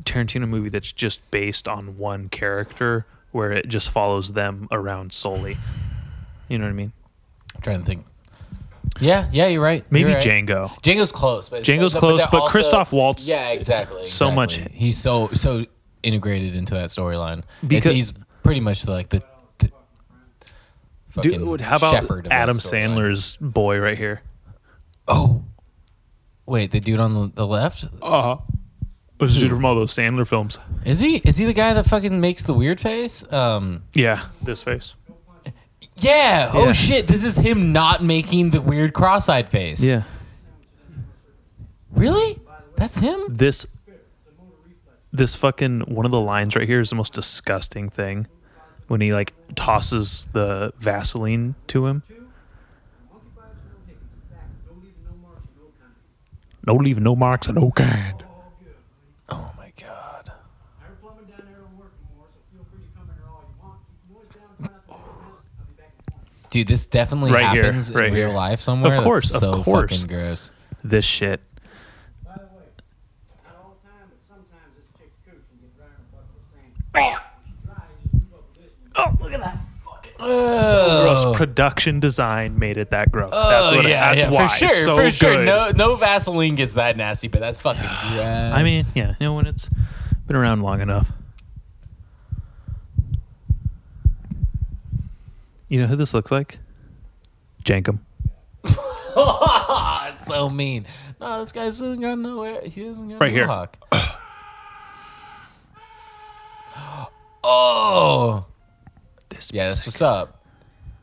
Tarantino 0.04 0.48
movie 0.48 0.68
that's 0.70 0.92
just 0.92 1.28
based 1.30 1.68
on 1.68 1.98
one 1.98 2.28
character 2.28 3.06
where 3.32 3.52
it 3.52 3.68
just 3.68 3.90
follows 3.90 4.32
them 4.32 4.68
around 4.70 5.12
solely. 5.12 5.58
You 6.48 6.58
know 6.58 6.64
what 6.64 6.70
I 6.70 6.74
mean? 6.74 6.92
I'm 7.56 7.60
trying 7.62 7.80
to 7.80 7.84
think. 7.84 8.06
Yeah, 9.00 9.28
yeah, 9.30 9.48
you're 9.48 9.60
right. 9.62 9.84
Maybe 9.90 10.08
You're 10.08 10.18
right. 10.18 10.26
Django. 10.26 10.70
Django's 10.82 11.12
close, 11.12 11.50
but 11.50 11.62
Django's 11.62 11.92
but 11.92 12.00
close, 12.00 12.20
they're 12.20 12.28
but 12.30 12.40
also- 12.42 12.50
Christoph 12.52 12.92
Waltz- 12.92 13.28
Yeah, 13.28 13.50
exactly. 13.50 14.06
so 14.06 14.30
much- 14.30 14.56
He's 14.72 14.96
so 14.96 15.28
so 15.34 15.66
integrated 16.02 16.54
into 16.56 16.74
that 16.74 16.88
storyline. 16.88 17.42
Because- 17.62 17.84
Because 17.84 17.94
he's 17.94 18.12
pretty 18.42 18.60
much 18.60 18.86
like 18.88 19.08
the. 19.10 19.22
the 19.58 19.70
fucking 21.10 21.30
Dude, 21.44 21.60
how 21.60 21.76
about 21.76 21.90
shepherd 21.90 22.26
of 22.26 22.32
Adam 22.32 22.56
storyline. 22.56 22.90
Sandler's 22.92 23.36
boy 23.40 23.78
right 23.78 23.96
here? 23.98 24.22
Oh, 25.06 25.44
wait, 26.46 26.70
the 26.70 26.80
dude 26.80 27.00
on 27.00 27.14
the, 27.14 27.32
the 27.34 27.46
left 27.46 27.84
Uh 28.02 28.22
huh. 28.22 28.36
Was 29.20 29.36
a 29.36 29.40
dude 29.40 29.50
from 29.50 29.64
all 29.64 29.74
those 29.74 29.92
Sandler 29.92 30.26
films? 30.26 30.58
is 30.84 31.00
he? 31.00 31.16
Is 31.16 31.36
he 31.38 31.44
the 31.44 31.52
guy 31.52 31.72
that 31.74 31.86
fucking 31.86 32.20
makes 32.20 32.44
the 32.44 32.54
weird 32.54 32.78
face? 32.78 33.30
Um, 33.32 33.82
Yeah, 33.94 34.22
this 34.42 34.62
face. 34.62 34.94
yeah. 35.44 35.52
Yeah. 35.96 36.50
Oh 36.54 36.72
shit, 36.72 37.08
this 37.08 37.24
is 37.24 37.36
him 37.36 37.72
not 37.72 38.02
making 38.04 38.50
the 38.50 38.60
weird 38.60 38.92
cross-eyed 38.94 39.48
face. 39.48 39.82
Yeah, 39.82 40.02
Really? 41.90 42.38
That's 42.76 42.98
him. 42.98 43.20
this 43.28 43.66
this 45.18 45.34
fucking 45.36 45.80
one 45.80 46.04
of 46.06 46.10
the 46.10 46.20
lines 46.20 46.56
right 46.56 46.66
here 46.66 46.80
is 46.80 46.90
the 46.90 46.96
most 46.96 47.12
disgusting 47.12 47.88
thing 47.90 48.26
when 48.86 49.00
he 49.02 49.12
like 49.12 49.34
tosses 49.54 50.28
the 50.32 50.72
Vaseline 50.78 51.54
to 51.68 51.86
him. 51.86 52.02
No 56.66 56.74
leaving 56.74 57.02
no 57.04 57.16
marks 57.16 57.48
of 57.48 57.54
no 57.54 57.70
kind. 57.70 58.24
Oh 59.30 59.50
my 59.56 59.72
god. 59.80 60.30
Dude, 66.50 66.66
this 66.66 66.86
definitely 66.86 67.32
Right 67.32 67.50
here, 67.50 67.64
happens 67.64 67.92
right 67.94 68.08
in 68.08 68.14
real 68.14 68.28
here. 68.28 68.36
life 68.36 68.60
somewhere. 68.60 68.96
Of 68.96 69.02
course, 69.02 69.32
That's 69.32 69.44
of 69.44 69.56
so 69.58 69.62
course. 69.62 70.02
fucking 70.02 70.06
gross. 70.14 70.50
This 70.82 71.04
shit. 71.04 71.42
By 72.24 72.32
the 72.36 72.40
way, 72.56 72.62
not 73.44 73.56
all 73.62 73.76
the 73.82 73.88
time, 73.88 74.08
but 74.08 74.18
sometimes 74.26 74.72
this 74.76 74.86
chick's 74.98 75.18
cooch 75.26 75.44
can 75.50 75.58
get 75.60 75.76
dry 75.76 75.86
and 75.88 76.06
fuck 76.10 76.24
the 76.32 76.44
same. 76.48 76.72
Bam! 76.87 76.87
Dry, 76.87 76.87
you 76.87 76.87
just 76.87 76.87
move 76.87 76.87
up 76.87 76.87
with 76.87 76.87
this 76.87 76.87
one. 77.02 77.20
Oh, 78.96 79.16
look 79.20 79.32
at 79.32 79.40
that. 79.40 79.58
So 80.18 80.24
oh. 80.26 81.02
Gross. 81.24 81.36
Production 81.36 82.00
design 82.00 82.58
made 82.58 82.76
it 82.76 82.90
that 82.90 83.12
gross. 83.12 83.30
Oh, 83.32 83.48
that's 83.48 83.72
Oh, 83.72 83.76
what. 83.76 83.86
it, 83.86 83.90
yeah, 83.90 84.14
that's 84.14 84.20
yeah, 84.22 84.30
why. 84.30 84.48
for 84.48 84.54
sure, 84.56 84.84
So 84.84 84.94
for 84.96 85.10
sure. 85.12 85.34
good. 85.36 85.46
No, 85.46 85.70
no 85.70 85.94
Vaseline 85.96 86.56
gets 86.56 86.74
that 86.74 86.96
nasty, 86.96 87.28
but 87.28 87.40
that's 87.40 87.60
fucking 87.60 87.82
gross. 87.82 88.20
I 88.52 88.62
mean, 88.64 88.84
yeah, 88.96 89.10
you 89.20 89.26
know 89.26 89.34
when 89.34 89.46
it's 89.46 89.70
been 90.26 90.34
around 90.34 90.62
long 90.62 90.80
enough. 90.80 91.12
You 95.68 95.80
know 95.80 95.86
who 95.86 95.96
this 95.96 96.14
looks 96.14 96.32
like? 96.32 96.58
Jankum. 97.64 98.00
it's 98.64 100.26
so 100.26 100.48
mean. 100.50 100.86
No, 101.20 101.40
this 101.40 101.52
guy 101.52 101.64
doesn't 101.64 102.00
got 102.00 102.18
nowhere. 102.18 102.62
He 102.62 102.84
doesn't 102.84 103.08
got 103.08 103.20
Right 103.20 103.30
a 103.30 103.34
here. 103.34 103.46
mohawk. 106.78 107.12
oh, 107.44 108.46
This 109.28 109.52
yeah, 109.52 109.64
that's 109.64 109.86
what's 109.86 110.02
up. 110.02 110.42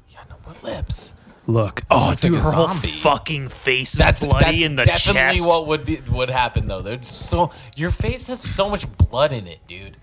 You 0.09 0.15
got 0.17 0.30
no 0.30 0.36
more 0.45 0.55
lips. 0.76 1.15
look. 1.47 1.82
Oh, 1.91 2.09
Looks 2.09 2.21
dude, 2.21 2.34
like 2.34 2.41
a 2.41 2.45
her 2.45 2.51
whole 2.51 2.67
zombie. 2.67 2.88
fucking 2.88 3.49
face 3.49 3.93
is 3.93 3.99
That's 3.99 4.23
bloody 4.26 4.45
that's 4.45 4.61
in 4.63 4.76
the 4.76 4.84
definitely 4.84 5.36
chest. 5.39 5.47
what 5.47 5.67
would 5.67 5.86
be 5.86 5.99
would 6.11 6.30
happen 6.30 6.67
though. 6.67 6.82
There's 6.82 7.07
so 7.07 7.51
your 7.76 7.91
face 7.91 8.28
has 8.28 8.41
so 8.41 8.69
much 8.69 8.86
blood 8.97 9.32
in 9.34 9.47
it, 9.47 9.59
dude. 9.67 9.97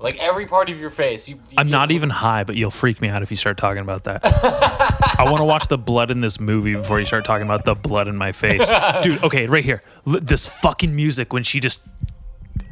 Like 0.00 0.18
every 0.18 0.46
part 0.46 0.68
of 0.68 0.80
your 0.80 0.90
face. 0.90 1.28
You, 1.28 1.36
you 1.36 1.54
I'm 1.58 1.66
get- 1.68 1.70
not 1.72 1.92
even 1.92 2.10
high, 2.10 2.42
but 2.42 2.56
you'll 2.56 2.72
freak 2.72 3.00
me 3.00 3.08
out 3.08 3.22
if 3.22 3.30
you 3.30 3.36
start 3.36 3.56
talking 3.56 3.82
about 3.82 4.02
that. 4.04 4.20
I 5.16 5.24
want 5.26 5.36
to 5.38 5.44
watch 5.44 5.68
the 5.68 5.78
blood 5.78 6.10
in 6.10 6.20
this 6.20 6.40
movie 6.40 6.74
before 6.74 6.98
you 6.98 7.04
start 7.06 7.24
talking 7.24 7.46
about 7.46 7.64
the 7.64 7.76
blood 7.76 8.08
in 8.08 8.16
my 8.16 8.32
face. 8.32 8.68
Dude, 9.02 9.22
okay, 9.22 9.46
right 9.46 9.64
here. 9.64 9.80
L- 10.08 10.18
this 10.20 10.48
fucking 10.48 10.94
music 10.96 11.32
when 11.32 11.44
she 11.44 11.60
just. 11.60 11.82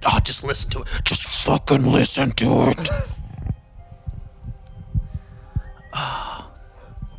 Oh, 0.06 0.18
just 0.22 0.44
listen 0.44 0.70
to 0.70 0.80
it. 0.82 0.88
Just 1.04 1.44
fucking 1.44 1.84
listen 1.84 2.32
to 2.32 2.70
it. 2.70 2.90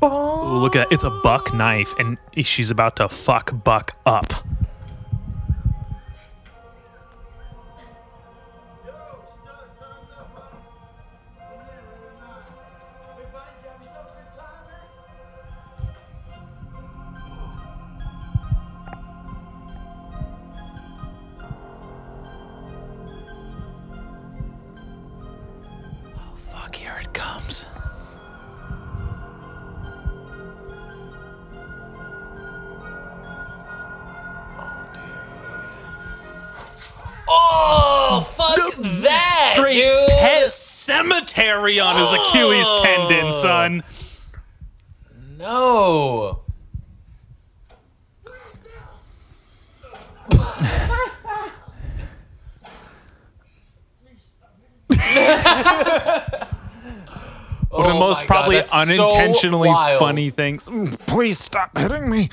Ooh, 0.03 0.07
look 0.57 0.75
at 0.75 0.89
that. 0.89 0.93
It's 0.93 1.03
a 1.03 1.11
buck 1.11 1.53
knife, 1.53 1.93
and 1.99 2.17
she's 2.41 2.71
about 2.71 2.95
to 2.95 3.07
fuck 3.07 3.63
Buck 3.63 3.95
up. 4.05 4.33
Oh 37.33 38.21
fuck 38.27 38.55
that, 39.03 39.51
Straight 39.55 39.75
dude. 39.75 40.09
pet 40.09 40.51
cemetery 40.51 41.79
on 41.79 41.97
his 41.97 42.11
Achilles 42.11 42.67
tendon, 42.81 43.31
son. 43.31 43.83
No. 45.37 46.41
One 57.69 57.85
of 57.85 57.87
the 57.87 57.93
Oh 57.93 57.99
most 57.99 58.19
God, 58.21 58.27
probably 58.27 58.55
that's 58.57 58.71
so 58.71 58.77
unintentionally 58.79 59.69
wild. 59.69 59.99
funny 59.99 60.29
things. 60.29 60.67
Mm, 60.67 60.97
Please 61.07 61.39
stop 61.39 61.77
hitting 61.77 62.09
me. 62.09 62.29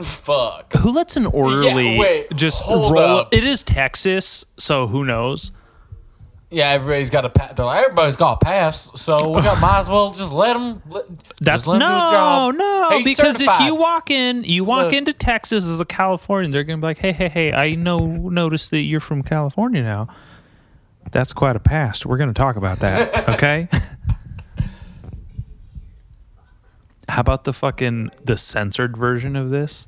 Fuck. 0.00 0.74
Who 0.74 0.92
lets 0.92 1.16
an 1.16 1.26
orderly 1.26 1.98
wait, 1.98 2.26
just 2.34 2.66
roll? 2.68 2.98
up. 2.98 3.34
It 3.34 3.44
is 3.44 3.62
Texas, 3.62 4.44
so 4.58 4.86
who 4.86 5.04
knows? 5.04 5.52
Yeah, 6.50 6.68
everybody's 6.70 7.10
got 7.10 7.24
a 7.24 7.28
pass. 7.30 7.54
They're 7.54 7.66
like, 7.66 7.82
everybody's 7.82 8.14
got 8.16 8.34
a 8.40 8.44
pass, 8.44 8.92
so 9.00 9.32
we 9.34 9.42
got 9.42 9.60
might 9.60 9.80
as 9.80 9.90
well 9.90 10.12
just 10.12 10.32
let 10.32 10.52
them. 10.52 10.80
Let, 10.88 11.04
That's 11.40 11.66
let 11.66 11.76
'em 11.76 11.80
do 11.80 11.94
the 11.94 12.10
no, 12.12 12.50
no. 12.52 12.88
Hey, 12.90 13.02
because 13.02 13.40
if 13.40 13.60
you 13.60 13.74
walk 13.74 14.10
in, 14.10 14.44
you 14.44 14.62
walk 14.64 14.84
Look. 14.86 14.92
into 14.94 15.12
Texas 15.12 15.66
as 15.66 15.80
a 15.80 15.84
Californian, 15.84 16.52
they're 16.52 16.62
gonna 16.62 16.78
be 16.78 16.86
like, 16.86 16.98
"Hey, 16.98 17.12
hey, 17.12 17.28
hey! 17.28 17.52
I 17.52 17.74
know, 17.74 18.06
notice 18.06 18.68
that 18.68 18.82
you're 18.82 19.00
from 19.00 19.22
California 19.24 19.82
now. 19.82 20.08
That's 21.10 21.32
quite 21.32 21.56
a 21.56 21.60
past. 21.60 22.06
We're 22.06 22.16
gonna 22.18 22.32
talk 22.32 22.54
about 22.56 22.78
that, 22.80 23.28
okay?" 23.30 23.68
How 27.08 27.20
about 27.20 27.44
the 27.44 27.52
fucking 27.52 28.10
the 28.24 28.36
censored 28.36 28.96
version 28.96 29.36
of 29.36 29.50
this, 29.50 29.86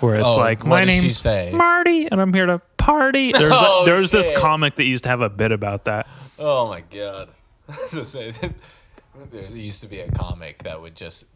where 0.00 0.16
it's 0.16 0.26
Oh, 0.28 0.36
like, 0.36 0.60
what 0.60 0.68
"My 0.70 0.84
does 0.84 0.94
she 0.94 1.00
name's 1.02 1.16
say? 1.18 1.52
Marty, 1.54 2.06
and 2.10 2.20
I'm 2.20 2.32
here 2.34 2.46
to 2.46 2.58
party." 2.76 3.32
Oh, 3.34 3.38
there's 3.38 3.52
a, 3.52 3.56
Oh, 3.66 3.82
there's 3.86 4.10
this 4.10 4.30
comic 4.36 4.74
that 4.76 4.84
used 4.84 5.04
to 5.04 5.10
have 5.10 5.20
a 5.22 5.30
bit 5.30 5.52
about 5.52 5.84
that. 5.86 6.06
Oh 6.38 6.68
my 6.68 6.80
god. 6.82 7.28
So 7.72 8.02
say, 8.02 8.34
there 9.30 9.44
used 9.56 9.80
to 9.82 9.86
be 9.88 10.00
a 10.00 10.10
comic 10.10 10.64
that 10.64 10.80
would 10.82 10.94
just 10.94 11.26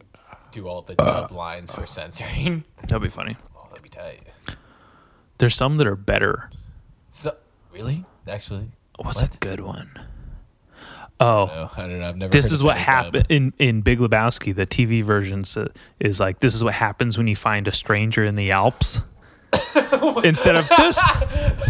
do 0.51 0.67
all 0.67 0.83
the 0.83 0.93
dub 0.95 1.31
lines 1.43 1.73
for 1.73 1.85
censoring. 1.87 2.63
That'd 2.83 3.01
be 3.01 3.09
funny. 3.09 3.35
Oh, 3.57 3.65
that'd 3.69 3.81
be 3.81 3.89
tight. 3.89 4.21
There's 5.39 5.55
some 5.55 5.77
that 5.77 5.87
are 5.87 5.95
better. 5.95 6.51
So 7.09 7.35
really, 7.73 8.05
actually, 8.27 8.69
What's 8.99 9.21
What? 9.21 9.33
a 9.33 9.37
good 9.39 9.61
one? 9.61 9.89
Oh, 11.21 11.45
no, 11.47 11.69
I 11.75 11.87
don't 11.87 11.99
know. 11.99 12.07
I've 12.07 12.15
never. 12.17 12.31
this 12.31 12.51
is 12.51 12.63
what 12.63 12.77
happened 12.77 13.25
in 13.29 13.53
in 13.59 13.81
Big 13.81 13.99
Lebowski. 13.99 14.55
The 14.55 14.65
TV 14.65 15.03
version 15.03 15.41
s- 15.41 15.57
uh, 15.57 15.67
is 15.99 16.19
like 16.19 16.39
this 16.39 16.55
is 16.55 16.63
what 16.63 16.73
happens 16.75 17.17
when 17.17 17.27
you 17.27 17.35
find 17.35 17.67
a 17.67 17.71
stranger 17.73 18.23
in 18.23 18.35
the 18.35 18.51
Alps. 18.51 19.01
Instead 20.23 20.55
of 20.55 20.67
this, 20.69 20.97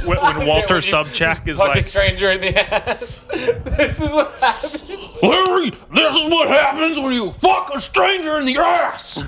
when, 0.06 0.18
when 0.18 0.46
Walter 0.48 0.76
when 0.76 0.82
Sobchak 0.84 1.48
is 1.48 1.60
like, 1.60 1.78
a 1.78 1.82
stranger 1.82 2.30
in 2.32 2.42
the 2.42 2.60
ass. 2.74 3.24
this 3.24 4.02
is 4.02 4.14
what 4.14 4.34
happens. 4.34 4.84
Larry, 5.24 5.72
this 5.94 6.16
is 6.16 6.30
what 6.30 6.48
happens 6.50 7.00
when 7.00 7.14
you 7.14 7.32
fuck 7.32 7.72
a 7.74 7.80
stranger 7.82 8.38
in 8.38 8.46
the 8.46 8.58
ass. 8.58 9.24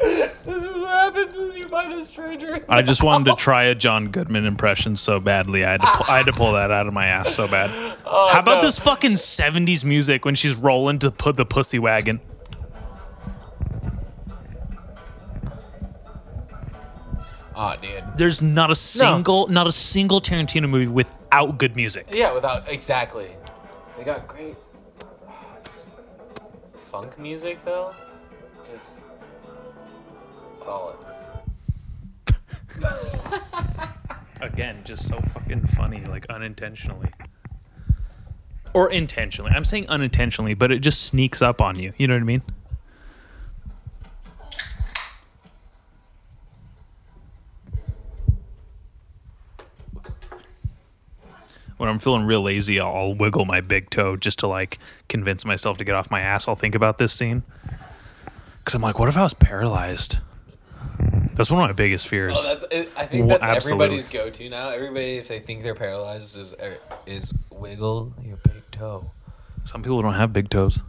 This 0.00 0.62
is 0.62 0.70
what 0.74 1.14
happens 1.14 1.36
when 1.36 1.56
you 1.56 1.62
find 1.64 1.92
a 1.92 2.04
stranger. 2.04 2.58
I 2.68 2.82
the 2.82 2.86
just 2.86 3.02
wanted 3.02 3.30
to 3.30 3.36
try 3.36 3.64
a 3.64 3.74
John 3.74 4.08
Goodman 4.08 4.44
impression 4.44 4.96
so 4.96 5.20
badly. 5.20 5.64
I 5.64 5.72
had 5.72 5.80
to 5.82 5.86
pull, 5.86 6.06
I 6.06 6.16
had 6.18 6.26
to 6.26 6.32
pull 6.32 6.52
that 6.52 6.70
out 6.70 6.86
of 6.86 6.92
my 6.92 7.06
ass 7.06 7.34
so 7.34 7.48
bad. 7.48 7.70
Oh, 8.04 8.30
How 8.32 8.40
about 8.40 8.56
no. 8.56 8.62
this 8.62 8.78
fucking 8.78 9.12
'70s 9.12 9.84
music 9.84 10.24
when 10.24 10.34
she's 10.34 10.54
rolling 10.56 10.98
to 11.00 11.10
put 11.10 11.36
the 11.36 11.46
pussy 11.46 11.78
wagon? 11.78 12.20
Oh, 17.56 17.74
dude. 17.80 18.02
There's 18.16 18.42
not 18.42 18.70
a 18.70 18.74
single, 18.74 19.46
not 19.46 19.66
a 19.66 19.72
single 19.72 20.20
Tarantino 20.20 20.68
movie 20.68 20.88
without 20.88 21.56
good 21.58 21.76
music. 21.76 22.08
Yeah, 22.10 22.32
without 22.32 22.68
exactly. 22.68 23.28
They 23.96 24.04
got 24.04 24.26
great. 24.26 24.56
Oh, 25.30 25.56
funk 26.90 27.16
music 27.18 27.64
though, 27.64 27.92
just 27.92 28.13
Again, 34.40 34.80
just 34.84 35.06
so 35.06 35.20
fucking 35.20 35.66
funny, 35.68 36.04
like 36.04 36.26
unintentionally. 36.26 37.10
Or 38.72 38.90
intentionally. 38.90 39.52
I'm 39.54 39.64
saying 39.64 39.88
unintentionally, 39.88 40.54
but 40.54 40.72
it 40.72 40.80
just 40.80 41.02
sneaks 41.02 41.40
up 41.40 41.60
on 41.60 41.78
you. 41.78 41.92
You 41.96 42.08
know 42.08 42.14
what 42.14 42.20
I 42.20 42.24
mean? 42.24 42.42
When 51.76 51.88
I'm 51.88 51.98
feeling 51.98 52.24
real 52.24 52.42
lazy, 52.42 52.80
I'll, 52.80 52.94
I'll 52.94 53.14
wiggle 53.14 53.44
my 53.44 53.60
big 53.60 53.90
toe 53.90 54.16
just 54.16 54.38
to 54.40 54.46
like 54.46 54.78
convince 55.08 55.44
myself 55.44 55.78
to 55.78 55.84
get 55.84 55.94
off 55.94 56.10
my 56.10 56.20
ass. 56.20 56.48
I'll 56.48 56.56
think 56.56 56.74
about 56.74 56.98
this 56.98 57.12
scene. 57.12 57.42
Cause 58.64 58.74
I'm 58.74 58.82
like, 58.82 58.98
what 58.98 59.08
if 59.08 59.16
I 59.16 59.22
was 59.22 59.34
paralyzed? 59.34 60.18
That's 61.34 61.50
one 61.50 61.62
of 61.62 61.68
my 61.68 61.72
biggest 61.72 62.06
fears. 62.06 62.36
Oh, 62.38 62.42
that's. 62.46 62.64
I 62.96 63.06
think 63.06 63.28
that's 63.28 63.46
everybody's 63.46 64.08
go-to 64.08 64.48
now. 64.48 64.68
Everybody, 64.68 65.16
if 65.16 65.26
they 65.28 65.40
think 65.40 65.64
they're 65.64 65.74
paralyzed, 65.74 66.38
is 66.38 66.54
er, 66.54 66.78
is 67.06 67.34
wiggle 67.50 68.14
your 68.22 68.36
big 68.36 68.70
toe. 68.70 69.10
Some 69.64 69.82
people 69.82 70.00
don't 70.00 70.14
have 70.14 70.32
big 70.32 70.48
toes. 70.48 70.82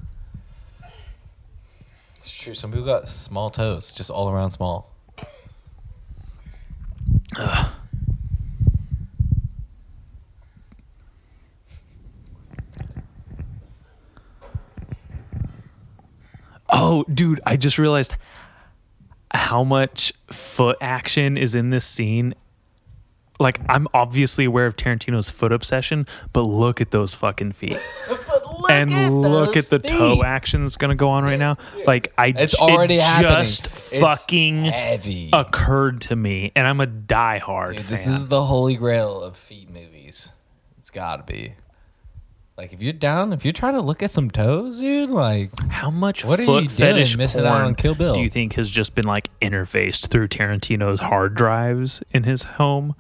It's 2.18 2.36
true. 2.36 2.54
Some 2.54 2.72
people 2.72 2.86
got 2.86 3.10
small 3.10 3.50
toes, 3.50 3.92
just 3.92 4.10
all 4.12 4.30
around 4.30 4.52
small. 4.52 4.92
Oh, 16.78 17.06
dude, 17.14 17.40
I 17.46 17.56
just 17.56 17.78
realized 17.78 18.16
how 19.32 19.64
much 19.64 20.12
foot 20.28 20.78
action 20.82 21.38
is 21.38 21.56
in 21.56 21.70
this 21.70 21.86
scene. 21.86 22.34
Like, 23.38 23.60
I'm 23.68 23.88
obviously 23.94 24.46
aware 24.46 24.66
of 24.66 24.78
Tarantino's 24.78 25.30
foot 25.30 25.52
obsession, 25.52 26.08
but 26.32 26.44
look 26.44 26.80
at 26.80 26.92
those 26.92 27.14
fucking 27.16 27.52
feet. 27.52 27.78
and 28.70 29.22
look 29.22 29.58
at 29.58 29.66
the 29.66 29.80
toe 29.80 30.24
action 30.24 30.62
that's 30.62 30.78
going 30.78 30.90
to 30.90 30.96
go 30.96 31.10
on 31.10 31.26
right 31.26 31.38
now. 31.38 31.58
Like, 31.86 32.14
I 32.18 32.28
It's 32.28 32.54
it 32.54 32.60
already 32.62 32.98
happening. 32.98 33.30
just 33.44 33.68
It's 33.68 34.00
fucking 34.00 34.66
heavy. 34.66 35.32
occurred 35.34 36.00
to 36.02 36.16
me, 36.16 36.54
and 36.56 36.66
I'm 36.66 36.80
a 36.80 36.88
diehard 36.88 37.74
Dude, 37.74 37.82
fan. 37.82 37.92
this 37.92 38.08
is 38.08 38.28
the 38.30 38.44
holy 38.46 38.78
grail 38.78 39.22
of 39.22 39.36
feet 39.36 39.70
movies. 39.70 40.32
It's 40.78 40.90
got 40.90 41.28
to 41.28 41.34
be. 41.34 41.56
Like 42.58 42.72
if 42.72 42.82
you're 42.82 42.94
down, 42.94 43.34
if 43.34 43.44
you're 43.44 43.52
trying 43.52 43.74
to 43.74 43.82
look 43.82 44.02
at 44.02 44.10
some 44.12 44.32
toes, 44.32 44.80
dude, 44.80 45.10
like 45.10 45.52
How 45.70 45.90
much 45.90 46.24
What 46.24 46.40
are 46.40 46.44
you 46.44 46.48
foot 46.48 46.60
doing 46.60 46.70
fetish 46.70 47.18
missing 47.18 47.42
porn 47.42 47.54
out 47.54 47.62
on 47.66 47.76
Kill 47.76 47.96
Bill? 47.96 48.14
do 48.14 48.22
you 48.22 48.30
think 48.30 48.54
has 48.54 48.70
just 48.70 48.96
been 48.96 49.06
like 49.06 49.30
interfaced 49.42 50.08
through 50.08 50.30
Tarantino's 50.30 51.02
hard 51.02 51.36
drives 51.36 52.02
in 52.12 52.24
his 52.24 52.44
home? 52.44 52.96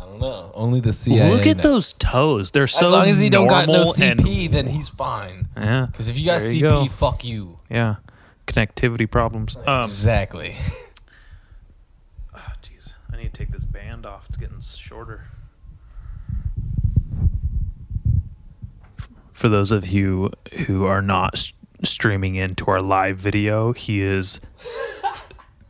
I 0.00 0.04
don't 0.04 0.20
know. 0.20 0.52
Only 0.54 0.78
the 0.80 0.92
CIA. 0.92 1.30
Look 1.32 1.46
at 1.46 1.56
knows. 1.56 1.62
those 1.64 1.92
toes. 1.94 2.50
They're 2.52 2.66
so 2.68 2.86
As 2.86 2.92
long 2.92 3.08
as 3.08 3.18
he 3.18 3.30
don't 3.30 3.48
got 3.48 3.66
no 3.66 3.72
normal 3.84 3.94
and- 4.00 4.20
CP, 4.20 4.50
then 4.52 4.68
he's 4.68 4.90
fine. 4.90 5.48
yeah. 5.56 5.86
Because 5.90 6.08
if 6.08 6.16
you 6.18 6.26
got 6.26 6.40
There 6.40 6.52
CP, 6.52 6.60
go. 6.68 6.84
fuck 6.86 7.24
you. 7.24 7.56
Yeah. 7.68 7.96
Connectivity 8.46 9.10
problems. 9.10 9.56
Um 9.66 9.84
exactly. 9.86 10.54
oh, 12.34 12.52
jeez. 12.62 12.92
I 13.12 13.16
need 13.16 13.24
to 13.34 13.38
take 13.38 13.50
this 13.50 13.64
band 13.64 14.06
off. 14.06 14.26
It's 14.28 14.36
getting 14.36 14.60
shorter. 14.60 15.24
For 19.36 19.50
those 19.50 19.70
of 19.70 19.86
you 19.88 20.30
who 20.64 20.86
are 20.86 21.02
not 21.02 21.52
streaming 21.84 22.36
into 22.36 22.70
our 22.70 22.80
live 22.80 23.18
video, 23.18 23.74
he 23.74 24.00
is 24.00 24.40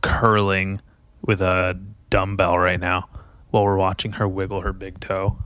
curling 0.01 0.79
with 1.21 1.41
a 1.41 1.77
dumbbell 2.09 2.57
right 2.57 2.79
now 2.79 3.09
while 3.51 3.65
we're 3.65 3.75
watching 3.75 4.13
her 4.13 4.25
wiggle 4.25 4.61
her 4.61 4.71
big 4.71 5.01
toe. 5.01 5.37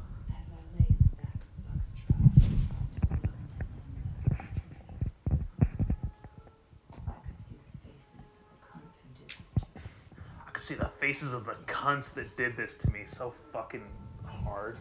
I 10.45 10.51
could 10.53 10.63
see 10.63 10.76
the 10.76 10.91
faces 10.99 11.34
of 11.34 11.45
the 11.45 11.55
cunts 11.65 12.13
that 12.13 12.38
did 12.38 12.55
this 12.55 12.76
to 12.76 12.89
me 12.91 13.01
so 13.05 13.34
fucking 13.51 13.82
hard. 14.28 14.78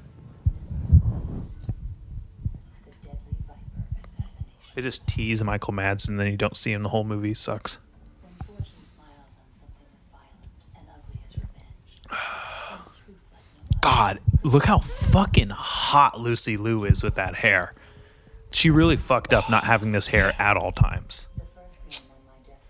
They 4.81 4.87
just 4.87 5.07
tease 5.07 5.45
Michael 5.45 5.75
Madsen, 5.75 6.17
then 6.17 6.29
you 6.29 6.39
don't 6.39 6.57
see 6.57 6.73
him 6.73 6.83
the 6.83 6.89
whole 6.89 7.05
movie. 7.05 7.35
Sucks. 7.35 7.77
When 8.23 8.33
fortune 8.47 8.73
smiles 8.95 9.37
on 9.37 9.59
something 9.61 9.87
as 9.93 10.05
violent 10.11 10.41
and 10.75 10.87
ugly 10.89 11.21
as 11.23 11.37
revenge, 11.37 12.01
it 12.09 12.09
seems 12.09 12.89
truth 13.05 13.21
like 13.31 13.43
no 13.71 13.77
other. 13.77 13.79
God, 13.83 14.21
look 14.43 14.65
how 14.65 14.79
fucking 14.79 15.51
hot 15.51 16.19
Lucy 16.19 16.57
Liu 16.57 16.85
is 16.85 17.03
with 17.03 17.15
that 17.17 17.35
hair. 17.35 17.75
She 18.53 18.71
really 18.71 18.97
fucked 18.97 19.35
up 19.35 19.51
not 19.51 19.65
having 19.65 19.93
this 19.93 20.07
hair 20.07 20.35
at 20.39 20.57
all 20.57 20.73
times. 20.73 21.27
The 21.37 21.45
first 21.45 22.03
name 22.03 22.11
on 22.13 22.25
my 22.25 22.49
death 22.49 22.63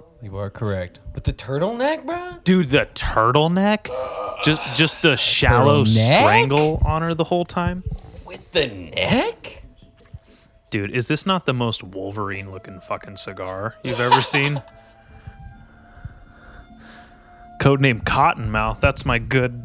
list. 0.00 0.22
You 0.22 0.38
are 0.38 0.48
correct. 0.48 1.00
With 1.14 1.24
the 1.24 1.34
turtleneck, 1.34 2.06
bro. 2.06 2.38
Dude, 2.44 2.70
the 2.70 2.88
turtleneck, 2.94 3.90
just 4.42 4.62
just 4.74 5.02
the 5.02 5.18
shallow 5.18 5.84
Turtleneck? 5.84 6.16
strangle 6.16 6.82
on 6.86 7.02
her 7.02 7.12
the 7.12 7.24
whole 7.24 7.44
time. 7.44 7.84
With 8.24 8.52
the 8.52 8.68
neck. 8.68 9.64
Dude, 10.70 10.90
is 10.90 11.08
this 11.08 11.24
not 11.26 11.46
the 11.46 11.54
most 11.54 11.82
Wolverine 11.82 12.50
looking 12.50 12.80
fucking 12.80 13.16
cigar 13.16 13.74
you've 13.84 14.00
ever 14.00 14.20
seen? 14.20 14.62
Codename 17.60 18.02
Cottonmouth. 18.02 18.80
That's 18.80 19.04
my 19.04 19.18
good 19.18 19.62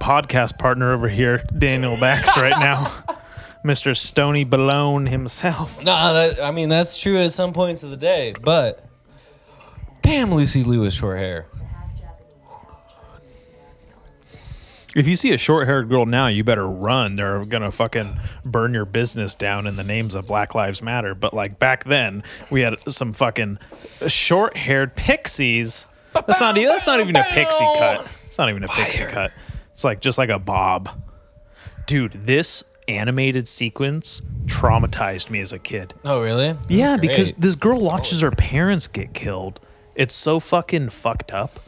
podcast 0.00 0.58
partner 0.58 0.92
over 0.92 1.08
here, 1.08 1.42
Daniel 1.56 1.96
Bax, 2.00 2.36
right 2.36 2.58
now. 2.58 2.92
Mr. 3.64 3.96
Stony 3.96 4.44
Balone 4.44 5.08
himself. 5.08 5.78
No, 5.82 6.14
that, 6.14 6.42
I 6.42 6.50
mean 6.52 6.68
that's 6.68 7.00
true 7.00 7.18
at 7.18 7.32
some 7.32 7.52
points 7.52 7.82
of 7.82 7.90
the 7.90 7.96
day, 7.96 8.34
but 8.40 8.84
damn, 10.02 10.32
Lucy 10.32 10.62
Liu 10.62 10.82
has 10.82 10.94
short 10.94 11.18
hair. 11.18 11.46
If 14.98 15.06
you 15.06 15.14
see 15.14 15.32
a 15.32 15.38
short 15.38 15.68
haired 15.68 15.88
girl 15.88 16.06
now, 16.06 16.26
you 16.26 16.42
better 16.42 16.66
run. 16.66 17.14
They're 17.14 17.44
gonna 17.44 17.70
fucking 17.70 18.18
burn 18.44 18.74
your 18.74 18.84
business 18.84 19.36
down 19.36 19.68
in 19.68 19.76
the 19.76 19.84
names 19.84 20.16
of 20.16 20.26
Black 20.26 20.56
Lives 20.56 20.82
Matter. 20.82 21.14
But 21.14 21.32
like 21.32 21.60
back 21.60 21.84
then, 21.84 22.24
we 22.50 22.62
had 22.62 22.74
some 22.88 23.12
fucking 23.12 23.58
short 24.08 24.56
haired 24.56 24.96
pixies. 24.96 25.86
That's 26.14 26.40
not 26.40 26.56
even 26.56 26.68
that's 26.68 26.86
not 26.88 26.98
even 26.98 27.14
a 27.14 27.22
pixie 27.22 27.64
cut. 27.78 28.08
It's 28.26 28.38
not 28.38 28.48
even 28.50 28.64
a 28.64 28.68
pixie 28.68 29.04
Fire. 29.04 29.10
cut. 29.10 29.32
It's 29.70 29.84
like 29.84 30.00
just 30.00 30.18
like 30.18 30.30
a 30.30 30.38
bob. 30.40 30.90
Dude, 31.86 32.26
this 32.26 32.64
animated 32.88 33.46
sequence 33.46 34.20
traumatized 34.46 35.30
me 35.30 35.40
as 35.40 35.52
a 35.52 35.60
kid. 35.60 35.94
Oh, 36.04 36.20
really? 36.20 36.52
This 36.52 36.70
is 36.70 36.78
yeah, 36.80 36.96
because 36.96 37.32
this 37.38 37.54
girl 37.54 37.78
Solid. 37.78 37.92
watches 37.92 38.20
her 38.22 38.32
parents 38.32 38.88
get 38.88 39.14
killed. 39.14 39.60
It's 39.94 40.14
so 40.14 40.40
fucking 40.40 40.88
fucked 40.88 41.32
up. 41.32 41.60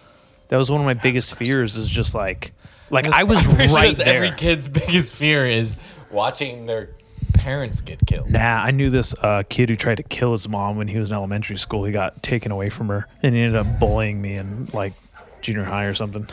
That 0.49 0.57
was 0.57 0.69
one 0.69 0.81
of 0.81 0.85
my 0.87 0.95
biggest 0.95 1.37
fears. 1.37 1.77
Is 1.77 1.89
just 1.89 2.13
like, 2.13 2.53
like 2.91 3.07
I 3.07 3.25
was 3.25 3.41
sure 3.43 3.53
right 3.53 3.69
that's 3.69 3.99
there. 3.99 4.15
Every 4.15 4.31
kid's 4.33 4.69
biggest 4.81 5.15
fear 5.15 5.47
is 5.47 5.77
watching 6.11 6.67
their 6.67 6.91
parents 7.35 7.81
get 7.81 8.01
killed. 8.07 8.31
Nah, 8.31 8.63
I 8.63 8.71
knew 8.71 8.91
this 8.91 9.15
uh, 9.15 9.43
kid 9.49 9.69
who 9.69 9.77
tried 9.77 9.97
to 9.97 10.03
kill 10.03 10.33
his 10.33 10.49
mom 10.49 10.77
when 10.77 10.89
he 10.89 10.99
was 10.99 11.09
in 11.09 11.15
elementary 11.15 11.57
school. 11.57 11.85
He 11.85 11.93
got 11.93 12.23
taken 12.23 12.53
away 12.53 12.69
from 12.69 12.89
her, 12.89 13.07
and 13.23 13.35
he 13.35 13.41
ended 13.41 13.59
up 13.59 13.81
bullying 13.81 14.21
me 14.21 14.37
in 14.37 14.67
like 14.73 14.93
junior 15.41 15.65
high 15.65 15.85
or 15.85 15.95
something. 15.95 16.27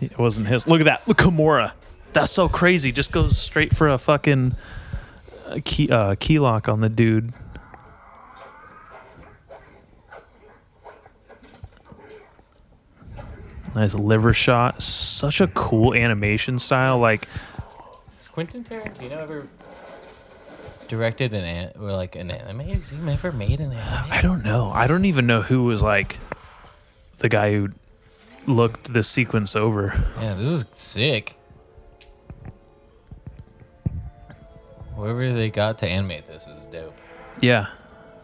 It 0.00 0.18
wasn't 0.18 0.48
his. 0.48 0.66
Look 0.66 0.80
at 0.80 0.84
that. 0.84 1.06
Look, 1.08 1.18
Kimura. 1.18 1.72
That's 2.12 2.32
so 2.32 2.48
crazy. 2.48 2.92
Just 2.92 3.12
goes 3.12 3.38
straight 3.38 3.74
for 3.74 3.88
a 3.88 3.98
fucking 3.98 4.56
uh, 5.46 5.58
key 5.64 5.90
uh, 5.90 6.14
key 6.18 6.38
lock 6.38 6.68
on 6.68 6.80
the 6.80 6.88
dude. 6.88 7.32
Nice 13.76 13.94
liver 13.94 14.32
shot. 14.32 14.82
Such 14.82 15.40
a 15.42 15.46
cool 15.48 15.94
animation 15.94 16.58
style. 16.58 16.98
Like 16.98 17.28
Has 18.16 18.26
Quentin 18.28 18.64
Tarantino 18.64 19.12
ever 19.12 19.46
directed 20.88 21.34
an 21.34 21.44
an- 21.44 21.72
or 21.78 21.92
like 21.92 22.16
an 22.16 22.30
anime? 22.30 22.60
Has 22.60 22.90
he 22.90 22.98
ever 23.10 23.30
made 23.32 23.60
an 23.60 23.72
anime? 23.72 24.10
I 24.10 24.22
don't 24.22 24.42
know. 24.42 24.70
I 24.70 24.86
don't 24.86 25.04
even 25.04 25.26
know 25.26 25.42
who 25.42 25.64
was 25.64 25.82
like 25.82 26.18
the 27.18 27.28
guy 27.28 27.52
who 27.52 27.68
looked 28.46 28.92
this 28.94 29.08
sequence 29.08 29.54
over. 29.54 29.92
Yeah, 30.22 30.34
this 30.34 30.48
is 30.48 30.64
sick. 30.72 31.36
Whoever 34.94 35.34
they 35.34 35.50
got 35.50 35.76
to 35.78 35.86
animate 35.86 36.26
this 36.26 36.46
is 36.46 36.64
dope. 36.64 36.94
Yeah. 37.42 37.66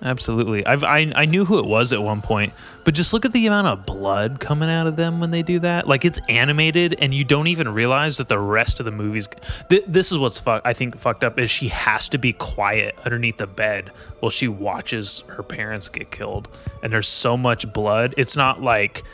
Absolutely. 0.05 0.67
I've 0.67 0.83
I, 0.83 1.13
I 1.15 1.27
knew 1.27 1.45
who 1.45 1.61
it 1.61 1.65
was 1.65 1.93
at 1.93 2.03
one 2.03 2.23
point, 2.23 2.53
but 2.85 2.93
just 2.93 3.13
look 3.13 3.25
at 3.25 3.31
the 3.31 3.47
amount 3.47 3.69
of 3.69 3.87
blood 3.87 4.41
coming 4.41 4.69
out 4.69 4.89
of 4.89 4.97
them 4.97 5.21
when 5.21 5.31
they 5.31 5.43
do 5.43 5.61
that. 5.61 5.87
Like 5.87 6.05
it's 6.05 6.19
animated, 6.29 6.97
and 6.99 7.15
you 7.15 7.25
don't 7.25 7.47
even 7.47 7.69
realize 7.69 8.17
that 8.17 8.29
the 8.29 8.39
rest 8.39 8.81
of 8.81 8.87
the 8.87 8.91
movies. 8.91 9.29
Th- 9.71 9.85
this 9.87 10.11
is 10.11 10.19
what's 10.19 10.41
fuck. 10.41 10.63
I 10.65 10.73
think 10.73 10.99
fucked 10.99 11.23
up 11.23 11.39
is 11.39 11.51
she 11.51 11.69
has 11.69 12.09
to 12.09 12.19
be 12.19 12.33
quiet 12.33 12.97
underneath 13.05 13.37
the 13.37 13.47
bed 13.47 13.91
while 14.19 14.31
she 14.31 14.49
watches 14.49 15.23
her 15.29 15.45
parents 15.45 15.89
get 15.89 16.11
killed, 16.11 16.49
and 16.83 16.93
there's 16.93 17.09
so 17.09 17.37
much 17.37 17.73
blood. 17.73 18.13
It's 18.17 18.37
not 18.37 18.61
like 18.61 19.05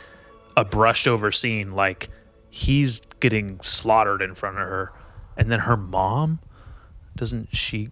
a 0.57 0.65
brushed 0.65 1.07
over 1.07 1.31
scene. 1.31 1.73
Like 1.73 2.09
he's 2.49 2.99
getting 3.19 3.59
slaughtered 3.61 4.23
in 4.23 4.33
front 4.33 4.57
of 4.57 4.67
her, 4.67 4.91
and 5.37 5.51
then 5.51 5.59
her 5.59 5.77
mom 5.77 6.39
doesn't 7.15 7.55
she 7.55 7.91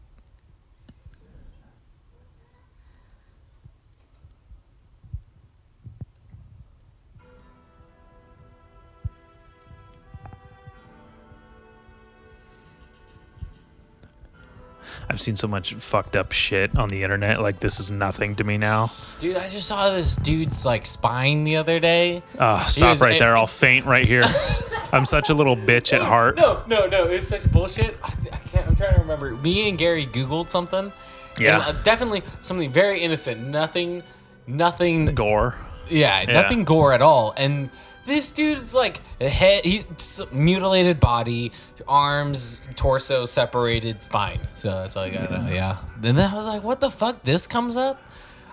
I've 15.10 15.22
seen 15.22 15.36
so 15.38 15.48
much 15.48 15.74
fucked 15.76 16.16
up 16.18 16.32
shit 16.34 16.76
on 16.78 16.90
the 16.90 17.04
internet. 17.04 17.42
Like 17.42 17.60
this 17.60 17.80
is 17.80 17.90
nothing 17.90 18.36
to 18.36 18.44
me 18.44 18.58
now. 18.58 18.92
Dude, 19.20 19.38
I 19.38 19.50
just 19.50 19.68
saw 19.68 19.90
this 19.90 20.16
dude's 20.18 20.66
like 20.66 20.86
spine 20.86 21.44
the 21.46 21.56
other 21.58 21.80
day. 21.80 22.22
Oh, 22.40 22.66
stop 22.68 22.90
was- 22.90 23.02
right 23.02 23.18
there! 23.20 23.38
I'll 23.38 23.48
faint 23.48 23.86
right 23.86 24.06
here. 24.06 24.24
I'm 24.92 25.06
such 25.06 25.30
a 25.30 25.34
little 25.34 25.56
bitch 25.56 25.94
at 25.94 26.02
heart. 26.02 26.36
No, 26.38 26.64
no, 26.68 26.88
no. 26.88 27.06
It's 27.06 27.28
such 27.28 27.50
bullshit. 27.52 27.98
I, 28.04 28.08
I 28.32 28.38
can't. 28.38 28.68
I'm 28.68 28.76
trying 28.76 28.94
to 28.96 29.00
remember. 29.02 29.32
Me 29.32 29.70
and 29.70 29.78
Gary 29.78 30.06
Googled 30.06 30.50
something. 30.50 30.92
Yeah. 31.40 31.68
And, 31.68 31.78
uh, 31.78 31.82
definitely 31.84 32.24
something 32.42 32.72
very 32.72 33.02
innocent. 33.02 33.46
Nothing. 33.48 34.04
Nothing. 34.46 35.06
Gore. 35.14 35.56
Yeah, 35.90 36.22
Yeah. 36.22 36.42
nothing 36.42 36.64
gore 36.64 36.94
at 36.94 37.02
all. 37.02 37.34
And 37.38 37.70
this 38.08 38.32
dude's 38.32 38.74
like 38.74 39.00
head, 39.22 39.64
he's 39.64 40.22
mutilated 40.32 41.00
body, 41.00 41.52
arms, 41.88 42.60
torso 42.76 43.26
separated, 43.26 44.02
spine. 44.02 44.40
So 44.54 44.70
that's 44.72 44.98
all 44.98 45.06
you 45.06 45.14
gotta 45.14 45.44
know. 45.44 45.50
Yeah. 45.54 45.78
Then 45.98 46.18
I 46.18 46.34
was 46.36 46.48
like, 46.48 46.64
what 46.64 46.80
the 46.80 46.90
fuck? 46.90 47.22
This 47.24 47.46
comes 47.46 47.78
up. 47.78 48.02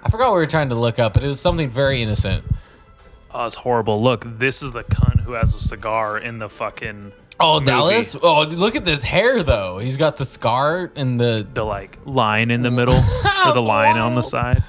I 0.03 0.11
forgot 0.11 0.29
what 0.29 0.35
we 0.35 0.41
were 0.41 0.47
trying 0.47 0.69
to 0.69 0.75
look 0.75 0.99
up, 0.99 1.15
but 1.15 1.25
it 1.25 1.27
was 1.29 1.41
something 1.41 1.71
very 1.71 2.03
innocent. 2.03 2.45
Oh, 3.33 3.47
it's 3.47 3.57
horrible. 3.57 4.03
Look, 4.03 4.25
this 4.39 4.63
is 4.63 4.73
the 4.73 4.85
cunt 4.85 5.21
who 5.21 5.33
has 5.33 5.55
a 5.55 5.59
cigar 5.59 6.19
in 6.19 6.39
the 6.39 6.49
fucking 6.51 7.13
Oh, 7.41 7.55
movie. 7.55 7.67
Dallas. 7.67 8.15
Oh, 8.23 8.43
look 8.43 8.77
at 8.77 8.85
this 8.85 9.03
hair 9.03 9.43
though. 9.43 9.79
He's 9.79 9.97
got 9.97 10.17
the 10.17 10.25
scar 10.25 10.93
and 10.95 11.19
the. 11.19 11.45
The 11.53 11.65
like 11.65 11.99
line 12.05 12.51
in 12.53 12.63
the 12.63 12.71
middle 12.71 12.95
or 12.99 13.01
the 13.01 13.53
That's 13.55 13.67
line 13.67 13.99
on 13.99 14.15
the 14.15 14.23
side. 14.23 14.63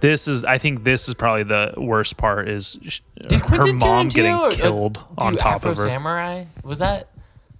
This 0.00 0.28
is, 0.28 0.44
I 0.44 0.58
think, 0.58 0.84
this 0.84 1.08
is 1.08 1.14
probably 1.14 1.42
the 1.42 1.74
worst 1.76 2.16
part. 2.16 2.48
Is 2.48 2.78
sh- 2.82 3.00
Did 3.26 3.40
her 3.40 3.44
Quentin 3.44 3.78
mom 3.78 4.08
Tarantino 4.08 4.14
getting 4.14 4.34
or- 4.34 4.50
killed 4.50 4.94
do 4.94 5.00
on 5.18 5.36
top 5.36 5.56
Afro 5.56 5.72
of 5.72 5.78
her? 5.78 5.84
Samurai 5.84 6.44
was 6.62 6.78
that? 6.78 7.08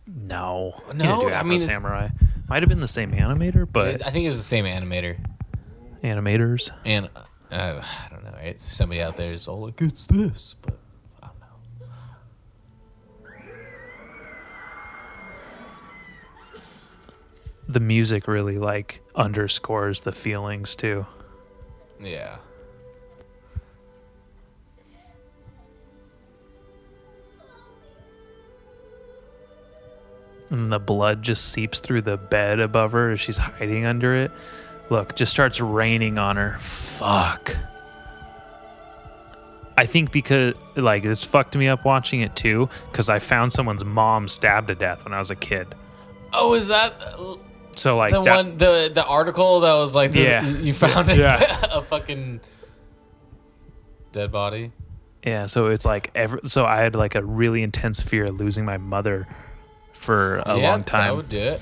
No, 0.06 0.80
he 0.92 0.98
No, 0.98 1.20
do 1.22 1.28
I 1.28 1.32
Afro 1.32 1.48
mean, 1.48 1.60
it's- 1.60 1.72
Samurai. 1.74 2.08
Might 2.48 2.62
have 2.62 2.68
been 2.70 2.80
the 2.80 2.88
same 2.88 3.10
animator, 3.12 3.66
but 3.70 4.06
I 4.06 4.10
think 4.10 4.24
it 4.24 4.28
was 4.28 4.38
the 4.38 4.42
same 4.42 4.64
animator. 4.64 5.18
animators. 6.02 6.70
And 6.86 7.10
uh, 7.50 7.82
I 7.82 8.08
don't 8.10 8.24
know. 8.24 8.30
Right? 8.32 8.58
Somebody 8.58 9.02
out 9.02 9.16
there 9.18 9.32
is 9.32 9.48
all 9.48 9.66
like, 9.66 9.82
"It's 9.82 10.06
this," 10.06 10.54
but 10.62 10.78
I 11.22 11.26
don't 11.26 11.40
know. 11.40 11.86
The 17.68 17.80
music 17.80 18.26
really 18.28 18.58
like 18.58 19.02
underscores 19.14 20.00
the 20.02 20.12
feelings 20.12 20.74
too. 20.74 21.06
Yeah. 22.00 22.36
and 30.50 30.72
the 30.72 30.78
blood 30.78 31.22
just 31.22 31.52
seeps 31.52 31.80
through 31.80 32.02
the 32.02 32.16
bed 32.16 32.60
above 32.60 32.92
her 32.92 33.10
as 33.10 33.20
she's 33.20 33.38
hiding 33.38 33.84
under 33.84 34.14
it. 34.14 34.30
Look, 34.90 35.14
just 35.14 35.32
starts 35.32 35.60
raining 35.60 36.18
on 36.18 36.36
her. 36.36 36.56
Fuck. 36.58 37.56
I 39.76 39.86
think 39.86 40.10
because 40.10 40.54
like 40.74 41.04
it's 41.04 41.24
fucked 41.24 41.56
me 41.56 41.68
up 41.68 41.84
watching 41.84 42.20
it 42.20 42.34
too 42.34 42.68
because 42.90 43.08
I 43.08 43.20
found 43.20 43.52
someone's 43.52 43.84
mom 43.84 44.26
stabbed 44.26 44.68
to 44.68 44.74
death 44.74 45.04
when 45.04 45.14
I 45.14 45.18
was 45.18 45.30
a 45.30 45.36
kid. 45.36 45.74
Oh, 46.32 46.54
is 46.54 46.68
that 46.68 46.92
So 47.78 47.96
like 47.96 48.12
the 48.12 48.22
that, 48.22 48.36
one 48.36 48.56
the 48.56 48.90
the 48.92 49.04
article 49.04 49.60
that 49.60 49.74
was 49.74 49.94
like, 49.94 50.12
the, 50.12 50.20
Yeah. 50.20 50.46
you 50.46 50.72
found 50.72 51.08
Yeah. 51.08 51.40
a 51.72 51.80
fucking 51.82 52.40
dead 54.12 54.32
body? 54.32 54.72
yeah. 55.24 55.46
So 55.46 55.66
it's 55.66 55.84
like 55.84 56.10
every, 56.14 56.40
so 56.44 56.64
I 56.64 56.80
had 56.80 56.94
like 56.94 57.14
a 57.14 57.22
really 57.24 57.62
intense 57.62 58.00
fear 58.00 58.24
of 58.24 58.38
losing 58.40 58.64
my 58.64 58.78
mother 58.78 59.26
for 59.94 60.36
a 60.46 60.58
yeah, 60.58 60.70
long 60.70 60.84
time. 60.84 61.08
That 61.08 61.16
would 61.16 61.28
do 61.28 61.38
it. 61.38 61.60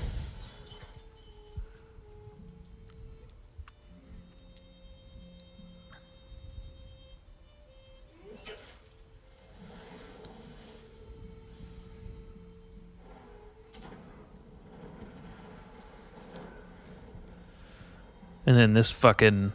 And 18.47 18.57
then 18.57 18.73
this 18.73 18.91
fucking 18.93 19.53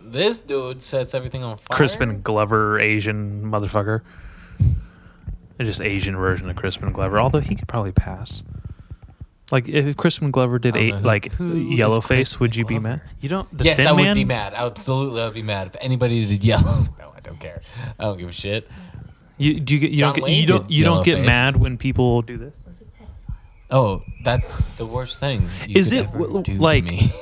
This 0.00 0.42
dude 0.42 0.82
sets 0.82 1.14
everything 1.14 1.44
on 1.44 1.56
fire. 1.58 1.76
Crispin 1.76 2.22
Glover 2.22 2.80
Asian 2.80 3.44
motherfucker. 3.44 4.00
Just 5.60 5.80
Asian 5.80 6.16
version 6.16 6.50
of 6.50 6.56
Crispin 6.56 6.92
Glover, 6.92 7.18
although 7.18 7.38
he 7.40 7.54
could 7.54 7.66
probably 7.68 7.92
pass. 7.92 8.42
Like 9.50 9.68
if 9.68 9.96
Crispin 9.96 10.30
Glover 10.30 10.58
did 10.58 10.76
I 10.76 10.78
don't 10.80 10.86
a 10.88 10.90
know 10.90 10.98
who- 10.98 11.04
like 11.06 11.32
who 11.32 11.52
is 11.72 11.78
Yellowface, 11.78 12.06
Crispin 12.06 12.40
would 12.40 12.56
you 12.56 12.64
be 12.66 12.78
mad? 12.78 13.00
You 13.20 13.28
don't. 13.28 13.56
The 13.56 13.64
yes, 13.64 13.76
Thin 13.78 13.86
I 13.86 13.92
would 13.92 14.02
Man? 14.02 14.14
be 14.14 14.24
mad. 14.24 14.52
Absolutely, 14.54 15.22
I 15.22 15.24
would 15.26 15.34
be 15.34 15.42
mad 15.42 15.68
if 15.68 15.76
anybody 15.80 16.26
did 16.26 16.42
yellow. 16.44 16.84
no, 16.98 17.12
I 17.16 17.20
don't 17.20 17.38
care. 17.40 17.62
I 17.98 18.02
don't 18.04 18.18
give 18.18 18.28
a 18.28 18.32
shit. 18.32 18.68
You 19.38 19.60
do 19.60 19.74
you 19.74 19.80
get 19.80 19.90
you 19.92 19.98
John 19.98 20.14
don't 20.14 20.26
get 20.26 20.34
you 20.34 20.46
don't 20.46 20.70
you 20.70 20.84
don't 20.84 21.04
get 21.04 21.18
Yellowface. 21.18 21.26
mad 21.26 21.56
when 21.56 21.78
people 21.78 22.22
do 22.22 22.36
this. 22.38 22.54
Was 22.66 22.80
a 22.82 22.84
pedophile. 22.84 23.34
Oh, 23.70 24.02
that's 24.24 24.76
the 24.76 24.84
worst 24.86 25.20
thing. 25.20 25.48
You 25.68 25.78
Is 25.80 25.90
could 25.90 25.98
it, 25.98 26.06
ever 26.08 26.18
w- 26.18 26.42
do 26.42 26.54
to 26.56 26.60
like- 26.62 26.84
me. 26.84 27.10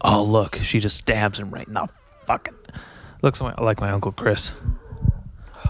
Oh, 0.00 0.22
look, 0.22 0.56
she 0.56 0.80
just 0.80 0.96
stabs 0.96 1.38
him 1.38 1.50
right 1.50 1.66
in 1.66 1.74
the 1.74 1.88
fucking. 2.26 2.54
Looks 3.22 3.40
like 3.40 3.58
my, 3.58 3.64
like 3.64 3.80
my 3.80 3.90
uncle 3.90 4.12
Chris. 4.12 4.50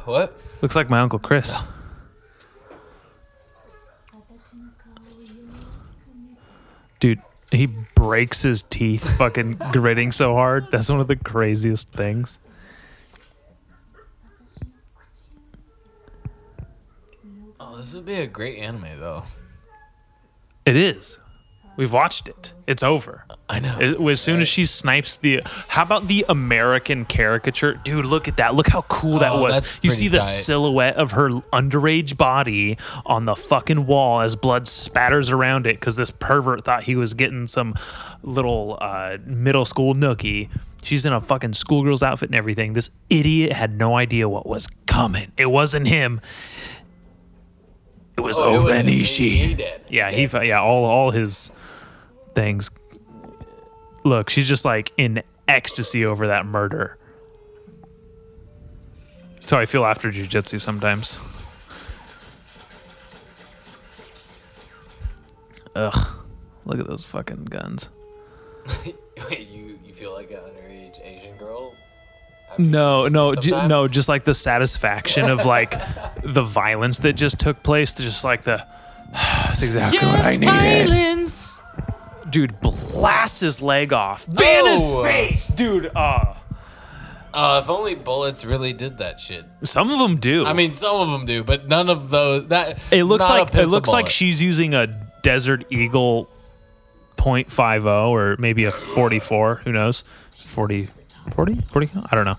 What? 0.05 0.41
Looks 0.63 0.77
like 0.77 0.91
my 0.91 1.01
uncle 1.01 1.19
Chris. 1.19 1.61
Dude, 6.99 7.21
he 7.51 7.67
breaks 7.95 8.43
his 8.43 8.63
teeth 8.63 9.17
fucking 9.17 9.59
gritting 9.73 10.13
so 10.13 10.35
hard. 10.35 10.71
That's 10.71 10.89
one 10.89 11.01
of 11.01 11.09
the 11.09 11.17
craziest 11.17 11.91
things. 11.93 12.39
Oh, 17.61 17.77
this 17.77 17.95
would 17.95 18.05
be 18.05 18.15
a 18.15 18.27
great 18.27 18.59
anime 18.59 18.99
though. 18.99 19.25
It 20.65 20.77
is. 20.77 21.19
We've 21.77 21.93
watched 21.93 22.27
it. 22.29 22.53
It's 22.67 22.83
over. 22.83 23.25
I 23.49 23.61
know. 23.61 23.79
It- 23.79 24.01
as 24.11 24.21
soon 24.21 24.41
as 24.41 24.49
she 24.49 24.65
snipes 24.67 25.17
the, 25.19 25.43
how 25.69 25.83
about 25.83 26.09
the 26.09 26.25
American 26.29 27.05
caricature, 27.05 27.75
dude? 27.75 28.05
Look 28.07 28.29
at 28.29 28.39
that! 28.39 28.55
Look 28.55 28.69
how 28.69 28.83
cool 28.83 29.19
that 29.21 29.33
Oh, 29.33 29.43
was. 29.43 29.55
that's 29.55 29.79
You 29.83 29.91
see 29.91 30.09
the 30.09 30.19
tight. 30.19 30.25
silhouette 30.27 30.97
of 30.97 31.13
her 31.13 31.29
underage 31.53 32.17
body 32.17 32.77
on 33.05 33.25
the 33.27 33.37
fucking 33.37 33.87
wall 33.87 34.21
as 34.21 34.35
blood 34.37 34.67
spatters 34.67 35.31
around 35.31 35.67
it 35.67 35.79
because 35.79 35.97
this 35.97 36.11
pervert 36.11 36.65
thought 36.65 36.85
he 36.85 36.97
was 36.97 37.15
getting 37.15 37.47
some 37.47 37.75
little 38.23 38.79
uh, 38.81 39.19
middle 39.25 39.65
school 39.65 39.95
nookie. 39.95 40.49
She's 40.83 41.05
in 41.05 41.13
a 41.13 41.21
fucking 41.21 41.53
schoolgirl's 41.55 42.03
outfit 42.03 42.31
and 42.31 42.37
everything. 42.37 42.73
This 42.73 42.91
idiot 43.11 43.53
had 43.53 43.77
no 43.79 43.97
idea 43.97 44.29
what 44.29 44.47
was 44.47 44.67
coming. 44.87 45.31
It 45.37 45.51
wasn't 45.51 45.89
him. 45.89 46.21
It 48.17 48.21
was 48.23 48.39
Oh, 48.39 48.55
it 48.55 48.59
O-Ren 48.59 48.87
Ishii. 48.87 49.19
he- 49.19 49.31
he 49.31 49.55
did. 49.55 49.81
Yeah, 49.89 50.11
he 50.11 50.25
yeah 50.47 50.61
all 50.63 50.85
all 50.85 51.11
his 51.11 51.51
things. 52.37 52.71
Look, 54.05 54.31
she's 54.31 54.47
just 54.47 54.65
like 54.65 54.93
in 54.97 55.25
ecstasy 55.49 56.07
over 56.07 56.29
that 56.29 56.47
murder. 56.47 56.97
That's 59.41 59.51
how 59.51 59.59
I 59.59 59.67
feel 59.67 59.85
after 59.85 60.11
jujitsu 60.13 60.61
sometimes. 60.61 61.19
Ugh, 65.75 66.09
look 66.65 66.79
at 66.79 66.87
those 66.87 67.05
fucking 67.05 67.47
guns. 67.47 67.91
Wait, 69.29 69.49
you 69.49 69.79
you 69.85 69.93
feel 69.93 70.13
like 70.13 70.31
an 70.31 70.39
underage 70.39 71.05
Asian 71.05 71.37
girl? 71.37 71.75
No, 72.59 73.07
no, 73.09 73.35
ju- 73.35 73.67
no, 73.67 73.87
just 73.89 74.09
like 74.09 74.25
the 74.25 74.33
satisfaction 74.35 75.29
of 75.29 75.45
like 75.45 75.75
the 76.25 76.43
violence 76.43 76.99
that 77.01 77.15
just 77.15 77.39
took 77.39 77.63
place. 77.63 77.93
Just 77.93 78.25
like 78.25 78.43
the, 78.43 78.65
that's 79.13 79.63
exactly 79.63 79.99
what 79.99 80.25
I 80.25 80.33
needed. 80.37 80.89
violence. 80.89 81.56
Dude, 82.31 82.61
blast 82.61 83.41
his 83.41 83.61
leg 83.63 83.93
off. 83.93 84.27
Ban 84.27 84.65
Oh. 84.67 85.03
his 85.05 85.13
face, 85.13 85.47
dude. 85.49 85.91
Uh, 85.95 86.35
Uh, 87.35 87.61
if 87.63 87.69
only 87.69 87.95
bullets 87.95 88.47
really 88.47 88.73
did 88.73 88.97
that 88.99 89.21
shit. 89.21 89.45
some 89.63 89.91
of 89.91 89.99
them 89.99 90.17
do. 90.17 90.47
I 90.47 90.55
mean, 90.55 90.73
some 90.73 90.97
of 90.97 91.11
them 91.11 91.27
do, 91.27 91.45
but 91.45 91.69
none 91.69 91.91
of 91.91 92.09
those. 92.09 92.47
That 92.49 92.79
it 92.91 93.05
looks 93.05 93.29
like 93.29 93.55
it 93.55 93.69
looks 93.69 93.91
like 93.91 94.09
she's 94.09 94.41
using 94.41 94.73
a 94.75 94.87
Desert 95.23 95.65
Eagle 95.71 96.31
.50 97.19 98.09
or 98.11 98.37
maybe 98.39 98.65
a 98.65 98.73
44. 98.73 99.57
Who 99.65 99.73
knows? 99.73 100.03
40, 100.45 100.89
40, 101.35 101.61
40? 101.63 101.91
I 102.11 102.15
don't 102.15 102.25
know. 102.25 102.37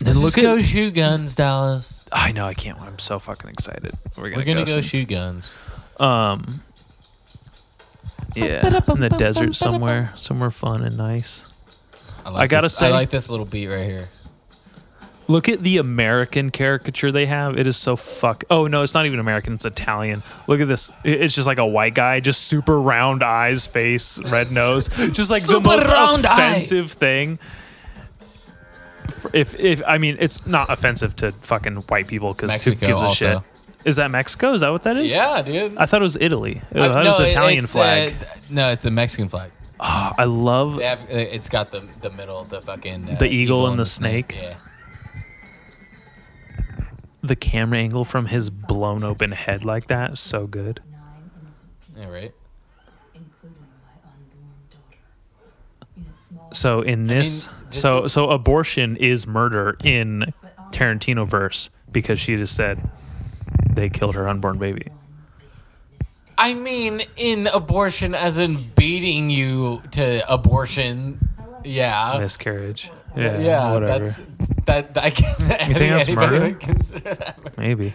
And 0.00 0.08
Let's 0.08 0.18
look 0.18 0.34
just 0.34 0.42
go 0.44 0.56
at. 0.58 0.64
shoot 0.64 0.94
guns, 0.94 1.34
Dallas. 1.34 2.04
I 2.12 2.32
know. 2.32 2.44
I 2.44 2.52
can't. 2.52 2.78
I'm 2.82 2.98
so 2.98 3.18
fucking 3.18 3.48
excited. 3.48 3.92
We're 4.18 4.24
gonna, 4.30 4.36
We're 4.36 4.44
gonna 4.44 4.64
go, 4.66 4.74
go 4.74 4.80
shoot 4.82 5.08
guns. 5.08 5.56
Um. 5.98 6.60
Yeah, 8.36 8.80
in 8.88 9.00
the 9.00 9.08
desert 9.08 9.54
somewhere, 9.54 10.12
somewhere 10.16 10.50
fun 10.50 10.84
and 10.84 10.96
nice. 10.96 11.52
I, 12.24 12.30
like 12.30 12.42
I 12.42 12.46
gotta 12.46 12.64
this, 12.66 12.76
say- 12.76 12.86
I 12.88 12.90
like 12.90 13.10
this 13.10 13.30
little 13.30 13.46
beat 13.46 13.68
right 13.68 13.84
here. 13.86 14.08
Look 15.28 15.48
at 15.48 15.60
the 15.60 15.78
American 15.78 16.50
caricature 16.50 17.10
they 17.10 17.26
have. 17.26 17.58
It 17.58 17.66
is 17.66 17.76
so 17.76 17.96
fuck. 17.96 18.44
Oh 18.48 18.68
no, 18.68 18.82
it's 18.82 18.94
not 18.94 19.06
even 19.06 19.18
American. 19.18 19.54
It's 19.54 19.64
Italian. 19.64 20.22
Look 20.46 20.60
at 20.60 20.68
this. 20.68 20.92
It's 21.02 21.34
just 21.34 21.48
like 21.48 21.58
a 21.58 21.66
white 21.66 21.94
guy, 21.94 22.20
just 22.20 22.42
super 22.42 22.80
round 22.80 23.24
eyes, 23.24 23.66
face, 23.66 24.22
red 24.30 24.52
nose, 24.54 24.86
just 24.88 25.30
like 25.30 25.44
the 25.44 25.60
most 25.60 25.88
round 25.88 26.24
eye. 26.26 26.50
offensive 26.50 26.92
thing. 26.92 27.40
If 29.32 29.58
if 29.58 29.82
I 29.86 29.98
mean, 29.98 30.16
it's 30.20 30.46
not 30.46 30.70
offensive 30.70 31.16
to 31.16 31.32
fucking 31.32 31.74
white 31.88 32.06
people 32.06 32.32
because 32.32 32.64
who 32.64 32.74
gives 32.76 33.02
a 33.02 33.06
also. 33.06 33.40
shit? 33.40 33.42
Is 33.86 33.96
that 33.96 34.10
Mexico? 34.10 34.52
Is 34.52 34.60
that 34.62 34.70
what 34.70 34.82
that 34.82 34.96
is? 34.96 35.12
Yeah, 35.12 35.42
dude. 35.42 35.76
I 35.78 35.86
thought 35.86 36.00
it 36.00 36.04
was 36.04 36.16
Italy. 36.20 36.60
I 36.74 36.78
Uh, 36.78 36.88
thought 36.88 37.06
it 37.06 37.08
was 37.08 37.20
it- 37.20 37.26
Italian 37.32 37.64
it's, 37.64 37.72
flag. 37.72 38.12
uh, 38.20 38.24
no, 38.50 38.70
it's 38.72 38.84
a 38.84 38.90
Mexican 38.90 39.28
flag. 39.28 39.50
I 39.78 40.24
love 40.24 40.80
have, 40.80 41.00
uh, 41.02 41.04
it's 41.10 41.48
got 41.48 41.70
the 41.70 41.82
the 42.00 42.10
middle, 42.10 42.44
the 42.44 42.60
fucking 42.62 43.10
uh, 43.10 43.14
The 43.16 43.28
eagle 43.28 43.66
and 43.68 43.78
the 43.78 43.84
snake. 43.86 44.36
Yeah. 44.40 44.54
the 47.22 47.36
camera 47.36 47.78
angle 47.78 48.04
from 48.04 48.26
his 48.26 48.50
blown 48.50 49.02
open 49.02 49.32
head 49.32 49.64
like 49.64 49.86
that. 49.86 50.16
So 50.16 50.46
good. 50.46 50.80
Nine 50.92 51.00
innocent 51.42 51.68
people, 51.86 52.02
Yeah, 52.02 52.08
right. 52.20 52.32
including 53.14 53.66
my 53.82 54.10
unborn 54.10 54.54
daughter. 54.70 55.96
In 55.96 56.02
a 56.08 56.28
small 56.28 56.54
So 56.54 56.82
in 56.82 57.04
this, 57.06 57.48
this- 57.70 57.80
so 57.80 58.06
so 58.06 58.30
abortion 58.30 58.96
is 58.96 59.26
murder 59.26 59.76
in 59.82 60.32
Tarantino 60.70 61.26
verse 61.28 61.68
because 61.90 62.18
she 62.20 62.36
just 62.36 62.54
said 62.54 62.88
they 63.76 63.88
killed 63.88 64.16
her 64.16 64.28
unborn 64.28 64.58
baby. 64.58 64.88
I 66.38 66.52
mean, 66.54 67.00
in 67.16 67.46
abortion, 67.46 68.14
as 68.14 68.38
in 68.38 68.70
beating 68.74 69.30
you 69.30 69.82
to 69.92 70.30
abortion. 70.32 71.28
Yeah. 71.64 72.16
Miscarriage. 72.20 72.90
Yeah, 73.16 73.38
yeah, 73.38 73.72
whatever. 73.72 73.98
that's 73.98 74.20
that. 74.66 74.98
I 74.98 75.08
can. 75.10 75.26
You 75.70 75.74
think 75.74 75.94
that's 75.94 76.08
murder? 76.10 76.40
Would 76.40 76.60
consider 76.60 77.14
that 77.14 77.38
murder. 77.38 77.54
Maybe. 77.56 77.94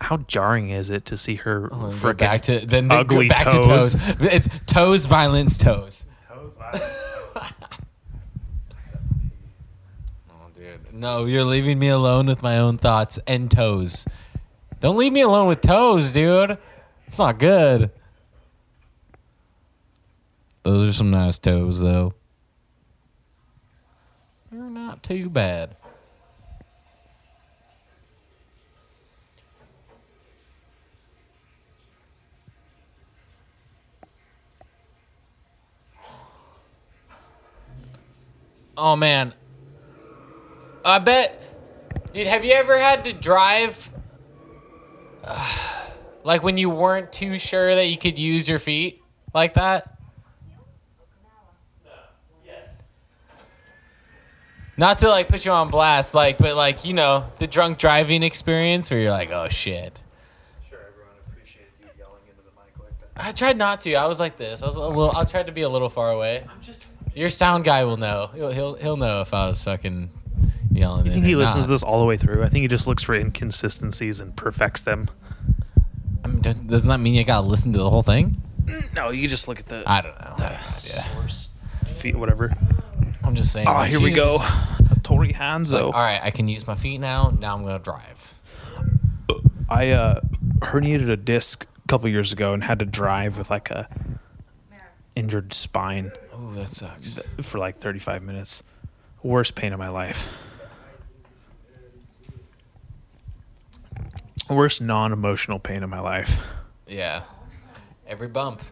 How 0.00 0.16
jarring 0.18 0.70
is 0.70 0.90
it 0.90 1.04
to 1.06 1.16
see 1.16 1.36
her 1.36 1.68
Go 1.68 1.76
frickin' 1.90 2.16
back 2.18 2.40
to 2.42 2.66
then 2.66 2.90
ugly 2.90 3.28
back 3.28 3.44
toes. 3.44 3.94
to 3.94 3.98
toes. 3.98 4.22
It's 4.32 4.48
toes, 4.66 5.06
violence, 5.06 5.56
toes. 5.58 6.06
Oh, 6.30 6.52
dude. 10.58 10.92
No, 10.92 11.24
you're 11.24 11.44
leaving 11.44 11.78
me 11.78 11.88
alone 11.88 12.26
with 12.26 12.42
my 12.42 12.58
own 12.58 12.78
thoughts 12.78 13.18
and 13.26 13.50
toes. 13.50 14.06
Don't 14.80 14.96
leave 14.96 15.12
me 15.12 15.20
alone 15.20 15.46
with 15.46 15.60
toes, 15.60 16.12
dude. 16.12 16.58
It's 17.06 17.18
not 17.18 17.38
good. 17.38 17.90
Those 20.64 20.88
are 20.88 20.92
some 20.92 21.10
nice 21.10 21.38
toes, 21.38 21.80
though. 21.80 22.12
They're 24.50 24.60
not 24.62 25.02
too 25.02 25.30
bad. 25.30 25.76
Oh 38.76 38.94
man. 38.94 39.34
I 40.88 40.98
bet 40.98 41.42
dude, 42.14 42.26
have 42.26 42.46
you 42.46 42.52
ever 42.52 42.78
had 42.78 43.04
to 43.04 43.12
drive 43.12 43.92
uh, 45.22 45.84
like 46.24 46.42
when 46.42 46.56
you 46.56 46.70
weren't 46.70 47.12
too 47.12 47.38
sure 47.38 47.74
that 47.74 47.88
you 47.88 47.98
could 47.98 48.18
use 48.18 48.48
your 48.48 48.58
feet 48.58 49.02
like 49.34 49.54
that? 49.54 49.94
Not 54.78 54.98
to 54.98 55.08
like 55.08 55.28
put 55.28 55.44
you 55.44 55.50
on 55.50 55.70
blast, 55.70 56.14
like, 56.14 56.38
but 56.38 56.54
like 56.54 56.84
you 56.84 56.94
know 56.94 57.24
the 57.38 57.48
drunk 57.48 57.78
driving 57.78 58.22
experience 58.22 58.90
where 58.90 59.00
you're 59.00 59.10
like, 59.10 59.30
oh 59.32 59.48
shit. 59.48 60.00
Sure, 60.70 60.78
everyone 60.78 61.14
appreciated 61.26 61.72
you 61.80 61.88
yelling 61.98 62.22
into 62.30 62.42
the 62.44 62.50
mic 62.50 62.78
like 62.78 63.14
that. 63.16 63.26
I 63.26 63.32
tried 63.32 63.58
not 63.58 63.80
to. 63.82 63.94
I 63.96 64.06
was 64.06 64.20
like 64.20 64.36
this. 64.36 64.62
I 64.62 64.66
was 64.66 64.76
a 64.76 64.80
little. 64.80 65.14
I 65.16 65.24
tried 65.24 65.48
to 65.48 65.52
be 65.52 65.62
a 65.62 65.68
little 65.68 65.88
far 65.88 66.12
away. 66.12 66.46
Your 67.12 67.28
sound 67.28 67.64
guy 67.64 67.82
will 67.82 67.96
know. 67.96 68.30
He'll 68.32 68.52
he'll, 68.52 68.74
he'll 68.76 68.96
know 68.96 69.20
if 69.20 69.34
I 69.34 69.48
was 69.48 69.64
fucking 69.64 70.10
yelling. 70.72 71.02
I 71.02 71.06
in 71.06 71.12
think 71.12 71.24
he 71.24 71.36
listens 71.36 71.64
not. 71.64 71.66
to 71.66 71.70
this 71.70 71.82
all 71.82 72.00
the 72.00 72.06
way 72.06 72.16
through. 72.16 72.42
I 72.44 72.48
think 72.48 72.62
he 72.62 72.68
just 72.68 72.86
looks 72.86 73.02
for 73.02 73.14
inconsistencies 73.14 74.20
and 74.20 74.36
perfects 74.36 74.82
them. 74.82 75.08
I 76.24 76.28
mean, 76.28 76.40
doesn't 76.40 76.88
that 76.88 76.98
mean 76.98 77.14
you 77.14 77.24
gotta 77.24 77.46
listen 77.46 77.72
to 77.72 77.78
the 77.78 77.90
whole 77.90 78.02
thing? 78.02 78.42
No, 78.94 79.10
you 79.10 79.28
just 79.28 79.48
look 79.48 79.60
at 79.60 79.66
the, 79.66 79.82
I 79.86 80.02
don't 80.02 80.18
know. 80.20 80.34
the 80.36 80.42
yeah. 80.42 81.02
source 81.14 81.48
feet, 81.86 82.16
whatever. 82.16 82.52
I'm 83.22 83.34
just 83.34 83.52
saying. 83.52 83.66
Oh, 83.66 83.72
like, 83.72 83.90
here 83.90 84.02
we 84.02 84.12
go. 84.12 84.38
Tori 85.02 85.32
like, 85.32 85.72
all 85.72 85.90
right, 85.92 86.20
I 86.22 86.30
can 86.30 86.48
use 86.48 86.66
my 86.66 86.74
feet 86.74 86.98
now. 86.98 87.34
Now 87.40 87.56
I'm 87.56 87.62
gonna 87.62 87.78
drive. 87.78 88.34
I 89.68 89.90
uh, 89.90 90.20
herniated 90.58 91.08
a 91.08 91.16
disc 91.16 91.64
a 91.64 91.88
couple 91.88 92.08
years 92.10 92.32
ago 92.32 92.52
and 92.52 92.62
had 92.64 92.78
to 92.80 92.84
drive 92.84 93.38
with 93.38 93.50
like 93.50 93.70
a 93.70 93.88
injured 95.14 95.52
spine 95.52 96.12
Oh, 96.32 96.52
that 96.54 96.68
sucks. 96.68 97.20
for 97.42 97.58
like 97.58 97.78
35 97.78 98.22
minutes. 98.22 98.62
Worst 99.22 99.54
pain 99.54 99.72
of 99.72 99.78
my 99.78 99.88
life. 99.88 100.36
Worst 104.48 104.80
non-emotional 104.80 105.58
pain 105.58 105.82
of 105.82 105.90
my 105.90 106.00
life. 106.00 106.40
Yeah. 106.86 107.22
Every 108.06 108.28
bump. 108.28 108.62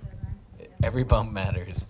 Every 0.82 1.04
bump 1.04 1.32
matters. 1.32 1.86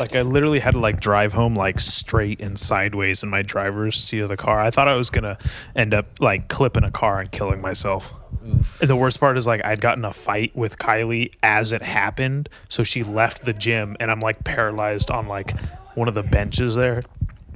Like 0.00 0.16
I 0.16 0.22
literally 0.22 0.58
had 0.58 0.72
to 0.72 0.80
like 0.80 1.00
drive 1.00 1.32
home 1.32 1.54
like 1.54 1.78
straight 1.78 2.40
and 2.40 2.58
sideways 2.58 3.22
in 3.22 3.30
my 3.30 3.42
driver's 3.42 4.02
seat 4.02 4.20
of 4.20 4.28
the 4.28 4.36
car. 4.36 4.58
I 4.58 4.70
thought 4.70 4.88
I 4.88 4.96
was 4.96 5.08
gonna 5.08 5.38
end 5.76 5.94
up 5.94 6.06
like 6.18 6.48
clipping 6.48 6.82
a 6.82 6.90
car 6.90 7.20
and 7.20 7.30
killing 7.30 7.60
myself. 7.60 8.12
Oof. 8.44 8.80
And 8.80 8.90
the 8.90 8.96
worst 8.96 9.20
part 9.20 9.36
is 9.36 9.46
like 9.46 9.64
I'd 9.64 9.80
gotten 9.80 10.04
a 10.04 10.12
fight 10.12 10.54
with 10.56 10.78
Kylie 10.78 11.32
as 11.44 11.70
it 11.70 11.82
happened, 11.82 12.48
so 12.68 12.82
she 12.82 13.04
left 13.04 13.44
the 13.44 13.52
gym 13.52 13.96
and 14.00 14.10
I'm 14.10 14.18
like 14.18 14.42
paralyzed 14.42 15.12
on 15.12 15.28
like 15.28 15.56
one 15.94 16.08
of 16.08 16.14
the 16.14 16.24
benches 16.24 16.74
there. 16.74 17.02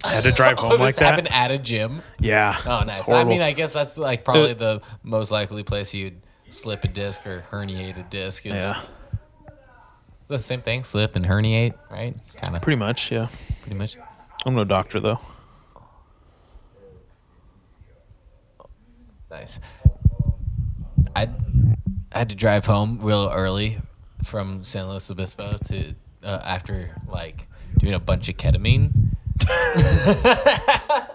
I 0.05 0.09
had 0.11 0.25
to 0.25 0.33
drive 0.33 0.57
Oh, 0.63 0.69
home 0.71 0.81
like 0.81 0.91
this 0.91 0.97
that. 0.99 1.05
happened 1.07 1.29
at 1.33 1.51
a 1.51 1.59
gym. 1.59 2.03
Yeah. 2.21 2.57
Oh, 2.67 2.83
nice. 2.85 3.11
I 3.11 3.25
mean, 3.25 3.41
I 3.43 3.53
guess 3.53 3.73
that's 3.75 3.99
like 3.99 4.25
probably 4.25 4.55
the 4.55 4.81
most 5.03 5.31
likely 5.33 5.63
place 5.65 5.93
you'd 5.95 6.21
slip 6.49 6.85
a 6.85 6.89
disc 6.89 7.27
or 7.27 7.45
herniate 7.51 7.99
a 7.99 8.03
disc. 8.05 8.47
Is, 8.47 8.53
yeah, 8.55 8.83
It's 10.21 10.29
the 10.29 10.39
same 10.39 10.61
thing, 10.61 10.85
slip 10.85 11.17
and 11.17 11.27
herniate, 11.27 11.75
right? 11.91 12.15
Kind 12.43 12.57
of, 12.57 12.63
pretty 12.63 12.79
much. 12.79 13.11
Yeah. 13.13 13.29
pretty 13.63 13.77
much. 13.77 13.97
I'm 14.47 14.55
no 14.55 14.65
doctor 14.65 15.01
though. 15.01 15.19
Nice. 19.31 19.61
I 21.15 21.29
I 22.13 22.19
had 22.19 22.31
to 22.31 22.37
drive 22.37 22.67
home 22.67 22.99
real 23.03 23.31
early 23.33 23.79
from 24.25 24.65
San 24.65 24.89
Luis 24.89 25.11
Obispo 25.11 25.57
to 25.67 25.95
uh, 26.23 26.41
after 26.45 26.91
like 27.09 27.47
doing 27.79 27.95
a 27.95 28.01
bunch 28.01 28.29
of 28.29 28.37
ketamine. 28.37 28.93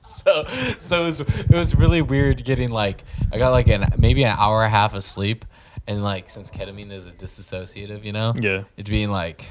so 0.00 0.44
so 0.78 1.02
it 1.02 1.04
was 1.04 1.20
it 1.20 1.50
was 1.50 1.74
really 1.74 2.02
weird 2.02 2.44
getting 2.44 2.70
like 2.70 3.04
I 3.32 3.38
got 3.38 3.50
like 3.50 3.68
an 3.68 3.84
maybe 3.98 4.24
an 4.24 4.34
hour 4.38 4.64
and 4.64 4.72
a 4.72 4.76
half 4.76 4.94
of 4.94 5.02
sleep 5.02 5.44
and 5.86 6.02
like 6.02 6.28
since 6.30 6.50
ketamine 6.50 6.92
is 6.92 7.06
a 7.06 7.10
dissociative, 7.10 8.04
you 8.04 8.12
know? 8.12 8.34
Yeah. 8.38 8.64
It 8.76 8.86
being 8.86 9.10
like 9.10 9.48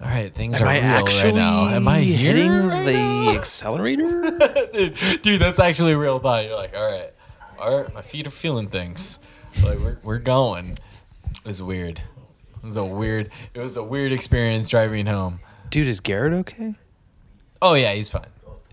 all 0.00 0.08
right, 0.08 0.32
things 0.34 0.60
Am 0.60 0.66
are 0.66 0.70
I 0.70 0.80
real 0.80 1.04
right 1.06 1.34
now. 1.34 1.68
Am 1.68 1.88
I 1.88 2.00
hitting 2.00 2.50
right 2.50 2.84
the 2.84 2.92
now? 2.92 3.30
accelerator? 3.36 4.38
dude, 4.72 5.22
dude, 5.22 5.40
that's 5.40 5.58
actually 5.58 5.92
a 5.92 5.98
real 5.98 6.18
thought. 6.18 6.44
You're 6.44 6.54
like, 6.54 6.76
all 6.76 6.84
right, 6.84 7.12
all 7.58 7.80
right, 7.80 7.94
my 7.94 8.02
feet 8.02 8.26
are 8.26 8.30
feeling 8.30 8.68
things. 8.68 9.26
Like 9.64 9.78
we're 9.78 9.96
we're 10.02 10.18
going. 10.18 10.72
It 10.72 11.46
was 11.46 11.62
weird. 11.62 12.02
It 12.56 12.64
was 12.64 12.76
a 12.76 12.84
weird. 12.84 13.30
It 13.54 13.60
was 13.60 13.78
a 13.78 13.82
weird 13.82 14.12
experience 14.12 14.68
driving 14.68 15.06
home. 15.06 15.40
Dude, 15.70 15.88
is 15.88 16.00
Garrett 16.00 16.32
okay? 16.32 16.74
Oh 17.62 17.74
yeah, 17.74 17.92
he's 17.94 18.08
fine. 18.08 18.26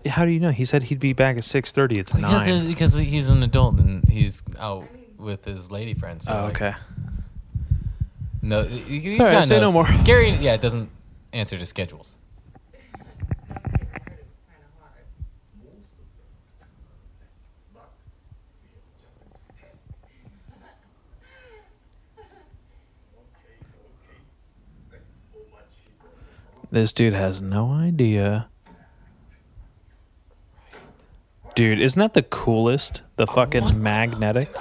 How 0.06 0.24
do 0.24 0.30
you 0.30 0.40
know? 0.40 0.50
He 0.50 0.64
said 0.64 0.84
he'd 0.84 1.00
be 1.00 1.12
back 1.14 1.36
at 1.36 1.42
6:30. 1.44 1.98
It's 1.98 2.12
Because 2.12 2.46
nine. 2.48 2.66
because 2.68 2.94
he's 2.94 3.28
an 3.30 3.42
adult 3.42 3.78
and 3.80 4.06
he's 4.08 4.42
out 4.58 4.86
with 5.18 5.44
his 5.44 5.70
lady 5.70 5.94
friends. 5.94 6.26
So 6.26 6.32
Oh, 6.36 6.44
like, 6.44 6.60
okay. 6.60 6.74
No, 8.42 8.62
he- 8.64 9.00
he's 9.00 9.20
All 9.20 9.26
right, 9.26 9.32
got 9.34 9.44
say 9.44 9.58
no 9.60 9.72
more. 9.72 9.88
Gary, 10.04 10.30
yeah, 10.32 10.56
doesn't 10.58 10.90
answer 11.32 11.56
to 11.58 11.64
schedules. 11.64 12.16
This 26.74 26.92
dude 26.92 27.14
has 27.14 27.40
no 27.40 27.70
idea. 27.70 28.48
Dude, 31.54 31.78
isn't 31.78 32.00
that 32.00 32.14
the 32.14 32.22
coolest? 32.24 33.02
The 33.14 33.28
fucking 33.28 33.80
magnetic. 33.80 34.52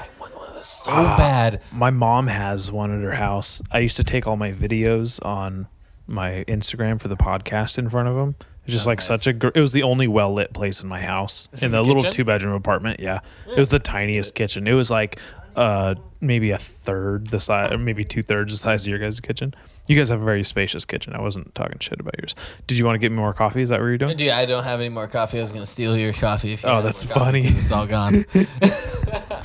So 0.62 0.92
bad. 0.92 1.60
My 1.72 1.90
mom 1.90 2.28
has 2.28 2.72
one 2.72 2.96
at 2.96 3.04
her 3.04 3.14
house. 3.16 3.64
I 3.72 3.80
used 3.80 3.98
to 3.98 4.04
take 4.04 4.28
all 4.28 4.38
my 4.38 4.52
videos 4.52 5.26
on 5.26 5.68
my 6.06 6.46
Instagram 6.48 7.02
for 7.02 7.08
the 7.08 7.18
podcast 7.18 7.80
in 7.80 7.90
front 7.90 8.10
of 8.10 8.16
them. 8.16 8.36
It's 8.66 8.74
just 8.76 8.86
Oh, 8.86 8.92
like 8.92 9.00
nice. 9.00 9.08
such 9.08 9.26
a. 9.26 9.34
Gr- 9.34 9.48
it 9.56 9.60
was 9.62 9.72
the 9.74 9.82
only 9.82 10.08
well 10.08 10.32
lit 10.32 10.54
place 10.54 10.84
in 10.84 10.88
my 10.88 11.02
house 11.02 11.48
in 11.54 11.56
is 11.56 11.62
the 11.62 11.68
the 11.70 11.82
little 11.84 12.04
kitchen? 12.04 12.12
two 12.12 12.26
bedroom 12.26 12.54
apartment. 12.54 13.00
Yeah, 13.00 13.22
it 13.50 13.58
was 13.58 13.70
the 13.70 13.80
tiniest 13.80 14.36
kitchen. 14.36 14.68
It 14.68 14.74
was 14.74 14.92
like 14.92 15.20
uh 15.56 15.96
maybe 16.22 16.52
a 16.52 16.60
third 16.60 17.26
the 17.28 17.40
size, 17.40 17.72
or 17.72 17.80
maybe 17.80 18.06
two 18.06 18.22
thirds 18.22 18.54
the 18.54 18.60
size 18.60 18.86
of 18.86 18.92
your 18.92 19.00
guys' 19.00 19.20
kitchen. 19.20 19.56
You 19.88 19.98
guys 19.98 20.10
have 20.10 20.22
a 20.22 20.26
very 20.26 20.46
spacious 20.46 20.86
kitchen. 20.86 21.14
I 21.14 21.20
wasn't 21.22 21.54
talking 21.56 21.78
shit 21.80 22.00
about 22.00 22.18
yours. 22.18 22.36
Did 22.68 22.78
you 22.78 22.86
want 22.86 22.96
to 22.96 23.00
get 23.00 23.12
me 23.12 23.18
more 23.18 23.34
coffee? 23.34 23.62
Is 23.62 23.70
that 23.70 23.82
what 23.82 23.88
you're 23.88 23.98
doing? 23.98 24.16
Dude, 24.16 24.30
I 24.30 24.46
don't 24.46 24.64
have 24.64 24.80
any 24.80 24.88
more 24.88 25.08
coffee. 25.08 25.40
I 25.40 25.42
was 25.42 25.52
gonna 25.52 25.66
steal 25.66 25.98
your 25.98 26.14
coffee. 26.14 26.54
If 26.54 26.64
you 26.64 26.70
Oh, 26.70 26.82
that's 26.82 27.04
funny. 27.04 27.42
It's 27.42 27.72
all 27.72 27.86
gone. 27.86 28.26
I 28.34 28.46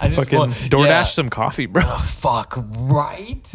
just 0.05 0.15
Fucking 0.17 0.39
want- 0.39 0.53
DoorDash 0.53 0.87
yeah. 0.87 1.03
some 1.05 1.29
coffee, 1.29 1.67
bro. 1.67 1.83
Oh, 1.85 2.03
fuck 2.07 2.55
right. 2.57 3.53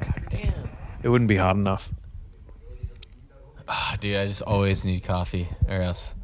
God 0.00 0.22
damn. 0.30 0.70
It 1.02 1.08
wouldn't 1.08 1.28
be 1.28 1.36
hot 1.36 1.56
enough. 1.56 1.90
Ah, 3.66 3.96
dude, 3.98 4.16
I 4.16 4.26
just 4.26 4.42
always 4.42 4.84
need 4.84 5.00
coffee, 5.02 5.48
or 5.68 5.80
else. 5.80 6.14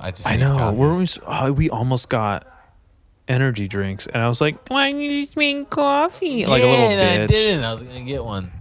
I 0.00 0.10
just. 0.10 0.26
I 0.26 0.36
know. 0.36 0.72
We're 0.72 1.04
oh, 1.26 1.52
we 1.52 1.68
almost 1.68 2.08
got 2.08 2.46
energy 3.26 3.66
drinks, 3.66 4.06
and 4.06 4.22
I 4.22 4.28
was 4.28 4.40
like, 4.40 4.68
"Why 4.68 4.90
don't 4.90 5.00
you 5.00 5.24
just 5.24 5.36
make 5.36 5.68
coffee?" 5.68 6.46
Like 6.46 6.62
a 6.62 6.66
yeah, 6.66 6.70
little 6.70 6.88
and 6.88 7.22
I 7.22 7.26
didn't. 7.26 7.64
I 7.64 7.70
was 7.70 7.82
gonna 7.82 8.02
get 8.02 8.24
one. 8.24 8.52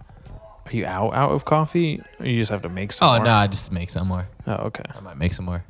Are 0.68 0.76
you 0.76 0.86
out 0.86 1.14
out 1.14 1.32
of 1.32 1.46
coffee, 1.46 2.02
or 2.20 2.26
you 2.26 2.40
just 2.40 2.52
have 2.52 2.62
to 2.64 2.70
make 2.70 2.92
some? 2.92 3.08
Oh 3.08 3.16
more? 3.18 3.26
no, 3.26 3.32
I 3.32 3.48
just 3.48 3.72
make 3.72 3.90
some 3.90 4.08
more. 4.08 4.28
Oh, 4.46 4.54
okay. 4.68 4.84
I 4.94 5.00
might 5.00 5.18
make 5.18 5.34
some 5.34 5.46
more. 5.46 5.64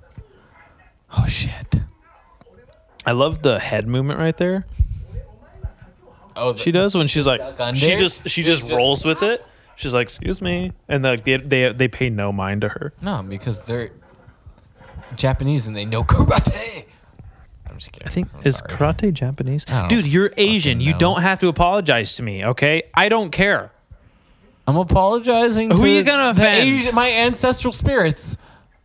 Oh 1.18 1.26
shit. 1.28 1.76
I 3.06 3.12
love 3.12 3.42
the 3.44 3.60
head 3.60 3.88
movement 3.88 4.20
right 4.20 4.36
there. 4.36 4.66
Oh, 6.36 6.54
the, 6.54 6.60
She 6.60 6.72
does 6.72 6.96
when 6.96 7.08
she's 7.08 7.26
like, 7.26 7.42
she 7.76 7.96
just 7.96 8.28
she 8.30 8.44
Just- 8.44 8.62
just, 8.64 8.72
rolls 8.72 9.06
with 9.06 9.24
it. 9.24 9.46
She's 9.76 9.94
like, 9.94 10.06
"Excuse 10.08 10.42
me," 10.42 10.72
and 10.90 11.04
like 11.04 11.24
they 11.24 11.38
they 11.38 11.72
they 11.72 11.88
pay 11.88 12.10
no 12.10 12.32
mind 12.32 12.62
to 12.62 12.70
her. 12.70 12.94
No, 13.00 13.22
because 13.22 13.64
they're 13.66 13.92
Japanese 15.16 15.68
and 15.68 15.78
they 15.78 15.86
know 15.86 16.04
karate. 16.04 16.86
I'm 17.70 17.78
just 17.78 17.92
kidding. 17.92 18.08
I 18.08 18.12
think 18.12 18.28
I'm 18.34 18.42
is 18.44 18.58
sorry. 18.58 18.74
karate 18.74 19.14
Japanese. 19.14 19.66
Dude, 19.88 20.08
you're 20.08 20.34
Asian. 20.36 20.82
You 20.82 20.94
know. 20.94 20.98
don't 20.98 21.22
have 21.22 21.38
to 21.40 21.48
apologize 21.48 22.16
to 22.16 22.24
me, 22.24 22.44
okay? 22.44 22.84
I 22.96 23.08
don't 23.08 23.30
care. 23.32 23.72
I'm 24.68 24.76
apologizing. 24.78 25.72
Who 25.72 25.78
to 25.78 25.84
are 25.84 25.88
you 25.88 26.04
gonna 26.04 26.34
the 26.34 26.42
offend? 26.44 26.94
My 26.94 27.12
ancestral 27.12 27.72
spirits. 27.72 28.38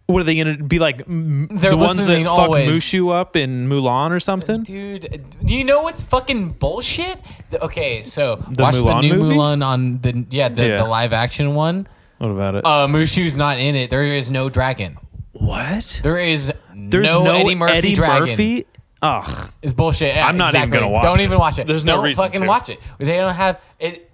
What 0.06 0.20
are 0.20 0.24
they 0.24 0.36
gonna 0.36 0.62
be 0.62 0.78
like? 0.78 1.00
m- 1.08 1.48
They're 1.50 1.70
the 1.70 1.76
ones 1.76 1.96
that 1.96 2.06
listening 2.06 2.24
fuck 2.24 2.38
always. 2.38 2.68
Mushu 2.68 3.12
up 3.14 3.34
in 3.36 3.68
Mulan 3.68 4.10
or 4.10 4.20
something? 4.20 4.62
Dude, 4.62 5.24
do 5.44 5.54
you 5.54 5.64
know 5.64 5.82
what's 5.82 6.02
fucking 6.02 6.50
bullshit? 6.50 7.18
The- 7.50 7.64
okay, 7.64 8.02
so 8.04 8.36
The 8.50 8.62
watch 8.62 8.74
the 8.76 9.00
new 9.00 9.14
movie? 9.14 9.34
Mulan 9.36 9.64
on 9.64 9.98
the 10.00 10.26
yeah 10.30 10.48
the, 10.48 10.66
Yeah. 10.68 10.76
the 10.78 10.84
live 10.84 11.12
action 11.12 11.54
one. 11.54 11.86
What 12.18 12.30
about 12.30 12.54
it? 12.56 12.64
Uh, 12.64 12.86
Mushu's 12.86 13.36
not 13.36 13.58
in 13.58 13.74
it. 13.74 13.90
There 13.90 14.04
is 14.04 14.30
no 14.30 14.48
dragon. 14.48 14.98
what? 15.32 16.00
There 16.04 16.18
is 16.18 16.52
There's 16.74 17.06
no, 17.06 17.24
Eddie 17.24 17.54
Murphy 17.56 17.92
dragon. 17.94 18.28
Murphy? 18.28 18.66
Ugh. 19.02 19.50
It's 19.62 19.72
bullshit. 19.72 20.14
Yeah, 20.14 20.28
I'm 20.28 20.36
not 20.36 20.50
even 20.54 20.62
exactly. 20.68 20.78
gonna 20.78 20.90
watch 20.92 21.04
it. 21.04 21.06
Don't 21.08 21.20
it. 21.20 21.24
even 21.24 21.38
watch 21.38 21.58
it. 21.58 21.66
There's 21.66 21.84
no 21.84 21.96
don't 21.96 22.04
reason 22.04 22.22
fucking 22.24 22.40
to. 22.42 22.46
watch 22.46 22.68
it. 22.68 22.78
They 22.98 23.16
don't 23.16 23.34
have 23.34 23.60
it. 23.80 24.08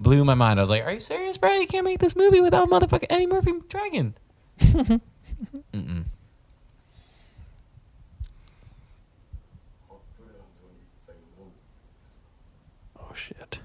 Blew 0.00 0.24
my 0.24 0.34
mind. 0.34 0.58
I 0.58 0.62
was 0.62 0.70
like, 0.70 0.84
"Are 0.84 0.92
you 0.92 1.00
serious, 1.00 1.36
bro? 1.36 1.52
You 1.52 1.66
can't 1.66 1.84
make 1.84 1.98
this 1.98 2.16
movie 2.16 2.40
without 2.40 2.68
motherfucking 2.70 3.06
Eddie 3.10 3.26
Murphy 3.26 3.52
dragon." 3.68 4.14
Mm-mm. 4.60 6.04
Oh 12.98 13.12
shit. 13.14 13.60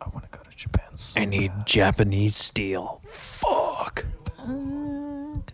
I 0.00 0.08
want 0.10 0.30
to 0.30 0.38
go 0.38 0.44
to 0.44 0.56
Japan. 0.56 0.96
So 0.96 1.20
I 1.20 1.24
need 1.24 1.52
Japanese 1.64 2.36
steel. 2.36 3.00
Fuck. 3.06 4.06
bad. 4.36 5.52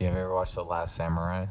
You 0.00 0.06
have 0.08 0.16
ever 0.16 0.34
watched 0.34 0.54
The 0.54 0.64
Last 0.64 0.96
Samurai? 0.96 1.46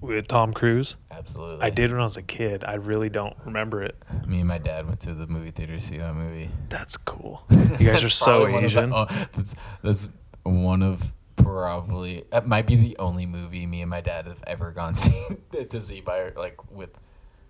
With 0.00 0.28
Tom 0.28 0.52
Cruise? 0.52 0.96
Absolutely. 1.10 1.64
I 1.64 1.70
did 1.70 1.90
when 1.90 2.00
I 2.00 2.04
was 2.04 2.16
a 2.16 2.22
kid. 2.22 2.64
I 2.64 2.74
really 2.74 3.08
don't 3.08 3.36
remember 3.44 3.82
it. 3.82 3.96
Me 4.26 4.38
and 4.38 4.48
my 4.48 4.58
dad 4.58 4.86
went 4.86 5.00
to 5.00 5.14
the 5.14 5.26
movie 5.26 5.50
theater 5.50 5.74
to 5.74 5.80
see 5.80 5.98
that 5.98 6.14
movie. 6.14 6.50
That's 6.68 6.96
cool. 6.96 7.42
You 7.78 7.86
guys 7.86 8.02
are 8.04 8.08
so 8.08 8.42
one 8.42 8.52
the- 8.52 8.58
Asian. 8.60 8.92
oh, 8.92 9.06
that's 9.32 9.54
that's 9.82 10.08
one 10.44 10.82
of 10.82 11.12
probably 11.36 12.24
that 12.30 12.46
might 12.46 12.66
be 12.66 12.76
the 12.76 12.96
only 12.98 13.26
movie 13.26 13.66
me 13.66 13.82
and 13.82 13.90
my 13.90 14.00
dad 14.00 14.26
have 14.26 14.42
ever 14.46 14.70
gone 14.72 14.94
see 14.94 15.20
to 15.68 15.78
see 15.80 16.00
by 16.00 16.30
like 16.36 16.70
with. 16.70 16.90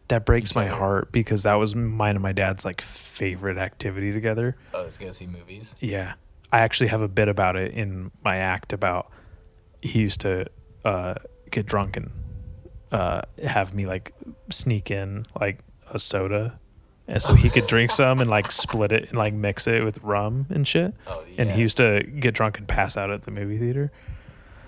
That 0.09 0.25
breaks 0.25 0.55
my 0.55 0.67
heart 0.67 1.13
because 1.13 1.43
that 1.43 1.55
was 1.57 1.77
mine 1.77 2.17
and 2.17 2.23
my 2.23 2.33
dad's 2.33 2.65
like 2.65 2.81
favorite 2.81 3.59
activity 3.59 4.11
together. 4.13 4.57
Oh, 4.73 4.83
let's 4.83 4.97
go 4.97 5.11
see 5.11 5.27
movies. 5.27 5.77
Yeah. 5.81 6.15
I 6.51 6.61
actually 6.61 6.89
have 6.89 7.03
a 7.03 7.09
bit 7.09 7.29
about 7.29 7.57
it 7.57 7.75
in 7.75 8.11
my 8.25 8.37
act 8.39 8.73
about 8.73 9.11
he 9.83 10.01
used 10.01 10.23
to 10.23 10.47
uh, 10.83 11.15
get 11.51 11.67
drunk 11.67 11.99
and 11.99 12.11
uh, 12.93 13.23
have 13.45 13.75
me 13.75 13.87
like 13.87 14.15
sneak 14.51 14.91
in 14.91 15.27
like 15.41 15.61
a 15.91 15.99
soda. 15.99 16.59
And 17.07 17.23
so 17.23 17.35
he 17.35 17.49
could 17.49 17.67
drink 17.67 17.91
some 18.03 18.21
and 18.21 18.29
like 18.29 18.53
split 18.53 18.93
it 18.93 19.09
and 19.09 19.17
like 19.19 19.33
mix 19.33 19.67
it 19.67 19.83
with 19.83 19.99
rum 20.03 20.47
and 20.51 20.67
shit. 20.69 20.95
Oh, 21.07 21.25
And 21.39 21.51
he 21.51 21.61
used 21.61 21.77
to 21.79 22.03
get 22.03 22.35
drunk 22.35 22.59
and 22.59 22.69
pass 22.69 22.97
out 22.97 23.11
at 23.11 23.23
the 23.23 23.31
movie 23.31 23.59
theater. 23.59 23.91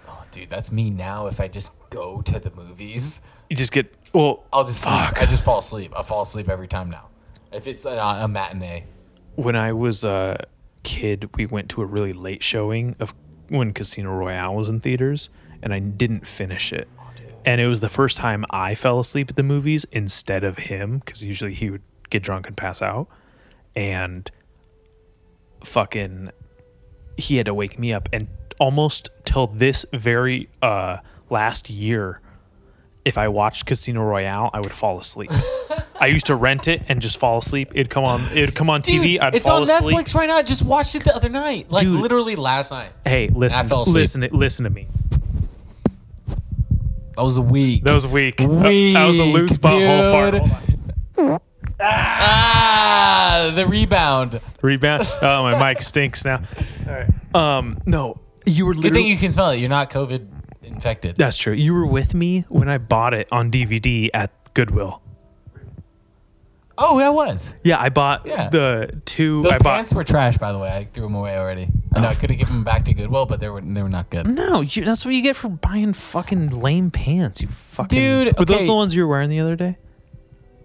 Oh, 0.08 0.24
dude, 0.30 0.48
that's 0.48 0.72
me 0.72 0.90
now. 0.90 1.26
If 1.26 1.40
I 1.40 1.48
just 1.48 1.74
go 1.90 2.22
to 2.22 2.38
the 2.38 2.50
movies, 2.52 3.20
You 3.50 3.56
just 3.56 3.72
get, 3.72 3.94
well, 4.14 4.44
I'll 4.52 4.64
just 4.64 4.80
sleep. 4.82 4.94
Fuck. 5.00 5.22
I 5.22 5.26
just 5.26 5.44
fall 5.44 5.58
asleep. 5.58 5.92
I 5.96 6.02
fall 6.02 6.22
asleep 6.22 6.48
every 6.48 6.68
time 6.68 6.88
now. 6.90 7.08
If 7.52 7.66
it's 7.66 7.84
a, 7.84 7.90
a 7.98 8.28
matinee. 8.28 8.84
when 9.34 9.56
I 9.56 9.72
was 9.72 10.04
a 10.04 10.46
kid, 10.82 11.28
we 11.36 11.44
went 11.46 11.68
to 11.70 11.82
a 11.82 11.84
really 11.84 12.12
late 12.14 12.42
showing 12.42 12.96
of 13.00 13.12
when 13.48 13.72
Casino 13.72 14.12
Royale 14.14 14.54
was 14.54 14.70
in 14.70 14.80
theaters, 14.80 15.28
and 15.62 15.74
I 15.74 15.80
didn't 15.80 16.26
finish 16.26 16.72
it. 16.72 16.88
And 17.44 17.60
it 17.60 17.66
was 17.66 17.80
the 17.80 17.88
first 17.88 18.16
time 18.16 18.44
I 18.50 18.74
fell 18.74 18.98
asleep 19.00 19.30
at 19.30 19.36
the 19.36 19.42
movies 19.42 19.86
instead 19.92 20.44
of 20.44 20.58
him, 20.58 20.98
because 20.98 21.24
usually 21.24 21.54
he 21.54 21.70
would 21.70 21.82
get 22.10 22.22
drunk 22.22 22.46
and 22.46 22.56
pass 22.56 22.82
out. 22.82 23.08
And 23.74 24.30
fucking, 25.64 26.30
he 27.16 27.36
had 27.36 27.46
to 27.46 27.54
wake 27.54 27.78
me 27.78 27.92
up. 27.92 28.08
And 28.12 28.28
almost 28.58 29.08
till 29.24 29.46
this 29.46 29.86
very 29.92 30.48
uh, 30.62 30.98
last 31.30 31.70
year, 31.70 32.20
if 33.04 33.16
I 33.16 33.28
watched 33.28 33.66
Casino 33.66 34.02
Royale, 34.02 34.50
I 34.52 34.60
would 34.60 34.72
fall 34.72 34.98
asleep. 34.98 35.30
I 36.00 36.06
used 36.06 36.26
to 36.26 36.34
rent 36.36 36.68
it 36.68 36.82
and 36.88 37.00
just 37.00 37.18
fall 37.18 37.38
asleep. 37.38 37.72
It'd 37.74 37.90
come 37.90 38.04
on. 38.04 38.22
It'd 38.32 38.54
come 38.54 38.70
on 38.70 38.82
TV. 38.82 39.12
Dude, 39.12 39.20
I'd 39.20 39.34
it's 39.34 39.46
fall 39.46 39.58
on 39.58 39.62
asleep. 39.64 39.96
Netflix 39.96 40.14
right 40.14 40.26
now. 40.28 40.36
I 40.36 40.42
just 40.42 40.62
watched 40.62 40.94
it 40.94 41.04
the 41.04 41.14
other 41.14 41.28
night. 41.28 41.70
Like 41.70 41.82
Dude. 41.82 42.00
literally 42.00 42.36
last 42.36 42.70
night. 42.70 42.92
Hey, 43.04 43.28
listen, 43.28 43.68
fell 43.68 43.84
listen, 43.84 44.26
listen 44.32 44.64
to 44.64 44.70
me. 44.70 44.88
That 47.20 47.24
was 47.24 47.36
a 47.36 47.42
week. 47.42 47.84
That 47.84 47.92
was 47.92 48.06
weak. 48.06 48.38
That- 48.38 48.48
Weak, 48.48 48.94
that 48.94 49.06
was 49.06 49.18
a 49.18 49.24
loose 49.24 49.58
butthole 49.58 50.10
fart. 50.10 50.32
dude. 50.32 50.42
Hold 51.16 51.30
on. 51.32 51.40
ah, 51.80 53.52
the 53.54 53.66
rebound. 53.66 54.40
Rebound. 54.62 55.06
Oh, 55.22 55.42
my 55.42 55.72
mic 55.72 55.82
stinks 55.82 56.24
now. 56.24 56.42
All 56.88 56.92
right. 56.94 57.34
Um, 57.34 57.78
no, 57.84 58.18
you 58.46 58.64
were 58.64 58.72
Good 58.72 58.84
literally. 58.84 59.02
thing 59.02 59.12
you 59.12 59.18
can 59.18 59.30
smell 59.32 59.50
it. 59.50 59.58
You're 59.58 59.68
not 59.68 59.90
COVID 59.90 60.26
infected. 60.62 61.16
That's 61.16 61.36
true. 61.36 61.52
You 61.52 61.74
were 61.74 61.86
with 61.86 62.14
me 62.14 62.46
when 62.48 62.68
I 62.70 62.78
bought 62.78 63.12
it 63.12 63.28
on 63.30 63.50
DVD 63.50 64.08
at 64.14 64.30
Goodwill. 64.54 65.02
Oh, 66.82 66.98
yeah, 66.98 67.08
I 67.08 67.10
was. 67.10 67.54
Yeah, 67.62 67.78
I 67.78 67.90
bought 67.90 68.24
Yeah. 68.26 68.48
the 68.48 69.00
two. 69.04 69.42
Those 69.42 69.52
I 69.52 69.58
bought. 69.58 69.74
pants 69.76 69.92
were 69.92 70.02
trash, 70.02 70.38
by 70.38 70.50
the 70.50 70.58
way. 70.58 70.70
I 70.70 70.84
threw 70.90 71.02
them 71.04 71.14
away 71.14 71.36
already. 71.36 71.68
I 71.94 72.00
know 72.00 72.08
I 72.08 72.14
could 72.14 72.30
have 72.30 72.38
given 72.38 72.54
them 72.54 72.64
back 72.64 72.84
to 72.86 72.94
Goodwill, 72.94 73.26
but 73.26 73.38
they 73.38 73.48
were 73.50 73.60
they 73.60 73.82
were 73.82 73.88
not 73.90 74.08
good. 74.08 74.26
no, 74.26 74.62
you, 74.62 74.82
that's 74.84 75.04
what 75.04 75.14
you 75.14 75.20
get 75.22 75.36
for 75.36 75.48
buying 75.50 75.92
fucking 75.92 76.48
lame 76.50 76.90
pants. 76.90 77.42
You 77.42 77.48
fucking 77.48 77.98
Dude, 77.98 78.38
Were 78.38 78.44
those 78.46 78.56
okay. 78.56 78.66
the 78.66 78.74
ones 78.74 78.94
you 78.94 79.02
were 79.02 79.08
wearing 79.08 79.28
the 79.28 79.40
other 79.40 79.56
day? 79.56 79.76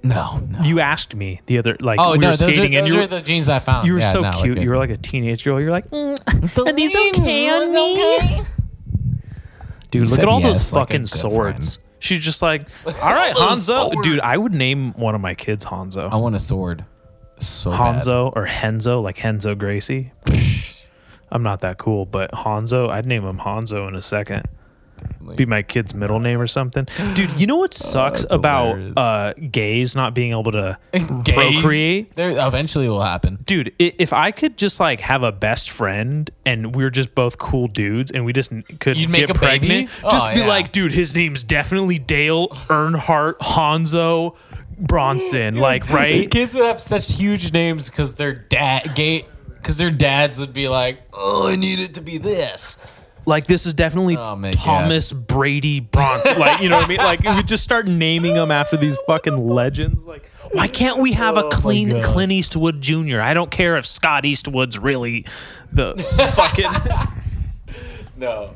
No, 0.03 0.37
no. 0.47 0.61
You 0.61 0.79
asked 0.79 1.15
me 1.15 1.41
the 1.47 1.57
other 1.57 1.75
like 1.79 1.99
oh 1.99 2.11
we 2.11 2.19
no, 2.19 2.27
were 2.27 2.31
those, 2.33 2.43
are, 2.43 2.51
skating 2.51 2.75
and 2.75 2.85
those 2.85 2.93
you 2.93 2.99
are 2.99 3.01
were, 3.01 3.07
the 3.07 3.21
jeans 3.21 3.49
I 3.49 3.57
found. 3.59 3.87
you 3.87 3.93
were 3.93 3.99
Yeah, 3.99 4.11
so 4.11 4.21
no, 4.21 4.31
cute. 4.31 4.59
You 4.59 4.69
were 4.69 4.77
like 4.77 4.91
a 4.91 4.97
teenage 4.97 5.43
girl. 5.43 5.59
You're 5.59 5.71
like, 5.71 5.89
mm, 5.89 6.65
are 6.67 6.73
these 6.73 6.95
okay 6.95 7.49
on 7.49 7.73
me? 7.73 8.41
Dude, 9.91 10.01
You 10.01 10.01
look 10.01 10.09
said 10.11 10.19
at 10.23 10.27
all 10.29 10.39
yes, 10.39 10.47
those 10.49 10.73
like 10.73 10.81
a 10.81 10.85
fucking 10.85 11.01
good 11.01 11.09
swords. 11.09 11.79
She's 12.05 12.23
just 12.23 12.41
like, 12.43 12.67
all 12.85 13.13
right, 13.13 13.35
All 13.39 13.49
Hanzo. 13.49 13.91
Dude. 14.03 14.19
I 14.19 14.37
would 14.37 14.53
name 14.53 14.93
one 14.93 15.15
of 15.15 15.21
my 15.21 15.33
kids 15.33 15.65
Hanzo. 15.65 16.11
I 16.11 16.15
want 16.17 16.35
a 16.35 16.39
sword. 16.39 16.85
So 17.39 17.71
bad. 17.71 18.03
Hanzo 18.03 18.31
or 18.35 18.45
Henzo, 18.45 19.01
like 19.01 19.17
Henzo 19.17 19.57
Gracie. 19.57 20.11
I'm 21.31 21.41
not 21.41 21.61
that 21.61 21.79
cool, 21.79 22.05
but 22.05 22.31
Hanzo, 22.31 22.89
I'd 22.89 23.07
name 23.07 23.25
him 23.25 23.39
Hanzo 23.39 23.87
in 23.87 23.95
a 23.95 24.01
second. 24.01 24.47
Be 25.35 25.45
my 25.45 25.63
kid's 25.63 25.93
middle 25.95 26.19
name 26.19 26.39
or 26.39 26.47
something. 26.47 26.87
Dude, 27.13 27.31
you 27.39 27.47
know 27.47 27.57
what 27.57 27.73
sucks 27.73 28.21
that's 28.21 28.33
about 28.33 28.77
uh, 28.97 29.33
gays 29.51 29.95
not 29.95 30.13
being 30.13 30.31
able 30.31 30.51
to 30.51 30.77
procreate? 31.25 32.15
There 32.15 32.29
eventually 32.47 32.87
will 32.89 33.01
happen. 33.01 33.39
Dude, 33.45 33.73
if 33.79 34.13
I 34.13 34.31
could 34.31 34.57
just 34.57 34.79
like 34.79 35.01
have 35.01 35.23
a 35.23 35.31
best 35.31 35.71
friend 35.71 36.29
and 36.45 36.75
we're 36.75 36.89
just 36.89 37.15
both 37.15 37.37
cool 37.37 37.67
dudes 37.67 38.11
and 38.11 38.23
we 38.25 38.33
just 38.33 38.51
could 38.79 38.97
You'd 38.97 39.09
make 39.09 39.27
get 39.27 39.35
a 39.35 39.39
baby? 39.39 39.67
pregnant, 39.67 40.01
Oh, 40.03 40.09
just 40.09 40.33
be 40.33 40.39
yeah. 40.41 40.47
like, 40.47 40.71
dude, 40.71 40.91
his 40.91 41.15
name's 41.15 41.43
definitely 41.43 41.97
Dale 41.97 42.49
Earnhardt 42.69 43.39
Hanzo 43.39 44.35
Bronson. 44.77 45.57
like, 45.57 45.89
right? 45.89 46.29
Kids 46.29 46.53
would 46.55 46.65
have 46.65 46.81
such 46.81 47.13
huge 47.13 47.51
names 47.53 47.89
because 47.89 48.15
their 48.15 48.33
dad 48.33 48.91
gay 48.95 49.25
because 49.55 49.77
their 49.79 49.89
dads 49.91 50.39
would 50.39 50.53
be 50.53 50.67
like, 50.67 50.99
"Oh, 51.11 51.49
I 51.51 51.55
need 51.55 51.79
it 51.79 51.95
to 51.95 52.01
be 52.01 52.19
this." 52.19 52.77
Like 53.25 53.47
this 53.47 53.65
is 53.65 53.73
definitely 53.73 54.17
Oh, 54.17 54.35
my 54.35 54.51
Thomas 54.51 55.11
Brady 55.11 55.79
Bronson. 55.79 56.39
like, 56.39 56.61
you 56.61 56.69
know 56.69 56.77
what 56.77 56.85
I 56.85 56.89
mean? 56.89 56.97
Like 56.97 57.23
we 57.23 57.43
just 57.43 57.63
start 57.63 57.87
naming 57.87 58.33
them 58.35 58.51
after 58.51 58.77
these 58.77 58.97
fucking 59.07 59.37
legends. 59.37 60.05
Like, 60.05 60.25
why 60.51 60.67
can't 60.67 60.99
we 60.99 61.13
have 61.13 61.37
Oh 61.37 61.47
a 61.47 61.51
clean 61.51 62.01
Clint 62.03 62.31
Eastwood 62.31 62.81
Jr.? 62.81 63.19
I 63.21 63.33
don't 63.33 63.51
care 63.51 63.77
if 63.77 63.85
Scott 63.85 64.25
Eastwood's 64.25 64.77
really 64.77 65.25
the 65.71 65.95
fucking 66.35 66.71
No. 68.17 68.51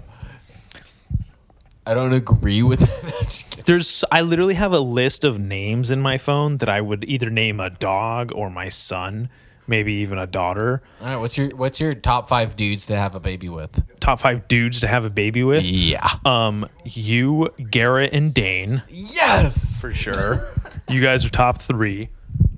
I 1.86 1.94
don't 1.96 2.14
agree 2.14 2.62
with 2.62 2.80
that. 3.02 3.64
There's 3.66 4.04
I 4.12 4.22
literally 4.22 4.54
have 4.54 4.72
a 4.74 4.80
list 4.80 5.26
of 5.26 5.40
names 5.40 5.90
in 5.90 6.02
my 6.02 6.18
phone 6.20 6.58
that 6.58 6.70
I 6.70 6.82
would 6.82 7.04
either 7.06 7.30
name 7.32 7.60
a 7.60 7.72
dog 7.72 8.32
or 8.36 8.50
my 8.52 8.70
son, 8.70 9.30
maybe 9.70 9.94
even 9.94 10.18
a 10.18 10.28
daughter. 10.28 10.82
All 11.00 11.08
right, 11.08 11.16
what's 11.18 11.38
your 11.38 11.50
what's 11.56 11.80
your 11.80 11.94
top 11.96 12.28
five 12.28 12.56
dudes 12.58 12.88
to 12.88 12.98
have 12.98 13.16
a 13.16 13.20
baby 13.20 13.48
with? 13.48 13.82
Top 14.02 14.20
five 14.20 14.48
dudes 14.50 14.82
to 14.82 14.88
have 14.88 15.06
a 15.06 15.10
baby 15.10 15.44
with. 15.44 15.64
Yeah. 15.64 16.10
Um, 16.26 16.68
you, 16.84 17.50
Garrett, 17.72 18.12
and 18.14 18.34
Dane 18.34 18.70
Yes. 18.90 19.80
for 19.80 19.94
sure. 19.94 20.46
you 20.90 21.02
guys 21.02 21.26
are 21.26 21.30
top 21.30 21.62
three. 21.62 22.10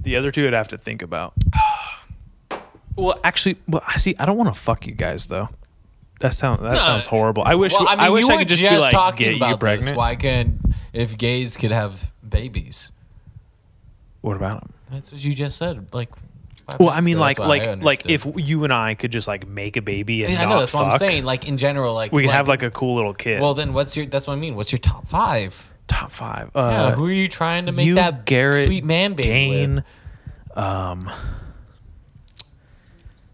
The 0.01 0.15
other 0.15 0.31
two 0.31 0.47
I'd 0.47 0.53
have 0.53 0.69
to 0.69 0.77
think 0.77 1.01
about. 1.03 1.33
Well, 2.95 3.19
actually, 3.23 3.57
well, 3.67 3.83
I 3.87 3.97
see. 3.97 4.15
I 4.19 4.25
don't 4.25 4.37
want 4.37 4.53
to 4.53 4.59
fuck 4.59 4.85
you 4.87 4.93
guys 4.93 5.27
though. 5.27 5.49
That 6.19 6.33
sounds 6.33 6.61
that 6.61 6.79
sounds 6.79 7.05
horrible. 7.07 7.43
I 7.45 7.55
wish 7.55 7.73
Well, 7.73 7.87
I 7.87 7.93
I, 7.93 8.03
mean, 8.05 8.13
wish 8.13 8.25
you 8.25 8.29
I 8.31 8.33
were 8.33 8.39
could 8.39 8.47
just, 8.47 8.61
just 8.61 8.75
be 8.75 8.79
like 8.81 8.91
talking 8.91 9.25
get 9.25 9.31
you 9.31 9.37
about 9.37 9.59
pregnant. 9.59 9.89
this. 9.89 9.97
Why 9.97 10.15
can 10.15 10.59
if 10.93 11.17
gays 11.17 11.57
could 11.57 11.71
have 11.71 12.11
babies? 12.27 12.91
What 14.21 14.35
about 14.37 14.61
them? 14.61 14.73
That's 14.91 15.11
what 15.11 15.23
you 15.23 15.33
just 15.33 15.57
said. 15.57 15.95
Like, 15.95 16.09
five 16.71 16.79
Well, 16.79 16.89
I 16.89 17.01
mean, 17.01 17.15
ago. 17.17 17.21
like, 17.21 17.39
I 17.39 17.45
like, 17.45 17.81
like, 17.83 18.09
if 18.09 18.27
you 18.35 18.63
and 18.63 18.73
I 18.73 18.95
could 18.95 19.11
just 19.11 19.27
like 19.27 19.47
make 19.47 19.77
a 19.77 19.81
baby 19.81 20.23
and 20.23 20.33
Yeah, 20.33 20.41
I 20.43 20.45
know 20.45 20.59
that's 20.59 20.73
what 20.73 20.85
I'm 20.85 20.91
saying. 20.91 21.23
Like 21.23 21.47
in 21.47 21.57
general, 21.57 21.93
like 21.93 22.11
we 22.11 22.23
could 22.23 22.27
like, 22.27 22.35
have 22.35 22.47
like 22.47 22.63
a 22.63 22.71
cool 22.71 22.95
little 22.95 23.13
kid. 23.13 23.41
Well, 23.41 23.53
then 23.53 23.73
what's 23.73 23.95
your? 23.95 24.05
That's 24.05 24.27
what 24.27 24.33
I 24.33 24.37
mean. 24.37 24.55
What's 24.55 24.71
your 24.71 24.79
top 24.79 25.07
five? 25.07 25.69
top 25.87 26.09
five. 26.09 26.49
Yeah, 26.55 26.61
Uh, 26.61 26.91
who 26.93 27.05
are 27.07 27.11
you 27.11 27.27
trying 27.27 27.65
to 27.65 27.73
make 27.73 27.85
you, 27.85 27.95
that 27.95 28.25
Garrett, 28.25 28.65
sweet 28.65 28.85
man 28.85 29.13
baby 29.13 29.27
Dane. 29.29 29.75
with? 30.55 30.57
Um, 30.57 31.11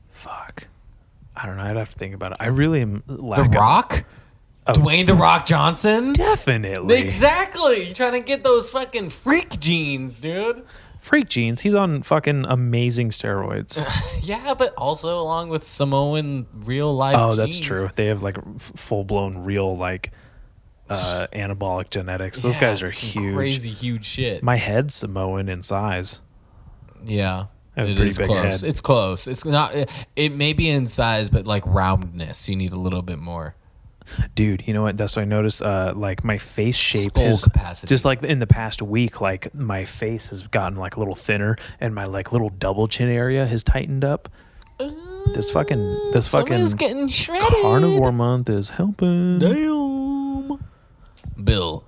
fuck. 0.10 0.68
I 1.36 1.46
don't 1.46 1.58
know. 1.58 1.64
I'd 1.64 1.76
have 1.78 1.90
to 1.90 1.96
think 1.98 2.16
about 2.16 2.32
it. 2.32 2.38
I 2.40 2.48
really 2.48 2.82
am 2.82 3.04
The 3.06 3.24
lacking. 3.24 3.52
Rock, 3.52 4.04
Dwayne 4.68 5.06
the 5.06 5.14
Rock 5.14 5.46
Johnson. 5.46 6.14
Definitely. 6.14 6.98
Exactly. 7.00 7.86
You're 7.86 7.94
trying 7.94 8.14
to 8.14 8.22
get 8.22 8.44
those 8.44 8.72
fucking 8.72 9.12
freak 9.12 9.60
genes, 9.60 10.20
dude. 10.20 10.64
Freak 11.00 11.30
genes. 11.30 11.62
He's 11.62 11.74
on 11.74 12.02
fucking 12.04 12.46
amazing 12.48 13.10
steroids. 13.10 13.82
Yeah, 14.28 14.56
but 14.56 14.74
also 14.76 15.22
along 15.22 15.50
with 15.50 15.64
Samoan 15.64 16.48
real 16.54 16.94
life. 16.94 17.16
oh, 17.18 17.34
that's 17.34 17.60
true. 17.62 17.90
They 17.96 18.08
have 18.08 18.22
like 18.24 18.38
full 18.60 19.06
blown 19.06 19.38
real 19.38 19.78
like 19.78 20.12
uh 20.90 21.28
anabolic 21.32 21.90
genetics. 21.92 22.42
Those 22.42 22.56
Yeah, 22.56 22.62
guys 22.62 22.84
are 22.84 22.90
huge. 22.90 23.36
Crazy 23.36 23.70
huge 23.70 24.06
shit. 24.06 24.44
My 24.44 24.58
head's 24.58 24.94
Samoan 24.96 25.48
in 25.50 25.62
size. 25.62 26.22
yeah. 27.06 27.46
I 27.78 27.82
have 27.82 27.90
a 27.90 27.92
It 27.92 28.00
is 28.00 28.18
close. 28.18 28.62
head. 28.62 28.70
It's 28.70 28.82
close. 28.82 29.28
It's 29.28 29.46
not. 29.46 29.72
It 30.16 30.32
may 30.34 30.54
be 30.54 30.68
in 30.68 30.88
size, 30.88 31.30
but 31.30 31.46
like 31.46 31.64
roundness, 31.66 32.50
you 32.50 32.56
need 32.56 32.72
a 32.74 32.80
little 32.80 33.04
bit 33.04 33.20
more. 33.20 33.56
Dude, 34.36 34.68
you 34.68 34.74
know 34.74 34.84
what? 34.84 34.98
That's 34.98 35.16
what 35.16 35.24
I 35.24 35.26
noticed. 35.26 35.62
Uh, 35.62 35.94
like 35.96 36.24
my 36.24 36.38
face 36.38 36.76
shape 36.76 37.12
Skull 37.12 37.24
is 37.24 37.44
capacity. 37.44 37.88
just 37.88 38.06
like 38.06 38.24
in 38.24 38.40
the 38.40 38.48
past 38.48 38.82
week. 38.82 39.22
Like 39.22 39.54
my 39.54 39.86
face 39.86 40.30
has 40.30 40.44
gotten 40.44 40.78
like 40.78 40.96
a 40.96 41.00
little 41.00 41.16
thinner, 41.16 41.56
and 41.80 41.94
my 41.94 42.06
like 42.06 42.32
little 42.32 42.50
double 42.50 42.88
chin 42.88 43.10
area 43.10 43.46
has 43.46 43.64
tightened 43.64 44.04
up. 44.04 44.30
This 45.34 45.52
fucking 45.52 46.12
this 46.12 46.32
fucking 46.32 46.66
getting 46.78 47.10
shredded. 47.10 47.48
carnivore 47.62 48.12
month 48.12 48.50
is 48.50 48.70
helping. 48.72 49.40
Damn. 49.40 50.60
Bill. 51.44 51.84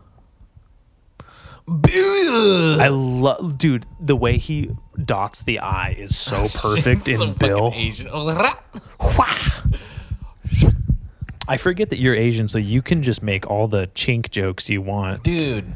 Bill. 1.82 2.82
I 2.82 2.88
love, 2.90 3.58
dude. 3.58 3.86
The 4.00 4.16
way 4.16 4.38
he 4.38 4.72
dots 5.06 5.44
the 5.44 5.60
I 5.60 5.96
is 5.98 6.18
so 6.18 6.36
perfect 6.62 7.08
in 7.08 7.34
Bill. 7.34 7.72
Asian. 7.76 8.08
I 11.50 11.58
forget 11.58 11.90
that 11.90 12.00
you're 12.00 12.16
Asian, 12.16 12.48
so 12.48 12.60
you 12.60 12.82
can 12.82 13.04
just 13.04 13.22
make 13.24 13.50
all 13.50 13.68
the 13.68 13.88
chink 13.96 14.30
jokes 14.30 14.70
you 14.70 14.82
want. 14.82 15.24
Dude, 15.24 15.76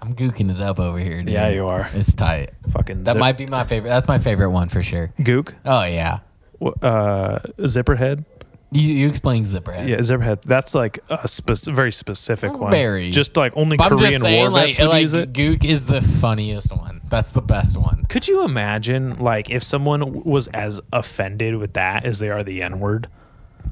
I'm 0.00 0.14
gooking 0.14 0.50
it 0.50 0.60
up 0.60 0.80
over 0.80 0.98
here, 0.98 1.18
dude. 1.18 1.28
Yeah, 1.34 1.48
you 1.50 1.66
are. 1.68 1.90
It's 1.94 2.14
tight. 2.14 2.50
Fucking 2.70 3.04
That 3.04 3.12
zip- 3.12 3.20
might 3.20 3.36
be 3.36 3.46
my 3.46 3.64
favorite. 3.64 3.90
That's 3.90 4.08
my 4.08 4.18
favorite 4.18 4.50
one 4.50 4.68
for 4.70 4.82
sure. 4.82 5.12
gook. 5.20 5.52
Oh 5.64 5.84
yeah. 5.84 6.20
Wh- 6.62 6.82
Uh, 6.82 7.38
zipperhead. 7.58 8.24
You, 8.72 8.82
you 8.82 9.08
explain 9.08 9.42
zipperhead. 9.42 9.88
Yeah, 9.88 9.96
zipperhead. 9.96 10.42
That's 10.42 10.74
like 10.76 11.00
a 11.10 11.26
spec- 11.26 11.74
very 11.74 11.90
specific 11.90 12.56
one. 12.56 12.70
Very. 12.70 13.10
Just 13.10 13.36
like 13.36 13.52
only 13.56 13.76
But 13.76 13.90
I'm 13.92 13.98
Korean 13.98 14.12
just 14.12 14.22
war 14.22 14.30
saying, 14.30 14.50
like, 14.52 14.66
vets 14.68 14.78
would 14.78 14.88
like 14.88 15.02
use 15.02 15.14
it. 15.14 15.32
Gook 15.32 15.64
is 15.64 15.88
the 15.88 16.00
funniest 16.00 16.74
one. 16.74 17.00
That's 17.10 17.32
the 17.32 17.40
best 17.42 17.76
one. 17.76 18.06
Could 18.08 18.28
you 18.28 18.44
imagine, 18.44 19.18
like, 19.18 19.50
if 19.50 19.64
someone 19.64 20.22
was 20.22 20.46
as 20.48 20.80
offended 20.92 21.56
with 21.56 21.72
that 21.74 22.04
as 22.04 22.20
they 22.20 22.30
are 22.30 22.42
the 22.44 22.62
N 22.62 22.78
word? 22.78 23.08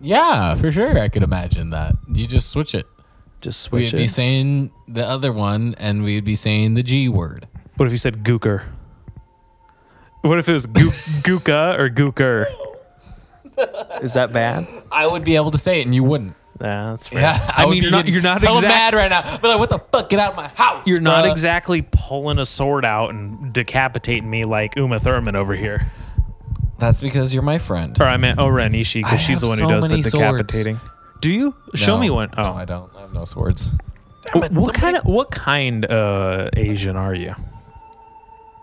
Yeah, 0.00 0.54
for 0.54 0.70
sure. 0.70 0.98
I 0.98 1.08
could 1.08 1.22
imagine 1.22 1.70
that. 1.70 1.94
You 2.12 2.26
just 2.26 2.50
switch 2.50 2.74
it. 2.74 2.86
Just 3.40 3.60
switch 3.60 3.92
it. 3.92 3.96
We'd 3.96 4.02
be 4.02 4.08
saying 4.08 4.72
the 4.86 5.04
other 5.06 5.32
one, 5.32 5.74
and 5.78 6.02
we'd 6.04 6.24
be 6.24 6.34
saying 6.34 6.74
the 6.74 6.82
G 6.82 7.08
word. 7.08 7.46
What 7.76 7.86
if 7.86 7.92
you 7.92 7.98
said 7.98 8.24
gooker? 8.24 8.64
What 10.22 10.38
if 10.38 10.48
it 10.48 10.52
was 10.52 10.66
gook, 10.66 11.22
gooka 11.22 11.78
or 11.78 11.88
gooker? 11.90 12.46
Is 14.02 14.14
that 14.14 14.32
bad? 14.32 14.66
I 14.90 15.06
would 15.06 15.24
be 15.24 15.36
able 15.36 15.50
to 15.52 15.58
say 15.58 15.80
it, 15.80 15.86
and 15.86 15.94
you 15.94 16.02
wouldn't. 16.04 16.34
Nah, 16.60 16.90
that's 16.92 17.08
fair. 17.08 17.20
Yeah, 17.20 17.52
I 17.56 17.64
would 17.64 17.72
mean, 17.72 17.80
be 17.80 17.84
you're 17.84 17.92
not, 17.92 17.98
getting 17.98 18.14
you're 18.14 18.22
not 18.22 18.40
hella 18.40 18.56
exact- 18.58 18.74
mad 18.74 18.94
right 18.94 19.10
now. 19.10 19.38
But 19.40 19.48
like, 19.48 19.58
what 19.60 19.70
the 19.70 19.78
fuck? 19.78 20.08
Get 20.08 20.18
out 20.18 20.30
of 20.32 20.36
my 20.36 20.48
house. 20.48 20.86
You're 20.86 21.00
not 21.00 21.24
exactly 21.24 21.82
pulling 21.82 22.38
a 22.38 22.44
sword 22.46 22.84
out 22.84 23.10
and 23.10 23.52
decapitating 23.52 24.28
me 24.28 24.42
like 24.44 24.76
Uma 24.76 24.98
Thurman 24.98 25.36
over 25.36 25.54
here. 25.54 25.86
That's 26.78 27.00
because 27.00 27.34
you're 27.34 27.42
my 27.42 27.58
friend. 27.58 28.00
Or 28.00 28.04
I 28.04 28.16
meant 28.16 28.38
O-Ren 28.38 28.72
Ishii 28.72 29.04
I 29.04 29.08
because 29.08 29.20
she's 29.20 29.40
the 29.40 29.48
one 29.48 29.58
who 29.58 29.68
does 29.68 29.82
the 29.84 29.88
many 29.90 30.02
swords. 30.02 30.38
decapitating. 30.46 30.80
Do 31.20 31.30
you? 31.30 31.54
Show 31.74 31.96
No. 31.96 32.00
me 32.00 32.10
one. 32.10 32.30
No, 32.36 32.44
Oh, 32.44 32.52
I 32.54 32.64
don't. 32.64 32.90
I 32.96 33.00
have 33.02 33.12
no 33.12 33.24
swords. 33.24 33.70
Wh- 34.32 34.52
what 34.52 34.74
kind 34.74 34.96
of 34.96 35.04
what 35.04 35.30
kind 35.30 35.84
uh 35.90 36.48
Asian 36.56 36.96
are 36.96 37.14
you? 37.14 37.34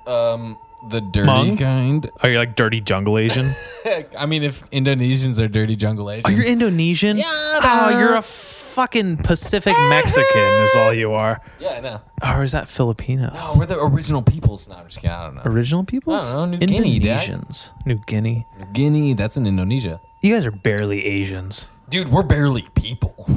Um, 0.08 0.58
the 0.90 1.02
dirty 1.02 1.28
Hmong? 1.28 1.58
kind. 1.60 2.10
Are 2.22 2.30
you 2.30 2.38
like 2.38 2.56
dirty 2.56 2.80
jungle 2.80 3.18
Asian? 3.18 3.50
I 4.18 4.26
mean, 4.28 4.44
if 4.44 4.64
Indonesians 4.72 5.40
are 5.44 5.48
dirty 5.48 5.76
jungle 5.76 6.12
Asians, 6.12 6.48
Oh, 6.48 6.52
Indonesian? 6.52 7.18
Yeah, 7.18 7.24
Oh, 7.28 7.98
you're 8.00 8.16
a 8.18 8.22
fucking 8.76 9.18
Pacific 9.18 9.74
Mexican 9.90 10.42
is 10.66 10.76
all 10.76 10.94
you 10.94 11.14
are. 11.14 11.42
yeah, 11.60 11.70
I 11.78 11.80
know. 11.80 12.02
Or 12.24 12.44
is 12.44 12.52
that 12.52 12.68
Filipinos? 12.68 13.34
No, 13.34 13.54
we're 13.58 13.66
the 13.66 13.80
original 13.80 14.22
peoples. 14.22 14.68
No, 14.70 14.76
I'm 14.76 14.86
just 14.88 14.98
kidding. 14.98 15.12
I 15.12 15.26
don't 15.26 15.36
know. 15.36 15.42
Original 15.46 15.84
peoples? 15.86 16.28
I 16.30 16.34
don't 16.34 16.52
know, 16.52 16.58
New 16.58 16.68
Guinea, 16.68 17.00
Dad. 17.00 17.28
Indonesians. 17.28 17.72
New 17.86 18.00
Guinea. 18.06 18.46
New 18.60 18.66
Guinea. 18.74 19.14
That's 19.14 19.38
in 19.38 19.48
Indonesia. 19.48 20.00
You 20.22 20.36
guys 20.36 20.46
are 20.46 20.52
barely 20.52 21.06
Asians. 21.06 21.70
Dude, 21.90 22.10
we're 22.10 22.24
barely 22.24 22.64
people. 22.76 23.14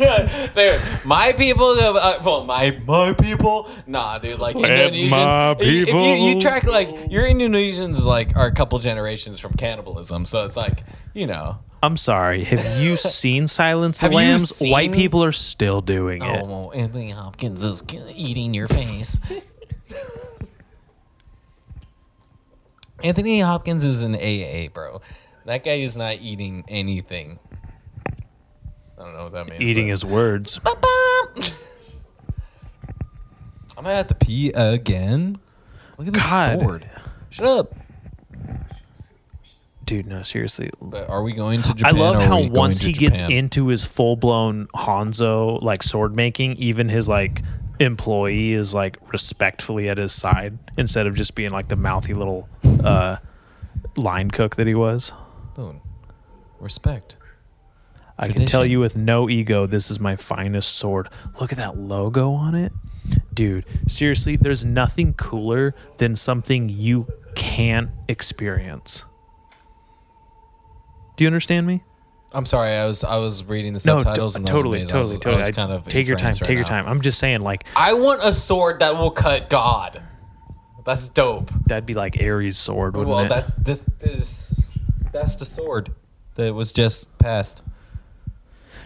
Dude, 0.00 0.80
my 1.04 1.32
people, 1.36 1.66
uh, 1.78 2.18
well, 2.24 2.44
my 2.44 2.78
my 2.86 3.12
people, 3.14 3.68
nah, 3.86 4.18
dude. 4.18 4.38
Like 4.38 4.56
Let 4.56 4.92
Indonesians, 4.92 5.10
my 5.10 5.52
if 5.58 5.66
you- 5.66 5.82
if 5.82 5.88
you, 6.20 6.28
you 6.28 6.40
track 6.40 6.64
like 6.64 6.90
your 7.10 7.24
Indonesians, 7.24 8.04
like 8.06 8.36
are 8.36 8.46
a 8.46 8.52
couple 8.52 8.78
generations 8.78 9.40
from 9.40 9.52
cannibalism, 9.54 10.24
so 10.24 10.44
it's 10.44 10.56
like 10.56 10.82
you 11.14 11.26
know, 11.26 11.58
I'm 11.82 11.96
sorry. 11.96 12.44
Have 12.44 12.82
you 12.82 12.96
seen 12.96 13.46
Silence 13.46 13.98
the 13.98 14.02
Have 14.02 14.12
you 14.12 14.18
Lambs? 14.18 14.60
White 14.60 14.92
people 14.92 15.24
are 15.24 15.32
still 15.32 15.80
doing 15.80 16.22
it. 16.22 16.42
oh, 16.42 16.44
well, 16.44 16.72
Anthony 16.74 17.10
Hopkins 17.10 17.64
is 17.64 17.82
eating 18.14 18.52
your 18.54 18.68
face. 18.68 19.18
Anthony 23.02 23.40
Hopkins 23.40 23.82
is 23.82 24.02
an 24.02 24.14
AA, 24.14 24.68
bro. 24.72 25.00
That 25.46 25.64
guy 25.64 25.72
is 25.72 25.96
not 25.96 26.18
eating 26.20 26.64
anything. 26.68 27.38
I 28.06 29.02
don't 29.04 29.14
know 29.14 29.24
what 29.24 29.32
that 29.32 29.48
means. 29.48 29.62
Eating 29.62 29.88
his 29.88 30.04
words. 30.04 30.60
I'm 30.64 30.74
gonna 33.84 33.96
have 33.96 34.08
to 34.08 34.14
pee 34.14 34.52
again. 34.52 35.38
Look 35.96 36.08
at 36.08 36.12
this 36.12 36.28
God. 36.28 36.60
sword. 36.60 36.90
Shut 37.30 37.46
up. 37.46 37.72
Dude, 39.90 40.06
no, 40.06 40.22
seriously. 40.22 40.70
But 40.80 41.10
are 41.10 41.20
we 41.20 41.32
going 41.32 41.62
to 41.62 41.82
I 41.84 41.90
love 41.90 42.22
how 42.22 42.42
once 42.42 42.80
he 42.80 42.92
gets 42.92 43.20
into 43.22 43.66
his 43.66 43.84
full 43.84 44.14
blown 44.14 44.68
Hanzo 44.68 45.60
like 45.62 45.82
sword 45.82 46.14
making, 46.14 46.58
even 46.58 46.88
his 46.88 47.08
like 47.08 47.42
employee 47.80 48.52
is 48.52 48.72
like 48.72 48.98
respectfully 49.12 49.88
at 49.88 49.98
his 49.98 50.12
side 50.12 50.56
instead 50.78 51.08
of 51.08 51.16
just 51.16 51.34
being 51.34 51.50
like 51.50 51.66
the 51.66 51.74
mouthy 51.74 52.14
little 52.14 52.48
uh 52.84 53.16
line 53.96 54.30
cook 54.30 54.54
that 54.54 54.68
he 54.68 54.74
was. 54.74 55.12
Dude, 55.56 55.80
respect. 56.60 57.16
I 58.16 58.28
can 58.28 58.46
tell 58.46 58.64
you 58.64 58.78
with 58.78 58.96
no 58.96 59.28
ego, 59.28 59.66
this 59.66 59.90
is 59.90 59.98
my 59.98 60.14
finest 60.14 60.76
sword. 60.76 61.08
Look 61.40 61.50
at 61.50 61.58
that 61.58 61.76
logo 61.76 62.30
on 62.32 62.54
it. 62.54 62.72
Dude, 63.34 63.64
seriously, 63.88 64.36
there's 64.36 64.64
nothing 64.64 65.14
cooler 65.14 65.74
than 65.96 66.14
something 66.14 66.68
you 66.68 67.08
can't 67.34 67.90
experience. 68.06 69.04
Do 71.20 71.24
you 71.24 71.28
understand 71.28 71.66
me? 71.66 71.82
I'm 72.32 72.46
sorry. 72.46 72.70
I 72.72 72.86
was 72.86 73.04
I 73.04 73.16
was 73.18 73.44
reading 73.44 73.74
the 73.74 73.82
No, 73.86 73.98
subtitles 74.00 74.36
t- 74.36 74.38
and 74.38 74.46
totally, 74.46 74.78
amazing. 74.78 74.96
I 74.96 74.98
was- 75.00 75.18
totally, 75.18 75.34
I 75.34 75.36
totally. 75.36 75.48
was 75.50 75.56
kind 75.56 75.72
of 75.72 75.86
take 75.86 76.08
your 76.08 76.16
time, 76.16 76.28
right 76.30 76.38
take 76.38 76.54
your 76.54 76.60
now. 76.62 76.66
time. 76.68 76.86
I'm 76.88 77.02
just 77.02 77.18
saying, 77.18 77.42
like, 77.42 77.64
I 77.76 77.92
want 77.92 78.22
a 78.24 78.32
sword 78.32 78.78
that 78.78 78.96
will 78.96 79.10
cut 79.10 79.50
God. 79.50 80.00
That's 80.86 81.08
dope. 81.08 81.50
that'd 81.66 81.84
be 81.84 81.92
like 81.92 82.16
Ares' 82.22 82.56
sword, 82.56 82.96
wouldn't 82.96 83.14
Well, 83.14 83.26
it? 83.26 83.28
that's 83.28 83.52
this 83.52 83.86
is 84.00 84.64
that's 85.12 85.34
the 85.34 85.44
sword 85.44 85.92
that 86.36 86.54
was 86.54 86.72
just 86.72 87.18
passed. 87.18 87.60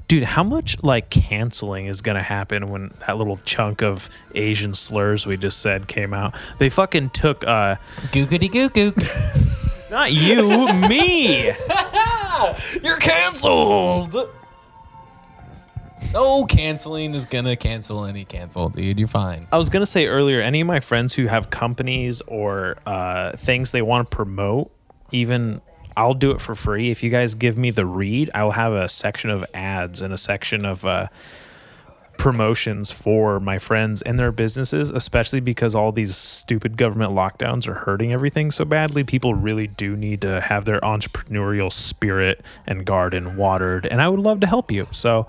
Dude, 0.09 0.25
how 0.25 0.43
much 0.43 0.83
like 0.83 1.09
canceling 1.11 1.87
is 1.87 2.01
gonna 2.01 2.21
happen 2.21 2.69
when 2.69 2.91
that 3.07 3.17
little 3.17 3.37
chunk 3.45 3.81
of 3.81 4.09
Asian 4.35 4.75
slurs 4.75 5.25
we 5.25 5.37
just 5.37 5.61
said 5.61 5.87
came 5.87 6.13
out? 6.13 6.35
They 6.59 6.69
fucking 6.69 7.11
took 7.11 7.45
uh 7.47 7.77
Googity 8.11 8.51
goo 8.51 8.71
gook. 8.71 9.89
not 9.93 10.11
you, 10.13 10.73
me. 10.89 11.53
You're 12.83 12.99
canceled. 12.99 14.17
No 16.13 16.45
canceling 16.45 17.15
is 17.15 17.25
gonna 17.25 17.57
cancel 17.57 18.05
any 18.05 18.25
cancel, 18.25 18.69
dude. 18.69 18.99
You're 18.99 19.09
fine. 19.09 19.49
I 19.51 19.59
was 19.59 19.69
gonna 19.69 19.87
say 19.87 20.07
earlier, 20.07 20.41
any 20.41 20.61
of 20.61 20.67
my 20.67 20.81
friends 20.81 21.15
who 21.15 21.27
have 21.27 21.51
companies 21.51 22.21
or 22.27 22.77
uh, 22.87 23.37
things 23.37 23.73
they 23.73 23.83
want 23.83 24.11
to 24.11 24.17
promote, 24.17 24.71
even 25.11 25.61
I'll 25.97 26.15
do 26.15 26.31
it 26.31 26.41
for 26.41 26.55
free. 26.55 26.91
If 26.91 27.03
you 27.03 27.11
guys 27.11 27.35
give 27.35 27.57
me 27.57 27.71
the 27.71 27.87
read, 27.87 28.31
I'll 28.35 28.53
have 28.53 28.73
a 28.73 28.89
section 28.89 29.31
of 29.31 29.45
ads 29.55 30.03
and 30.03 30.13
a 30.13 30.19
section 30.19 30.65
of 30.67 30.85
uh, 30.85 31.09
promotions 32.17 32.91
for 32.91 33.39
my 33.41 33.59
friends 33.59 34.01
and 34.03 34.19
their 34.19 34.33
businesses, 34.33 34.91
especially 34.91 35.41
because 35.41 35.75
all 35.75 35.93
these 35.93 36.17
stupid 36.17 36.77
government 36.77 37.13
lockdowns 37.13 37.69
are 37.69 37.75
hurting 37.75 38.13
everything 38.13 38.51
so 38.51 38.65
badly. 38.65 39.05
People 39.05 39.35
really 39.35 39.67
do 39.67 39.97
need 39.97 40.21
to 40.23 40.41
have 40.41 40.65
their 40.65 40.81
entrepreneurial 40.81 41.71
spirit 41.71 42.43
and 42.67 42.85
garden 42.87 43.37
watered, 43.37 43.87
and 43.87 44.01
I 44.01 44.09
would 44.09 44.21
love 44.21 44.41
to 44.41 44.47
help 44.47 44.71
you. 44.73 44.87
So. 44.91 45.27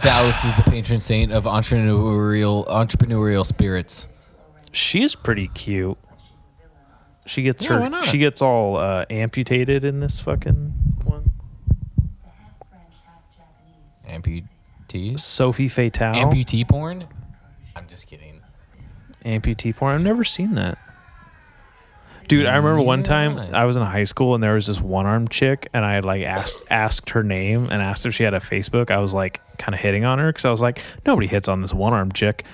Dallas 0.00 0.44
is 0.44 0.56
the 0.56 0.64
patron 0.64 0.98
saint 0.98 1.30
of 1.30 1.44
entrepreneurial 1.44 2.66
entrepreneurial 2.66 3.46
spirits. 3.46 4.08
She's 4.72 5.14
pretty 5.14 5.46
cute. 5.46 5.96
She 7.24 7.42
gets 7.44 7.64
Yeah, 7.64 7.76
why 7.78 7.84
her. 7.84 7.90
not? 7.90 8.04
She 8.04 8.18
gets 8.18 8.42
all 8.42 8.76
uh, 8.78 9.04
amputated 9.10 9.84
in 9.84 10.00
this 10.00 10.18
fucking 10.18 10.72
one. 11.04 11.30
The 14.04 14.42
half 14.96 15.20
French, 15.20 15.20
half 15.20 15.20
Japanese. 15.20 15.20
Amputees? 15.20 15.68
Sofie 15.68 15.70
Fatale. 15.70 16.14
Amputee 16.14 16.68
porn? 16.68 17.06
I'm 17.74 17.86
just 17.88 18.06
kidding. 18.06 18.40
amputee 19.24 19.74
porn. 19.76 19.94
I've 19.94 20.00
never 20.00 20.24
seen 20.24 20.54
that. 20.54 20.78
Dude, 22.28 22.46
I 22.46 22.56
remember 22.56 22.82
one 22.82 23.04
time. 23.04 23.38
I 23.54 23.64
was 23.66 23.76
in 23.76 23.82
high 23.84 24.04
school 24.04 24.34
and 24.34 24.42
there 24.42 24.54
was 24.54 24.66
this 24.66 24.80
one 24.80 25.06
armed 25.06 25.30
chick 25.30 25.68
and 25.72 25.84
I 25.84 25.94
had 25.94 26.04
like 26.04 26.22
asked 26.22 26.60
asked 26.70 27.10
her 27.10 27.22
name 27.22 27.68
and 27.70 27.80
asked 27.80 28.04
if 28.04 28.14
she 28.14 28.24
had 28.24 28.34
a 28.34 28.40
Facebook. 28.40 28.90
I 28.90 28.98
was 28.98 29.14
like 29.14 29.40
kind 29.58 29.74
of 29.74 29.80
hitting 29.80 30.04
on 30.04 30.18
her 30.18 30.28
because 30.28 30.44
I 30.44 30.50
was 30.50 30.60
like, 30.60 30.80
nobody 31.06 31.28
hits 31.28 31.46
on 31.46 31.62
this 31.62 31.72
one 31.72 31.92
armed 31.92 32.14
chick, 32.14 32.44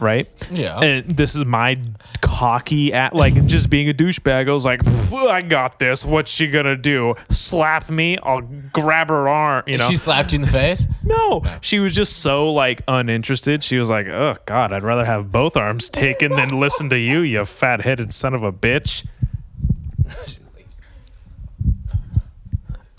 right? 0.00 0.28
Yeah. 0.50 0.78
And 0.80 1.04
this 1.04 1.34
is 1.34 1.44
my 1.44 1.78
cocky 2.20 2.92
at 2.92 3.14
like 3.14 3.46
just 3.46 3.70
being 3.70 3.88
a 3.88 3.94
douchebag. 3.94 4.48
I 4.48 4.52
was 4.52 4.64
like, 4.64 4.86
I 5.12 5.42
got 5.42 5.78
this. 5.78 6.04
What's 6.04 6.30
she 6.30 6.48
gonna 6.48 6.76
do? 6.76 7.14
Slap 7.28 7.90
me? 7.90 8.18
I'll 8.18 8.40
grab 8.40 9.08
her 9.08 9.28
arm. 9.28 9.64
You 9.66 9.78
know? 9.78 9.88
She 9.88 9.96
slapped 9.96 10.32
you 10.32 10.36
in 10.36 10.42
the 10.42 10.48
face? 10.48 10.86
No, 11.04 11.42
she 11.60 11.78
was 11.78 11.92
just 11.92 12.18
so 12.18 12.52
like 12.52 12.82
uninterested. 12.88 13.62
She 13.62 13.78
was 13.78 13.90
like, 13.90 14.06
"Oh 14.06 14.36
God, 14.46 14.72
I'd 14.72 14.82
rather 14.82 15.04
have 15.04 15.30
both 15.30 15.56
arms 15.56 15.88
taken 15.88 16.34
than 16.36 16.60
listen 16.60 16.88
to 16.90 16.98
you, 16.98 17.20
you 17.20 17.44
fat-headed 17.44 18.12
son 18.12 18.34
of 18.34 18.42
a 18.42 18.52
bitch." 18.52 19.06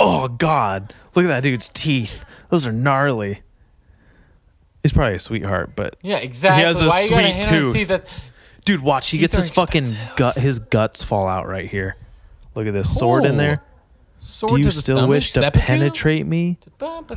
Oh 0.04 0.28
God, 0.28 0.94
look 1.14 1.26
at 1.26 1.28
that 1.28 1.44
dude's 1.44 1.70
teeth. 1.70 2.26
Those 2.50 2.66
are 2.66 2.72
gnarly. 2.72 3.42
He's 4.84 4.94
probably 4.94 5.16
a 5.16 5.20
sweetheart, 5.20 5.72
but 5.76 5.96
Yeah, 6.02 6.18
exactly. 6.18 6.62
He 6.62 6.66
has 6.68 6.82
a 6.82 6.88
Why 6.88 7.02
you 7.02 7.10
gotta 7.12 7.44
sweet 7.44 7.88
hit 7.88 8.02
tooth. 8.06 8.22
dude, 8.66 8.82
watch. 8.82 9.10
He 9.12 9.18
gets 9.20 9.36
his 9.36 9.50
fucking 9.52 9.84
expensive. 9.84 10.16
gut, 10.16 10.36
his 10.38 10.60
guts 10.60 11.04
fall 11.04 11.28
out 11.28 11.48
right 11.48 11.70
here. 11.70 11.96
Look 12.56 12.66
at 12.68 12.74
this 12.74 12.96
sword 12.98 13.26
in 13.26 13.38
there. 13.38 13.64
Sword 14.20 14.52
Do 14.52 14.58
you 14.58 14.64
to 14.66 14.72
still 14.72 14.98
stomach, 14.98 15.10
wish 15.10 15.32
to 15.34 15.52
penetrate 15.52 16.26
me? 16.26 16.58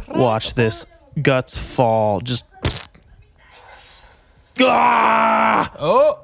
Watch 0.08 0.54
this. 0.54 0.86
Guts 1.20 1.56
fall. 1.58 2.20
Just. 2.20 2.44
Ah! 4.60 5.72
Oh, 5.78 6.20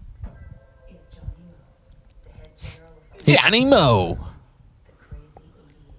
is 0.89 0.95
Johnny 1.11 1.35
Mo, 1.43 1.57
the 2.23 2.31
head 2.39 2.53
general 2.61 2.95
of 3.11 3.25
the 3.25 3.33
Johnny 3.33 3.65
Mo. 3.65 4.17
Crazy 5.09 5.43
88. 5.59 5.91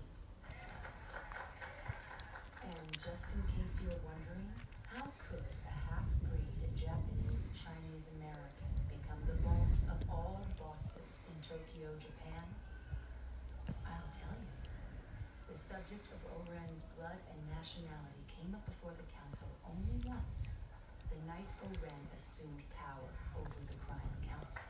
And 2.64 2.88
just 2.96 3.26
in 3.34 3.42
case 3.52 3.74
you 3.82 3.92
were 3.92 4.00
wondering, 4.08 4.48
how 4.88 5.04
could 5.28 5.44
a 5.68 5.74
half-breed 5.84 6.72
Japanese 6.80 7.44
Chinese 7.52 8.06
American 8.16 8.72
become 8.88 9.20
the 9.28 9.36
boss 9.44 9.84
of 9.92 9.98
all 10.08 10.40
bosses 10.56 11.12
in 11.28 11.36
Tokyo, 11.44 11.92
Japan? 12.00 12.46
I'll 13.84 14.08
tell 14.16 14.32
you. 14.32 14.48
The 15.52 15.58
subject 15.60 16.08
of 16.08 16.24
O-Ren's 16.40 16.80
blood 16.96 17.20
and 17.28 17.40
nationality 17.52 18.24
came 18.32 18.56
up 18.56 18.64
before 18.64 18.96
the 18.96 19.04
council 19.12 19.48
only 19.68 20.00
once. 20.08 20.56
The 21.12 21.18
night 21.26 21.48
O-Ren 21.64 22.02
assumed 22.14 22.62
power 22.76 23.08
over 23.40 23.56
the 23.66 23.76
crime 23.84 24.12
council. 24.28 24.62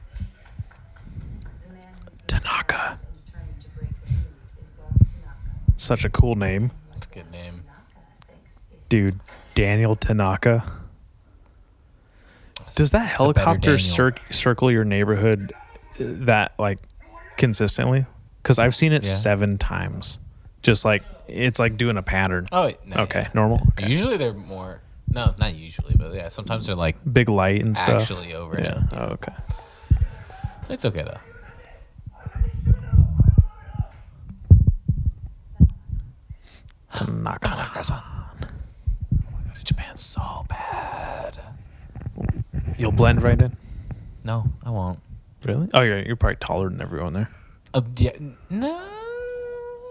The 1.66 1.74
man 1.74 1.92
who 2.00 2.10
stood 2.14 2.28
Tanaka. 2.28 2.32
and 2.32 2.32
determined 2.32 2.32
to 2.32 2.32
break 2.32 2.32
the 2.32 2.32
mood 2.32 2.32
is 2.32 2.32
boss 2.32 2.34
Tanaka. 2.46 2.98
such 5.76 6.04
a 6.04 6.08
cool 6.10 6.34
name. 6.36 6.70
That's 6.92 7.06
a 7.06 7.10
good 7.10 7.30
name. 7.30 7.62
Tanaka 7.64 8.26
thinks 8.26 8.60
if 8.72 8.88
Dude, 8.88 9.20
Daniel 9.54 9.94
Tanaka. 9.96 10.64
Does 12.74 12.90
that 12.92 13.12
It's 13.14 13.22
a 13.22 13.26
better 13.32 13.40
helicopter 13.40 13.78
cir- 13.78 14.14
circle 14.30 14.70
your 14.70 14.84
neighborhood 14.84 15.52
uh, 15.54 15.58
that 15.98 16.52
like 16.58 16.78
consistently? 17.36 18.06
Because 18.42 18.58
I've 18.58 18.74
seen 18.74 18.92
it 18.92 19.04
Yeah. 19.06 19.12
seven 19.14 19.58
times. 19.58 20.18
Just 20.62 20.84
like 20.84 21.02
it's 21.28 21.58
like 21.58 21.76
doing 21.76 21.96
a 21.96 22.02
pattern. 22.02 22.46
Oh, 22.52 22.70
no, 22.84 23.02
okay, 23.02 23.20
yeah. 23.22 23.28
normal. 23.34 23.60
Okay. 23.72 23.90
Usually 23.90 24.16
they're 24.16 24.32
more. 24.34 24.80
No, 25.08 25.34
not 25.38 25.54
usually, 25.54 25.94
but 25.96 26.14
yeah, 26.14 26.28
sometimes 26.28 26.66
they're 26.66 26.76
like 26.76 26.96
Big 27.10 27.28
light 27.28 27.64
and 27.64 27.76
stuff. 27.76 28.02
actually 28.02 28.34
over. 28.34 28.56
yeah. 28.60 28.82
Yeah, 28.92 28.98
Oh, 29.00 29.04
okay. 29.14 29.32
it's 30.68 30.84
okay 30.84 31.02
though. 31.02 31.18
Tanaka. 36.96 37.50
Go 38.40 39.54
to 39.58 39.64
Japan 39.64 39.96
so 39.96 40.44
bad. 40.48 41.38
You'll 42.78 42.92
blend 42.92 43.22
right 43.22 43.40
in. 43.40 43.56
No, 44.24 44.44
I 44.64 44.70
won't. 44.70 44.98
Really? 45.44 45.68
Oh, 45.74 45.82
you're 45.82 46.00
you're 46.02 46.16
probably 46.16 46.36
taller 46.36 46.68
than 46.68 46.80
everyone 46.82 47.12
there. 47.12 47.30
Uh, 47.72 47.82
yeah, 47.98 48.10
no, 48.50 48.82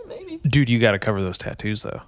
maybe. 0.07 0.37
Dude, 0.47 0.69
you 0.69 0.79
got 0.79 0.91
to 0.91 0.99
cover 0.99 1.21
those 1.21 1.37
tattoos 1.37 1.83
though. 1.83 2.01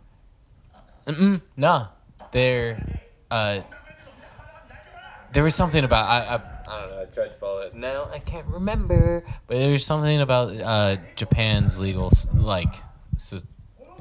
Mm-mm, 1.06 1.42
no, 1.56 1.88
they're. 2.32 3.00
Uh, 3.32 3.62
there 5.32 5.44
was 5.44 5.56
something 5.56 5.84
about 5.84 6.10
I, 6.10 6.36
I. 6.36 6.42
I 6.70 6.82
don't 6.82 6.90
know. 6.90 7.02
I 7.02 7.06
tried 7.06 7.28
to 7.30 7.36
follow 7.40 7.62
it. 7.62 7.76
No, 7.76 8.10
I 8.12 8.20
can't 8.20 8.46
remember. 8.48 9.24
But 9.48 9.58
there's 9.60 9.86
something 9.86 10.20
about 10.20 10.50
uh, 10.60 10.98
Japan's 11.16 11.80
legal, 11.80 12.10
like, 12.34 12.76
s- 13.16 13.46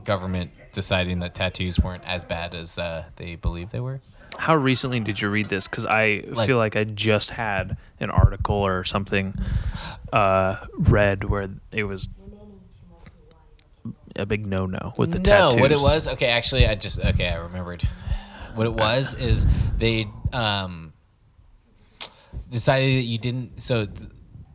government 0.06 0.50
deciding 0.72 1.18
that 1.18 1.34
tattoos 1.34 1.78
weren't 1.80 2.04
as 2.06 2.24
bad 2.24 2.54
as 2.54 2.78
uh, 2.78 3.04
they 3.16 3.34
believed 3.36 3.72
they 3.72 3.80
were. 3.80 4.00
How 4.38 4.54
recently 4.54 5.00
did 5.00 5.20
you 5.20 5.28
read 5.30 5.48
this? 5.48 5.66
Because 5.68 5.84
I 5.86 6.22
Like- 6.28 6.46
feel 6.46 6.58
like 6.58 6.76
I 6.76 6.84
just 6.84 7.30
had 7.30 7.76
an 8.00 8.10
article 8.10 8.56
or 8.56 8.84
something 8.84 9.34
uh, 10.12 10.56
read 10.78 11.24
where 11.24 11.48
it 11.74 11.84
was 11.84 12.08
a 14.14 14.24
big 14.26 14.46
no-no 14.46 14.94
with 14.96 15.12
the 15.12 15.18
no, 15.18 15.24
tattoos. 15.50 15.60
what 15.60 15.72
it 15.72 15.80
was? 15.80 16.08
Okay, 16.08 16.26
actually, 16.26 16.66
I 16.66 16.74
just 16.74 16.98
okay, 17.04 17.28
I 17.28 17.36
remembered. 17.36 17.82
What 18.54 18.66
it 18.66 18.72
was 18.74 19.14
is 19.20 19.46
they 19.76 20.06
um 20.32 20.92
decided 22.50 22.98
that 22.98 23.06
you 23.06 23.18
didn't. 23.18 23.60
So 23.60 23.84
th- 23.86 24.08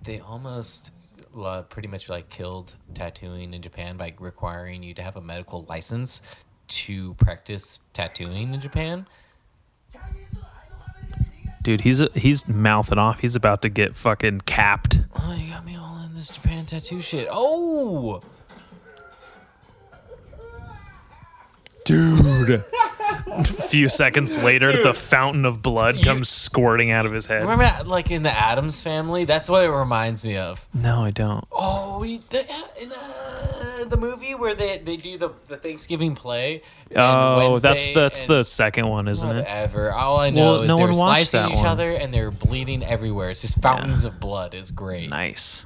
they 0.03 0.19
almost 0.19 0.91
uh, 1.39 1.63
pretty 1.63 1.87
much 1.87 2.09
like 2.09 2.29
killed 2.29 2.75
tattooing 2.93 3.53
in 3.53 3.61
Japan 3.61 3.97
by 3.97 4.13
requiring 4.19 4.83
you 4.83 4.93
to 4.93 5.01
have 5.01 5.15
a 5.15 5.21
medical 5.21 5.65
license 5.69 6.21
to 6.67 7.13
practice 7.15 7.79
tattooing 7.93 8.53
in 8.53 8.61
Japan. 8.61 9.05
Dude, 11.61 11.81
he's 11.81 12.01
he's 12.15 12.47
mouthing 12.47 12.97
off. 12.97 13.19
He's 13.19 13.35
about 13.35 13.61
to 13.61 13.69
get 13.69 13.95
fucking 13.95 14.41
capped. 14.41 15.01
Oh, 15.15 15.33
you 15.33 15.51
got 15.51 15.65
me 15.65 15.75
all 15.75 16.01
in 16.03 16.15
this 16.15 16.29
Japan 16.29 16.65
tattoo 16.65 17.01
shit. 17.01 17.27
Oh, 17.29 18.21
Dude. 21.85 22.63
a 23.27 23.43
few 23.43 23.89
seconds 23.89 24.41
later, 24.41 24.83
the 24.83 24.93
fountain 24.93 25.45
of 25.45 25.61
blood 25.61 26.01
comes 26.01 26.29
squirting 26.29 26.91
out 26.91 27.05
of 27.05 27.11
his 27.13 27.25
head. 27.25 27.41
remember 27.41 27.63
that, 27.65 27.87
like 27.87 28.11
in 28.11 28.23
the 28.23 28.31
Addams 28.31 28.81
Family? 28.81 29.25
That's 29.25 29.49
what 29.49 29.63
it 29.63 29.69
reminds 29.71 30.23
me 30.23 30.37
of. 30.37 30.65
No, 30.73 31.03
I 31.03 31.11
don't. 31.11 31.45
Oh, 31.51 31.99
we- 31.99 32.17
the, 32.29 32.41
in 32.81 32.91
uh, 32.91 33.85
the 33.89 33.97
movie 33.97 34.35
where 34.35 34.53
they 34.55 34.77
they 34.77 34.95
do 34.97 35.17
the, 35.17 35.31
the 35.47 35.57
Thanksgiving 35.57 36.13
play. 36.15 36.61
and 36.91 36.99
Oh, 36.99 37.57
that's 37.59 37.63
Wednesday 37.87 37.93
that's 37.93 38.19
and 38.21 38.29
the 38.29 38.43
second 38.43 38.87
one, 38.87 39.07
isn't 39.07 39.29
it? 39.29 39.35
Whatever. 39.39 39.91
All 39.91 40.19
I 40.19 40.29
know 40.29 40.43
Well, 40.43 40.61
is 40.61 40.67
no 40.67 40.77
they're 40.77 40.87
one 40.87 40.97
watched 40.97 41.27
slicing 41.29 41.41
that 41.41 41.51
each 41.51 41.57
one. 41.57 41.65
other 41.65 41.91
and 41.93 42.13
they're 42.13 42.31
bleeding 42.31 42.83
everywhere. 42.83 43.29
It's 43.31 43.41
just 43.41 43.61
fountains 43.61 44.05
of 44.05 44.19
blood. 44.19 44.53
Is 44.53 44.71
great. 44.71 45.09
Nice. 45.09 45.65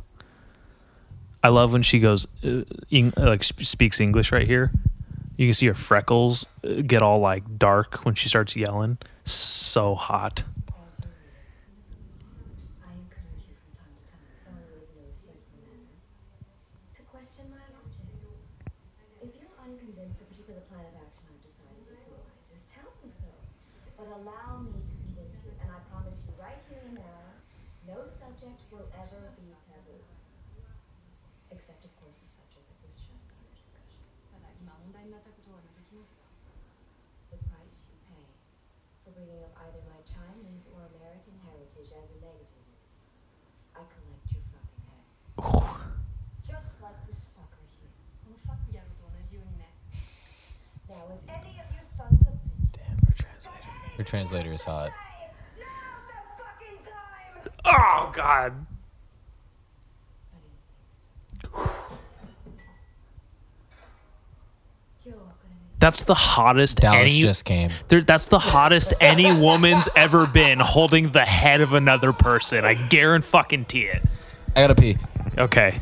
I 1.44 1.50
love 1.50 1.74
when 1.74 1.84
she 1.84 2.00
goes, 2.00 2.26
uh, 2.44 2.62
eng- 2.92 3.14
like 3.18 3.44
sp- 3.46 3.62
speaks 3.66 4.00
English 4.00 4.32
right 4.32 4.48
here. 4.48 4.72
You 5.38 5.48
can 5.48 5.54
see 5.54 5.68
her 5.68 5.74
freckles 5.74 6.46
uh, 6.64 6.82
get 6.86 7.02
all 7.02 7.20
like 7.20 7.58
dark 7.58 8.06
when 8.06 8.16
she 8.16 8.30
starts 8.30 8.56
yelling. 8.56 8.98
So 9.26 9.96
hot. 9.96 10.44
Her 53.98 54.04
translator 54.04 54.52
is 54.52 54.64
hot. 54.64 54.92
Oh 57.66 58.12
God. 58.14 58.54
That's 65.80 66.04
the 66.04 66.16
hottest 66.16 66.80
Dallas 66.80 67.12
any, 67.12 67.22
just 67.22 67.46
came. 67.46 67.70
That's 67.90 68.28
the 68.28 68.40
hottest 68.40 68.94
any 69.00 69.32
woman's 69.32 69.88
ever 69.96 70.26
been 70.26 70.60
holding 70.60 71.08
the 71.08 71.26
head 71.26 71.62
of 71.62 71.74
another 71.74 72.12
person. 72.12 72.66
I 72.66 72.74
guarantee 72.74 73.28
fucking 73.28 73.66
it. 73.72 74.02
I 74.56 74.62
gotta 74.62 74.74
pee. 74.76 74.98
Okay. 75.38 75.80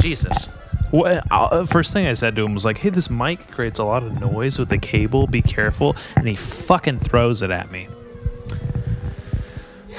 Jesus. 0.00 0.48
What, 0.94 1.26
uh, 1.28 1.64
first 1.64 1.92
thing 1.92 2.06
I 2.06 2.12
said 2.12 2.36
to 2.36 2.44
him 2.44 2.54
was 2.54 2.64
like, 2.64 2.78
"Hey, 2.78 2.88
this 2.88 3.10
mic 3.10 3.50
creates 3.50 3.80
a 3.80 3.84
lot 3.84 4.04
of 4.04 4.20
noise 4.20 4.60
with 4.60 4.68
the 4.68 4.78
cable. 4.78 5.26
Be 5.26 5.42
careful." 5.42 5.96
And 6.14 6.28
he 6.28 6.36
fucking 6.36 7.00
throws 7.00 7.42
it 7.42 7.50
at 7.50 7.68
me. 7.68 7.88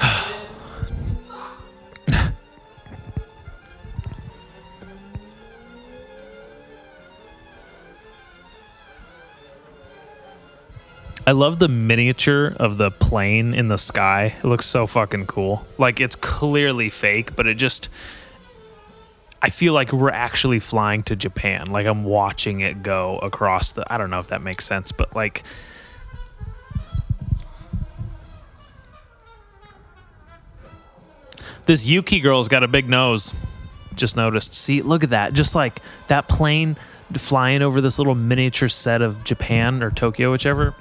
I 11.26 11.32
love 11.32 11.58
the 11.58 11.68
miniature 11.68 12.56
of 12.58 12.78
the 12.78 12.90
plane 12.90 13.52
in 13.52 13.68
the 13.68 13.76
sky. 13.76 14.36
It 14.38 14.46
looks 14.46 14.64
so 14.64 14.86
fucking 14.86 15.26
cool. 15.26 15.66
Like 15.76 16.00
it's 16.00 16.16
clearly 16.16 16.88
fake, 16.88 17.36
but 17.36 17.46
it 17.46 17.56
just 17.56 17.90
I 19.42 19.50
feel 19.50 19.72
like 19.72 19.92
we're 19.92 20.10
actually 20.10 20.58
flying 20.58 21.02
to 21.04 21.16
Japan. 21.16 21.70
Like 21.70 21.86
I'm 21.86 22.04
watching 22.04 22.60
it 22.60 22.82
go 22.82 23.18
across 23.18 23.72
the 23.72 23.90
I 23.92 23.98
don't 23.98 24.10
know 24.10 24.18
if 24.18 24.28
that 24.28 24.42
makes 24.42 24.64
sense, 24.64 24.92
but 24.92 25.14
like 25.14 25.44
This 31.66 31.84
Yuki 31.84 32.20
girl's 32.20 32.46
got 32.46 32.62
a 32.62 32.68
big 32.68 32.88
nose. 32.88 33.34
Just 33.96 34.16
noticed. 34.16 34.54
See, 34.54 34.82
look 34.82 35.02
at 35.02 35.10
that. 35.10 35.32
Just 35.32 35.54
like 35.54 35.80
that 36.06 36.28
plane 36.28 36.76
flying 37.14 37.60
over 37.60 37.80
this 37.80 37.98
little 37.98 38.14
miniature 38.14 38.68
set 38.68 39.02
of 39.02 39.24
Japan 39.24 39.82
or 39.82 39.90
Tokyo, 39.90 40.30
whichever. 40.30 40.74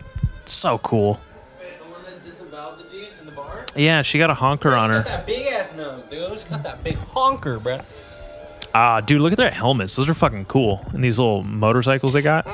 So 0.45 0.77
cool. 0.77 1.19
The 1.57 1.85
one 1.85 2.03
that 2.03 2.23
disavowed 2.23 2.77
the 2.77 2.83
dude 2.83 3.07
in 3.19 3.25
the 3.25 3.31
bar? 3.31 3.65
Yeah, 3.75 4.03
she 4.03 4.19
got 4.19 4.29
a 4.29 4.35
honker 4.35 4.75
on 4.75 4.91
her. 4.91 5.01
that 5.01 5.25
big 5.25 5.47
ass 5.47 5.75
nose, 5.75 6.03
dude. 6.05 6.39
She 6.39 6.49
got 6.49 6.61
that 6.63 6.83
big 6.83 6.97
honker, 6.97 7.57
bro. 7.57 7.81
Ah, 8.77 8.99
dude, 8.99 9.21
look 9.21 9.31
at 9.31 9.37
their 9.37 9.51
helmets. 9.51 9.95
Those 9.95 10.09
are 10.09 10.13
fucking 10.13 10.45
cool. 10.45 10.85
And 10.91 11.01
these 11.01 11.17
little 11.17 11.43
motorcycles 11.43 12.11
they 12.11 12.21
got. 12.21 12.45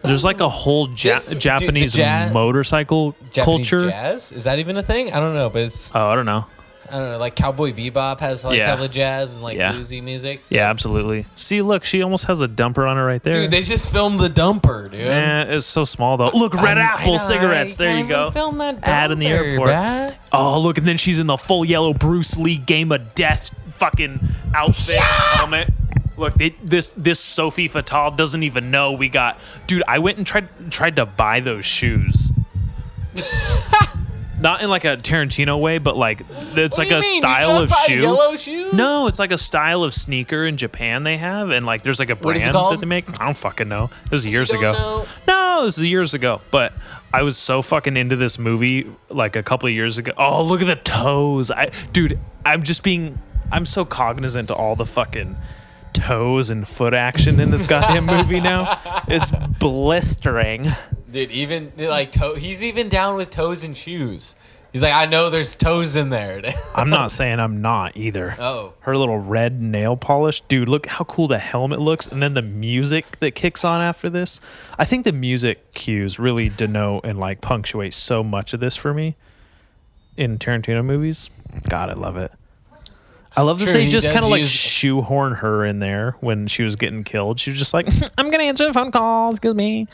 There's 0.00 0.24
like 0.24 0.40
a 0.40 0.48
whole 0.48 0.88
ja- 0.88 1.14
This- 1.14 1.28
dude, 1.28 1.36
the 1.36 1.40
Japanese 1.40 1.98
ja- 1.98 2.30
motorcycle 2.32 3.14
Japanese 3.32 3.70
culture. 3.70 3.90
jazz? 3.90 4.32
Is 4.32 4.44
that 4.44 4.58
even 4.58 4.76
a 4.76 4.82
thing? 4.82 5.12
I 5.12 5.18
don't 5.20 5.34
know, 5.34 5.50
but 5.50 5.62
it's 5.62 5.90
Oh, 5.94 6.06
I 6.08 6.14
don't 6.16 6.24
know. 6.26 6.46
I 6.90 6.98
don't 6.98 7.10
know. 7.12 7.18
Like 7.18 7.34
Cowboy 7.36 7.72
Bebop 7.72 8.20
has 8.20 8.44
like 8.44 8.58
Yeah. 8.58 8.74
hella 8.74 8.88
jazz 8.88 9.34
and 9.34 9.42
like 9.44 9.56
Yeah. 9.56 9.72
bluesy 9.72 10.02
music. 10.02 10.44
so- 10.44 10.54
Yeah, 10.54 10.70
absolutely. 10.70 11.26
See, 11.36 11.60
look, 11.62 11.84
she 11.84 12.02
almost 12.02 12.24
has 12.26 12.40
a 12.40 12.48
dumper 12.48 12.88
on 12.88 12.96
her 12.96 13.04
right 13.04 13.22
there. 13.22 13.32
Dude, 13.34 13.50
they 13.50 13.60
just 13.62 13.90
filmed 13.92 14.20
the 14.20 14.30
dumper, 14.30 14.90
dude. 14.90 15.00
Eh, 15.06 15.44
it's 15.56 15.66
so 15.66 15.84
small 15.84 16.16
though. 16.16 16.30
Look, 16.32 16.54
Red 16.54 16.78
I- 16.78 16.80
I 16.80 16.84
Apple 16.84 17.12
know, 17.12 17.18
cigarettes. 17.18 17.76
There 17.76 17.96
you 17.96 18.04
go. 18.06 18.30
Film 18.30 18.58
that 18.58 18.78
Ad 18.82 19.10
in 19.10 19.18
the 19.18 19.26
dumper, 19.26 19.50
airport. 19.52 19.68
bruh. 19.70 20.14
Oh, 20.32 20.58
look, 20.60 20.78
and 20.78 20.86
then 20.88 20.96
she's 20.96 21.18
in 21.18 21.26
the 21.26 21.36
full 21.36 21.64
yellow 21.64 21.92
Bruce 21.92 22.36
Lee 22.36 22.56
Game 22.56 22.90
of 22.92 23.14
Death 23.14 23.50
fucking 23.74 24.20
outfit 24.54 24.96
helmet. 24.96 25.68
Look, 26.16 26.40
it, 26.40 26.54
this 26.66 26.88
this 26.96 27.20
Sofie 27.20 27.70
Fatale 27.70 28.10
doesn't 28.10 28.42
even 28.42 28.70
know 28.72 28.90
we 28.92 29.08
got. 29.08 29.38
Dude, 29.68 29.84
I 29.86 29.98
went 30.00 30.16
and 30.18 30.26
tried 30.26 30.48
tried 30.70 30.96
to 30.96 31.06
buy 31.06 31.38
those 31.40 31.64
shoes. 31.64 32.32
Not 34.40 34.62
in 34.62 34.70
like 34.70 34.84
a 34.84 34.96
Tarantino 34.96 35.60
way, 35.60 35.78
but 35.78 35.96
like 35.96 36.22
it's 36.30 36.78
like 36.78 36.90
a? 36.90 37.02
Style 37.02 37.58
of 37.58 37.70
shoe. 37.86 38.02
Yellow 38.02 38.36
shoes? 38.36 38.72
No, 38.72 39.06
it's 39.08 39.18
like 39.18 39.32
a 39.32 39.38
style 39.38 39.82
of 39.82 39.92
sneaker 39.92 40.44
in 40.44 40.56
Japan 40.56 41.02
they 41.02 41.16
have, 41.16 41.50
and 41.50 41.66
like 41.66 41.82
there's 41.82 41.98
like 41.98 42.10
a 42.10 42.14
What 42.14 42.36
is 42.36 42.42
it 42.42 42.46
brand 42.46 42.52
called? 42.54 42.74
that 42.74 42.80
they 42.80 42.86
make. 42.86 43.20
I 43.20 43.24
don't 43.24 43.36
fucking 43.36 43.68
know. 43.68 43.90
This 44.04 44.10
was 44.12 44.26
years 44.26 44.50
don't 44.50 44.58
ago. 44.60 44.72
know? 44.72 45.06
No, 45.26 45.64
this 45.64 45.78
is 45.78 45.84
years 45.84 46.14
ago. 46.14 46.40
But 46.50 46.72
I 47.12 47.22
was 47.22 47.36
so 47.36 47.62
fucking 47.62 47.96
into 47.96 48.14
this 48.16 48.38
movie 48.38 48.88
like 49.08 49.34
a 49.36 49.42
couple 49.42 49.66
of 49.66 49.72
years 49.74 49.98
ago. 49.98 50.12
Oh, 50.16 50.42
look 50.44 50.60
at 50.62 50.66
the 50.66 50.76
toes. 50.76 51.50
I 51.50 51.70
dude, 51.92 52.18
I'm 52.46 52.62
just 52.62 52.82
being 52.82 53.18
I'm 53.50 53.64
so 53.66 53.84
cognizant 53.84 54.48
to 54.48 54.54
all 54.54 54.76
the 54.76 54.86
fucking 54.86 55.36
toes 55.94 56.50
and 56.50 56.68
foot 56.68 56.94
action 56.94 57.40
in 57.40 57.50
this 57.50 57.66
goddamn 57.66 58.06
movie 58.06 58.40
now. 58.40 58.78
It's 59.08 59.32
blistering. 59.58 60.68
Dude, 61.10 61.30
even 61.30 61.72
like 61.76 62.12
toe, 62.12 62.34
he's 62.34 62.62
even 62.62 62.88
down 62.88 63.16
with 63.16 63.30
toes 63.30 63.64
and 63.64 63.76
shoes. 63.76 64.34
He's 64.72 64.82
like, 64.82 64.92
I 64.92 65.06
know 65.06 65.30
there's 65.30 65.56
toes 65.56 65.96
in 65.96 66.10
there. 66.10 66.42
I'm 66.74 66.90
not 66.90 67.10
saying 67.10 67.40
I'm 67.40 67.62
not 67.62 67.96
either. 67.96 68.36
oh, 68.38 68.74
Her 68.80 68.98
little 68.98 69.18
red 69.18 69.62
nail 69.62 69.96
polish. 69.96 70.42
Dude, 70.42 70.68
look 70.68 70.86
how 70.86 71.04
cool 71.04 71.26
the 71.26 71.38
helmet 71.38 71.80
looks. 71.80 72.06
And 72.06 72.22
then 72.22 72.34
the 72.34 72.42
music 72.42 73.18
that 73.20 73.30
kicks 73.34 73.64
on 73.64 73.80
after 73.80 74.10
this. 74.10 74.42
I 74.78 74.84
think 74.84 75.06
the 75.06 75.12
music 75.12 75.72
cues 75.72 76.18
really 76.18 76.50
denote 76.50 77.06
and 77.06 77.18
like 77.18 77.40
punctuate 77.40 77.94
so 77.94 78.22
much 78.22 78.52
of 78.52 78.60
this 78.60 78.76
for 78.76 78.92
me 78.92 79.16
in 80.18 80.36
Tarantino 80.38 80.84
movies. 80.84 81.30
God, 81.70 81.88
I 81.88 81.94
love 81.94 82.18
it. 82.18 82.30
I 83.34 83.42
love 83.42 83.60
that 83.60 83.64
True, 83.66 83.72
they 83.72 83.88
just 83.88 84.06
kind 84.08 84.24
of 84.24 84.30
like 84.30 84.40
use- 84.40 84.50
shoehorn 84.50 85.34
her 85.36 85.64
in 85.64 85.78
there 85.78 86.16
when 86.20 86.46
she 86.46 86.62
was 86.62 86.76
getting 86.76 87.04
killed. 87.04 87.40
She 87.40 87.50
was 87.50 87.58
just 87.58 87.72
like, 87.72 87.86
I'm 88.18 88.26
going 88.26 88.40
to 88.40 88.44
answer 88.44 88.66
the 88.66 88.74
phone 88.74 88.90
calls. 88.90 89.36
Excuse 89.36 89.54
me. 89.54 89.86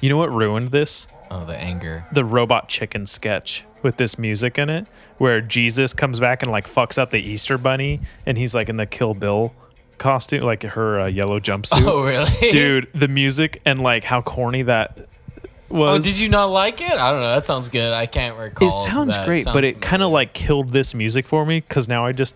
You 0.00 0.08
know 0.10 0.16
what 0.16 0.32
ruined 0.32 0.68
this? 0.68 1.08
Oh, 1.30 1.44
the 1.44 1.56
anger. 1.56 2.06
The 2.12 2.24
robot 2.24 2.68
chicken 2.68 3.06
sketch 3.06 3.64
with 3.82 3.96
this 3.96 4.18
music 4.18 4.58
in 4.58 4.70
it, 4.70 4.86
where 5.18 5.40
Jesus 5.40 5.92
comes 5.92 6.18
back 6.20 6.42
and 6.42 6.50
like 6.50 6.66
fucks 6.66 6.98
up 6.98 7.10
the 7.10 7.20
Easter 7.20 7.58
bunny, 7.58 8.00
and 8.26 8.38
he's 8.38 8.54
like 8.54 8.68
in 8.68 8.76
the 8.76 8.86
Kill 8.86 9.14
Bill 9.14 9.52
costume, 9.98 10.42
like 10.42 10.62
her 10.62 11.00
uh, 11.00 11.06
yellow 11.06 11.38
jumpsuit. 11.40 11.82
Oh, 11.86 12.02
really? 12.04 12.50
Dude, 12.50 12.88
the 12.94 13.08
music 13.08 13.60
and 13.64 13.80
like 13.80 14.04
how 14.04 14.22
corny 14.22 14.62
that 14.62 15.06
was. 15.68 15.98
Oh, 15.98 16.00
did 16.02 16.18
you 16.18 16.28
not 16.28 16.46
like 16.46 16.80
it? 16.80 16.92
I 16.92 17.10
don't 17.10 17.20
know. 17.20 17.34
That 17.34 17.44
sounds 17.44 17.68
good. 17.68 17.92
I 17.92 18.06
can't 18.06 18.38
recall. 18.38 18.68
It 18.68 18.70
sounds 18.88 19.16
that. 19.16 19.26
great, 19.26 19.42
sounds 19.42 19.54
but 19.54 19.64
it 19.64 19.80
kind 19.80 20.02
of 20.02 20.10
like 20.10 20.32
killed 20.32 20.70
this 20.70 20.94
music 20.94 21.26
for 21.26 21.44
me 21.44 21.60
because 21.60 21.88
now 21.88 22.06
I 22.06 22.12
just 22.12 22.34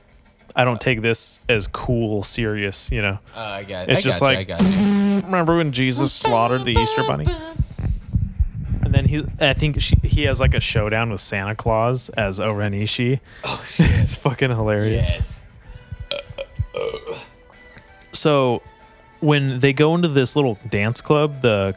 I 0.55 0.65
don't 0.65 0.81
take 0.81 1.01
this 1.01 1.41
as 1.49 1.67
cool, 1.67 2.23
serious. 2.25 2.91
You 2.93 3.03
know, 3.03 3.19
Uh, 3.35 3.41
I 3.41 3.63
got. 3.65 3.89
it's 3.89 4.01
I 4.01 4.03
just 4.03 4.21
got 4.21 4.31
you, 4.33 4.37
like- 4.37 4.51
I 4.51 4.57
got 4.59 4.63
you. 4.63 5.02
Remember 5.21 5.57
when 5.57 5.73
Jesus 5.73 6.13
slaughtered 6.13 6.65
the 6.65 6.73
Easter 6.73 7.03
bunny? 7.03 7.27
And 8.85 8.95
then 8.95 9.05
he, 9.07 9.25
I 9.41 9.53
think 9.55 9.81
she, 9.81 9.97
he 10.03 10.23
has 10.25 10.41
like 10.41 10.55
a 10.55 10.61
showdown 10.61 11.11
with 11.11 11.21
Santa 11.21 11.55
Claus 11.55 12.09
as 12.11 12.41
O-Ren 12.41 12.73
Ishii. 12.73 13.21
Oh 13.45 13.63
shit. 13.67 13.91
It's 14.03 14.17
fucking 14.17 14.51
hilarious. 14.51 15.09
yes. 15.15 15.45
So 18.13 18.63
when 19.21 19.59
they 19.59 19.73
go 19.73 19.95
into 19.95 20.09
this 20.09 20.37
little 20.37 20.59
dance 20.69 21.01
club, 21.01 21.41
the 21.43 21.77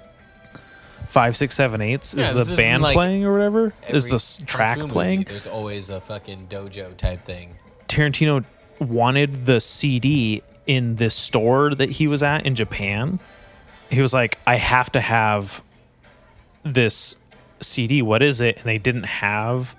five, 1.07 1.38
six, 1.38 1.56
seven, 1.56 1.82
eights 1.82 2.14
Yeah, 2.18 2.36
is 2.36 2.49
the 2.49 2.56
band 2.57 2.84
like 2.84 2.95
playing 2.95 3.24
or 3.26 3.34
whatever? 3.34 3.74
Is 3.90 4.07
the 4.07 4.45
track 4.45 4.78
movie, 4.80 4.91
playing? 4.91 5.22
There's 5.24 5.48
always 5.48 5.90
a 5.90 6.02
fucking 6.02 6.48
dojo 6.48 6.95
type 6.98 7.22
thing. 7.22 7.56
Tarantino 7.88 8.44
wanted 8.80 9.45
the 9.45 9.60
CD 9.62 10.44
in 10.67 10.95
this 10.95 11.15
store 11.15 11.75
that 11.75 11.91
he 11.91 12.07
was 12.07 12.23
at 12.23 12.45
in 12.45 12.55
Japan. 12.55 13.19
He 13.89 14.01
was 14.01 14.13
like, 14.13 14.39
I 14.47 14.55
have 14.55 14.91
to 14.93 15.01
have 15.01 15.63
this 16.63 17.15
CD. 17.61 18.01
What 18.01 18.21
is 18.21 18.41
it? 18.41 18.57
And 18.57 18.65
they 18.65 18.77
didn't 18.77 19.03
have 19.05 19.75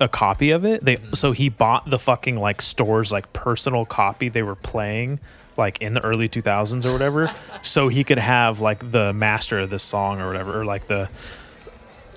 a 0.00 0.08
copy 0.08 0.50
of 0.50 0.64
it. 0.64 0.84
They 0.84 0.96
so 1.12 1.32
he 1.32 1.48
bought 1.48 1.88
the 1.88 1.98
fucking 1.98 2.36
like 2.36 2.60
store's 2.62 3.12
like 3.12 3.32
personal 3.32 3.84
copy 3.84 4.28
they 4.28 4.42
were 4.42 4.56
playing 4.56 5.20
like 5.56 5.80
in 5.80 5.94
the 5.94 6.00
early 6.00 6.28
2000s 6.28 6.84
or 6.84 6.92
whatever 6.92 7.30
so 7.62 7.86
he 7.86 8.02
could 8.02 8.18
have 8.18 8.58
like 8.60 8.90
the 8.90 9.12
master 9.12 9.60
of 9.60 9.70
this 9.70 9.84
song 9.84 10.20
or 10.20 10.26
whatever 10.26 10.60
or 10.60 10.64
like 10.64 10.88
the 10.88 11.08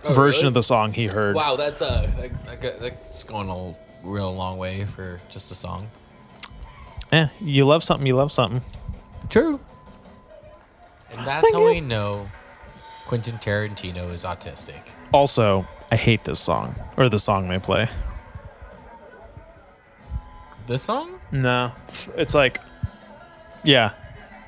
Oh, 0.03 0.13
version 0.13 0.41
really? 0.41 0.47
of 0.49 0.53
the 0.53 0.63
song 0.63 0.93
he 0.93 1.07
heard. 1.07 1.35
Wow, 1.35 1.55
that's 1.55 1.81
uh, 1.81 2.09
that, 2.17 2.61
that, 2.61 2.79
that's 2.79 3.23
going 3.23 3.49
a 3.49 3.75
real 4.07 4.33
long 4.33 4.57
way 4.57 4.85
for 4.85 5.19
just 5.29 5.51
a 5.51 5.55
song. 5.55 5.87
Eh, 7.11 7.27
you 7.41 7.65
love 7.65 7.83
something, 7.83 8.05
you 8.05 8.15
love 8.15 8.31
something. 8.31 8.61
True. 9.29 9.59
And 11.11 11.25
that's 11.25 11.51
how 11.53 11.65
we 11.65 11.79
know 11.81 12.27
Quentin 13.05 13.37
Tarantino 13.37 14.11
is 14.11 14.25
autistic. 14.25 14.81
Also, 15.13 15.65
I 15.91 15.95
hate 15.95 16.25
this 16.25 16.39
song 16.39 16.75
or 16.97 17.07
the 17.07 17.19
song 17.19 17.47
they 17.47 17.59
play. 17.59 17.87
This 20.67 20.83
song? 20.83 21.17
No, 21.31 21.71
it's 22.17 22.33
like, 22.33 22.59
yeah, 23.63 23.91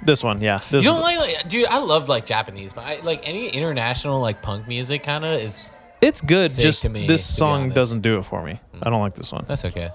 this 0.03 0.22
one, 0.22 0.41
yeah. 0.41 0.60
This 0.69 0.84
You 0.84 0.91
don't 0.91 1.02
like, 1.02 1.18
like, 1.18 1.48
dude? 1.48 1.65
I 1.68 1.77
love 1.80 2.10
like 2.10 2.26
Japanese, 2.26 2.73
but 2.73 2.81
I 2.84 2.99
like 3.02 3.27
any 3.27 3.48
international 3.48 4.19
like 4.19 4.41
punk 4.41 4.68
music. 4.68 5.03
Kind 5.03 5.23
of 5.23 5.40
is 5.40 5.80
it's 6.02 6.19
good. 6.22 6.49
sick 6.52 6.64
Just 6.64 6.81
to 6.84 6.90
me, 6.90 7.07
this 7.07 7.26
song 7.26 7.69
doesn't 7.69 8.02
do 8.02 8.18
it 8.18 8.23
for 8.23 8.44
me. 8.44 8.60
I 8.81 8.90
don't 8.90 8.99
like 9.02 9.15
this 9.15 9.31
one. 9.31 9.45
that's 9.48 9.64
okay. 9.65 9.91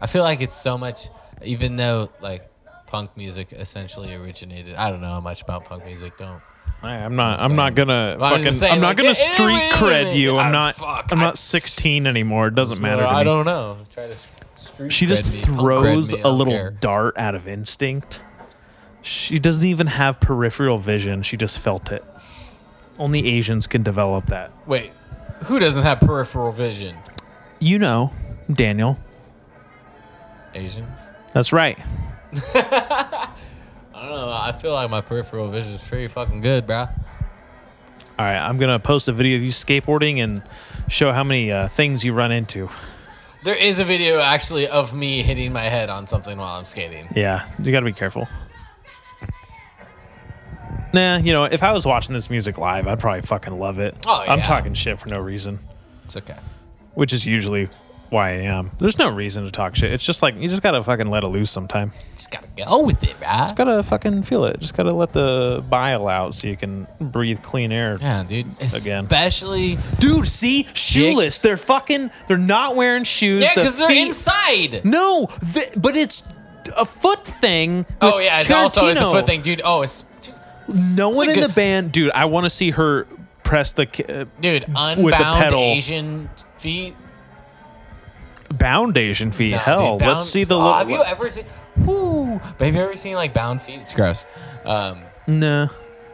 I 0.00 0.06
feel 0.06 0.22
like 0.22 0.40
it's 0.40 0.56
so 0.56 0.76
much, 0.76 1.08
even 1.44 1.76
though 1.76 2.10
like 2.20 2.48
punk 2.86 3.16
music 3.16 3.52
essentially 3.52 4.14
originated. 4.14 4.74
I 4.76 4.90
don't 4.90 5.00
know 5.00 5.08
how 5.10 5.20
much 5.20 5.42
about 5.42 5.64
punk 5.64 5.84
music. 5.84 6.16
Don't. 6.16 6.40
I, 6.82 6.94
I'm 6.96 7.16
not. 7.16 7.40
I'm 7.40 7.56
not 7.56 7.74
gonna 7.74 8.16
Well, 8.18 8.30
I 8.30 8.34
was 8.34 8.42
fucking. 8.44 8.58
saying, 8.58 8.72
I'm 8.74 8.80
not 8.80 8.96
gonna 8.96 9.08
yeah, 9.08 9.12
street 9.14 9.72
cred 9.72 10.14
you. 10.16 10.36
I'm 10.36 10.48
ah, 10.48 10.50
not. 10.50 10.74
fuck, 10.76 11.08
I'm 11.10 11.18
I- 11.18 11.22
not 11.22 11.38
16 11.38 12.06
anymore. 12.06 12.48
It 12.48 12.54
doesn't 12.54 12.80
matter. 12.82 13.04
I 13.06 13.24
don't 13.24 13.44
know. 13.46 13.78
Try 13.90 14.06
to. 14.06 14.16
Street 14.56 14.92
She 14.92 15.06
just 15.06 15.32
me, 15.32 15.40
throws 15.40 16.12
me, 16.12 16.20
a 16.22 16.28
little 16.28 16.52
care. 16.52 16.70
dart 16.70 17.16
out 17.18 17.34
of 17.34 17.46
instinct. 17.48 18.22
She 19.02 19.38
doesn't 19.38 19.66
even 19.66 19.86
have 19.86 20.18
peripheral 20.20 20.78
vision. 20.78 21.22
She 21.22 21.36
just 21.36 21.58
felt 21.60 21.92
it. 21.92 22.04
Only 22.98 23.26
Asians 23.28 23.66
can 23.66 23.82
develop 23.82 24.26
that. 24.26 24.50
Wait, 24.66 24.90
who 25.44 25.58
doesn't 25.58 25.82
have 25.82 26.00
peripheral 26.00 26.52
vision? 26.52 26.96
You 27.58 27.78
know, 27.78 28.12
Daniel. 28.52 28.98
Asians. 30.54 31.10
That's 31.36 31.52
right. 31.52 31.78
I 32.54 33.28
don't 33.92 34.08
know. 34.10 34.32
I 34.32 34.52
feel 34.52 34.72
like 34.72 34.88
my 34.88 35.02
peripheral 35.02 35.48
vision 35.48 35.74
is 35.74 35.86
pretty 35.86 36.06
fucking 36.08 36.40
good, 36.40 36.66
bro. 36.66 36.78
All 36.78 36.88
right, 38.18 38.38
I'm 38.38 38.56
gonna 38.56 38.78
post 38.78 39.06
a 39.08 39.12
video 39.12 39.36
of 39.36 39.42
you 39.42 39.50
skateboarding 39.50 40.16
and 40.24 40.42
show 40.88 41.12
how 41.12 41.22
many 41.22 41.52
uh, 41.52 41.68
things 41.68 42.06
you 42.06 42.14
run 42.14 42.32
into. 42.32 42.70
There 43.44 43.54
is 43.54 43.80
a 43.80 43.84
video 43.84 44.18
actually 44.18 44.66
of 44.66 44.94
me 44.94 45.20
hitting 45.20 45.52
my 45.52 45.64
head 45.64 45.90
on 45.90 46.06
something 46.06 46.38
while 46.38 46.56
I'm 46.56 46.64
skating. 46.64 47.06
Yeah, 47.14 47.46
you 47.58 47.70
gotta 47.70 47.84
be 47.84 47.92
careful. 47.92 48.26
Nah, 50.94 51.18
you 51.18 51.34
know, 51.34 51.44
if 51.44 51.62
I 51.62 51.72
was 51.72 51.84
watching 51.84 52.14
this 52.14 52.30
music 52.30 52.56
live, 52.56 52.86
I'd 52.86 52.98
probably 52.98 53.20
fucking 53.20 53.58
love 53.58 53.78
it. 53.78 53.94
Oh, 54.06 54.22
yeah. 54.24 54.32
I'm 54.32 54.40
talking 54.40 54.72
shit 54.72 54.98
for 54.98 55.10
no 55.10 55.20
reason, 55.20 55.58
It's 56.06 56.16
okay. 56.16 56.38
which 56.94 57.12
is 57.12 57.26
usually 57.26 57.68
why 58.10 58.28
I 58.30 58.32
am. 58.42 58.70
There's 58.78 58.98
no 58.98 59.08
reason 59.08 59.44
to 59.44 59.50
talk 59.50 59.74
shit. 59.76 59.92
It's 59.92 60.04
just 60.04 60.22
like 60.22 60.36
you 60.36 60.48
just 60.48 60.62
gotta 60.62 60.82
fucking 60.82 61.08
let 61.10 61.24
it 61.24 61.28
loose 61.28 61.50
sometime. 61.50 61.92
Just 62.14 62.30
gotta 62.30 62.46
go 62.56 62.84
with 62.84 63.02
it, 63.02 63.14
right? 63.20 63.44
Just 63.44 63.56
Gotta 63.56 63.82
fucking 63.82 64.22
feel 64.22 64.44
it. 64.44 64.60
Just 64.60 64.76
gotta 64.76 64.94
let 64.94 65.12
the 65.12 65.64
bile 65.68 66.08
out 66.08 66.34
so 66.34 66.46
you 66.48 66.56
can 66.56 66.86
breathe 67.00 67.42
clean 67.42 67.72
air. 67.72 67.98
Yeah, 68.00 68.22
dude. 68.24 68.46
Again. 68.60 69.04
Especially. 69.04 69.78
Dude, 69.98 70.28
see, 70.28 70.66
shoeless. 70.74 71.42
They're 71.42 71.56
fucking. 71.56 72.10
They're 72.28 72.36
not 72.38 72.76
wearing 72.76 73.04
shoes. 73.04 73.42
Yeah, 73.44 73.54
The 73.54 73.60
because 73.62 73.78
they're 73.78 73.88
feet- 73.88 74.06
inside. 74.08 74.84
No, 74.84 75.28
th- 75.52 75.72
but 75.76 75.96
it's 75.96 76.22
a 76.76 76.84
foot 76.84 77.24
thing. 77.24 77.86
Oh 78.00 78.16
with 78.16 78.24
yeah, 78.24 78.40
it 78.40 78.50
also 78.50 78.88
is 78.88 78.98
a 79.00 79.10
foot 79.10 79.26
thing, 79.26 79.42
dude. 79.42 79.62
Oh, 79.64 79.82
it's 79.82 80.04
No 80.68 81.10
one 81.10 81.28
in 81.28 81.34
good- 81.36 81.44
the 81.50 81.54
band, 81.54 81.92
dude. 81.92 82.10
I 82.12 82.24
want 82.26 82.44
to 82.44 82.50
see 82.50 82.70
her 82.72 83.06
press 83.44 83.72
the 83.72 83.82
uh, 84.08 84.24
dude. 84.40 84.64
Unbound 84.74 85.38
pedal. 85.38 85.60
Asian 85.60 86.28
feet. 86.58 86.94
Bound 88.46 88.96
Asian 88.96 89.32
feet. 89.32 89.52
No, 89.52 89.58
Hell, 89.58 89.78
dude, 89.98 90.00
bound- 90.06 90.18
let's 90.18 90.30
see 90.30 90.44
the. 90.44 90.56
Oh, 90.56 90.72
have 90.72 90.90
you 90.90 91.02
ever 91.02 91.30
seen? 91.30 91.44
Whoo! 91.76 92.40
But 92.58 92.66
have 92.66 92.74
you 92.74 92.80
ever 92.80 92.96
seen 92.96 93.14
like 93.14 93.34
bound 93.34 93.60
feet? 93.62 93.80
It's 93.80 93.92
gross. 93.94 94.26
Um, 94.64 95.00
Nah. 95.26 95.68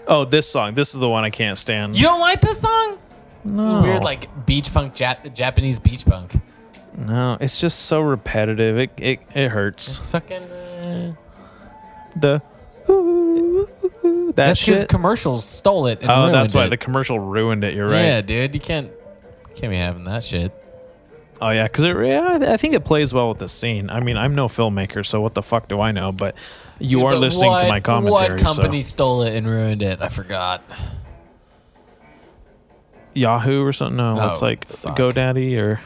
Oh, 0.08 0.24
this 0.24 0.48
song. 0.48 0.72
This 0.74 0.94
is 0.94 1.00
the 1.00 1.08
one 1.08 1.22
I 1.24 1.30
can't 1.30 1.56
stand. 1.56 1.96
you 1.96 2.02
don't 2.02 2.20
like 2.20 2.40
this 2.40 2.60
song? 2.60 2.98
This 3.44 3.64
is 3.64 3.72
No. 3.72 3.82
weird, 3.82 4.02
like 4.04 4.46
beach 4.46 4.72
punk, 4.72 4.94
Jap- 4.94 5.32
Japanese 5.34 5.78
beach 5.78 6.04
punk. 6.04 6.32
No, 6.96 7.36
it's 7.40 7.60
just 7.60 7.80
so 7.80 8.00
repetitive. 8.00 8.78
It 8.78 8.90
it, 8.98 9.20
it 9.34 9.48
hurts. 9.50 9.96
It's 9.98 10.06
fucking. 10.08 10.42
Uh, 10.42 11.12
The. 12.16 12.42
That 12.86 14.32
that's 14.34 14.64
because 14.64 14.84
commercials 14.84 15.44
stole 15.44 15.86
it. 15.86 16.00
And 16.02 16.10
oh, 16.10 16.32
that's 16.32 16.54
why 16.54 16.64
it. 16.66 16.70
the 16.70 16.76
commercial 16.76 17.18
ruined 17.18 17.64
it. 17.64 17.74
You're 17.74 17.88
right. 17.88 18.02
Yeah, 18.02 18.20
dude, 18.22 18.54
you 18.54 18.60
can't 18.60 18.90
can't 19.54 19.70
be 19.70 19.76
having 19.76 20.04
that 20.04 20.24
shit. 20.24 20.52
Oh 21.44 21.50
yeah, 21.50 21.64
because 21.64 21.82
it, 21.82 21.96
yeah, 22.06 22.38
I 22.52 22.56
think 22.56 22.74
it 22.74 22.84
plays 22.84 23.12
well 23.12 23.28
with 23.28 23.38
the 23.38 23.48
scene. 23.48 23.90
I 23.90 23.98
mean, 23.98 24.16
I'm 24.16 24.32
no 24.32 24.46
filmmaker, 24.46 25.04
so 25.04 25.20
what 25.20 25.34
the 25.34 25.42
fuck 25.42 25.66
do 25.66 25.80
I 25.80 25.90
know? 25.90 26.12
But 26.12 26.36
you 26.78 26.98
Dude, 26.98 27.06
are 27.06 27.10
but 27.10 27.18
listening 27.18 27.50
what, 27.50 27.62
to 27.62 27.68
my 27.68 27.80
commentary. 27.80 28.34
What 28.34 28.38
company 28.40 28.80
so. 28.82 28.90
stole 28.90 29.22
it 29.22 29.34
and 29.36 29.48
ruined 29.48 29.82
it? 29.82 30.00
I 30.00 30.06
forgot. 30.06 30.62
Yahoo 33.12 33.64
or 33.64 33.72
something? 33.72 33.96
No, 33.96 34.30
it's 34.30 34.40
Oh, 34.40 34.44
like 34.46 34.64
fuck. 34.66 34.96
GoDaddy 34.96 35.58
or 35.58 35.80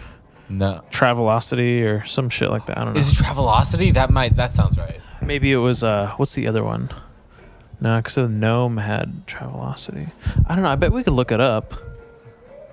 No. 0.50 0.82
Travelocity 0.90 1.82
or 1.84 2.04
some 2.04 2.28
shit 2.28 2.50
like 2.50 2.66
that. 2.66 2.76
I 2.76 2.84
don't 2.84 2.92
know. 2.92 2.98
Is 3.00 3.18
it 3.18 3.24
Travelocity? 3.24 3.94
That 3.94 4.10
might. 4.10 4.36
That 4.36 4.50
sounds 4.50 4.76
right. 4.76 5.00
Maybe 5.22 5.52
it 5.52 5.56
was 5.56 5.82
uh, 5.82 6.12
what's 6.18 6.34
the 6.34 6.46
other 6.48 6.62
one? 6.64 6.90
No, 7.80 7.96
because 7.96 8.16
the 8.16 8.28
gnome 8.28 8.76
had 8.76 9.26
Travelocity. 9.26 10.10
I 10.46 10.54
don't 10.54 10.64
know. 10.64 10.70
I 10.70 10.76
bet 10.76 10.92
we 10.92 11.02
could 11.02 11.14
look 11.14 11.32
it 11.32 11.40
up. 11.40 11.72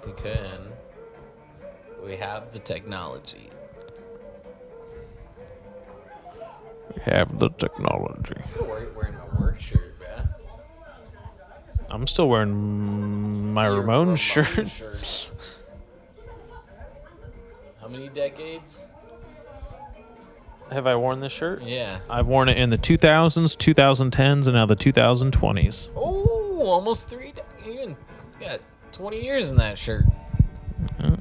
We 0.05 0.11
can. 0.11 0.62
We 2.03 2.17
have 2.17 2.51
the 2.51 2.59
technology. 2.59 3.49
We 6.95 7.01
have 7.03 7.39
the 7.39 7.49
technology. 7.49 8.35
I'm 8.37 8.45
Still 8.45 8.65
wearing, 8.65 8.93
wearing 8.95 9.15
my 9.15 9.39
work 9.41 9.59
shirt, 9.59 9.95
man. 10.01 10.29
I'm 11.89 12.07
still 12.07 12.27
wearing 12.27 13.53
my 13.53 13.67
Ramon 13.67 14.15
shirt. 14.15 14.81
How 17.81 17.87
many 17.87 18.09
decades? 18.09 18.85
Have 20.71 20.87
I 20.87 20.95
worn 20.95 21.19
this 21.19 21.31
shirt? 21.31 21.61
Yeah. 21.61 21.99
I've 22.09 22.25
worn 22.27 22.49
it 22.49 22.57
in 22.57 22.69
the 22.69 22.77
2000s, 22.77 23.55
2010s, 23.57 24.47
and 24.47 24.55
now 24.55 24.65
the 24.65 24.75
2020s. 24.75 25.89
Oh, 25.95 26.65
almost 26.65 27.09
three. 27.09 27.31
De- 27.31 27.69
even 27.69 27.95
got 28.39 28.59
20 28.91 29.23
years 29.23 29.51
in 29.51 29.57
that 29.57 29.77
shirt. 29.77 30.05
Mm. 30.99 31.19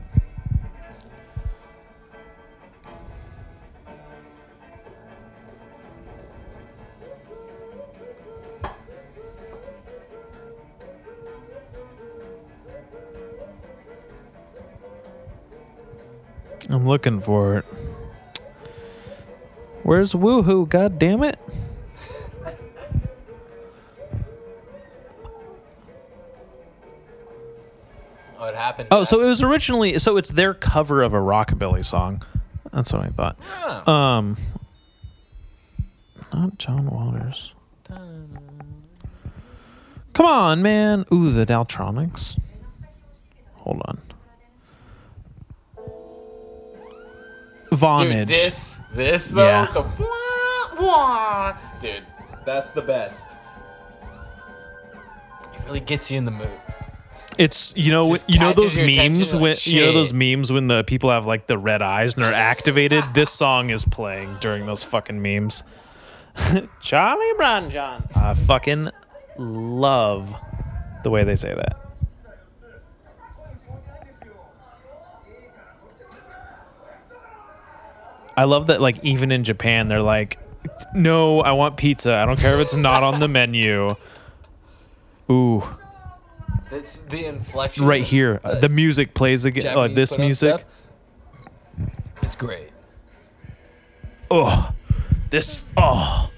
I'm 16.73 16.87
looking 16.89 17.21
for 17.21 17.59
it. 17.59 17.65
Where's 19.83 20.15
Woohoo? 20.15 20.69
God 20.69 20.99
damn 20.99 21.23
it! 21.23 21.39
Oh, 28.39 28.47
it 28.47 28.55
happened. 28.55 28.89
Oh, 28.91 29.05
so 29.05 29.21
it 29.21 29.27
was 29.27 29.43
originally 29.43 29.99
so 29.99 30.17
it's 30.17 30.31
their 30.31 30.55
cover 30.55 31.03
of 31.03 31.13
a 31.13 31.19
rockabilly 31.19 31.85
song. 31.85 32.23
That's 32.73 32.93
what 32.93 33.03
I 33.03 33.09
thought. 33.09 33.37
Oh. 33.87 33.93
Um, 33.93 34.37
not 36.33 36.59
John 36.59 36.87
Waters. 36.87 37.53
Come 40.15 40.27
on, 40.27 40.63
man. 40.63 41.05
Ooh, 41.13 41.33
the 41.33 41.45
Daltronics. 41.47 42.39
Hold 43.57 43.83
on. 43.87 44.01
Vonage. 47.77 48.27
Dude, 48.27 48.29
this, 48.29 48.77
this 48.95 49.31
though, 49.33 49.45
Yeah. 49.47 49.67
the 49.73 49.83
blah, 49.83 50.77
blah, 50.77 51.57
dude, 51.81 52.03
that's 52.45 52.73
the 52.73 52.83
best. 52.83 53.37
It 55.55 55.61
really 55.67 55.81
gets 55.81 56.11
you 56.11 56.19
in 56.19 56.25
the 56.25 56.31
mood. 56.31 56.49
It's 57.39 57.73
you 57.77 57.91
know 57.91 58.15
you 58.29 58.39
know 58.39 58.53
those 58.53 58.77
memes 58.77 59.33
like, 59.33 59.43
when 59.43 59.57
you 59.63 59.81
know 59.81 59.93
those 59.93 60.13
memes 60.13 60.53
when 60.53 60.67
the 60.67 60.85
people 60.85 61.09
have 61.11 61.25
like 61.25 61.47
the 61.47 61.57
red 61.57 61.81
eyes 61.81 62.15
and 62.15 62.23
they're 62.23 62.35
activated. 62.35 63.05
this 63.15 63.31
song 63.31 63.71
is 63.71 63.87
playing 63.87 64.37
during 64.41 64.67
those 64.67 64.83
fucking 64.85 65.23
memes. 65.23 65.63
Charlie 66.83 67.33
Brown 67.39 67.71
John. 67.71 68.05
I 68.15 68.35
fucking 68.35 68.91
love 69.39 70.35
the 71.05 71.11
way 71.11 71.25
they 71.25 71.37
say 71.37 71.55
that. 71.55 71.79
I 78.37 78.45
love 78.45 78.69
that 78.69 78.81
like 78.81 79.03
even 79.03 79.31
in 79.31 79.45
Japan 79.45 79.89
they're 79.89 80.03
like 80.03 80.39
no, 80.95 81.41
I 81.41 81.53
want 81.53 81.77
pizza. 81.77 82.15
I 82.15 82.27
don't 82.27 82.39
care 82.39 82.55
if 82.55 82.61
it's 82.61 82.75
not 82.75 83.03
on 83.03 83.21
the 83.21 83.29
menu. 83.29 83.97
Ooh. 85.31 85.65
That's 86.71 86.99
the 86.99 87.27
inflection. 87.27 87.85
right 87.85 88.03
here. 88.03 88.41
Uh, 88.43 88.59
the 88.59 88.69
music 88.69 89.15
plays 89.15 89.45
again. 89.45 89.67
Uh, 89.67 89.89
Japanese 89.89 89.97
this 89.97 90.19
music. 90.19 90.65
It's 92.23 92.37
great. 92.37 92.71
Oh, 94.31 94.73
this. 95.31 95.65
Oh, 95.77 96.31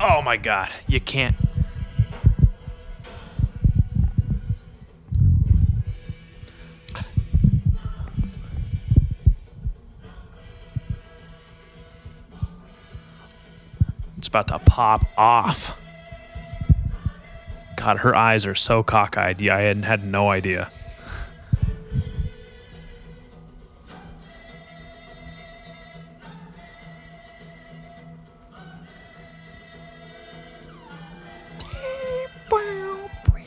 oh 0.00 0.22
my 0.22 0.36
God! 0.38 0.70
You 0.86 1.00
can't. 1.00 1.36
It's 14.22 14.28
about 14.28 14.46
to 14.48 14.60
pop 14.60 15.04
off. 15.18 15.76
God, 17.74 17.98
her 17.98 18.14
eyes 18.14 18.46
are 18.46 18.54
so 18.54 18.84
cockeyed. 18.84 19.40
Yeah, 19.40 19.56
I 19.56 19.62
had, 19.62 19.84
had 19.84 20.04
no 20.04 20.30
idea. 20.30 20.70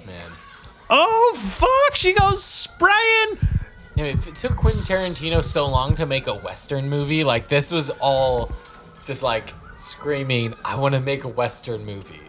Man. 0.06 0.28
Oh 0.90 1.34
fuck! 1.38 1.96
She 1.96 2.12
goes 2.12 2.44
spraying. 2.44 2.98
You 3.96 4.04
know, 4.04 4.10
if 4.10 4.28
it 4.28 4.36
took 4.36 4.58
Quentin 4.58 4.82
Tarantino 4.82 5.42
so 5.42 5.70
long 5.70 5.96
to 5.96 6.06
make 6.06 6.28
a 6.28 6.34
Western 6.34 6.90
movie, 6.90 7.24
like 7.24 7.48
this 7.48 7.72
was 7.72 7.92
all 8.02 8.52
just 9.06 9.24
like 9.24 9.54
screaming, 9.78 10.54
I 10.64 10.76
want 10.76 10.96
to 10.96 11.02
make 11.02 11.24
a 11.24 11.28
Western 11.28 11.86
movie. 11.86 12.22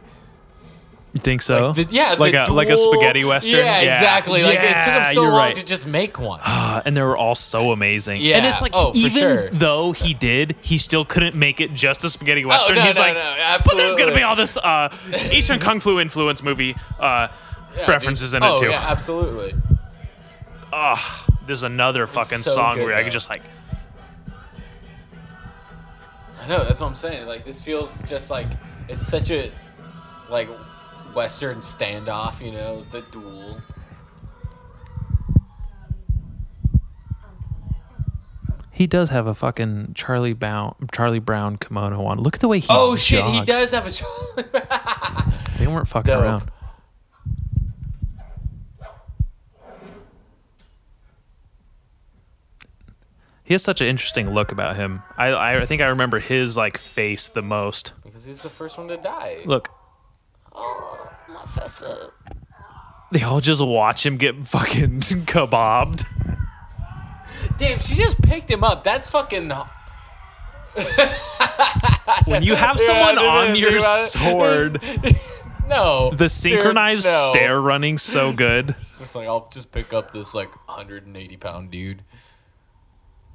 You 1.17 1.21
think 1.21 1.41
so? 1.41 1.69
Like 1.69 1.89
the, 1.89 1.95
yeah, 1.95 2.15
like 2.19 2.35
a 2.35 2.53
like 2.53 2.69
a 2.69 2.77
spaghetti 2.77 3.25
western. 3.25 3.61
Yeah, 3.61 3.81
exactly. 3.81 4.43
Like 4.43 4.59
it 4.61 4.85
took 4.85 4.93
him 4.93 5.05
so 5.15 5.23
long 5.23 5.33
right. 5.33 5.57
to 5.57 5.65
just 5.65 5.87
make 5.87 6.21
one. 6.21 6.41
Uh, 6.45 6.83
and 6.85 6.95
they 6.95 7.01
were 7.01 7.17
all 7.17 7.35
so 7.35 7.73
amazing. 7.73 8.21
Yeah. 8.21 8.37
And 8.37 8.45
it's 8.45 8.61
like 8.61 8.73
Oh, 8.75 8.93
even 8.95 9.11
sure. 9.23 9.51
though 9.51 9.93
he 9.93 10.13
did, 10.13 10.57
he 10.61 10.77
still 10.77 11.07
couldn't 11.07 11.35
make 11.35 11.59
it 11.59 11.73
just 11.73 12.05
a 12.05 12.11
spaghetti 12.11 12.45
western. 12.45 12.77
Oh, 12.77 12.81
no, 12.81 12.87
He's 12.87 12.97
no, 12.97 13.01
like, 13.01 13.15
no, 13.15 13.57
but 13.65 13.77
there's 13.77 13.97
gonna 13.97 14.15
be 14.15 14.23
all 14.23 14.37
this 14.37 14.59
uh, 14.59 14.95
Eastern 15.33 15.59
Kung 15.59 15.81
Fu 15.81 15.99
influence 16.01 16.43
movie 16.43 16.77
uh, 17.01 17.29
Yeah, 17.75 17.91
references 17.91 18.33
dude. 18.33 18.43
in 18.43 18.49
oh, 18.51 18.57
it 18.57 18.59
too. 18.59 18.69
Yeah, 18.69 18.85
absolutely. 18.87 19.55
Ugh, 20.71 21.31
there's 21.47 21.63
another 21.63 22.07
fucking 22.07 22.39
so 22.39 22.51
song 22.51 22.75
good, 22.75 22.85
where 22.85 22.95
I 22.95 22.99
though. 22.99 23.05
could 23.05 23.13
just 23.13 23.31
like, 23.31 23.41
I 26.47 26.49
know 26.49 26.63
that's 26.63 26.81
what 26.81 26.87
I'm 26.87 26.95
saying. 26.95 27.27
Like 27.27 27.45
this 27.45 27.61
feels 27.61 28.03
just 28.09 28.31
like 28.31 28.47
it's 28.89 29.05
such 29.05 29.33
a 29.33 29.51
like 30.31 30.49
Western 31.13 31.59
standoff. 31.59 32.41
You 32.45 32.53
know, 32.53 32.85
the 32.93 33.03
duel. 33.03 33.61
he 38.71 38.87
does 38.87 39.11
have 39.11 39.27
a 39.27 39.35
fucking 39.35 39.95
Charlie 39.95 40.35
Brown 40.35 40.77
Charlie 40.93 41.19
Brown 41.19 41.57
kimono 41.57 42.05
on. 42.05 42.21
Look 42.21 42.37
at 42.37 42.41
the 42.41 42.49
way 42.49 42.61
he. 42.61 42.69
Oh 42.71 42.95
shit, 42.95 43.25
he 43.25 43.45
does 43.45 43.73
have 43.73 43.87
a. 43.87 43.91
Charlie 43.91 45.33
They 45.59 45.67
weren't 45.67 45.89
fucking 45.89 46.13
Dope. 46.13 46.23
around. 46.23 46.51
He 53.47 53.55
has 53.55 53.63
such 53.63 53.81
an 53.81 53.87
interesting 53.87 54.31
look 54.35 54.51
about 54.53 54.77
him. 54.77 55.03
I, 55.17 55.29
I 55.29 55.61
I 55.63 55.67
think 55.67 55.81
I 55.81 55.87
remember 55.87 56.19
his 56.19 56.57
like 56.57 56.77
face 56.77 57.29
the 57.29 57.43
most. 57.43 57.93
because 58.05 58.25
he's 58.25 58.43
the 58.43 58.51
first 58.51 58.77
one 58.77 58.89
to 58.89 58.97
die. 58.97 59.39
Look, 59.47 59.71
Oh, 60.53 61.09
my 61.29 61.41
fessa. 61.43 62.11
they 63.13 63.23
all 63.23 63.41
just 63.41 63.65
watch 63.65 64.05
him 64.05 64.17
get 64.17 64.47
fucking 64.49 65.01
kebabbed. 65.31 66.05
Damn, 67.59 67.79
she 67.79 67.95
just 67.95 68.21
picked 68.21 68.51
him 68.51 68.65
up. 68.65 68.83
That's 68.85 69.09
fucking. 69.09 69.51
When 72.27 72.43
you 72.43 72.55
have 72.55 72.79
someone 72.79 73.19
I 73.19 73.47
didn't 73.47 73.51
on 73.51 73.57
your 73.57 73.81
sword, 73.81 74.83
No. 75.69 76.11
the 76.11 76.29
synchronized 76.29 77.05
Dude, 77.05 77.13
no. 77.13 77.29
stare 77.33 77.61
running 77.61 77.99
so 77.99 78.33
good. 78.33 78.75
Just 78.79 79.17
like 79.17 79.27
I'll 79.27 79.49
just 79.53 79.73
pick 79.73 79.93
up 79.93 80.13
this 80.13 80.35
like 80.35 80.51
180 80.69 81.37
pound 81.39 81.71
dude. 81.71 82.03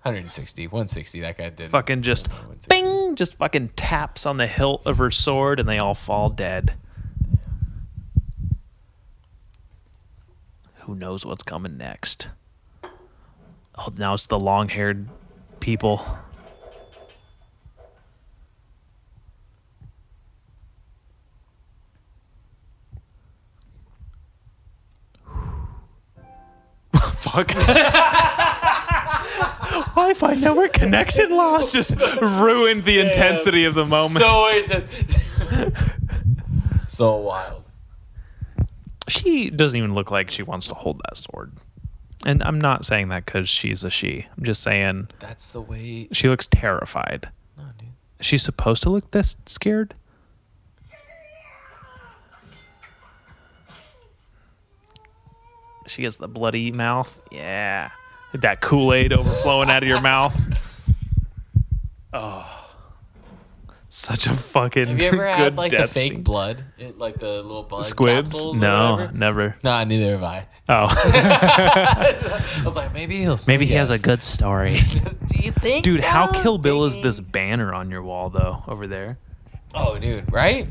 160, 0.04 0.66
160. 0.66 1.20
That 1.20 1.38
guy 1.38 1.50
did. 1.50 1.70
Fucking 1.70 2.02
just 2.02 2.28
bing, 2.68 3.16
just 3.16 3.38
fucking 3.38 3.70
taps 3.76 4.26
on 4.26 4.38
the 4.38 4.48
hilt 4.48 4.88
of 4.88 4.98
her 4.98 5.12
sword, 5.12 5.60
and 5.60 5.70
they 5.70 5.78
all 5.78 5.94
fall 5.94 6.30
dead. 6.30 6.74
Who 10.80 10.96
knows 10.96 11.24
what's 11.24 11.44
coming 11.44 11.78
next? 11.78 12.30
Oh, 13.78 13.94
now 13.96 14.16
it's 14.16 14.26
the 14.26 14.40
long-haired 14.40 15.08
people. 15.60 16.04
Fuck. 27.20 27.54
Wi-Fi 29.96 30.36
network 30.36 30.74
connection 30.74 31.32
loss 31.36 31.72
just 31.72 31.96
ruined 32.22 32.84
the 32.84 33.00
intensity 33.00 33.66
of 33.66 33.74
the 33.74 33.86
moment. 33.86 34.18
So 34.20 34.50
intense. 34.58 35.16
so 36.88 37.16
wild. 37.18 37.64
she 39.08 39.50
doesn't 39.50 39.78
even 39.78 39.94
look 39.94 40.12
like 40.12 40.30
she 40.32 40.44
wants 40.44 40.68
to 40.68 40.76
hold 40.76 41.02
that 41.10 41.18
sword. 41.18 41.54
And 42.26 42.44
I'm 42.44 42.60
not 42.60 42.86
saying 42.86 43.10
that 43.10 43.26
because 43.26 43.50
she's 43.50 43.84
a 43.84 43.90
she. 43.90 44.28
I'm 44.38 44.44
just 44.44 44.62
saying 44.62 45.08
That's 45.20 45.52
the 45.52 45.62
way. 45.62 46.08
she 46.12 46.30
looks 46.30 46.46
terrified. 46.48 47.30
No, 47.58 47.64
dude. 47.78 47.90
She's 48.20 48.44
supposed 48.44 48.84
to 48.84 48.90
look 48.92 49.10
this 49.12 49.36
scared? 49.48 49.96
She 55.88 56.04
has 56.04 56.18
the 56.18 56.28
bloody 56.28 56.72
mouth. 56.72 57.22
Yeah. 57.32 57.90
That 58.34 58.62
Kool 58.62 58.94
Aid 58.94 59.14
overflowing 59.14 59.70
out 59.70 59.84
of 59.84 59.90
your 59.90 60.02
mouth. 60.02 60.36
Oh. 62.14 62.46
Such 63.88 64.28
a 64.28 64.34
fucking 64.34 64.86
Have 64.88 65.00
you 65.00 65.08
ever 65.08 65.16
good 65.18 65.28
had 65.34 65.56
like 65.56 65.72
the 65.72 65.88
fake 65.88 66.12
scene. 66.12 66.24
blood? 66.24 66.64
It, 66.78 66.98
like 66.98 67.20
the 67.20 67.42
little 67.42 67.64
blood 67.64 67.86
squibs? 67.86 68.32
capsules 68.32 68.58
or 68.58 68.62
No, 68.62 69.10
never. 69.14 69.56
Nah, 69.64 69.86
neither 69.86 70.12
have 70.12 70.24
I. 70.24 70.46
Oh. 70.68 70.88
I 70.94 72.62
was 72.66 72.76
like, 72.76 72.94
maybe 72.94 73.16
he'll. 73.18 73.38
say 73.38 73.54
Maybe 73.54 73.66
he 73.66 73.76
has 73.76 73.90
a 73.92 74.00
good 74.00 74.24
story. 74.24 74.74
Do 75.26 75.40
you 75.42 75.52
think? 75.54 75.86
Dude, 75.86 76.02
how? 76.02 76.28
Kill 76.28 76.58
Bill 76.58 76.84
is 76.84 77.00
this 77.02 77.22
banner 77.22 77.74
on 77.74 77.90
your 77.90 78.04
wall 78.04 78.30
though 78.30 78.62
over 78.68 78.88
there? 78.88 79.18
Oh, 79.74 79.98
dude, 79.98 80.30
right? 80.34 80.68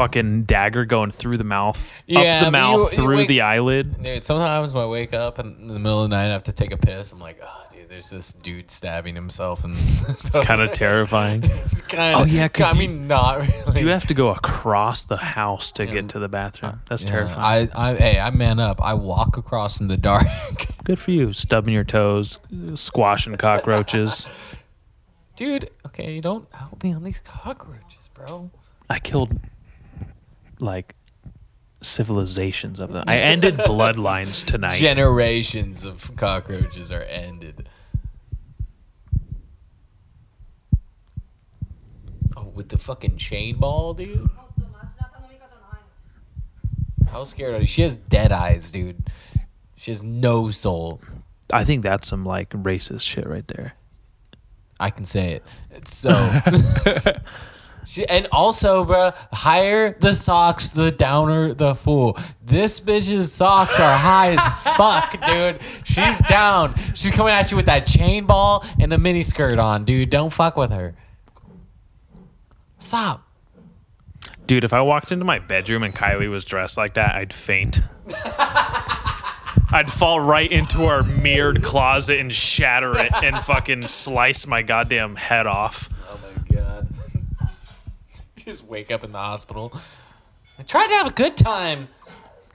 Fucking 0.00 0.44
dagger 0.44 0.86
going 0.86 1.10
through 1.10 1.36
the 1.36 1.44
mouth, 1.44 1.92
Yeah, 2.06 2.20
up 2.38 2.44
the 2.46 2.50
mouth, 2.52 2.78
you- 2.78 2.84
you 2.84 2.88
through 3.04 3.16
wake- 3.18 3.28
the 3.28 3.42
eyelid. 3.42 4.02
Dude, 4.02 4.24
sometimes 4.24 4.72
when 4.72 4.82
I 4.84 4.86
wake 4.86 5.12
up 5.12 5.38
in 5.38 5.66
the 5.68 5.78
middle 5.78 6.02
of 6.02 6.08
the 6.08 6.16
night, 6.16 6.28
I 6.28 6.32
have 6.32 6.44
to 6.44 6.52
take 6.54 6.72
a 6.72 6.78
piss. 6.78 7.12
I'm 7.12 7.20
like, 7.20 7.38
oh, 7.44 7.64
dude, 7.70 7.90
there's 7.90 8.08
this 8.08 8.32
dude 8.32 8.70
stabbing 8.70 9.14
himself, 9.14 9.62
and 9.62 9.76
It's 10.08 10.38
kind 10.38 10.62
of 10.62 10.72
terrifying. 10.72 11.42
It's 11.66 11.82
kind 11.82 12.14
of. 12.14 12.22
Oh, 12.22 12.24
yeah, 12.24 12.48
I 12.64 12.72
you- 12.72 12.78
mean, 12.78 13.08
not 13.08 13.40
really. 13.46 13.82
You 13.82 13.88
have 13.88 14.06
to 14.06 14.14
go 14.14 14.30
across 14.30 15.02
the 15.02 15.18
house 15.18 15.70
to 15.72 15.84
get 15.84 16.08
to 16.10 16.18
the 16.18 16.28
bathroom. 16.30 16.72
Uh, 16.76 16.78
That's 16.88 17.04
Yeah, 17.04 17.10
terrifying. 17.10 17.68
I, 17.74 17.90
I, 17.90 17.94
hey, 17.94 18.18
I 18.20 18.30
man 18.30 18.58
up. 18.58 18.82
I 18.82 18.94
walk 18.94 19.36
across 19.36 19.82
in 19.82 19.88
the 19.88 19.98
dark. 19.98 20.26
Good 20.84 20.98
for 20.98 21.10
you, 21.10 21.34
stubbing 21.34 21.74
your 21.74 21.84
toes, 21.84 22.38
squashing 22.74 23.36
cockroaches. 23.36 24.26
Dude, 25.36 25.68
okay, 25.86 26.14
you 26.14 26.22
don't 26.22 26.48
help 26.54 26.82
me 26.82 26.94
on 26.94 27.02
these 27.02 27.20
cockroaches, 27.20 28.08
bro. 28.14 28.50
I 28.88 28.98
killed 28.98 29.38
like 30.60 30.94
civilizations 31.82 32.80
of 32.80 32.92
them. 32.92 33.04
I 33.06 33.16
ended 33.18 33.56
bloodlines 33.56 34.44
tonight. 34.44 34.74
Generations 34.74 35.84
of 35.84 36.14
cockroaches 36.16 36.92
are 36.92 37.02
ended. 37.02 37.68
Oh, 42.36 42.44
with 42.54 42.68
the 42.68 42.78
fucking 42.78 43.16
chain 43.16 43.56
ball, 43.56 43.94
dude. 43.94 44.28
How 47.10 47.24
scared 47.24 47.54
are 47.54 47.60
you? 47.60 47.66
She 47.66 47.82
has 47.82 47.96
dead 47.96 48.30
eyes, 48.30 48.70
dude. 48.70 49.08
She 49.76 49.90
has 49.90 50.02
no 50.02 50.50
soul. 50.50 51.00
I 51.52 51.64
think 51.64 51.82
that's 51.82 52.06
some 52.06 52.24
like 52.24 52.50
racist 52.50 53.02
shit 53.02 53.26
right 53.26 53.46
there. 53.48 53.72
I 54.78 54.90
can 54.90 55.04
say 55.04 55.32
it. 55.32 55.44
It's 55.70 55.94
so 55.96 56.12
she, 57.90 58.06
and 58.06 58.28
also, 58.30 58.84
bruh, 58.84 59.16
hire 59.32 59.96
the 59.98 60.14
socks, 60.14 60.70
the 60.70 60.92
downer, 60.92 61.54
the 61.54 61.74
fool. 61.74 62.16
This 62.40 62.78
bitch's 62.78 63.32
socks 63.32 63.80
are 63.80 63.98
high 63.98 64.30
as 64.30 64.46
fuck, 64.76 65.20
dude. 65.26 65.60
She's 65.82 66.20
down. 66.28 66.72
She's 66.94 67.10
coming 67.10 67.32
at 67.32 67.50
you 67.50 67.56
with 67.56 67.66
that 67.66 67.86
chain 67.86 68.26
ball 68.26 68.64
and 68.78 68.92
a 68.92 68.98
mini 68.98 69.24
skirt 69.24 69.58
on, 69.58 69.84
dude. 69.84 70.08
Don't 70.08 70.32
fuck 70.32 70.56
with 70.56 70.70
her. 70.70 70.94
Stop. 72.78 73.26
Dude, 74.46 74.62
if 74.62 74.72
I 74.72 74.82
walked 74.82 75.10
into 75.10 75.24
my 75.24 75.40
bedroom 75.40 75.82
and 75.82 75.92
Kylie 75.92 76.30
was 76.30 76.44
dressed 76.44 76.76
like 76.76 76.94
that, 76.94 77.16
I'd 77.16 77.32
faint. 77.32 77.80
I'd 79.72 79.90
fall 79.90 80.20
right 80.20 80.50
into 80.50 80.84
our 80.84 81.02
mirrored 81.02 81.64
closet 81.64 82.20
and 82.20 82.32
shatter 82.32 82.96
it 83.00 83.12
and 83.20 83.36
fucking 83.38 83.88
slice 83.88 84.46
my 84.46 84.62
goddamn 84.62 85.16
head 85.16 85.48
off. 85.48 85.88
Just 88.50 88.64
wake 88.64 88.90
up 88.90 89.04
in 89.04 89.12
the 89.12 89.18
hospital. 89.18 89.72
I 90.58 90.64
tried 90.64 90.88
to 90.88 90.94
have 90.94 91.06
a 91.06 91.12
good 91.12 91.36
time. 91.36 91.86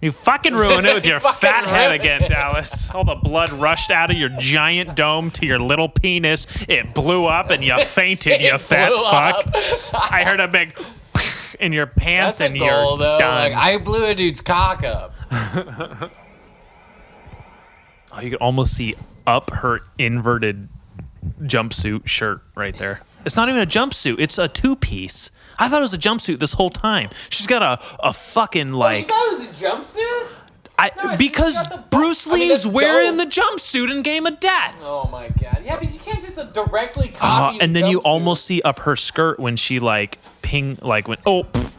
You 0.02 0.12
fucking 0.12 0.54
ruined 0.54 0.86
it 0.86 0.94
with 0.94 1.06
your 1.06 1.22
fat 1.22 1.66
head 1.66 1.94
again, 1.94 2.30
Dallas. 2.30 2.92
All 2.92 3.06
the 3.06 3.16
blood 3.16 3.50
rushed 3.54 3.92
out 3.92 4.12
of 4.12 4.18
your 4.18 4.28
giant 4.28 4.98
dome 4.98 5.32
to 5.32 5.46
your 5.46 5.58
little 5.58 5.88
penis. 5.88 6.48
It 6.68 6.94
blew 6.94 7.24
up 7.24 7.50
and 7.50 7.64
you 7.64 7.80
fainted, 7.86 8.42
you 8.42 8.58
fat 8.58 8.92
fuck. 8.92 10.12
I 10.12 10.26
heard 10.26 10.42
a 10.42 10.50
big 10.50 10.78
in 11.62 11.72
your 11.72 11.86
pants 11.86 12.40
That's 12.40 12.52
and 12.52 12.60
goal, 12.60 12.68
you're 12.68 12.98
though. 12.98 13.18
done. 13.18 13.54
Like, 13.54 13.54
I 13.54 13.78
blew 13.78 14.06
a 14.06 14.14
dude's 14.14 14.42
cock 14.42 14.84
up. 14.84 15.14
Oh, 18.12 18.20
you 18.20 18.32
can 18.32 18.40
almost 18.40 18.76
see 18.76 18.96
up 19.26 19.50
her 19.50 19.80
inverted 19.98 20.68
jumpsuit 21.44 22.06
shirt 22.06 22.42
right 22.54 22.76
there. 22.78 23.00
It's 23.26 23.38
not 23.38 23.48
even 23.48 23.62
a 23.62 23.66
jumpsuit. 23.66 24.20
It's 24.20 24.38
a 24.38 24.50
two 24.50 24.76
piece. 24.76 25.32
I 25.58 25.70
thought 25.70 25.80
it 25.80 25.82
was 25.82 25.94
a 25.94 25.98
jumpsuit 25.98 26.40
this 26.40 26.54
whole 26.54 26.70
time. 26.70 27.10
She's 27.30 27.48
got 27.48 27.62
a, 27.64 27.80
a 28.08 28.14
fucking 28.14 28.74
like 28.74 29.04
You 29.04 29.08
thought 29.08 29.28
it 29.32 29.40
was 29.40 29.48
a 29.48 29.66
jumpsuit? 29.66 30.28
I 30.78 30.92
she's 31.02 31.18
because 31.18 31.54
got 31.56 31.70
the 31.72 31.78
bu- 31.78 31.84
Bruce 31.98 32.28
I 32.30 32.34
mean, 32.34 32.50
Lee's 32.50 32.68
wearing 32.68 33.16
dope. 33.18 33.30
the 33.30 33.42
jumpsuit 33.42 33.90
in 33.90 34.02
Game 34.02 34.26
of 34.26 34.40
Death. 34.42 34.76
Oh 34.82 35.08
my 35.10 35.30
god. 35.42 35.62
Yeah, 35.64 35.78
but 35.80 35.94
you 35.94 36.00
can't 36.00 36.20
just 36.22 36.38
uh, 36.38 36.44
directly 36.46 37.12
Uh, 37.16 37.18
copy. 37.18 37.62
and 37.62 37.74
the 37.74 37.80
then 37.82 37.90
you 37.90 38.00
almost 38.02 38.46
see 38.46 38.62
up 38.62 38.80
her 38.80 38.98
skirt 38.98 39.40
when 39.40 39.56
she 39.56 39.80
like 39.80 40.18
ping 40.42 40.78
like 40.82 41.08
when 41.08 41.18
oh 41.26 41.44
pff, 41.44 41.74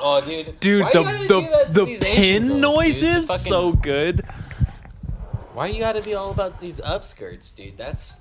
Oh, 0.00 0.20
dude. 0.22 0.58
dude 0.60 0.82
Why 0.84 0.90
the 0.92 0.98
you 1.00 1.04
gotta 1.04 1.28
do 1.28 1.72
the 1.72 1.84
the 1.84 1.96
pin 2.00 2.42
girls, 2.48 2.52
dude? 2.52 2.60
noises 2.60 3.26
The 3.28 3.32
fucking- 3.34 3.46
so 3.46 3.72
good. 3.74 4.24
Why 5.54 5.66
you 5.66 5.78
gotta 5.80 6.00
be 6.00 6.14
all 6.14 6.30
about 6.30 6.60
these 6.60 6.80
upskirts, 6.80 7.54
dude? 7.54 7.76
That's. 7.76 8.20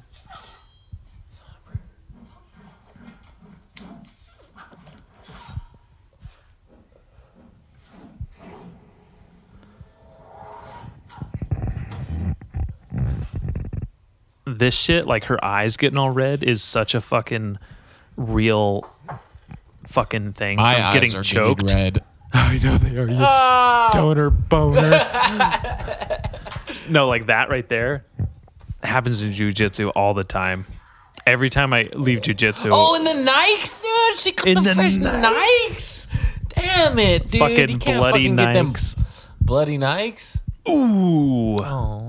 This 14.57 14.75
shit 14.75 15.05
like 15.05 15.25
her 15.25 15.43
eyes 15.43 15.77
getting 15.77 15.99
all 15.99 16.09
red 16.09 16.43
is 16.43 16.61
such 16.63 16.95
a 16.95 17.01
fucking 17.01 17.59
real 18.17 18.89
fucking 19.85 20.33
thing 20.33 20.57
My 20.57 20.91
from 20.91 20.93
getting 21.01 21.23
choked. 21.23 21.63
red. 21.71 22.03
I 22.33 22.59
know 22.63 22.77
they 22.77 22.97
are. 22.97 23.07
You 23.07 23.17
ah. 23.21 23.89
stoner 23.91 24.29
boner. 24.29 25.05
no, 26.89 27.07
like 27.07 27.25
that 27.27 27.49
right 27.49 27.67
there 27.69 28.05
happens 28.83 29.21
in 29.21 29.31
jujitsu 29.31 29.91
all 29.95 30.13
the 30.13 30.23
time. 30.23 30.65
Every 31.25 31.49
time 31.49 31.73
I 31.73 31.87
leave 31.95 32.21
jujitsu, 32.21 32.69
Oh, 32.71 32.95
in 32.95 33.03
the 33.03 33.29
Nikes, 33.31 33.81
dude. 33.81 34.17
She 34.17 34.31
got 34.31 34.47
In 34.47 34.55
the, 34.55 34.61
the 34.61 34.75
fresh 34.75 34.97
Nikes. 34.97 36.07
Nikes. 36.07 36.47
Damn 36.49 36.99
it, 36.99 37.29
dude. 37.29 37.39
fucking 37.39 37.69
you 37.69 37.77
can't 37.77 37.97
bloody 37.99 38.23
fucking 38.23 38.35
get 38.35 38.53
them 38.53 38.73
Nikes. 38.73 38.95
bloody 39.41 39.77
Nikes. 39.77 40.41
Ooh, 40.69 41.55
Oh, 41.61 42.08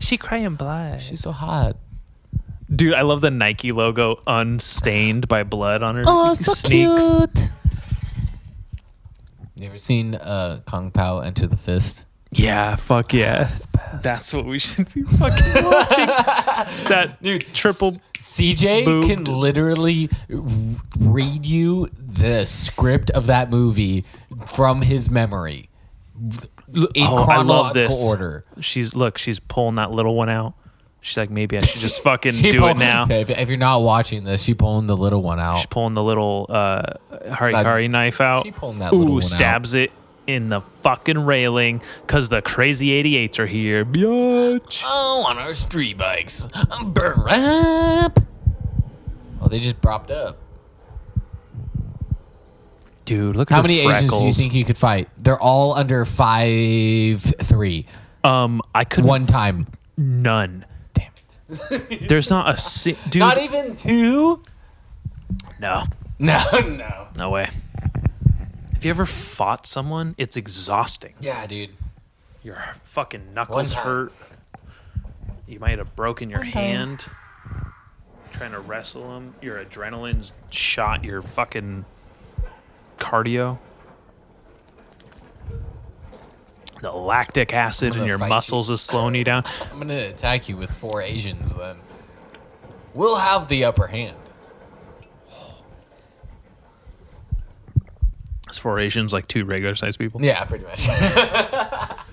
she 0.00 0.16
crying 0.16 0.54
blood. 0.54 1.00
she's 1.02 1.20
so 1.20 1.32
hot. 1.32 1.76
Dude, 2.74 2.94
I 2.94 3.02
love 3.02 3.20
the 3.20 3.30
Nike 3.30 3.70
logo 3.72 4.20
unstained 4.26 5.28
by 5.28 5.42
blood 5.44 5.82
on 5.82 5.94
her 5.96 6.04
Oh, 6.06 6.34
so 6.34 6.52
sneaks. 6.52 7.08
cute. 7.08 7.50
You 9.58 9.68
ever 9.68 9.78
seen 9.78 10.14
uh, 10.16 10.60
Kung 10.66 10.90
Pow 10.90 11.20
enter 11.20 11.46
the 11.46 11.56
fist? 11.56 12.04
Yeah, 12.32 12.74
fuck 12.74 13.14
yes. 13.14 13.66
That's 14.02 14.34
what 14.34 14.44
we 14.44 14.58
should 14.58 14.92
be 14.92 15.02
fucking 15.04 15.64
watching. 15.64 16.06
that 16.06 17.16
Dude, 17.22 17.42
triple. 17.54 17.98
CJ 18.18 18.84
boobed. 18.84 19.06
can 19.06 19.24
literally 19.24 20.08
r- 20.32 20.40
read 20.98 21.46
you 21.46 21.88
the 21.96 22.44
script 22.46 23.10
of 23.12 23.26
that 23.26 23.48
movie 23.50 24.04
from 24.46 24.82
his 24.82 25.08
memory 25.10 25.68
in 26.74 26.86
Oh, 26.98 27.02
I 27.02 27.08
love 27.10 27.24
chronological 27.26 27.72
this. 27.96 28.04
order. 28.10 28.44
She's 28.60 28.94
look. 28.94 29.18
She's 29.18 29.38
pulling 29.40 29.76
that 29.76 29.90
little 29.92 30.14
one 30.14 30.28
out. 30.28 30.54
She's 31.00 31.16
like, 31.16 31.30
maybe 31.30 31.56
I 31.56 31.60
should 31.60 31.80
just 31.80 32.02
fucking 32.04 32.34
do 32.34 32.58
pull- 32.58 32.68
it 32.70 32.78
now. 32.78 33.04
Okay, 33.04 33.20
if, 33.20 33.30
if 33.30 33.48
you're 33.48 33.58
not 33.58 33.82
watching 33.82 34.24
this, 34.24 34.42
she 34.42 34.54
pulling 34.54 34.86
the 34.88 34.96
little 34.96 35.22
one 35.22 35.38
out. 35.38 35.56
She's 35.58 35.66
pulling 35.66 35.92
the 35.92 36.02
little 36.02 36.46
uh, 36.48 36.94
harikari 37.12 37.88
knife 37.88 38.20
out. 38.20 38.44
she 38.44 38.50
pulling 38.50 38.80
that 38.80 38.92
little 38.92 39.10
Ooh, 39.10 39.14
one 39.14 39.22
stabs 39.22 39.74
it 39.74 39.92
in 40.26 40.48
the 40.48 40.60
fucking 40.82 41.18
railing 41.24 41.80
because 42.04 42.28
the 42.28 42.42
crazy 42.42 42.88
88s 43.00 43.38
are 43.38 43.46
here. 43.46 43.84
Biatch. 43.84 44.82
Oh, 44.84 45.24
on 45.28 45.38
our 45.38 45.54
street 45.54 45.96
bikes. 45.96 46.48
Burr 46.84 47.14
up. 47.28 48.18
Oh, 49.40 49.46
they 49.48 49.60
just 49.60 49.80
propped 49.80 50.10
up. 50.10 50.38
Dude, 53.06 53.36
look 53.36 53.50
at 53.50 53.54
How 53.54 53.62
many 53.62 53.82
freckles. 53.84 53.96
Asians 54.04 54.20
do 54.20 54.26
you 54.26 54.32
think 54.34 54.54
you 54.54 54.64
could 54.64 54.76
fight? 54.76 55.08
They're 55.16 55.40
all 55.40 55.72
under 55.72 56.04
five 56.04 57.22
three. 57.22 57.86
Um, 58.24 58.60
I 58.74 58.84
could 58.84 59.04
One 59.04 59.24
time. 59.26 59.68
None. 59.96 60.66
Damn 60.92 61.10
it. 61.70 62.08
There's 62.08 62.28
not 62.28 62.52
a 62.52 62.58
si- 62.58 62.98
dude. 63.08 63.20
Not 63.20 63.38
even 63.38 63.76
two? 63.76 64.42
no, 65.60 65.84
No, 66.18 66.42
no. 66.52 67.08
no 67.16 67.30
way. 67.30 67.48
Have 68.74 68.84
you 68.84 68.90
ever 68.90 69.06
fought 69.06 69.66
someone? 69.66 70.14
It's 70.18 70.36
exhausting. 70.36 71.14
Yeah, 71.20 71.46
dude. 71.46 71.70
Your 72.42 72.58
fucking 72.84 73.32
knuckles 73.32 73.72
hurt. 73.74 74.12
You 75.46 75.60
might 75.60 75.78
have 75.78 75.94
broken 75.96 76.28
your 76.28 76.42
hand 76.42 77.06
trying 78.32 78.50
to 78.52 78.60
wrestle 78.60 79.08
them. 79.14 79.34
Your 79.40 79.64
adrenaline's 79.64 80.32
shot 80.50 81.04
your 81.04 81.22
fucking 81.22 81.84
cardio. 82.96 83.58
The 86.82 86.92
lactic 86.92 87.54
acid 87.54 87.96
in 87.96 88.04
your 88.04 88.18
fight 88.18 88.26
you. 88.26 88.30
muscles 88.30 88.70
is 88.70 88.80
slowing 88.80 89.14
you 89.14 89.24
down. 89.24 89.44
I'm 89.72 89.78
gonna 89.78 89.94
attack 89.94 90.48
you 90.48 90.56
with 90.56 90.70
four 90.70 91.00
Asians 91.00 91.54
then. 91.54 91.78
We'll 92.94 93.16
have 93.16 93.48
the 93.48 93.64
upper 93.64 93.86
hand. 93.86 94.16
It's 98.48 98.58
for 98.58 98.78
Asians 98.78 99.12
like 99.12 99.26
two 99.26 99.44
regular 99.44 99.74
sized 99.74 99.98
people. 99.98 100.22
Yeah, 100.22 100.44
pretty 100.44 100.64
much. 100.64 100.86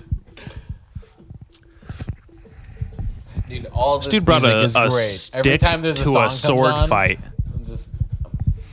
Dude, 3.48 3.66
all 3.66 3.98
this, 3.98 4.06
This 4.08 4.20
dude 4.20 4.26
brought 4.26 4.44
a, 4.44 4.62
is 4.62 4.74
a 4.74 4.88
great. 4.88 5.30
Every 5.32 5.58
time 5.58 5.82
there's 5.82 6.00
a 6.00 6.04
to 6.04 6.10
song 6.10 6.26
a 6.26 6.30
sword 6.30 6.64
comes 6.64 6.78
on, 6.82 6.88
fight. 6.88 7.20
I'm 7.54 7.64
just 7.66 7.90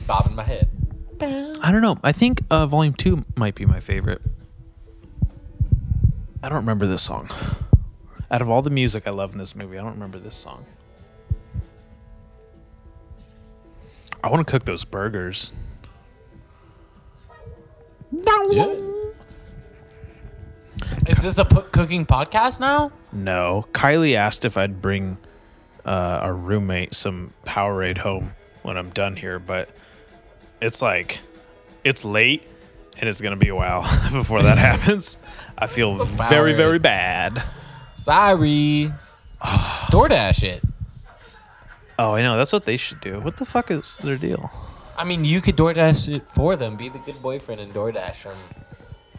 bobbing 0.06 0.34
my 0.34 0.42
head. 0.42 0.68
I 1.22 1.70
don't 1.70 1.82
know. 1.82 1.98
I 2.02 2.12
think 2.12 2.42
uh, 2.50 2.66
Volume 2.66 2.94
Two 2.94 3.24
might 3.36 3.54
be 3.54 3.64
my 3.64 3.80
favorite. 3.80 4.20
I 6.42 6.48
don't 6.48 6.58
remember 6.58 6.86
this 6.86 7.02
song. 7.02 7.30
Out 8.30 8.42
of 8.42 8.50
all 8.50 8.62
the 8.62 8.70
music 8.70 9.06
I 9.06 9.10
love 9.10 9.32
in 9.32 9.38
this 9.38 9.54
movie, 9.54 9.78
I 9.78 9.82
don't 9.82 9.92
remember 9.92 10.18
this 10.18 10.34
song. 10.34 10.64
I 14.24 14.30
want 14.30 14.44
to 14.46 14.50
cook 14.50 14.64
those 14.64 14.84
burgers. 14.84 15.52
Yeah. 18.50 18.74
Is 21.06 21.22
this 21.22 21.38
a 21.38 21.44
p- 21.44 21.62
cooking 21.72 22.04
podcast 22.06 22.58
now? 22.60 22.92
No, 23.12 23.66
Kylie 23.72 24.14
asked 24.14 24.44
if 24.44 24.56
I'd 24.56 24.82
bring 24.82 25.18
uh, 25.84 26.18
our 26.22 26.34
roommate 26.34 26.94
some 26.94 27.32
Powerade 27.46 27.98
home 27.98 28.32
when 28.62 28.76
I'm 28.76 28.90
done 28.90 29.16
here, 29.16 29.38
but 29.38 29.70
it's 30.62 30.80
like 30.80 31.20
it's 31.84 32.04
late 32.04 32.42
and 32.98 33.08
it's 33.08 33.20
gonna 33.20 33.36
be 33.36 33.48
a 33.48 33.54
while 33.54 33.82
before 34.12 34.42
that 34.42 34.56
happens. 34.58 35.18
I 35.58 35.66
feel 35.66 36.04
very, 36.04 36.54
very 36.54 36.78
bad. 36.78 37.42
Sorry. 37.94 38.92
DoorDash 39.42 40.44
it. 40.44 40.62
Oh, 41.98 42.14
I 42.14 42.22
know. 42.22 42.36
That's 42.36 42.52
what 42.52 42.64
they 42.64 42.76
should 42.76 43.00
do. 43.00 43.20
What 43.20 43.36
the 43.36 43.44
fuck 43.44 43.70
is 43.70 43.98
their 43.98 44.16
deal? 44.16 44.50
I 44.96 45.04
mean, 45.04 45.24
you 45.24 45.40
could 45.40 45.56
DoorDash 45.56 46.14
it 46.14 46.28
for 46.28 46.56
them. 46.56 46.76
Be 46.76 46.88
the 46.88 46.98
good 46.98 47.20
boyfriend 47.22 47.60
and 47.60 47.72
DoorDash 47.74 48.22
them. 48.24 48.36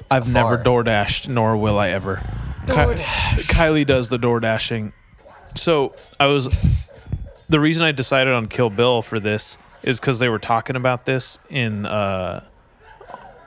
I've 0.10 0.32
never 0.32 0.56
Afar. 0.56 0.64
door 0.64 0.84
dashed, 0.84 1.30
nor 1.30 1.58
will 1.58 1.78
I 1.80 1.90
ever. 1.90 2.22
Ky- 2.68 2.74
Kylie 3.54 3.86
does 3.86 4.10
the 4.10 4.18
door 4.18 4.40
dashing. 4.40 4.94
So 5.56 5.96
I 6.20 6.28
was. 6.28 6.90
The 7.50 7.60
reason 7.60 7.86
I 7.86 7.92
decided 7.92 8.34
on 8.34 8.48
Kill 8.48 8.70
Bill 8.70 9.02
for 9.02 9.20
this 9.20 9.58
is 9.84 10.00
because 10.00 10.20
they 10.20 10.30
were 10.30 10.40
talking 10.40 10.76
about 10.76 11.06
this 11.06 11.40
in 11.50 11.86
uh, 11.86 12.44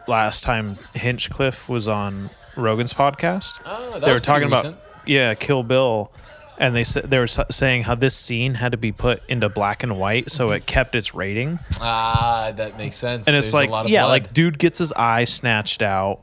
last 0.06 0.44
time 0.44 0.76
Hinchcliffe 0.94 1.68
was 1.68 1.88
on 1.88 2.30
Rogan's 2.56 2.92
podcast. 2.92 3.60
Oh, 3.64 3.92
that 3.92 4.02
they 4.02 4.12
were 4.12 4.18
talking 4.20 4.48
pretty 4.50 4.68
about 4.68 4.80
yeah, 5.06 5.34
Kill 5.34 5.62
Bill, 5.62 6.10
and 6.58 6.74
they 6.74 6.84
said 6.84 7.04
they 7.10 7.18
were 7.18 7.26
saying 7.26 7.84
how 7.84 7.94
this 7.94 8.14
scene 8.14 8.54
had 8.54 8.72
to 8.72 8.78
be 8.78 8.92
put 8.92 9.22
into 9.28 9.48
black 9.48 9.82
and 9.82 9.98
white 9.98 10.30
so 10.30 10.50
it 10.52 10.66
kept 10.66 10.94
its 10.94 11.14
rating. 11.14 11.58
Ah, 11.80 12.52
that 12.56 12.76
makes 12.78 12.96
sense. 12.96 13.28
and 13.28 13.36
it's 13.36 13.46
There's 13.52 13.54
like 13.54 13.68
a 13.68 13.72
lot 13.72 13.84
of 13.86 13.90
yeah 13.90 14.02
blood. 14.02 14.10
like 14.10 14.32
dude 14.32 14.58
gets 14.58 14.78
his 14.78 14.92
eye 14.92 15.24
snatched 15.24 15.82
out 15.82 16.20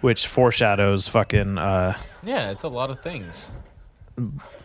which 0.00 0.26
foreshadows 0.28 1.08
fucking 1.08 1.58
uh 1.58 1.96
yeah, 2.22 2.50
it's 2.50 2.62
a 2.64 2.68
lot 2.68 2.90
of 2.90 3.00
things. 3.00 3.52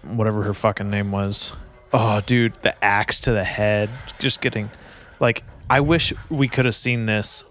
whatever 0.03 0.43
her 0.43 0.53
fucking 0.53 0.89
name 0.89 1.11
was 1.11 1.53
oh 1.93 2.21
dude 2.25 2.53
the 2.63 2.83
axe 2.83 3.19
to 3.21 3.31
the 3.31 3.43
head 3.43 3.89
just 4.19 4.41
getting 4.41 4.69
like 5.19 5.43
i 5.69 5.79
wish 5.79 6.13
we 6.29 6.47
could 6.47 6.65
have 6.65 6.75
seen 6.75 7.05
this 7.05 7.43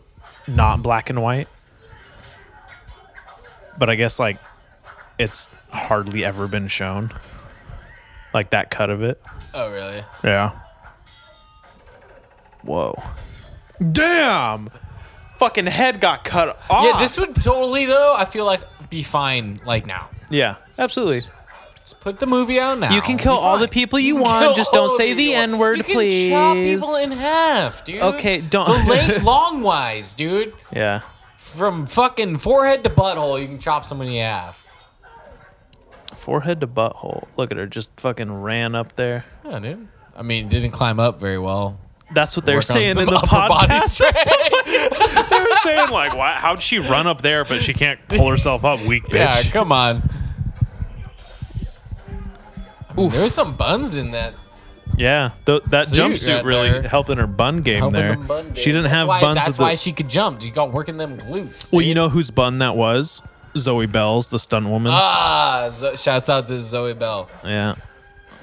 not 0.49 0.83
black 0.83 1.09
and 1.11 1.23
white 1.23 1.49
but 3.79 3.89
i 3.91 3.95
guess 3.95 4.19
like 4.19 4.37
it's 5.19 5.49
hardly 5.71 6.25
ever 6.25 6.47
been 6.49 6.69
shown 6.69 7.11
like 8.35 8.51
that 8.51 8.71
cut 8.71 8.91
of 8.91 9.03
it 9.03 9.21
Oh, 9.55 9.71
really? 9.73 10.03
yeah 10.25 10.53
whoa 12.63 13.01
damn 13.93 14.69
fucking 15.39 15.67
head 15.67 16.01
got 16.01 16.25
cut 16.25 16.57
off 16.71 16.85
Yeah, 16.85 16.99
this 17.01 17.19
would 17.19 17.35
totally 17.35 17.87
though. 17.87 18.15
I 18.17 18.25
feel 18.25 18.45
like 18.45 18.61
be 18.91 19.03
fine 19.03 19.57
like 19.67 19.87
now. 19.87 20.09
Yeah, 20.31 20.55
absolutely. 20.79 21.23
Put 22.03 22.19
the 22.19 22.27
movie 22.27 22.59
out 22.59 22.81
now. 22.81 22.93
You 22.93 23.01
can 23.01 23.17
kill 23.17 23.35
all 23.35 23.59
the 23.59 23.69
people 23.69 23.97
you 23.97 24.15
can 24.15 24.25
want, 24.25 24.57
just 24.57 24.73
don't 24.73 24.89
say 24.91 25.15
the. 25.15 25.35
N-word, 25.35 25.85
please. 25.85 26.25
you 26.27 26.31
can 26.33 26.41
chop 26.41 26.55
people 26.57 26.97
in 26.97 27.13
half, 27.13 27.85
dude. 27.85 28.03
Okay, 28.03 28.41
don't- 28.41 28.67
The 28.67 28.91
length, 28.91 29.23
long 29.23 29.61
wise, 29.63 30.13
dude. 30.13 30.53
Yeah. 30.73 31.03
From 31.37 31.87
fucking 31.87 32.39
forehead 32.39 32.83
to 32.83 32.91
butthole, 32.91 33.41
you 33.41 33.47
can 33.47 33.61
chop 33.61 33.85
someone 33.85 34.09
in 34.09 34.15
half. 34.21 34.59
Forehead 36.17 36.61
to 36.61 36.67
butthole. 36.67 37.29
Look 37.37 37.53
at 37.53 37.57
her, 37.57 37.67
just 37.67 37.89
fucking 37.99 38.33
ran 38.43 38.75
up 38.75 38.97
there. 38.97 39.25
Yeah, 39.45 39.61
dude. 39.61 39.87
I 40.17 40.23
mean, 40.23 40.49
didn't 40.49 40.73
climb 40.73 40.99
up 40.99 41.21
very 41.21 41.39
well. 41.39 41.79
That's 42.13 42.37
what 42.37 42.45
they're 42.47 42.63
saying 42.63 42.99
in 42.99 43.07
the 43.07 43.13
podcast. 43.13 44.01
they 45.31 45.39
were 45.41 45.55
saying 45.63 45.91
like, 45.91 46.17
why, 46.17 46.33
how'd 46.33 46.61
she 46.63 46.79
run 46.81 47.07
up 47.07 47.23
there, 47.23 47.45
but 47.45 47.63
she 47.63 47.73
can't 47.73 48.01
pull 48.09 48.29
herself 48.29 48.65
up? 48.65 48.81
Weak 48.81 49.05
bitch. 49.05 49.45
Yeah, 49.45 49.51
come 49.53 49.71
on. 49.71 50.03
I 52.93 52.97
mean, 53.01 53.09
There's 53.11 53.35
some 53.35 53.57
buns 53.57 53.97
in 53.97 54.11
that. 54.13 54.35
Yeah, 54.99 55.31
th- 55.47 55.63
that 55.69 55.87
Suit 55.87 55.99
jumpsuit 55.99 56.35
right 56.37 56.45
really 56.45 56.71
there. 56.71 56.83
helped 56.83 57.09
in 57.09 57.17
her 57.19 57.27
bun 57.27 57.63
game 57.63 57.79
helping 57.79 57.93
there. 58.01 58.11
them 58.17 58.27
bun 58.27 58.55
She 58.55 58.67
didn't 58.67 58.83
That's 58.83 58.95
have 58.95 59.09
why, 59.09 59.21
buns. 59.23 59.37
That's 59.37 59.49
at 59.49 59.55
the- 59.55 59.63
why 59.63 59.75
she 59.75 59.93
could 59.93 60.09
jump. 60.09 60.43
You 60.43 60.51
got 60.51 60.73
working 60.73 60.97
them 60.99 61.19
glutes. 61.19 61.73
well, 61.73 61.81
dude. 61.81 61.89
you 61.89 61.95
know 61.95 62.09
whose 62.11 62.31
bun 62.31 62.59
that 62.59 62.77
was? 62.77 63.23
Zoe 63.57 63.87
Bell's, 63.87 64.29
the 64.29 64.39
stunt 64.39 64.67
woman's. 64.69 64.97
Ah, 64.99 65.69
Zo- 65.71 65.95
shouts 65.97 66.29
out 66.29 66.47
to 66.49 66.59
Zoe 66.59 66.95
Bell. 66.95 67.31
yeah. 67.45 67.75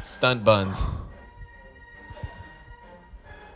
Stunt 0.04 0.44
buns. 0.44 0.88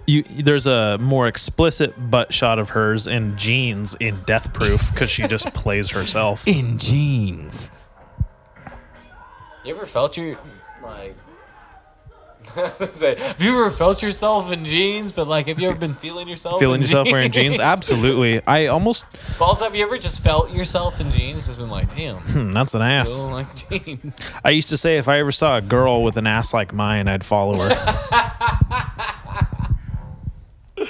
You, 0.06 0.24
there's 0.24 0.68
a 0.68 0.98
more 1.00 1.28
explicit 1.28 2.12
butt 2.12 2.34
shot 2.34 2.60
of 2.60 2.70
hers 2.72 3.08
in 3.08 3.38
jeans 3.38 3.96
in 4.02 4.20
Death 4.26 4.52
Proof 4.52 4.92
because 4.92 5.10
she 5.10 5.26
just 5.28 5.46
plays 5.54 5.92
herself. 5.92 6.46
In 6.46 6.78
jeans. 6.78 7.72
You 9.64 9.74
ever 9.74 9.86
felt 9.86 10.18
your 10.18 10.36
like? 10.84 11.16
say, 12.92 13.16
have 13.16 13.42
you 13.42 13.52
ever 13.52 13.72
felt 13.72 14.04
yourself 14.04 14.52
in 14.52 14.66
jeans? 14.66 15.12
But 15.12 15.28
like, 15.28 15.48
have 15.48 15.60
you 15.60 15.70
ever 15.70 15.78
been 15.78 15.94
feeling 15.94 16.28
yourself? 16.28 16.60
Feeling 16.60 16.76
in 16.76 16.82
yourself 16.82 17.12
wearing 17.12 17.32
jeans? 17.32 17.60
Absolutely. 17.60 18.42
I 18.46 18.68
almost. 18.68 19.06
Balls, 19.40 19.62
have 19.62 19.74
you 19.76 19.84
ever 19.86 19.98
just 19.98 20.22
felt 20.22 20.52
yourself 20.52 21.00
in 21.00 21.12
jeans? 21.12 21.48
Just 21.48 21.58
been 21.60 21.70
like, 21.70 21.96
damn, 21.96 22.18
Hmm, 22.18 22.52
that's 22.52 22.76
an 22.76 22.82
ass. 22.82 23.24
like 23.24 23.70
jeans. 23.70 24.32
I 24.44 24.50
used 24.52 24.70
to 24.70 24.78
say 24.78 24.98
if 24.98 25.08
I 25.08 25.20
ever 25.20 25.32
saw 25.32 25.58
a 25.58 25.62
girl 25.62 26.04
with 26.04 26.18
an 26.18 26.28
ass 26.28 26.54
like 26.54 26.74
mine, 26.74 27.08
I'd 27.08 27.26
follow 27.26 27.58
her. 27.58 27.70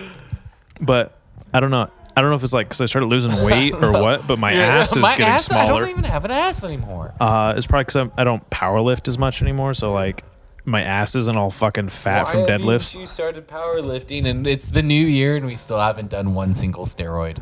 but 0.81 1.17
I 1.53 1.59
don't 1.59 1.71
know. 1.71 1.89
I 2.15 2.21
don't 2.21 2.29
know 2.29 2.35
if 2.35 2.43
it's 2.43 2.53
like 2.53 2.67
because 2.67 2.81
I 2.81 2.85
started 2.85 3.07
losing 3.07 3.43
weight 3.43 3.73
or 3.73 3.91
what, 4.01 4.27
but 4.27 4.37
my 4.39 4.53
ass 4.53 4.91
is 4.91 4.97
my 4.97 5.11
getting 5.11 5.25
ass, 5.27 5.51
I 5.51 5.65
don't 5.67 5.89
even 5.89 6.03
have 6.03 6.25
an 6.25 6.31
ass 6.31 6.63
anymore. 6.63 7.13
uh, 7.19 7.53
it's 7.57 7.65
probably 7.65 7.85
because 7.85 8.09
I 8.17 8.23
don't 8.23 8.47
power 8.49 8.79
lift 8.81 9.07
as 9.07 9.17
much 9.17 9.41
anymore. 9.41 9.73
So 9.73 9.91
like 9.93 10.23
my 10.65 10.81
ass 10.81 11.15
isn't 11.15 11.35
all 11.35 11.49
fucking 11.51 11.89
fat 11.89 12.27
from 12.27 12.41
Why 12.41 12.45
you 12.45 12.51
deadlifts. 12.59 12.93
two 12.93 13.05
started 13.05 13.47
powerlifting, 13.47 14.25
and 14.25 14.47
it's 14.47 14.69
the 14.69 14.83
new 14.83 15.05
year, 15.05 15.35
and 15.35 15.45
we 15.45 15.55
still 15.55 15.79
haven't 15.79 16.09
done 16.09 16.33
one 16.33 16.53
single 16.53 16.85
steroid. 16.85 17.41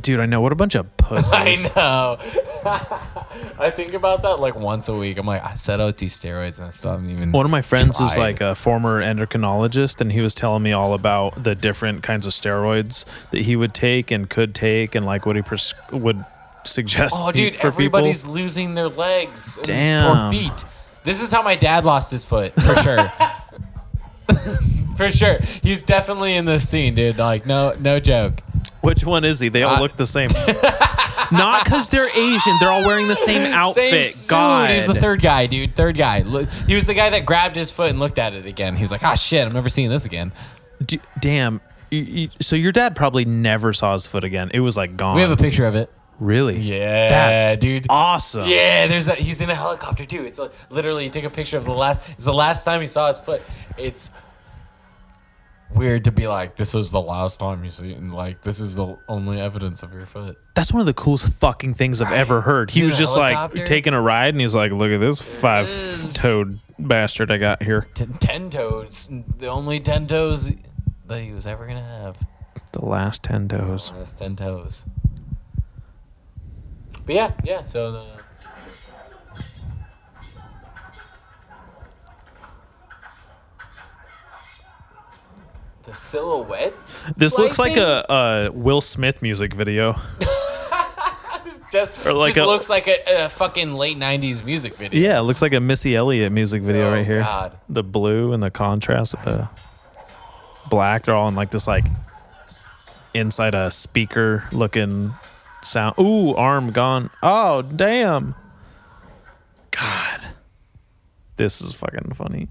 Dude, 0.00 0.20
I 0.20 0.26
know 0.26 0.40
what 0.42 0.52
a 0.52 0.56
bunch 0.56 0.74
of 0.74 0.94
pussies. 0.98 1.32
I 1.32 1.56
know. 1.74 2.18
I 3.58 3.70
think 3.70 3.94
about 3.94 4.22
that 4.22 4.40
like 4.40 4.54
once 4.54 4.88
a 4.88 4.94
week. 4.94 5.16
I'm 5.18 5.26
like, 5.26 5.44
I 5.44 5.54
set 5.54 5.80
out 5.80 5.96
these 5.96 6.18
steroids, 6.18 6.58
and 6.58 6.68
I 6.68 6.70
still 6.70 6.92
haven't 6.92 7.10
even. 7.10 7.32
One 7.32 7.44
of 7.46 7.50
my 7.50 7.62
friends 7.62 7.98
is 8.00 8.12
tried. 8.12 8.16
like 8.18 8.40
a 8.40 8.54
former 8.54 9.00
endocrinologist, 9.02 10.00
and 10.00 10.12
he 10.12 10.20
was 10.20 10.34
telling 10.34 10.62
me 10.62 10.72
all 10.72 10.92
about 10.94 11.42
the 11.42 11.54
different 11.54 12.02
kinds 12.02 12.26
of 12.26 12.32
steroids 12.32 13.04
that 13.30 13.42
he 13.42 13.56
would 13.56 13.72
take 13.74 14.10
and 14.10 14.28
could 14.28 14.54
take, 14.54 14.94
and 14.94 15.06
like 15.06 15.24
what 15.24 15.36
he 15.36 15.42
pres- 15.42 15.74
would 15.90 16.24
suggest. 16.64 17.14
Oh, 17.18 17.32
dude, 17.32 17.56
for 17.56 17.68
everybody's 17.68 18.22
people. 18.24 18.34
losing 18.34 18.74
their 18.74 18.88
legs 18.88 19.58
Damn. 19.62 20.28
or 20.28 20.30
feet. 20.32 20.64
This 21.04 21.22
is 21.22 21.32
how 21.32 21.40
my 21.42 21.54
dad 21.54 21.84
lost 21.84 22.10
his 22.10 22.24
foot 22.24 22.52
for 22.54 22.74
sure. 22.82 23.12
for 24.96 25.08
sure, 25.10 25.38
he's 25.62 25.82
definitely 25.82 26.34
in 26.34 26.44
this 26.44 26.68
scene, 26.68 26.94
dude. 26.94 27.18
Like, 27.18 27.46
no, 27.46 27.74
no 27.80 28.00
joke. 28.00 28.40
Which 28.86 29.04
one 29.04 29.24
is 29.24 29.40
he? 29.40 29.48
They 29.48 29.62
all 29.64 29.76
Uh, 29.76 29.80
look 29.80 29.96
the 29.96 30.06
same. 30.06 30.28
Not 31.32 31.64
because 31.64 31.88
they're 31.88 32.08
Asian. 32.08 32.56
They're 32.60 32.70
all 32.70 32.84
wearing 32.84 33.08
the 33.08 33.16
same 33.16 33.52
outfit. 33.52 33.90
Same 33.90 34.04
suit. 34.04 34.30
God, 34.30 34.70
He's 34.70 34.86
the 34.86 34.94
third 34.94 35.20
guy, 35.22 35.46
dude. 35.46 35.74
Third 35.74 35.96
guy. 35.96 36.20
Look, 36.22 36.48
he 36.68 36.74
was 36.76 36.86
the 36.86 36.94
guy 36.94 37.10
that 37.10 37.26
grabbed 37.26 37.56
his 37.56 37.70
foot 37.70 37.90
and 37.90 37.98
looked 37.98 38.18
at 38.18 38.32
it 38.34 38.46
again. 38.46 38.76
He 38.76 38.82
was 38.82 38.92
like, 38.92 39.02
"Ah, 39.02 39.16
shit, 39.16 39.44
I'm 39.46 39.52
never 39.52 39.68
seeing 39.68 39.90
this 39.90 40.04
again." 40.06 40.30
D- 40.84 41.00
damn. 41.20 41.60
You- 41.90 42.00
you- 42.02 42.28
so 42.40 42.54
your 42.54 42.70
dad 42.72 42.94
probably 42.94 43.24
never 43.24 43.72
saw 43.72 43.92
his 43.94 44.06
foot 44.06 44.22
again. 44.24 44.50
It 44.54 44.60
was 44.60 44.76
like 44.76 44.96
gone. 44.96 45.16
We 45.16 45.22
have 45.22 45.30
a 45.32 45.36
picture 45.36 45.64
of 45.66 45.74
it. 45.74 45.90
really. 46.20 46.58
Yeah, 46.58 47.08
That's 47.08 47.60
dude. 47.60 47.86
Awesome. 47.90 48.48
Yeah, 48.48 48.86
there's 48.86 49.08
a, 49.08 49.14
he's 49.14 49.40
in 49.40 49.50
a 49.50 49.54
helicopter 49.54 50.04
too. 50.04 50.24
It's 50.24 50.38
like, 50.38 50.52
literally 50.70 51.04
he 51.04 51.10
took 51.10 51.24
a 51.24 51.30
picture 51.30 51.56
of 51.56 51.64
the 51.64 51.74
last. 51.74 52.00
It's 52.10 52.24
the 52.24 52.32
last 52.32 52.64
time 52.64 52.80
he 52.80 52.86
saw 52.86 53.08
his 53.08 53.18
foot. 53.18 53.42
It's 53.76 54.12
weird 55.74 56.04
to 56.04 56.12
be 56.12 56.26
like, 56.26 56.56
this 56.56 56.74
was 56.74 56.90
the 56.90 57.00
last 57.00 57.40
time 57.40 57.64
you 57.64 57.70
see, 57.70 57.92
it, 57.92 57.98
and 57.98 58.12
like 58.14 58.42
this 58.42 58.60
is 58.60 58.76
the 58.76 58.96
only 59.08 59.40
evidence 59.40 59.82
of 59.82 59.92
your 59.92 60.06
foot. 60.06 60.38
That's 60.54 60.72
one 60.72 60.80
of 60.80 60.86
the 60.86 60.94
coolest 60.94 61.32
fucking 61.34 61.74
things 61.74 62.00
I've 62.00 62.12
ever 62.12 62.40
heard. 62.40 62.70
He 62.70 62.82
was 62.82 62.96
a 62.96 62.98
just 62.98 63.16
like 63.16 63.54
taking 63.64 63.94
a 63.94 64.00
ride, 64.00 64.34
and 64.34 64.40
he's 64.40 64.54
like, 64.54 64.72
"Look 64.72 64.90
at 64.90 64.98
this 64.98 65.20
five-toed 65.20 66.60
bastard 66.78 67.30
I 67.30 67.38
got 67.38 67.62
here." 67.62 67.88
Ten, 67.94 68.14
ten 68.14 68.50
toes, 68.50 69.12
the 69.38 69.48
only 69.48 69.80
ten 69.80 70.06
toes 70.06 70.52
that 71.06 71.22
he 71.22 71.32
was 71.32 71.46
ever 71.46 71.66
gonna 71.66 71.82
have. 71.82 72.18
The 72.72 72.84
last 72.84 73.22
ten 73.22 73.48
toes. 73.48 73.92
That's 73.96 74.12
ten 74.12 74.36
toes. 74.36 74.84
But 77.04 77.14
yeah, 77.14 77.32
yeah. 77.44 77.62
So 77.62 77.92
the. 77.92 78.15
The 85.86 85.94
silhouette. 85.94 86.74
This 87.16 87.38
looks 87.38 87.58
like 87.58 87.76
a, 87.76 88.04
a 88.08 88.50
Will 88.52 88.80
Smith 88.80 89.22
music 89.22 89.54
video. 89.54 89.94
just 91.72 92.06
or 92.06 92.12
like 92.12 92.34
just 92.34 92.44
a- 92.44 92.46
looks 92.46 92.68
like 92.68 92.88
a, 92.88 93.24
a 93.24 93.28
fucking 93.28 93.74
late 93.74 93.96
'90s 93.96 94.44
music 94.44 94.74
video. 94.74 95.00
Yeah, 95.00 95.18
it 95.18 95.22
looks 95.22 95.42
like 95.42 95.54
a 95.54 95.60
Missy 95.60 95.94
Elliott 95.94 96.32
music 96.32 96.62
video 96.62 96.88
Oh, 96.88 96.92
right 96.92 97.06
here. 97.06 97.20
God. 97.20 97.56
The 97.68 97.82
blue 97.84 98.32
and 98.32 98.42
the 98.42 98.50
contrast 98.50 99.12
with 99.12 99.22
the 99.24 99.48
black. 100.68 101.04
They're 101.04 101.14
all 101.14 101.28
in 101.28 101.34
like 101.36 101.50
this 101.50 101.66
like 101.68 101.84
inside 103.14 103.54
a 103.54 103.70
speaker 103.70 104.44
looking 104.52 105.14
sound. 105.62 105.94
Ooh, 105.98 106.34
arm 106.34 106.72
gone. 106.72 107.10
Oh, 107.22 107.62
damn. 107.62 108.34
God. 109.70 110.20
This 111.36 111.60
is 111.60 111.72
fucking 111.74 112.12
funny. 112.14 112.48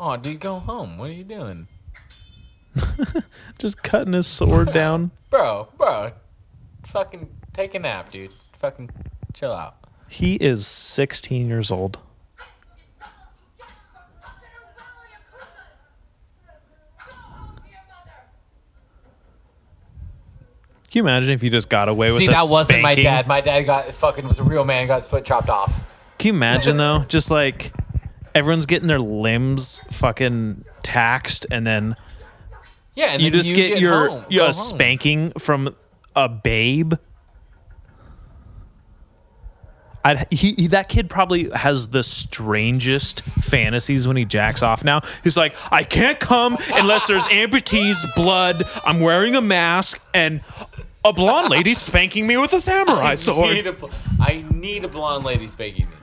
Oh, 0.00 0.16
dude, 0.16 0.40
go 0.40 0.58
home. 0.58 0.96
What 0.98 1.10
are 1.10 1.12
you 1.12 1.24
doing, 1.24 1.66
Just 3.58 3.82
cutting 3.82 4.12
his 4.12 4.26
sword 4.26 4.72
down. 4.72 5.10
bro? 5.30 5.66
Bro, 5.76 6.12
fucking 6.84 7.28
take 7.52 7.74
a 7.74 7.80
nap, 7.80 8.10
dude. 8.10 8.32
Fucking 8.58 8.90
chill 9.34 9.52
out. 9.52 9.76
He 10.08 10.36
is 10.36 10.66
16 10.66 11.48
years 11.48 11.70
old. 11.70 11.98
Can 20.90 21.00
you 21.00 21.02
imagine 21.02 21.30
if 21.30 21.42
you 21.42 21.50
just 21.50 21.68
got 21.68 21.88
away 21.90 22.06
with 22.06 22.16
See, 22.16 22.28
that 22.28 22.48
wasn't 22.48 22.80
my 22.80 22.92
spanking? 22.92 23.04
dad. 23.04 23.26
My 23.26 23.40
dad 23.42 23.62
got 23.62 23.90
fucking 23.90 24.26
was 24.26 24.38
a 24.38 24.42
real 24.42 24.64
man. 24.64 24.86
Got 24.86 24.96
his 24.96 25.06
foot 25.06 25.24
chopped 25.24 25.50
off. 25.50 25.84
Can 26.18 26.28
you 26.28 26.34
imagine 26.34 26.78
though? 26.78 27.00
Just 27.08 27.30
like 27.30 27.72
everyone's 28.34 28.66
getting 28.66 28.88
their 28.88 29.00
limbs 29.00 29.80
fucking 29.92 30.64
taxed, 30.82 31.46
and 31.50 31.66
then 31.66 31.96
Yeah, 32.94 33.06
and 33.12 33.22
you 33.22 33.30
then 33.30 33.40
just 33.40 33.54
get, 33.54 33.80
your 33.80 34.08
home, 34.08 34.24
your 34.28 34.52
spanking 34.52 35.32
from 35.38 35.74
a 36.16 36.28
babe. 36.28 36.94
I'd, 40.04 40.26
he, 40.32 40.52
he 40.52 40.66
that 40.68 40.88
kid 40.88 41.10
probably 41.10 41.50
has 41.50 41.88
the 41.88 42.02
strangest 42.02 43.20
fantasies 43.20 44.06
when 44.06 44.16
he 44.16 44.24
jacks 44.24 44.62
off 44.62 44.82
now. 44.84 45.02
He's 45.22 45.36
like, 45.36 45.54
I 45.72 45.82
can't 45.82 46.18
come 46.18 46.56
unless 46.72 47.06
there's 47.06 47.24
amputees, 47.26 47.96
blood. 48.14 48.64
I'm 48.84 49.00
wearing 49.00 49.34
a 49.34 49.40
mask, 49.40 50.00
and 50.14 50.40
a 51.04 51.12
blonde 51.12 51.50
lady 51.50 51.74
spanking 51.74 52.26
me 52.26 52.36
with 52.36 52.52
a 52.52 52.60
samurai 52.60 53.10
I 53.10 53.14
sword. 53.16 53.66
a, 53.66 53.72
bl- 53.72 53.86
I 54.20 54.44
need 54.50 54.84
a 54.84 54.88
blonde 54.88 55.24
lady 55.24 55.46
spanking 55.46 55.90
me. 55.90 55.96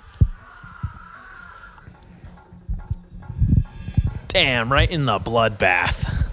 Damn, 4.35 4.69
right 4.69 4.91
in 4.91 5.05
the 5.05 5.17
bloodbath. 5.17 6.25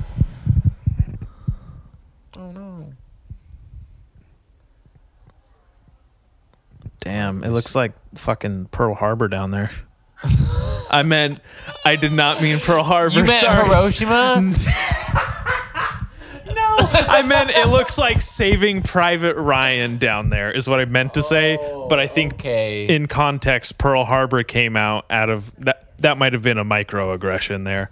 Oh 2.37 2.51
no. 2.51 2.93
Damn, 6.99 7.45
it 7.45 7.51
looks 7.51 7.77
like 7.77 7.93
fucking 8.17 8.71
Pearl 8.73 8.97
Harbor 8.97 9.29
down 9.29 9.53
there. 9.53 9.71
I 10.91 11.05
meant, 11.05 11.39
I 11.85 11.95
did 11.95 12.11
not 12.11 12.43
mean 12.43 12.59
Pearl 12.59 12.83
Harbor. 12.83 13.15
You 13.15 13.25
meant 13.25 13.41
sorry. 13.41 13.69
Hiroshima? 13.69 14.53
No, 16.45 16.77
I 16.81 17.23
meant 17.23 17.51
it 17.51 17.69
looks 17.69 17.99
like 17.99 18.21
Saving 18.21 18.83
Private 18.83 19.37
Ryan 19.37 19.99
down 19.99 20.29
there 20.31 20.51
is 20.51 20.69
what 20.69 20.81
I 20.81 20.87
meant 20.87 21.15
to 21.15 21.23
say. 21.23 21.57
But 21.89 22.01
I 22.01 22.07
think 22.09 22.33
oh, 22.33 22.37
okay. 22.37 22.87
in 22.89 23.07
context, 23.07 23.79
Pearl 23.79 24.05
Harbor 24.05 24.43
came 24.43 24.77
out 24.77 25.07
out 25.09 25.31
of 25.31 25.55
that. 25.61 25.92
That 26.03 26.19
might 26.19 26.33
have 26.35 26.43
been 26.43 26.59
a 26.59 26.65
microaggression 26.65 27.65
there. 27.65 27.89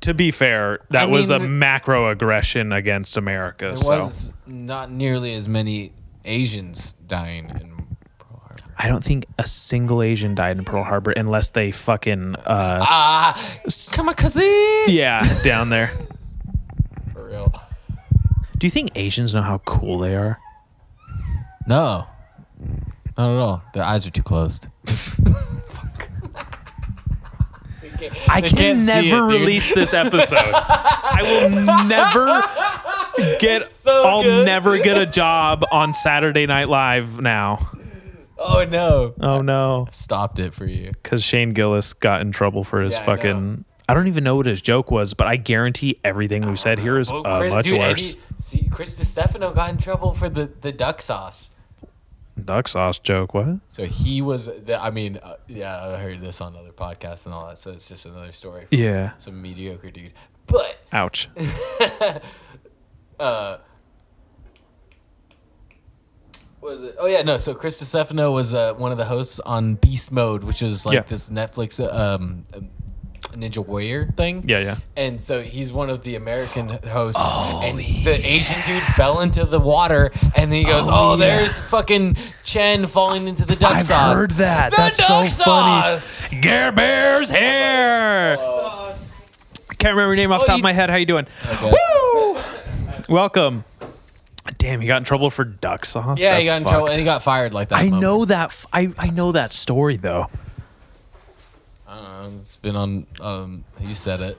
To 0.00 0.14
be 0.14 0.30
fair, 0.32 0.80
that 0.90 1.02
I 1.02 1.06
was 1.06 1.30
a 1.30 1.38
mean, 1.38 1.60
macro 1.60 2.08
aggression 2.10 2.72
against 2.72 3.16
America. 3.16 3.66
There 3.68 3.76
so 3.76 3.98
was 4.00 4.32
not 4.46 4.90
nearly 4.90 5.32
as 5.34 5.48
many 5.48 5.92
Asians 6.24 6.94
dying 6.94 7.50
in 7.50 7.96
Pearl 8.18 8.40
Harbor. 8.44 8.62
I 8.78 8.88
don't 8.88 9.04
think 9.04 9.26
a 9.38 9.46
single 9.46 10.02
Asian 10.02 10.34
died 10.34 10.58
in 10.58 10.64
Pearl 10.64 10.82
Harbor 10.82 11.12
unless 11.12 11.50
they 11.50 11.70
fucking 11.70 12.34
uh 12.36 12.78
Ah, 12.82 13.34
kamikaze! 13.68 14.88
yeah 14.88 15.40
down 15.44 15.68
there. 15.70 15.88
For 17.12 17.28
real. 17.28 17.52
Do 18.58 18.66
you 18.66 18.70
think 18.70 18.90
Asians 18.96 19.34
know 19.34 19.42
how 19.42 19.58
cool 19.58 19.98
they 19.98 20.16
are? 20.16 20.38
No. 21.68 22.06
Not 23.16 23.30
at 23.30 23.36
all. 23.38 23.62
Their 23.74 23.84
eyes 23.84 24.04
are 24.06 24.10
too 24.10 24.22
closed. 24.22 24.66
I 28.28 28.40
They 28.40 28.48
can 28.48 28.56
can't 28.58 28.86
never 28.86 29.30
it, 29.30 29.38
release 29.38 29.74
this 29.74 29.92
episode. 29.94 30.52
I 30.54 31.20
will 31.22 31.86
never 33.22 33.38
get. 33.38 33.68
so 33.70 34.06
I'll 34.08 34.22
good. 34.22 34.46
never 34.46 34.78
get 34.78 34.96
a 34.98 35.06
job 35.06 35.64
on 35.70 35.92
Saturday 35.92 36.46
Night 36.46 36.68
Live 36.68 37.20
now. 37.20 37.70
Oh 38.38 38.64
no. 38.64 39.14
Oh 39.20 39.40
no, 39.40 39.86
Stopped 39.92 40.38
it 40.40 40.52
for 40.54 40.66
you. 40.66 40.92
because 41.02 41.22
Shane 41.22 41.50
Gillis 41.50 41.92
got 41.92 42.20
in 42.22 42.32
trouble 42.32 42.64
for 42.64 42.80
his 42.80 42.94
Yeah, 42.94 43.04
fucking. 43.04 43.64
I, 43.88 43.94
don't 43.94 44.08
even 44.08 44.24
know 44.24 44.36
what 44.36 44.46
his 44.46 44.60
joke 44.62 44.90
was, 44.90 45.14
but 45.14 45.26
I 45.26 45.36
guarantee 45.36 46.00
everything 46.02 46.46
we've 46.46 46.58
said 46.58 46.78
here 46.78 46.98
is 46.98 47.10
Oh, 47.12 47.22
uh, 47.22 47.46
much 47.50 47.66
dude, 47.66 47.78
worse. 47.78 48.14
he- 48.14 48.20
see, 48.38 48.68
Chris 48.70 48.96
Stefano 48.96 49.52
got 49.52 49.70
in 49.70 49.76
trouble 49.78 50.12
for 50.12 50.28
the, 50.30 50.46
the 50.60 50.72
duck 50.72 51.02
sauce. 51.02 51.54
Duck 52.42 52.68
sauce 52.68 52.98
joke. 52.98 53.34
What? 53.34 53.58
So 53.68 53.84
he 53.86 54.20
was. 54.22 54.46
The, 54.46 54.78
I 54.82 54.90
mean, 54.90 55.18
uh, 55.22 55.36
yeah, 55.48 55.82
I 55.84 55.96
heard 55.98 56.20
this 56.20 56.40
on 56.40 56.56
other 56.56 56.72
podcasts 56.72 57.24
and 57.26 57.34
all 57.34 57.46
that. 57.48 57.58
So 57.58 57.72
it's 57.72 57.88
just 57.88 58.06
another 58.06 58.32
story. 58.32 58.66
Yeah. 58.70 59.12
Some 59.18 59.40
mediocre 59.40 59.90
dude. 59.90 60.12
But 60.46 60.78
Ouch. 60.92 61.28
what 66.60 66.72
was 66.72 66.82
it? 66.82 66.96
Oh 66.98 67.06
yeah, 67.06 67.22
no. 67.22 67.38
So 67.38 67.54
Chris 67.54 67.78
Stefano 67.78 68.30
was 68.30 68.54
uh, 68.54 68.74
one 68.74 68.92
of 68.92 68.98
the 68.98 69.04
hosts 69.04 69.40
on 69.40 69.74
Beast 69.76 70.12
Mode, 70.12 70.44
which 70.44 70.62
is 70.62 70.86
like 70.86 70.94
Yeah. 70.94 71.00
this 71.02 71.28
Netflix 71.30 71.80
um, 71.92 72.46
Ninja 73.32 73.64
Warrior 73.66 74.08
thing. 74.16 74.44
Yeah, 74.46 74.58
yeah. 74.58 74.76
And 74.96 75.20
so 75.20 75.40
he's 75.42 75.72
one 75.72 75.88
of 75.90 76.02
the 76.02 76.16
American 76.16 76.68
hosts, 76.68 77.22
oh, 77.24 77.60
and 77.64 77.78
the 77.78 78.20
Asian 78.26 78.56
dude 78.66 78.82
fell 78.82 79.20
into 79.20 79.44
the 79.44 79.58
water, 79.60 80.10
and 80.36 80.52
then 80.52 80.58
he 80.58 80.64
goes, 80.64 80.86
"Oh, 80.88 81.12
oh 81.12 81.16
there's 81.16 81.60
fucking 81.62 82.16
Chen 82.44 82.86
falling 82.86 83.28
into 83.28 83.44
the 83.46 83.56
duck 83.56 83.80
sauce. 83.80 83.90
I've 83.90 84.16
sauce." 84.16 84.18
heard 84.18 84.30
that. 84.32 84.70
The 84.72 84.76
That's 84.76 84.98
duck 84.98 85.08
so 85.08 85.44
funny. 85.44 85.82
sauce! 85.82 86.28
Gare 86.40 86.72
Bear's 86.72 87.30
hair. 87.30 88.36
Can't 89.78 89.94
remember 89.96 90.14
your 90.14 90.16
name 90.16 90.30
off 90.32 90.40
the 90.40 90.44
Oh, 90.44 90.46
top 90.46 90.56
you- 90.58 90.60
of 90.60 90.64
my 90.64 90.72
head. 90.72 90.90
How 90.90 90.96
you 90.96 91.06
doing? 91.06 91.26
Okay. 91.54 91.72
Woo! 91.72 92.40
Welcome. 93.08 93.64
Damn, 94.58 94.80
he 94.80 94.86
got 94.86 94.98
in 94.98 95.04
trouble 95.04 95.30
for 95.30 95.44
duck 95.44 95.84
sauce. 95.84 96.20
Yeah, 96.20 96.38
he 96.38 96.44
got 96.44 96.60
in 96.60 96.66
trouble, 96.68 96.88
and 96.88 96.98
he 96.98 97.04
got 97.04 97.22
fired 97.22 97.52
like 97.54 97.68
that. 97.70 97.78
I 97.78 97.84
moment. 97.84 98.02
know 98.02 98.24
that. 98.26 98.46
F- 98.46 98.66
I 98.72 98.90
I 98.98 99.08
know 99.10 99.32
that 99.32 99.50
story 99.50 99.96
though. 99.96 100.28
I 101.92 101.96
don't 101.96 102.04
know. 102.04 102.36
It's 102.36 102.56
been 102.56 102.74
on. 102.74 103.06
Um, 103.20 103.64
you 103.78 103.94
said 103.94 104.22
it. 104.22 104.38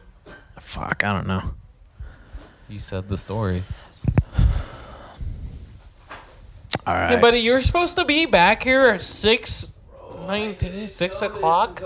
Fuck, 0.59 1.03
I 1.03 1.13
don't 1.13 1.27
know. 1.27 1.53
You 2.67 2.80
said 2.80 3.07
the 3.09 3.17
story. 3.17 3.63
All 6.88 6.95
right. 6.95 7.11
Hey, 7.11 7.21
buddy, 7.21 7.39
you're 7.39 7.61
supposed 7.61 7.95
to 7.97 8.05
be 8.05 8.25
back 8.25 8.63
here 8.63 8.88
at 8.88 9.03
six, 9.03 9.75
nine, 10.25 10.89
six 10.89 11.21
o'clock. 11.21 11.80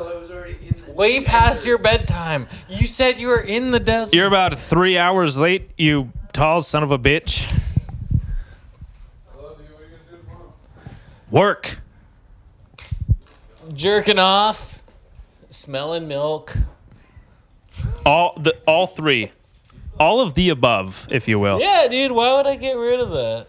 It's 0.61 0.87
way 0.87 1.21
past 1.21 1.65
your 1.65 1.77
bedtime. 1.79 2.47
You 2.69 2.87
said 2.87 3.19
you 3.19 3.27
were 3.27 3.41
in 3.41 3.71
the 3.71 3.79
desert. 3.81 4.15
You're 4.15 4.27
about 4.27 4.57
three 4.57 4.97
hours 4.97 5.37
late, 5.37 5.69
you 5.77 6.13
tall 6.31 6.61
son 6.61 6.81
of 6.81 6.91
a 6.91 6.97
bitch. 6.97 7.53
Work. 11.29 11.79
jerking 13.73 14.17
off, 14.17 14.76
smelling 15.49 16.07
milk. 16.07 16.55
All 18.05 18.33
the 18.39 18.57
all 18.65 18.87
three. 18.87 19.31
All 19.99 20.21
of 20.21 20.35
the 20.35 20.49
above, 20.49 21.07
if 21.09 21.27
you 21.27 21.39
will. 21.39 21.59
Yeah, 21.59 21.87
dude. 21.89 22.11
Why 22.11 22.35
would 22.35 22.45
I 22.45 22.55
get 22.55 22.73
rid 22.77 22.99
of 22.99 23.09
that? 23.09 23.47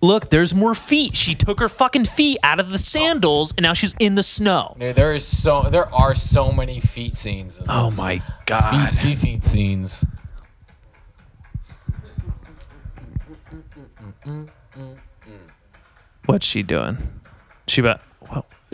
Look, 0.00 0.30
there's 0.30 0.54
more 0.54 0.74
feet. 0.74 1.16
She 1.16 1.34
took 1.34 1.58
her 1.58 1.68
fucking 1.68 2.04
feet 2.04 2.38
out 2.44 2.60
of 2.60 2.70
the 2.70 2.78
sandals 2.78 3.52
and 3.56 3.62
now 3.64 3.72
she's 3.72 3.94
in 3.98 4.14
the 4.14 4.22
snow. 4.22 4.76
Dude, 4.78 4.94
there 4.94 5.12
is 5.14 5.26
so 5.26 5.62
there 5.70 5.92
are 5.92 6.14
so 6.14 6.52
many 6.52 6.78
feet 6.80 7.14
scenes. 7.14 7.60
In 7.60 7.66
Oh 7.68 7.86
this. 7.86 7.98
my 7.98 8.22
god. 8.46 8.72
feetsy 8.90 9.16
feet 9.16 9.42
scenes. 9.42 10.04
What's 16.26 16.46
she 16.46 16.62
doing? 16.62 16.98
She 17.66 17.80
about 17.80 18.00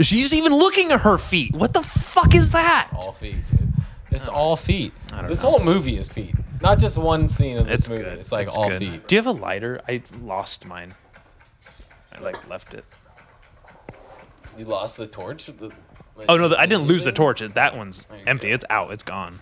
she's 0.01 0.33
even 0.35 0.55
looking 0.55 0.91
at 0.93 1.01
her 1.03 1.19
feet. 1.19 1.55
What 1.55 1.73
the 1.75 1.83
fuck 1.83 2.35
is 2.35 2.51
that? 2.53 2.89
It's 2.93 3.07
all 3.07 3.13
feet. 3.13 3.37
Dude. 3.51 3.73
It's 4.11 4.29
all 4.29 4.57
feet. 4.57 4.93
This 5.27 5.43
whole 5.43 5.59
movie 5.61 5.97
is 5.97 6.09
feet. 6.09 6.35
Not 6.63 6.79
just 6.79 6.97
one 6.97 7.29
scene 7.29 7.59
of 7.59 7.67
this 7.67 7.81
It's 7.81 7.89
movie. 7.89 8.03
good. 8.05 8.19
It's 8.19 8.33
like 8.33 8.47
It's 8.49 8.57
all 8.57 8.69
good. 8.69 8.79
feet. 8.79 9.07
Do 9.09 9.15
you 9.15 9.19
have 9.23 9.27
a 9.27 9.33
lighter? 9.33 9.81
I 9.89 10.03
lost 10.23 10.65
mine. 10.67 10.95
I 12.17 12.21
like 12.21 12.49
left 12.49 12.75
it. 12.75 12.85
You 14.57 14.65
lost 14.67 14.97
the 14.99 15.07
torch. 15.09 15.47
The, 15.47 15.73
like, 16.17 16.27
Oh 16.29 16.37
no, 16.37 16.49
the, 16.49 16.59
I 16.59 16.67
didn't 16.67 16.85
lose 16.87 17.05
the 17.05 17.11
torch. 17.13 17.41
That 17.41 17.77
one's 17.77 18.05
There 18.07 18.21
empty. 18.27 18.49
go. 18.49 18.55
It's 18.55 18.65
out. 18.71 18.93
It's 18.93 19.03
gone. 19.03 19.41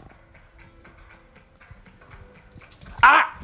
Ah! 3.03 3.39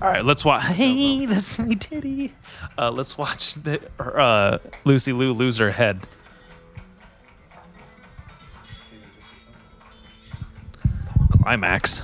All 0.00 0.08
right, 0.08 0.24
let's 0.24 0.44
watch. 0.44 0.62
Hey, 0.64 1.26
that's 1.26 1.58
my 1.58 1.74
titty. 1.74 2.32
Uh, 2.78 2.90
let's 2.90 3.16
watch 3.16 3.54
the 3.54 3.80
uh, 3.98 4.58
Lucy 4.84 5.12
Liu 5.12 5.32
lose 5.32 5.56
her 5.58 5.70
head. 5.70 6.06
Climax. 11.42 12.02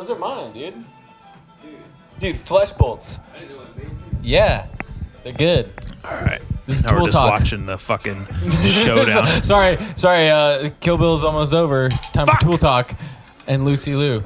Those 0.00 0.08
are 0.08 0.18
mine, 0.18 0.54
dude. 0.54 0.82
Dude, 2.20 2.34
flesh 2.34 2.72
bolts. 2.72 3.20
I 3.34 3.40
didn't 3.40 3.54
know 3.54 3.62
it 3.64 3.76
made 3.76 3.86
these. 4.22 4.30
Yeah, 4.30 4.66
they're 5.22 5.34
good. 5.34 5.74
All 6.06 6.12
right. 6.22 6.40
This 6.64 6.76
is 6.76 6.84
Now 6.84 6.92
we're 6.94 6.98
Tool 7.00 7.06
just 7.08 7.16
Talk. 7.18 7.30
watching 7.30 7.66
the 7.66 7.76
fucking 7.76 8.26
showdown. 8.64 9.26
sorry, 9.44 9.76
sorry. 9.96 10.30
Uh, 10.30 10.70
Kill 10.80 10.96
Bill's 10.96 11.22
almost 11.22 11.52
over. 11.52 11.90
Time 11.90 12.24
Fuck. 12.24 12.40
for 12.40 12.48
Tool 12.48 12.56
Talk 12.56 12.94
and 13.46 13.66
Lucy 13.66 13.94
Liu. 13.94 14.24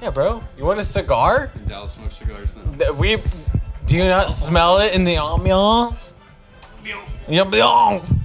Yeah, 0.00 0.12
bro. 0.12 0.42
You 0.56 0.64
want 0.64 0.80
a 0.80 0.84
cigar? 0.84 1.52
Dallas 1.66 1.92
smokes 1.92 2.16
cigars 2.16 2.56
now. 2.56 2.92
We 2.92 3.18
do 3.84 3.98
you 3.98 4.04
not 4.04 4.30
smell 4.30 4.78
it 4.78 4.94
in 4.94 5.04
the 5.04 5.16
ambiance? 5.16 6.14
The 6.82 7.34
ambiance. 7.36 8.16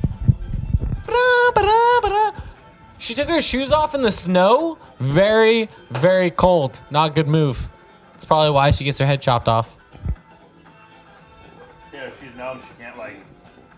Ba-da, 1.05 1.51
ba-da, 1.53 1.99
ba-da. 2.01 2.42
She 3.03 3.13
took 3.13 3.27
her 3.27 3.41
shoes 3.41 3.73
off 3.73 3.93
in 3.93 4.01
the 4.01 4.11
snow. 4.11 4.77
Very, 4.97 5.67
very 5.91 6.31
cold. 6.31 6.81
Not 6.89 7.11
a 7.11 7.13
good 7.13 7.27
move. 7.27 7.67
That's 8.13 8.23
probably 8.23 8.51
why 8.51 8.71
she 8.71 8.85
gets 8.85 8.97
her 8.97 9.05
head 9.05 9.21
chopped 9.21 9.49
off. 9.49 9.75
Yeah, 11.93 12.09
she's 12.21 12.33
known 12.37 12.61
she 12.61 12.81
can't 12.81 12.97
like 12.97 13.17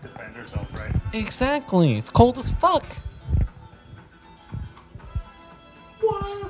defend 0.00 0.36
herself, 0.36 0.72
right? 0.78 0.94
Exactly. 1.12 1.96
It's 1.96 2.08
cold 2.08 2.38
as 2.38 2.52
fuck. 2.52 2.84
I 6.08 6.44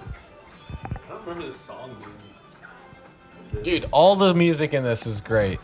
don't 1.09 1.21
remember 1.23 1.45
this 1.45 1.57
song. 1.57 1.97
Dude. 3.53 3.63
Dude, 3.63 3.87
all 3.91 4.17
the 4.17 4.35
music 4.35 4.75
in 4.75 4.85
this 4.85 5.07
is 5.07 5.23
great. 5.23 5.61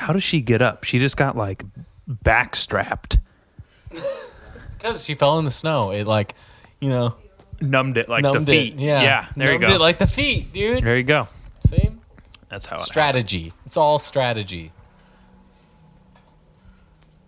How 0.00 0.14
does 0.14 0.22
she 0.22 0.40
get 0.40 0.62
up? 0.62 0.84
She 0.84 0.98
just 0.98 1.18
got 1.18 1.36
like 1.36 1.62
backstrapped, 2.08 3.18
Because 4.72 5.04
she 5.04 5.14
fell 5.14 5.38
in 5.38 5.44
the 5.44 5.50
snow. 5.50 5.90
It 5.90 6.06
like, 6.06 6.34
you 6.80 6.88
know, 6.88 7.16
numbed 7.60 7.98
it 7.98 8.08
like 8.08 8.22
numbed 8.22 8.46
the 8.46 8.52
feet. 8.52 8.74
it. 8.74 8.80
Yeah. 8.80 9.02
yeah. 9.02 9.26
There 9.36 9.50
numbed 9.50 9.62
you 9.62 9.68
go. 9.68 9.74
it 9.74 9.80
like 9.80 9.98
the 9.98 10.06
feet, 10.06 10.54
dude. 10.54 10.82
there 10.82 10.96
you 10.96 11.02
go. 11.02 11.28
See? 11.68 11.90
That's 12.48 12.64
how 12.64 12.76
it 12.76 12.80
Strategy. 12.82 13.52
It's 13.66 13.76
all 13.76 13.98
strategy. 13.98 14.72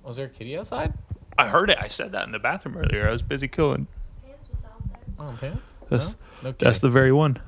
Was 0.02 0.16
there 0.16 0.26
a 0.26 0.30
kitty 0.30 0.56
outside? 0.56 0.94
I 1.36 1.48
heard 1.48 1.68
it. 1.68 1.76
I 1.78 1.88
said 1.88 2.12
that 2.12 2.24
in 2.24 2.32
the 2.32 2.38
bathroom 2.38 2.78
earlier. 2.78 3.06
I 3.06 3.12
was 3.12 3.20
busy 3.20 3.48
killing. 3.48 3.86
Pants 4.24 4.48
was 4.50 4.64
out 4.64 4.82
there. 4.88 4.98
Oh, 5.18 5.36
pants? 5.38 5.62
That's, 5.90 6.12
No? 6.12 6.18
No 6.42 6.54
that's 6.58 6.80
kitty. 6.80 6.88
the 6.88 6.90
very 6.90 7.12
one. 7.12 7.38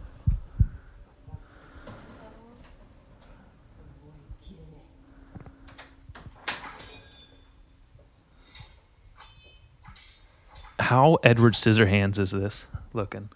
How 10.84 11.16
Edward 11.22 11.54
Scissorhands 11.54 12.18
is 12.18 12.32
this 12.32 12.66
looking? 12.92 13.30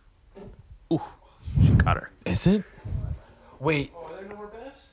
Ooh, 0.93 1.01
she 1.65 1.71
got 1.77 1.97
her. 1.97 2.11
Is 2.27 2.47
it? 2.47 2.63
Wait. 3.59 3.91
Oh, 3.97 4.05
are 4.05 4.17
there 4.21 4.29
no, 4.29 4.37
more 4.37 4.49
bevs? 4.49 4.87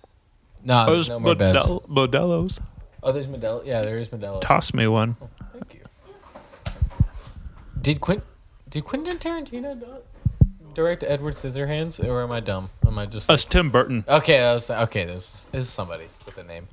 No, 0.64 0.86
there's 0.86 1.10
no 1.10 1.20
more 1.20 1.36
bevs. 1.36 1.54
Model- 1.56 1.82
Modelo's. 1.90 2.62
Oh, 3.04 3.12
there's 3.12 3.28
Modelo. 3.28 3.66
Yeah, 3.66 3.82
there 3.82 3.98
is 3.98 4.08
Modelo. 4.08 4.40
Toss 4.40 4.74
me 4.74 4.88
one. 4.88 5.18
Thank 5.52 5.74
you. 5.74 5.82
Did 7.82 8.00
Quint? 8.00 8.24
Did 8.70 8.86
Quentin 8.86 9.18
Tarantino 9.18 9.78
do- 9.78 10.02
direct 10.74 11.04
Edward 11.04 11.34
Scissorhands, 11.34 12.02
or 12.02 12.24
am 12.24 12.32
I 12.32 12.40
dumb? 12.40 12.70
Am 12.88 12.98
I 12.98 13.06
just 13.06 13.28
That's 13.28 13.44
Tim 13.44 13.70
Burton. 13.70 14.06
okay? 14.08 14.38
That 14.38 14.54
was 14.54 14.72
okay. 14.72 15.04
This 15.04 15.50
is 15.52 15.70
somebody 15.70 16.06
with 16.26 16.38
a 16.38 16.44
name. 16.44 16.70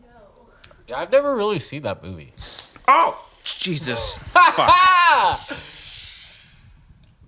No. 0.00 0.08
Yeah, 0.86 0.98
I've 1.00 1.10
never 1.10 1.34
really 1.34 1.58
seen 1.58 1.82
that 1.82 2.04
movie. 2.04 2.32
Oh, 2.88 3.28
Jesus. 3.44 4.34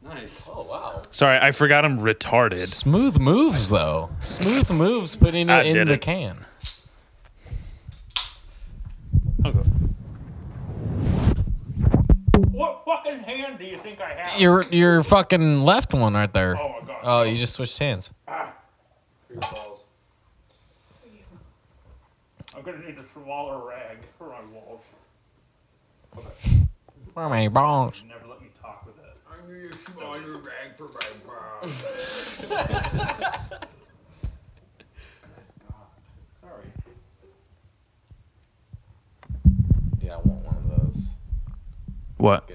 Nice. 0.02 0.48
Oh 0.52 0.62
wow! 0.68 1.02
Sorry, 1.10 1.38
I 1.40 1.50
forgot 1.50 1.84
I'm 1.84 1.98
retarded. 1.98 2.56
Smooth 2.56 3.18
moves 3.18 3.70
though. 3.70 4.10
Smooth 4.20 4.70
moves 4.70 5.16
putting 5.16 5.48
I 5.50 5.62
it 5.62 5.66
in 5.68 5.74
did 5.74 5.88
the 5.88 5.94
it. 5.94 6.00
can. 6.02 6.44
What 12.50 12.84
fucking 12.84 13.20
hand 13.20 13.58
do 13.58 13.64
you 13.64 13.76
think 13.78 14.00
I 14.00 14.14
have? 14.14 14.40
Your 14.40 14.64
your 14.70 15.02
fucking 15.02 15.60
left 15.60 15.94
one 15.94 16.14
right 16.14 16.32
there. 16.32 16.56
Oh 16.58 16.80
my 16.80 16.86
god. 16.86 17.00
Oh, 17.02 17.22
you 17.22 17.36
just 17.36 17.54
switched 17.54 17.78
hands. 17.78 18.12
Ah. 18.26 18.52
Your 19.30 19.38
balls. 19.40 19.84
I'm 22.56 22.62
gonna 22.62 22.78
need 22.78 22.96
a 22.98 23.04
smaller 23.12 23.66
rag 23.68 23.98
for 24.18 24.28
my 24.28 24.40
walls. 24.52 24.82
For 27.14 27.28
my 27.28 27.48
balls. 27.48 28.02
Never 28.08 28.26
let 28.26 28.40
me 28.42 28.48
talk 28.60 28.84
with 28.86 28.96
it. 28.98 29.16
I'm 29.30 29.46
gonna 29.46 29.58
use 29.60 29.78
smaller 29.80 30.32
rag 30.38 30.76
for 30.76 30.88
my 30.88 31.10
balls. 31.24 31.72
Sorry. 36.40 36.68
Yeah, 40.02 40.14
I 40.14 40.16
want 40.18 40.44
one 40.44 40.56
of 40.56 40.84
those. 40.84 41.10
What? 42.16 42.50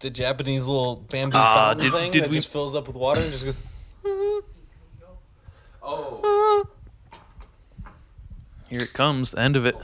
The 0.00 0.10
Japanese 0.10 0.66
little 0.66 0.96
bamboo 1.10 1.36
Ah, 1.38 1.68
fountain 1.74 1.84
did- 1.90 1.92
thing 1.92 2.10
did 2.10 2.22
that 2.24 2.30
we- 2.30 2.36
just 2.36 2.48
fills 2.48 2.74
up 2.74 2.86
with 2.86 2.96
water 2.96 3.20
and 3.20 3.32
just 3.32 3.44
goes. 3.44 3.62
Oh. 5.82 6.66
Here 8.68 8.82
it 8.82 8.92
comes, 8.92 9.30
the 9.32 9.40
end 9.40 9.56
of 9.56 9.64
it. 9.64 9.76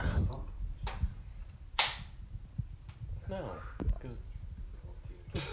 No. 3.28 3.36
More 3.38 3.62
than 4.00 4.18
Big 5.32 5.40
Steve. 5.40 5.51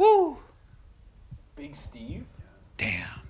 Woo! 0.00 0.38
Big 1.56 1.76
Steve. 1.76 2.24
Damn. 2.78 3.20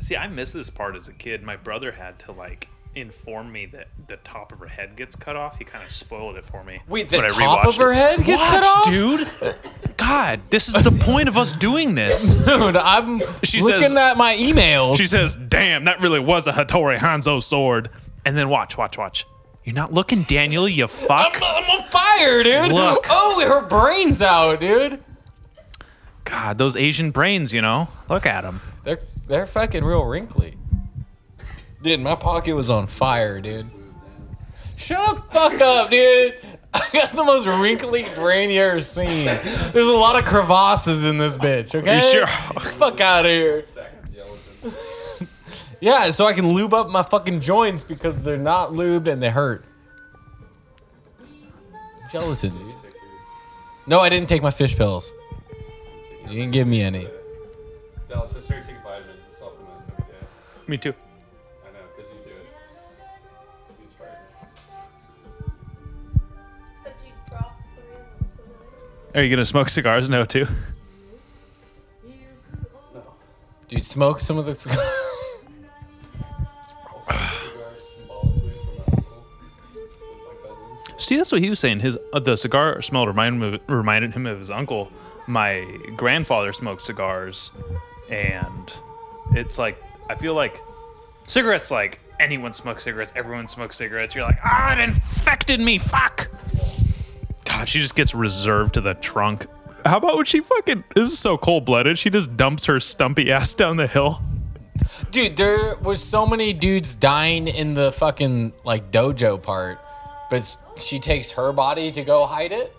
See, 0.00 0.16
I 0.16 0.28
missed 0.28 0.54
this 0.54 0.70
part 0.70 0.94
as 0.94 1.08
a 1.08 1.12
kid. 1.12 1.42
My 1.42 1.56
brother 1.56 1.90
had 1.90 2.20
to 2.20 2.32
like 2.32 2.68
inform 2.94 3.52
me 3.52 3.66
that 3.66 3.88
the 4.08 4.16
top 4.16 4.52
of 4.52 4.58
her 4.58 4.66
head 4.66 4.96
gets 4.96 5.14
cut 5.16 5.36
off. 5.36 5.56
He 5.58 5.64
kind 5.64 5.84
of 5.84 5.90
spoiled 5.90 6.36
it 6.36 6.44
for 6.44 6.64
me. 6.64 6.80
Wait, 6.88 7.08
the 7.08 7.18
when 7.18 7.24
I 7.26 7.28
top 7.28 7.66
of 7.66 7.76
her 7.76 7.92
it. 7.92 7.96
head 7.96 8.24
gets 8.24 8.44
cut 8.44 8.64
off? 8.64 8.84
dude. 8.86 9.28
God 9.40 9.56
God, 9.96 10.40
this 10.50 10.68
is 10.68 10.74
the 10.82 10.90
point 10.90 11.28
of 11.28 11.36
us 11.36 11.52
doing 11.52 11.94
this. 11.94 12.34
Dude, 12.44 12.74
I'm 12.76 13.20
She 13.44 13.60
looking 13.60 13.82
says- 13.82 13.94
at 13.94 14.16
my 14.16 14.34
emails. 14.34 14.96
She 14.96 15.06
says, 15.06 15.36
"Damn, 15.36 15.84
that 15.84 16.00
really 16.00 16.18
was 16.18 16.46
a 16.48 16.52
Hattori 16.52 16.96
Hanzo 16.98 17.40
sword." 17.42 17.90
And 18.24 18.36
then 18.36 18.48
watch, 18.48 18.76
watch, 18.76 18.98
watch. 18.98 19.24
You're 19.62 19.74
not 19.76 19.92
looking, 19.92 20.22
Daniel. 20.22 20.68
You 20.68 20.88
fuck. 20.88 21.38
I'm 21.42 21.64
on 21.80 21.84
fire, 21.90 22.42
dude. 22.42 22.72
Look. 22.72 23.06
Oh, 23.08 23.44
her 23.46 23.66
brain's 23.68 24.20
out, 24.20 24.58
dude. 24.58 25.02
God, 26.24 26.58
those 26.58 26.76
Asian 26.76 27.10
brains. 27.12 27.52
You 27.54 27.62
know, 27.62 27.88
look 28.08 28.26
at 28.26 28.42
them. 28.42 28.60
They're 28.82 29.00
they're 29.28 29.46
fucking 29.46 29.84
real 29.84 30.04
wrinkly. 30.04 30.56
Dude, 31.82 32.00
my 32.00 32.14
pocket 32.14 32.54
was 32.54 32.68
on 32.68 32.86
fire, 32.86 33.40
dude. 33.40 33.70
Shut 34.76 35.16
the 35.16 35.22
fuck 35.32 35.60
up, 35.60 35.90
dude. 35.90 36.34
I 36.74 36.86
got 36.92 37.12
the 37.12 37.24
most 37.24 37.46
wrinkly 37.46 38.06
brain 38.14 38.50
you 38.50 38.62
ever 38.62 38.80
seen. 38.80 39.26
There's 39.26 39.88
a 39.88 39.92
lot 39.92 40.16
of 40.16 40.24
crevasses 40.24 41.04
in 41.04 41.18
this 41.18 41.36
bitch, 41.36 41.74
okay? 41.74 41.96
You 42.04 42.12
sure? 42.12 42.26
Fuck 42.26 43.00
out 43.00 43.24
of 43.24 43.30
here. 43.30 43.62
yeah, 45.80 46.10
so 46.10 46.26
I 46.26 46.32
can 46.32 46.52
lube 46.52 46.72
up 46.72 46.88
my 46.88 47.02
fucking 47.02 47.40
joints 47.40 47.84
because 47.84 48.22
they're 48.22 48.36
not 48.36 48.70
lubed 48.70 49.08
and 49.08 49.22
they 49.22 49.30
hurt. 49.30 49.64
Gelatin, 52.12 52.56
dude. 52.56 52.74
No, 53.86 54.00
I 54.00 54.08
didn't 54.08 54.28
take 54.28 54.42
my 54.42 54.50
fish 54.50 54.76
pills. 54.76 55.12
You 56.28 56.36
didn't 56.36 56.52
give 56.52 56.68
me 56.68 56.82
any. 56.82 57.08
Dallas, 58.08 58.34
I 58.36 58.40
started 58.40 58.66
taking 58.66 58.82
vitamins 58.82 59.24
and 59.26 59.34
supplements 59.34 59.86
every 59.90 60.04
day. 60.04 60.18
Me 60.68 60.76
too. 60.76 60.94
Are 69.14 69.22
you 69.22 69.30
gonna 69.30 69.44
smoke 69.44 69.68
cigars? 69.68 70.08
No, 70.08 70.24
too. 70.24 70.46
Dude, 73.66 73.84
smoke 73.84 74.20
some 74.20 74.38
of 74.38 74.46
the 74.46 74.54
cigars. 74.54 74.80
Also, 76.92 77.12
cigars 77.12 77.84
symbolically 77.84 78.52
from 78.64 78.76
my 78.76 78.84
uncle 78.94 79.22
with 79.82 80.44
my 80.44 80.48
cousins. 80.48 81.04
See, 81.04 81.16
that's 81.16 81.32
what 81.32 81.40
he 81.40 81.50
was 81.50 81.58
saying. 81.58 81.80
His 81.80 81.98
uh, 82.12 82.20
the 82.20 82.36
cigar 82.36 82.80
smell 82.82 83.06
reminded 83.06 83.42
him 83.42 83.54
of, 83.54 83.60
reminded 83.68 84.12
him 84.14 84.26
of 84.26 84.38
his 84.38 84.50
uncle. 84.50 84.92
My 85.26 85.64
grandfather 85.96 86.52
smoked 86.52 86.82
cigars, 86.82 87.50
and 88.08 88.72
it's 89.32 89.58
like 89.58 89.82
I 90.08 90.14
feel 90.14 90.34
like 90.34 90.60
cigarettes. 91.26 91.70
Like 91.70 91.98
anyone 92.20 92.52
smokes 92.52 92.84
cigarettes, 92.84 93.12
everyone 93.16 93.48
smokes 93.48 93.76
cigarettes. 93.76 94.14
You're 94.14 94.24
like, 94.24 94.38
ah, 94.44 94.72
it 94.72 94.80
infected 94.80 95.60
me. 95.60 95.78
Fuck. 95.78 96.28
God, 97.60 97.68
she 97.68 97.78
just 97.78 97.94
gets 97.94 98.14
reserved 98.14 98.72
to 98.74 98.80
the 98.80 98.94
trunk. 98.94 99.44
How 99.84 99.98
about 99.98 100.16
when 100.16 100.24
she 100.24 100.40
fucking? 100.40 100.82
This 100.94 101.12
is 101.12 101.18
so 101.18 101.36
cold 101.36 101.66
blooded. 101.66 101.98
She 101.98 102.08
just 102.08 102.34
dumps 102.34 102.64
her 102.64 102.80
stumpy 102.80 103.30
ass 103.30 103.52
down 103.52 103.76
the 103.76 103.86
hill. 103.86 104.22
Dude, 105.10 105.36
there 105.36 105.76
was 105.76 106.02
so 106.02 106.26
many 106.26 106.54
dudes 106.54 106.94
dying 106.94 107.48
in 107.48 107.74
the 107.74 107.92
fucking 107.92 108.54
like 108.64 108.90
dojo 108.90 109.42
part, 109.42 109.78
but 110.30 110.56
she 110.78 110.98
takes 110.98 111.32
her 111.32 111.52
body 111.52 111.90
to 111.90 112.02
go 112.02 112.24
hide 112.24 112.52
it. 112.52 112.74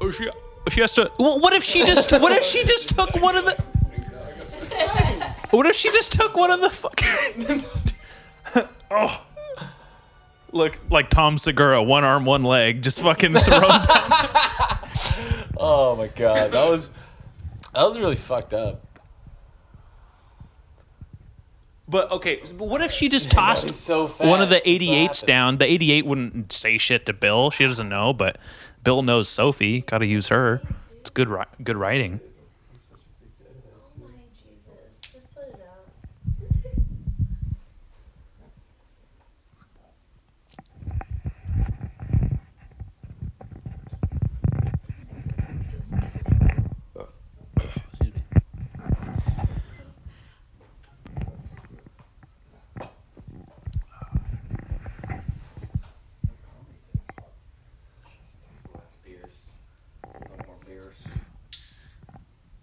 Oh, 0.00 0.10
she 0.10 0.30
she 0.70 0.80
has 0.80 0.94
to. 0.94 1.12
Well, 1.18 1.38
what 1.38 1.52
if 1.52 1.62
she 1.62 1.84
just? 1.84 2.10
What 2.12 2.32
if 2.32 2.42
she 2.42 2.64
just 2.64 2.88
took 2.88 3.14
one 3.16 3.36
of 3.36 3.44
the? 3.44 3.62
What 5.50 5.66
if 5.66 5.76
she 5.76 5.90
just 5.90 6.10
took 6.10 6.34
one 6.34 6.50
of 6.50 6.62
the 6.62 6.70
fucking? 6.70 8.66
oh. 8.90 9.26
Look 10.52 10.78
like 10.90 11.08
Tom 11.08 11.38
Segura, 11.38 11.82
one 11.82 12.04
arm, 12.04 12.24
one 12.26 12.44
leg, 12.44 12.82
just 12.82 13.00
fucking 13.00 13.32
thrown 13.32 13.60
down. 13.62 13.80
Oh 15.56 15.94
my 15.98 16.08
god, 16.08 16.50
that 16.52 16.68
was 16.68 16.90
that 17.74 17.84
was 17.84 17.98
really 17.98 18.16
fucked 18.16 18.52
up. 18.52 18.86
But 21.88 22.10
okay, 22.12 22.40
but 22.58 22.68
what 22.68 22.82
if 22.82 22.90
she 22.92 23.08
just 23.08 23.30
tossed 23.30 23.64
he's 23.64 23.76
so 23.76 24.08
fat. 24.08 24.26
one 24.26 24.40
of 24.42 24.50
the 24.50 24.56
That's 24.56 24.66
what 24.66 24.80
88s 24.80 25.00
happens. 25.02 25.22
down? 25.22 25.56
The 25.58 25.64
88 25.66 26.06
wouldn't 26.06 26.52
say 26.52 26.76
shit 26.78 27.06
to 27.06 27.12
Bill. 27.14 27.50
She 27.50 27.64
doesn't 27.64 27.88
know, 27.88 28.12
but 28.12 28.36
Bill 28.84 29.02
knows 29.02 29.28
Sofie. 29.30 29.84
Got 29.86 29.98
to 29.98 30.06
use 30.06 30.28
her. 30.28 30.60
It's 31.00 31.10
good, 31.10 31.28
ri- 31.30 31.44
good 31.62 31.76
writing. 31.76 32.20
Oh 33.40 34.02
my 34.02 34.08
Jesus. 34.36 35.00
Just 35.12 35.34
put 35.34 35.44
it 35.44 35.60
out. 35.68 35.88
Last 58.74 59.02
beers. 59.04 59.54
No 60.14 60.36
more 60.46 60.56
beers. 60.66 61.06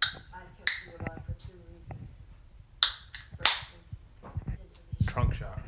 I 0.02 0.38
kept 0.58 0.86
you 0.86 0.92
alive 0.98 1.20
for 1.26 1.34
two 1.46 1.58
reasons. 1.68 2.08
First 3.36 3.52
is 3.52 3.86
scintillation. 4.20 5.06
Trunk 5.06 5.34
shot. 5.34 5.60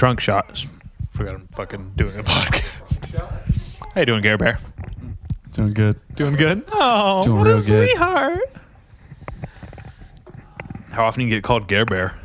Trunk 0.00 0.18
shot. 0.18 0.64
Forgot 1.12 1.34
I'm 1.34 1.46
fucking 1.48 1.92
doing 1.94 2.18
a 2.18 2.22
podcast. 2.22 3.14
How 3.94 4.00
you 4.00 4.06
doing, 4.06 4.22
Gare 4.22 4.38
Bear? 4.38 4.58
Doing 5.52 5.74
good. 5.74 6.00
Doing 6.14 6.36
good? 6.36 6.64
Oh, 6.72 7.22
Doing 7.22 7.36
what 7.36 7.46
real 7.48 7.58
a 7.58 7.60
good. 7.60 7.86
sweetheart. 7.90 8.38
How 10.90 11.04
often 11.04 11.20
do 11.20 11.26
you 11.28 11.34
get 11.34 11.44
called 11.44 11.68
Gare 11.68 11.84
Bear? 11.84 12.18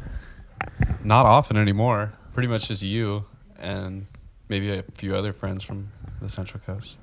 Not 1.04 1.26
often 1.26 1.58
anymore. 1.58 2.14
Pretty 2.34 2.48
much 2.48 2.70
just 2.70 2.82
you 2.82 3.26
and 3.60 4.06
maybe 4.48 4.72
a 4.72 4.86
few 4.94 5.14
other 5.14 5.34
friends 5.34 5.62
from 5.62 5.90
the 6.22 6.30
Central 6.30 6.62
Coast. 6.66 6.98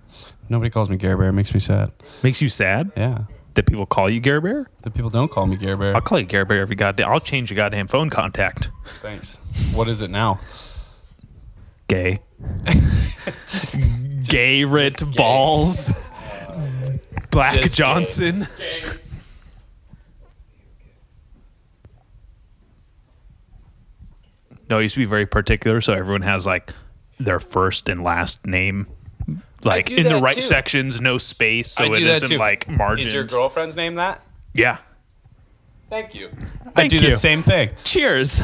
Nobody 0.49 0.71
calls 0.71 0.89
me 0.89 0.97
Gare 0.97 1.19
Bear. 1.19 1.29
It 1.29 1.33
makes 1.35 1.53
me 1.53 1.61
sad. 1.61 1.93
Makes 2.23 2.41
you 2.41 2.49
sad 2.49 2.91
Yeah. 2.97 3.25
That 3.55 3.67
people 3.67 3.87
call 3.87 4.09
you 4.11 4.21
Gare 4.21 4.41
Bear? 4.41 4.69
The 4.83 4.91
people 4.91 5.11
don't 5.11 5.31
call 5.31 5.47
me 5.47 5.57
Gare 5.57 5.77
Bear. 5.77 5.95
I'll 5.95 6.01
call 6.01 6.19
you 6.19 6.27
Gare 6.27 6.45
Bear 6.45 6.61
every 6.61 6.77
goddamn. 6.77 7.11
I'll 7.11 7.21
change 7.21 7.51
your 7.51 7.57
goddamn 7.57 7.87
phone 7.89 8.11
contact. 8.11 8.71
Thanks. 9.01 9.37
What 9.75 9.89
is 9.89 10.01
it 10.03 10.11
now? 10.11 10.41
Gay. 11.89 12.19
gay 14.25 14.65
Rit 14.65 14.97
gay. 14.99 15.11
balls. 15.17 15.91
Uh, 15.91 16.99
Black 17.31 17.61
Just 17.61 17.77
gay. 17.77 17.85
Johnson. 17.85 18.47
No, 24.71 24.79
it 24.79 24.83
used 24.85 24.95
to 24.95 25.01
be 25.01 25.05
very 25.07 25.27
particular, 25.27 25.81
so 25.81 25.93
everyone 25.93 26.23
has 26.23 26.47
like 26.47 26.73
their 27.19 27.39
first 27.39 27.89
and 27.89 28.03
last 28.03 28.47
name, 28.47 28.87
like 29.65 29.91
in 29.91 30.05
the 30.05 30.21
right 30.21 30.35
too. 30.35 30.41
sections, 30.41 31.01
no 31.01 31.19
space, 31.19 31.71
so 31.71 31.85
I 31.85 31.87
it 31.89 31.95
do 31.95 32.05
that 32.05 32.17
isn't 32.17 32.29
too. 32.29 32.39
like 32.39 32.69
margin. 32.69 33.07
Is 33.07 33.13
your 33.15 33.25
girlfriend's 33.25 33.77
name 33.77 33.97
that? 33.97 34.23
yeah. 34.55 34.79
Thank 35.91 36.15
you. 36.15 36.31
I 36.69 36.71
Thank 36.71 36.91
do 36.91 36.97
you. 36.97 37.03
the 37.03 37.11
same 37.11 37.43
thing. 37.43 37.69
Cheers 37.85 38.39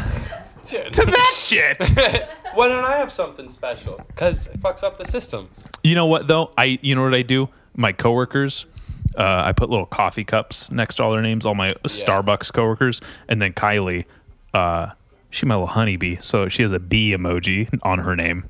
to 0.64 1.04
that 1.06 1.32
shit. 1.34 1.82
Why 2.54 2.68
don't 2.68 2.84
I 2.84 2.96
have 2.98 3.10
something 3.10 3.48
special? 3.48 4.02
Because 4.08 4.48
it 4.48 4.60
fucks 4.60 4.84
up 4.84 4.98
the 4.98 5.06
system. 5.06 5.48
You 5.82 5.94
know 5.94 6.04
what 6.04 6.26
though? 6.26 6.50
I 6.58 6.78
you 6.82 6.94
know 6.94 7.02
what 7.02 7.14
I 7.14 7.22
do? 7.22 7.48
My 7.74 7.92
coworkers, 7.92 8.66
uh, 9.16 9.42
I 9.46 9.52
put 9.52 9.70
little 9.70 9.86
coffee 9.86 10.24
cups 10.24 10.70
next 10.70 10.96
to 10.96 11.04
all 11.04 11.10
their 11.10 11.22
names, 11.22 11.46
all 11.46 11.54
my 11.54 11.70
Starbucks 11.84 12.52
coworkers, 12.52 13.00
and 13.28 13.40
then 13.40 13.54
Kylie, 13.54 14.04
uh, 14.52 14.90
she's 15.30 15.46
my 15.46 15.54
little 15.54 15.68
honeybee, 15.68 16.16
so 16.20 16.48
she 16.48 16.62
has 16.62 16.72
a 16.72 16.78
bee 16.80 17.12
emoji 17.12 17.78
on 17.82 18.00
her 18.00 18.14
name. 18.14 18.44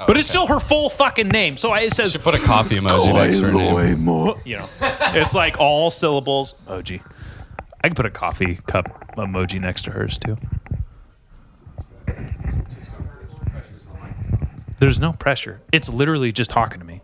Oh, 0.00 0.06
but 0.06 0.16
it's 0.16 0.28
still 0.28 0.46
her 0.46 0.58
full 0.58 0.88
fucking 0.88 1.28
name. 1.28 1.56
So 1.56 1.70
I, 1.72 1.80
it 1.80 1.92
says, 1.92 2.12
Should 2.12 2.22
put 2.22 2.34
a 2.34 2.38
coffee 2.38 2.76
emoji 2.76 3.12
next 3.12 3.38
to 3.40 3.46
her 3.46 3.52
name. 3.52 4.06
you 4.44 4.56
know, 4.56 4.68
it's 4.80 5.34
like 5.34 5.58
all 5.58 5.90
syllables 5.90 6.54
emoji. 6.66 7.02
I 7.82 7.88
can 7.88 7.94
put 7.94 8.06
a 8.06 8.10
coffee 8.10 8.56
cup 8.66 9.14
emoji 9.16 9.60
next 9.60 9.82
to 9.82 9.90
hers 9.90 10.18
too. 10.18 10.36
There's 14.78 14.98
no 14.98 15.12
pressure. 15.12 15.60
It's 15.72 15.90
literally 15.90 16.32
just 16.32 16.50
talking 16.50 16.80
to 16.80 16.86
me. 16.86 17.02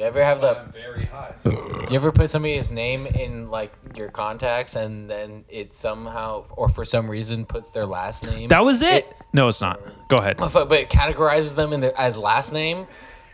You 0.00 0.06
ever 0.06 0.24
have 0.24 0.40
the 0.40 0.64
very 0.72 1.04
high. 1.04 1.32
So 1.36 1.50
You 1.90 1.96
ever 1.96 2.10
put 2.10 2.30
somebody's 2.30 2.70
name 2.70 3.04
in 3.06 3.50
like 3.50 3.70
your 3.94 4.08
contacts 4.08 4.74
and 4.74 5.10
then 5.10 5.44
it 5.50 5.74
somehow 5.74 6.46
or 6.52 6.70
for 6.70 6.86
some 6.86 7.10
reason 7.10 7.44
puts 7.44 7.70
their 7.70 7.84
last 7.84 8.24
name? 8.24 8.48
That 8.48 8.64
was 8.64 8.80
it. 8.80 9.14
No, 9.34 9.48
it's 9.48 9.60
not. 9.60 9.78
Go 10.08 10.16
ahead. 10.16 10.38
but, 10.38 10.52
but 10.70 10.72
it 10.72 10.88
categorizes 10.88 11.54
them 11.54 11.74
in 11.74 11.80
their, 11.80 11.92
as 12.00 12.16
last 12.16 12.54
name. 12.54 12.86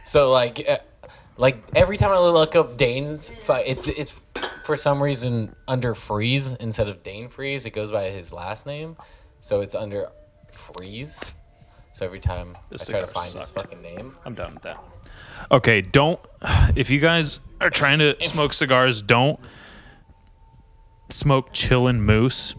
So 0.03 0.33
like, 0.33 0.69
uh, 0.69 0.79
like 1.37 1.63
every 1.77 1.99
time 1.99 2.11
I 2.11 2.19
look 2.19 2.57
up 2.57 2.77
Dane's, 2.77 3.31
it's 3.49 3.87
it's 3.87 4.21
for 4.65 4.75
some 4.75 5.01
reason 5.01 5.55
under 5.69 5.95
Freeze 5.95 6.53
instead 6.55 6.89
of 6.89 7.05
Dane 7.05 7.29
Freeze. 7.29 7.65
It 7.67 7.75
goes 7.75 7.93
by 7.93 8.11
his 8.11 8.33
last 8.33 8.67
name, 8.67 8.97
so 9.39 9.61
it's 9.61 9.77
under 9.77 10.09
Freeze. 10.51 11.33
So 11.93 12.05
every 12.05 12.19
time 12.19 12.59
This 12.71 12.89
I 12.89 12.91
try 12.91 13.01
to 13.03 13.07
cigar 13.07 13.23
find 13.23 13.39
his 13.39 13.51
fucking 13.51 13.83
name, 13.83 14.17
I'm 14.25 14.35
done 14.35 14.55
with 14.55 14.65
that. 14.65 14.83
Okay, 15.51 15.81
don't. 15.81 16.21
If 16.75 16.91
you 16.91 17.01
guys 17.01 17.41
are 17.61 17.71
trying 17.71 17.99
to 18.01 18.17
smoke 18.23 18.53
cigars, 18.53 19.03
don't 19.03 19.39
smoke 21.11 21.53
Chillin' 21.53 22.01
Moose. 22.01 22.55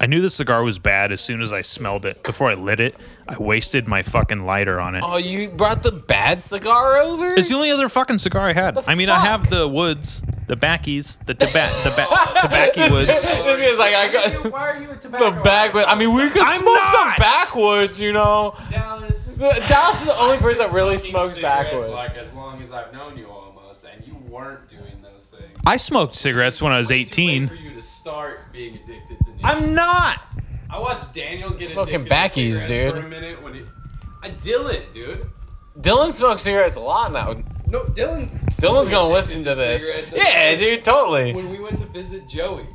I 0.00 0.06
knew 0.06 0.20
the 0.20 0.28
cigar 0.28 0.62
was 0.64 0.78
bad 0.80 1.12
as 1.12 1.20
soon 1.20 1.40
as 1.40 1.52
I 1.52 1.62
smelled 1.62 2.04
it. 2.04 2.22
Before 2.24 2.50
I 2.50 2.54
lit 2.54 2.80
it, 2.80 2.96
I 3.28 3.38
wasted 3.38 3.86
my 3.86 4.02
fucking 4.02 4.44
lighter 4.44 4.80
on 4.80 4.96
it. 4.96 5.04
Oh, 5.06 5.16
you 5.16 5.48
brought 5.48 5.82
the 5.84 5.92
bad 5.92 6.42
cigar 6.42 6.96
over? 6.98 7.28
It's 7.28 7.48
the 7.48 7.54
only 7.54 7.70
other 7.70 7.88
fucking 7.88 8.18
cigar 8.18 8.48
I 8.48 8.52
had. 8.52 8.76
I 8.88 8.96
mean, 8.96 9.08
I 9.08 9.20
have 9.20 9.48
the 9.48 9.68
Woods, 9.68 10.20
the 10.48 10.56
Backies, 10.56 11.16
the 11.24 11.34
toba- 11.34 11.70
the 11.84 11.90
ba- 11.94 12.40
Tobacco 12.40 12.90
Woods. 12.92 13.06
this 13.22 13.60
guy's 13.60 13.78
like, 13.78 13.94
I 13.94 14.08
got 14.12 14.52
Why 14.52 14.68
are 14.70 14.82
you 14.82 14.90
a 14.90 14.96
tobacco? 14.96 15.30
the 15.30 15.40
backwoods. 15.42 15.86
I 15.88 15.94
mean, 15.94 16.12
we 16.12 16.28
could 16.28 16.42
I'm 16.42 16.58
smoke 16.58 16.86
some 16.88 17.12
backwoods, 17.16 18.02
you 18.02 18.12
know. 18.12 18.56
Dallas. 18.70 19.13
Dallas 19.68 20.00
is 20.02 20.06
the 20.06 20.18
only 20.18 20.38
person 20.38 20.66
that 20.66 20.74
really 20.74 20.96
Smoking 20.96 21.10
smokes 21.12 21.34
cigarettes, 21.34 21.64
backwoods. 21.64 21.88
Like 21.88 22.16
as 22.16 22.34
long 22.34 22.62
as 22.62 22.72
I've 22.72 22.92
known 22.92 23.16
you 23.16 23.28
almost, 23.28 23.84
and 23.84 24.06
you 24.06 24.16
weren't 24.28 24.68
doing 24.68 25.02
those 25.02 25.30
things. 25.30 25.58
I 25.66 25.76
smoked 25.76 26.14
cigarettes 26.14 26.60
when 26.62 26.72
I 26.72 26.78
was 26.78 26.88
Too 26.88 26.94
late 26.94 27.06
18. 27.08 27.48
for 27.48 27.54
you 27.54 27.74
to 27.74 27.82
start 27.82 28.52
being 28.52 28.74
addicted 28.76 29.18
to 29.24 29.30
nicotine. 29.30 29.40
I'm 29.42 29.74
not. 29.74 30.20
I 30.70 30.78
watched 30.78 31.12
Daniel 31.12 31.50
get 31.50 31.62
Smoking 31.62 31.96
addicted 31.96 32.12
backies, 32.12 32.52
to 32.52 32.58
cigarettes 32.58 32.94
dude. 32.94 33.00
For 33.02 33.06
a 33.06 33.08
minute 33.10 33.42
when 33.42 33.54
he, 33.54 33.62
I 34.22 34.30
Dylan, 34.30 34.92
dude. 34.92 35.30
Dylan 35.80 36.10
smokes 36.12 36.42
cigarettes 36.42 36.76
a 36.76 36.80
lot 36.80 37.12
now. 37.12 37.34
No, 37.66 37.84
Dylan's. 37.84 38.38
Dylan's 38.60 38.90
gonna 38.90 39.12
listen 39.12 39.42
to 39.44 39.54
this. 39.54 39.86
cigarettes. 39.88 40.12
Yeah, 40.14 40.22
That's 40.50 40.60
dude, 40.60 40.84
totally. 40.84 41.32
When 41.32 41.50
we 41.50 41.58
went 41.60 41.78
to 41.78 41.86
visit 41.86 42.28
Joey, 42.28 42.62
he 42.62 42.68
was. 42.68 42.73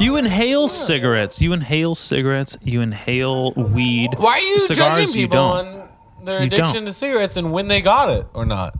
You 0.00 0.16
inhale 0.16 0.68
cigarettes. 0.68 1.40
You 1.40 1.52
inhale 1.52 1.94
cigarettes. 1.94 2.58
You 2.62 2.80
inhale 2.80 3.52
weed. 3.52 4.10
Why 4.16 4.32
are 4.32 4.38
you 4.40 4.58
Cigars, 4.60 4.76
judging 4.96 5.20
you 5.20 5.26
people 5.28 5.36
don't. 5.38 5.66
on 5.66 5.88
their 6.24 6.40
You 6.40 6.46
addiction 6.46 6.74
don't. 6.74 6.84
to 6.86 6.92
cigarettes 6.92 7.36
and 7.36 7.52
when 7.52 7.68
they 7.68 7.80
got 7.80 8.08
it 8.10 8.26
or 8.34 8.44
not? 8.44 8.74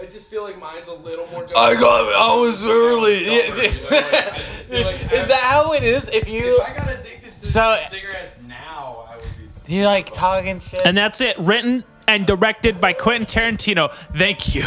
I 0.00 0.06
just 0.06 0.28
feel 0.28 0.42
like 0.42 0.58
mine's 0.58 0.88
a 0.88 0.94
little 0.94 1.28
more. 1.28 1.44
I 1.56 1.74
got. 1.74 2.12
I 2.14 2.34
was 2.40 2.64
early. 2.64 3.12
Is 3.12 3.58
Is 3.60 5.28
that 5.28 5.44
how 5.44 5.72
it 5.74 5.84
is? 5.84 6.08
If 6.08 6.28
you 6.28 6.60
If 6.60 6.68
I 6.68 6.74
got 6.74 6.88
addicted 6.90 7.36
to 7.36 7.46
So- 7.46 7.76
cigarettes 7.88 8.34
now, 8.48 9.06
I 9.08 9.16
would 9.16 9.24
be. 9.66 9.72
you 9.74 9.84
like 9.84 10.12
talking 10.12 10.58
shit. 10.58 10.80
And 10.84 10.96
that's 10.98 11.20
it. 11.20 11.38
Written 11.38 11.84
and 12.08 12.26
directed 12.26 12.80
by 12.80 12.92
Quentin 12.92 13.26
Tarantino. 13.26 13.92
Thank 14.16 14.56
you. 14.56 14.64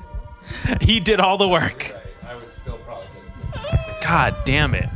he 0.80 0.98
did 1.00 1.20
all 1.20 1.36
the 1.36 1.48
work. 1.48 1.92
God 4.06 4.36
damn 4.44 4.74
it. 4.74 4.88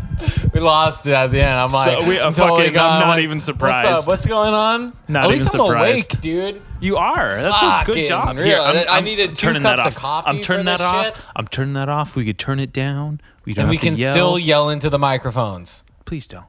we 0.52 0.60
lost 0.60 1.06
it 1.06 1.12
at 1.12 1.30
the 1.30 1.40
end. 1.40 1.58
I'm 1.58 1.72
like, 1.72 2.06
we- 2.06 2.18
uh, 2.18 2.26
I'm 2.26 2.34
totally 2.34 2.60
fucking- 2.64 2.74
gone. 2.74 2.92
I'm 2.92 3.00
not 3.00 3.08
like, 3.08 3.22
even 3.22 3.36
What's 3.38 3.44
surprised. 3.46 3.86
up? 4.02 4.06
What's 4.06 4.26
going 4.26 4.52
on? 4.52 4.92
Not 5.08 5.24
At 5.24 5.30
least 5.30 5.46
even 5.48 5.60
I'm 5.62 5.66
surprised. 5.66 6.12
awake, 6.14 6.20
dude. 6.20 6.62
You 6.80 6.96
are. 6.98 7.40
That's 7.40 7.62
a 7.62 7.82
good 7.86 8.06
job. 8.06 8.36
real. 8.36 8.60
I 8.62 9.00
needed 9.00 9.30
two 9.34 9.46
turning 9.46 9.62
cups 9.62 9.82
that 9.84 9.88
of 9.88 9.96
off. 9.96 10.00
coffee 10.02 10.28
I'm 10.28 10.40
turning 10.42 10.64
for 10.64 10.70
that 10.72 10.78
this 10.78 10.86
off. 10.86 11.06
shit. 11.06 11.16
I'm 11.36 11.46
turning 11.48 11.74
that 11.74 11.88
off. 11.88 12.16
We 12.16 12.24
could 12.24 12.38
turn 12.38 12.60
it 12.60 12.72
down. 12.72 13.20
We 13.46 13.52
don't 13.54 13.62
And 13.62 13.70
we 13.70 13.76
have 13.76 13.82
to 13.82 13.88
can 13.90 13.96
yell. 13.98 14.12
still 14.12 14.38
yell 14.38 14.68
into 14.70 14.90
the 14.90 14.98
microphones. 14.98 15.84
Please 16.04 16.26
don't. 16.26 16.44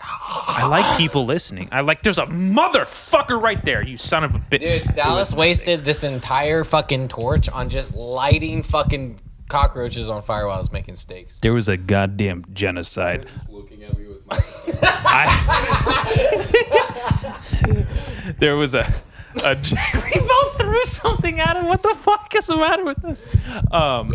I 0.00 0.66
like 0.66 0.98
people 0.98 1.24
listening. 1.24 1.68
I 1.72 1.80
like. 1.80 2.02
There's 2.02 2.18
a 2.18 2.26
motherfucker 2.26 3.40
right 3.40 3.62
there. 3.64 3.82
You 3.82 3.96
son 3.96 4.22
of 4.24 4.34
a 4.34 4.38
bitch. 4.38 4.84
Dude, 4.84 4.94
Dallas 4.94 5.32
wasted 5.34 5.84
this 5.84 6.04
entire 6.04 6.64
fucking 6.64 7.08
torch 7.08 7.48
on 7.48 7.68
just 7.70 7.96
lighting 7.96 8.62
fucking 8.62 9.18
cockroaches 9.48 10.08
on 10.10 10.22
fire 10.22 10.46
while 10.46 10.56
I 10.56 10.58
was 10.58 10.72
making 10.72 10.94
steaks. 10.96 11.40
There 11.40 11.52
was 11.52 11.68
a 11.68 11.76
goddamn 11.76 12.44
genocide. 12.52 13.26
Looking 13.48 13.84
at 13.84 13.96
me 13.98 14.06
with 14.06 14.26
my. 14.26 14.36
I, 14.82 15.26
there 18.38 18.56
was 18.56 18.74
a, 18.74 18.80
a 19.44 19.56
we 19.94 20.20
both 20.20 20.58
threw 20.58 20.84
something 20.84 21.40
at 21.40 21.56
him. 21.56 21.66
What 21.66 21.82
the 21.82 21.94
fuck 21.94 22.34
is 22.34 22.46
the 22.46 22.56
matter 22.56 22.84
with 22.84 23.04
us? 23.04 23.24
Um, 23.72 24.14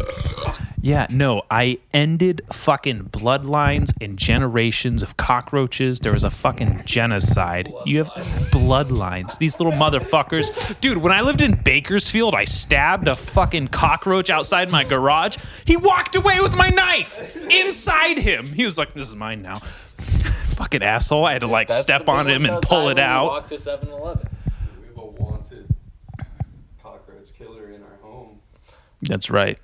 yeah, 0.82 1.08
no, 1.10 1.44
I 1.50 1.80
ended 1.94 2.42
fucking 2.52 3.06
bloodlines 3.06 3.94
and 4.02 4.18
generations 4.18 5.04
of 5.04 5.16
cockroaches. 5.18 6.00
There 6.00 6.14
was 6.14 6.24
a 6.24 6.30
fucking 6.30 6.82
genocide. 6.86 7.72
You 7.86 8.00
have 8.00 8.10
bloodlines. 8.52 9.38
These 9.38 9.60
little 9.60 9.74
motherfuckers. 9.74 10.80
Dude, 10.80 10.98
when 10.98 11.12
I 11.12 11.22
lived 11.22 11.42
in 11.42 11.54
Bakersfield, 11.54 12.34
I 12.34 12.46
stabbed 12.46 13.08
a 13.08 13.16
fucking 13.16 13.68
cockroach 13.68 14.30
outside 14.30 14.70
my 14.70 14.84
garage. 14.84 15.38
He 15.66 15.78
walked 15.78 16.16
away 16.16 16.40
with 16.42 16.56
my 16.56 16.70
knife 16.70 17.36
inside 17.38 18.18
him. 18.18 18.48
He 18.48 18.66
was 18.66 18.78
like, 18.78 18.94
"This 18.94 19.08
is 19.08 19.16
mine 19.16 19.42
now." 19.42 19.56
fucking 20.62 20.84
asshole. 20.84 21.26
I 21.26 21.34
had 21.34 21.42
to 21.42 21.48
like 21.48 21.68
That's 21.68 21.82
step 21.82 22.10
on 22.10 22.30
him 22.30 22.46
and 22.46 22.62
pull 22.62 22.84
it 22.84 22.86
when 22.86 22.96
we 22.98 23.02
out. 23.02 23.26
Walk 23.26 23.48
to 23.48 23.56
7-Eleven. 23.56 24.28
We 24.82 24.88
have 24.88 24.98
a 24.98 25.06
wanted 25.06 25.68
cockroach 26.82 27.34
killer 27.38 27.70
in 27.72 27.82
our 27.84 27.98
home, 28.02 28.40
That's 29.02 29.30
right. 29.30 29.60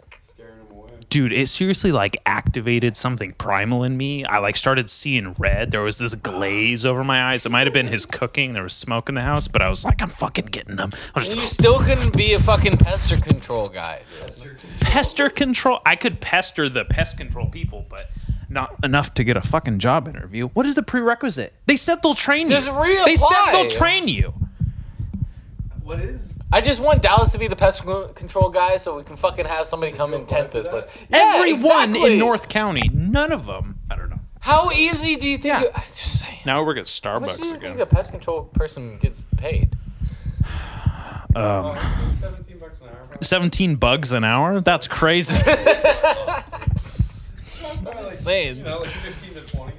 Scaring 1.09 1.25
him 1.25 1.31
away. 1.31 1.35
dude 1.35 1.41
it 1.43 1.47
seriously 1.47 1.91
like 1.91 2.17
activated 2.25 2.95
something 2.97 3.31
primal 3.33 3.83
in 3.83 3.97
me 3.97 4.23
i 4.25 4.37
like 4.39 4.55
started 4.55 4.89
seeing 4.89 5.33
red 5.33 5.71
there 5.71 5.81
was 5.81 5.97
this 5.97 6.13
glaze 6.15 6.85
over 6.85 7.03
my 7.03 7.23
eyes 7.31 7.45
it 7.45 7.49
might 7.49 7.67
have 7.67 7.73
been 7.73 7.87
his 7.87 8.05
cooking 8.05 8.53
there 8.53 8.63
was 8.63 8.73
smoke 8.73 9.09
in 9.09 9.15
the 9.15 9.21
house 9.21 9.47
but 9.47 9.61
i 9.61 9.69
was 9.69 9.83
like 9.85 10.01
i'm 10.01 10.09
fucking 10.09 10.45
getting 10.47 10.75
them 10.75 10.89
i 11.15 11.19
was 11.19 11.33
You 11.33 11.41
still 11.41 11.79
couldn't 11.79 12.15
be 12.15 12.33
a 12.33 12.39
fucking 12.39 12.77
pester 12.77 13.17
control 13.17 13.69
guy. 13.69 14.01
pester 14.81 15.29
control 15.29 15.79
i 15.85 15.95
could 15.95 16.19
pester 16.21 16.69
the 16.69 16.85
pest 16.85 17.17
control 17.17 17.47
people 17.47 17.85
but 17.89 18.09
not 18.49 18.75
enough 18.83 19.13
to 19.13 19.23
get 19.25 19.35
a 19.35 19.41
fucking 19.41 19.77
job 19.79 20.07
interview 20.07 20.47
what 20.49 20.65
is 20.65 20.75
the 20.75 20.83
prerequisite 20.83 21.53
they 21.65 21.75
said 21.75 22.01
they'll 22.01 22.13
train 22.13 22.47
Just 22.47 22.67
you 22.67 22.73
reapply. 22.73 23.05
they 23.05 23.15
said 23.17 23.51
they'll 23.51 23.69
train 23.69 24.07
you 24.07 24.33
What 25.83 25.99
is? 25.99 26.36
I 26.51 26.61
just 26.61 26.79
want 26.79 27.01
Dallas 27.01 27.33
to 27.33 27.39
be 27.39 27.47
the 27.47 27.55
pest 27.57 27.83
control 28.15 28.49
guy 28.49 28.77
so 28.77 28.95
we 28.97 29.03
can 29.03 29.17
fucking 29.17 29.45
have 29.45 29.67
somebody 29.67 29.91
come 29.91 30.13
in 30.13 30.25
10th 30.25 30.51
this 30.51 30.67
place. 30.67 30.85
Yeah, 31.09 31.33
everyone 31.35 31.55
exactly. 31.55 32.13
in 32.13 32.19
north 32.19 32.47
county 32.47 32.89
none 32.93 33.31
of 33.33 33.45
them 33.45 33.79
i 33.91 33.95
don't 33.97 34.09
know 34.09 34.19
How 34.39 34.71
easy 34.71 35.17
do 35.17 35.27
you 35.29 35.37
think? 35.37 35.53
Yeah. 35.53 35.61
You, 35.61 35.69
I'm 35.75 35.81
just 35.83 36.21
saying. 36.21 36.39
now 36.45 36.63
we're 36.63 36.77
at 36.77 36.87
How 37.03 37.19
much 37.19 37.35
do 37.35 37.41
starbucks 37.41 37.45
you 37.45 37.51
think 37.51 37.63
again 37.63 37.81
a 37.81 37.85
pest 37.85 38.11
control 38.11 38.43
person 38.45 38.97
gets 38.99 39.27
paid? 39.37 39.75
um, 41.35 41.77
Seventeen 42.21 42.57
bucks 42.59 42.79
an 42.81 42.87
hour. 42.87 43.07
17 43.21 43.75
bugs 43.75 44.11
an 44.13 44.23
hour 44.23 44.61
that's 44.61 44.87
crazy 44.87 45.35
Probably 47.83 48.03
like, 48.25 48.55
You 48.57 48.63
know, 48.63 48.79
like 48.79 48.89
fifteen 48.89 49.33
to 49.35 49.41
twenty. 49.41 49.73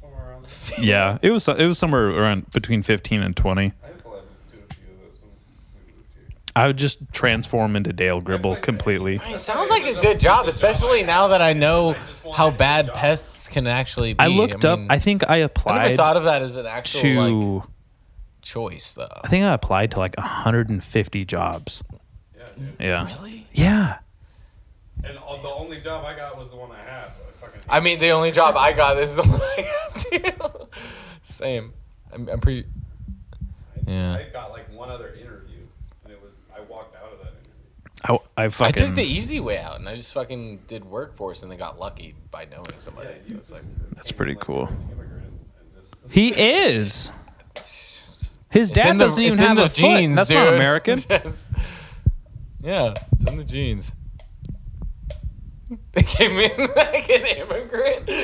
Somewhere 0.00 0.30
around 0.30 0.46
there. 0.46 0.84
Yeah, 0.84 1.18
it 1.22 1.30
was 1.30 1.46
it 1.48 1.66
was 1.66 1.78
somewhere 1.78 2.08
around 2.10 2.50
between 2.50 2.82
15 2.82 3.22
and 3.22 3.36
20. 3.36 3.62
I 3.62 3.66
applied 3.66 4.02
to 4.02 4.08
a 4.08 4.74
few 4.74 4.92
of 4.92 5.00
those 5.00 5.18
when 5.20 5.30
we 5.86 5.92
moved 5.92 6.08
here. 6.14 6.28
I 6.56 6.66
would 6.66 6.76
just 6.78 6.98
transform 7.12 7.76
into 7.76 7.92
Dale 7.92 8.20
Gribble 8.20 8.56
completely. 8.56 9.20
It 9.28 9.38
sounds 9.38 9.70
like 9.70 9.84
a 9.84 10.00
good 10.00 10.18
job, 10.18 10.48
especially 10.48 11.02
now 11.04 11.28
that 11.28 11.40
I 11.40 11.52
know 11.52 11.94
how 12.34 12.50
bad 12.50 12.92
pests 12.92 13.48
can 13.48 13.66
actually 13.66 14.14
be. 14.14 14.20
I 14.20 14.26
looked 14.28 14.64
up. 14.64 14.78
mean, 14.78 14.88
I 14.90 14.98
think 14.98 15.22
I 15.28 15.34
I 15.34 15.38
never 15.38 15.46
applied 15.46 15.96
thought 15.96 16.16
of 16.16 16.24
that 16.24 16.42
as 16.42 16.56
an 16.56 16.66
actual 16.66 17.00
to. 17.02 17.54
like 17.58 17.64
choice, 18.42 18.94
though. 18.94 19.20
I 19.22 19.28
think 19.28 19.44
I 19.44 19.52
applied 19.52 19.92
to 19.92 19.98
like 19.98 20.16
150 20.16 21.24
jobs. 21.24 21.84
Yeah, 22.36 22.44
dude. 22.56 22.74
Yeah. 22.80 23.06
Really? 23.06 23.46
Yeah. 23.52 23.98
And 25.04 25.16
the 25.16 25.48
only 25.48 25.80
job 25.80 26.04
I 26.04 26.14
got 26.14 26.36
was 26.36 26.50
the 26.50 26.56
one 26.56 26.70
I 26.72 26.82
had. 26.82 27.10
But 27.40 27.54
I 27.68 27.76
I 27.76 27.80
mean, 27.80 27.98
the 27.98 28.10
only 28.10 28.32
job 28.32 28.56
I 28.56 28.72
got 28.72 28.98
is 28.98 29.16
the 29.16 29.22
one 29.26 29.40
I 29.40 30.32
got 30.32 30.40
too. 30.50 30.68
Same. 31.22 31.72
I'm, 32.12 32.28
I'm 32.28 32.40
pretty. 32.40 32.66
I, 33.86 33.90
Yeah. 33.90 34.14
I 34.14 34.28
got 34.32 34.50
like 34.50 34.72
one 34.74 34.90
other 34.90 35.08
interview, 35.14 35.60
and 36.04 36.12
it 36.12 36.20
was 36.22 36.34
I 36.54 36.60
walked 36.60 36.96
out 36.96 37.12
of 37.12 37.18
that 37.20 37.32
interview. 38.08 38.18
I, 38.36 38.44
I 38.44 38.66
I 38.68 38.70
took 38.70 38.94
the 38.94 39.02
easy 39.02 39.40
way 39.40 39.58
out, 39.58 39.78
and 39.78 39.88
I 39.88 39.94
just 39.94 40.12
fucking 40.14 40.60
did 40.66 40.84
workforce, 40.84 41.42
and 41.42 41.50
they 41.52 41.56
got 41.56 41.78
lucky 41.78 42.14
by 42.30 42.46
knowing 42.50 42.66
somebody. 42.78 43.08
Yeah, 43.08 43.28
so 43.28 43.34
it's 43.36 43.52
like, 43.52 43.62
That's 43.94 44.12
pretty 44.12 44.36
cool. 44.40 44.66
an 44.66 44.78
immigrant 44.92 45.32
and 45.60 45.82
just- 46.02 46.12
he 46.12 46.28
is. 46.38 47.12
His 48.50 48.70
dad 48.72 48.88
in 48.90 48.96
the- 48.98 49.04
doesn't 49.04 49.22
even 49.22 49.32
it's 49.34 49.40
in 49.42 49.46
have 49.46 49.56
the 49.56 49.64
a 49.64 49.68
foot. 49.68 50.14
That's 50.16 50.28
dude. 50.28 50.38
not 50.38 50.54
American. 50.54 50.98
Yes. 51.10 51.52
Yeah, 52.62 52.94
it's 53.12 53.30
in 53.30 53.38
the 53.38 53.44
genes. 53.44 53.92
They 55.94 56.02
came 56.02 56.38
in 56.38 56.56
like 56.76 57.10
an 57.10 57.26
immigrant. 57.26 58.08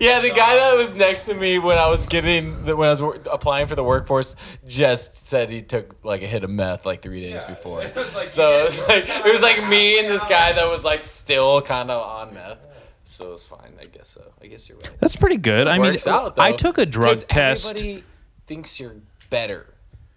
Yeah, 0.00 0.18
the 0.18 0.30
guy 0.30 0.56
that 0.56 0.76
was 0.76 0.94
next 0.94 1.26
to 1.26 1.34
me 1.34 1.60
when 1.60 1.78
I 1.78 1.88
was 1.88 2.06
getting 2.06 2.64
the, 2.64 2.74
when 2.74 2.88
I 2.88 2.90
was 2.90 3.00
wor- 3.00 3.18
applying 3.30 3.68
for 3.68 3.76
the 3.76 3.84
workforce 3.84 4.34
just 4.66 5.14
said 5.14 5.48
he 5.48 5.60
took 5.60 5.94
like 6.04 6.22
a 6.22 6.26
hit 6.26 6.42
of 6.42 6.50
meth 6.50 6.84
like 6.84 7.02
three 7.02 7.20
days 7.20 7.44
before. 7.44 7.82
it 7.82 7.94
like, 7.94 8.26
so 8.26 8.50
yeah, 8.50 8.58
it 8.58 8.64
was 8.64 8.78
like 8.88 9.04
it 9.08 9.32
was 9.32 9.42
like 9.42 9.68
me 9.68 10.00
and 10.00 10.08
this 10.08 10.24
guy 10.24 10.52
that 10.52 10.68
was 10.68 10.84
like 10.84 11.04
still 11.04 11.60
kind 11.60 11.88
of 11.90 12.02
on 12.02 12.34
meth. 12.34 12.66
So 13.04 13.28
it 13.28 13.30
was 13.30 13.46
fine, 13.46 13.74
I 13.80 13.84
guess. 13.84 14.08
So 14.08 14.32
I 14.42 14.46
guess 14.46 14.68
you're 14.68 14.78
right. 14.78 14.90
That's 14.98 15.14
pretty 15.14 15.36
good. 15.36 15.68
I 15.68 15.78
mean, 15.78 15.96
out, 16.08 16.34
though, 16.34 16.42
I 16.42 16.52
took 16.52 16.78
a 16.78 16.86
drug 16.86 17.18
test 17.28 17.70
Everybody 17.70 18.02
thinks 18.46 18.80
you're 18.80 18.96
better. 19.30 19.71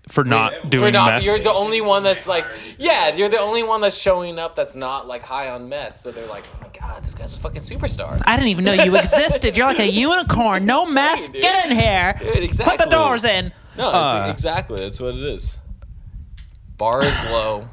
For 0.08 0.24
not 0.24 0.54
For 0.62 0.68
doing 0.70 0.84
You're 0.84 0.92
not. 0.92 1.06
meth. 1.16 1.24
You're 1.24 1.40
the 1.40 1.52
only 1.54 1.82
one 1.82 2.04
that's 2.04 2.28
like, 2.28 2.46
yeah, 2.78 3.16
you're 3.16 3.30
the 3.30 3.40
only 3.40 3.64
one 3.64 3.82
that's 3.82 3.98
showing 4.00 4.38
up 4.40 4.56
that's 4.56 4.76
not 4.76 5.08
like 5.08 5.24
high 5.24 5.50
on 5.50 5.68
meth. 5.70 5.98
So 5.98 6.12
they're 6.12 6.28
like, 6.28 6.44
oh 6.56 6.58
my 6.62 6.70
god, 6.80 7.04
this 7.04 7.16
guy's 7.16 7.36
a 7.36 7.40
fucking 7.40 7.62
superstar. 7.62 8.22
I 8.26 8.36
didn't 8.36 8.50
even 8.50 8.66
know 8.66 8.74
you 8.74 8.96
existed. 9.00 9.58
You're 9.58 9.66
like 9.68 9.80
a 9.80 9.90
unicorn. 9.90 10.66
No 10.66 10.86
meth. 10.92 11.32
dude. 11.32 11.42
Get 11.42 11.66
in 11.66 11.76
here. 11.78 12.16
Dude, 12.20 12.44
exactly. 12.44 12.78
Put 12.78 12.84
the 12.84 12.90
doors 12.96 13.26
in. 13.26 13.52
No, 13.78 13.88
it's 13.90 13.96
Uh, 13.96 14.28
exactly. 14.32 14.80
That's 14.80 15.00
what 15.02 15.16
it 15.16 15.24
is. 15.24 15.60
Bar 16.78 17.04
is 17.04 17.24
low. 17.32 17.68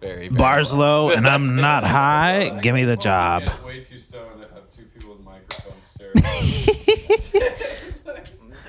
Very, 0.00 0.28
very 0.28 0.38
Bars 0.38 0.74
well. 0.74 1.06
low, 1.06 1.10
and 1.16 1.26
I'm 1.26 1.56
not 1.56 1.82
high. 1.82 2.50
Give 2.62 2.74
me 2.74 2.84
the 2.84 2.96
job. 2.96 3.48
Way 3.64 3.82
too 3.82 3.98
stoned 3.98 4.42
to 4.42 4.48
have 4.54 4.70
two 4.70 4.84
people 4.84 5.16
with 5.16 5.24
microphones 5.24 5.84
staring. 5.84 7.52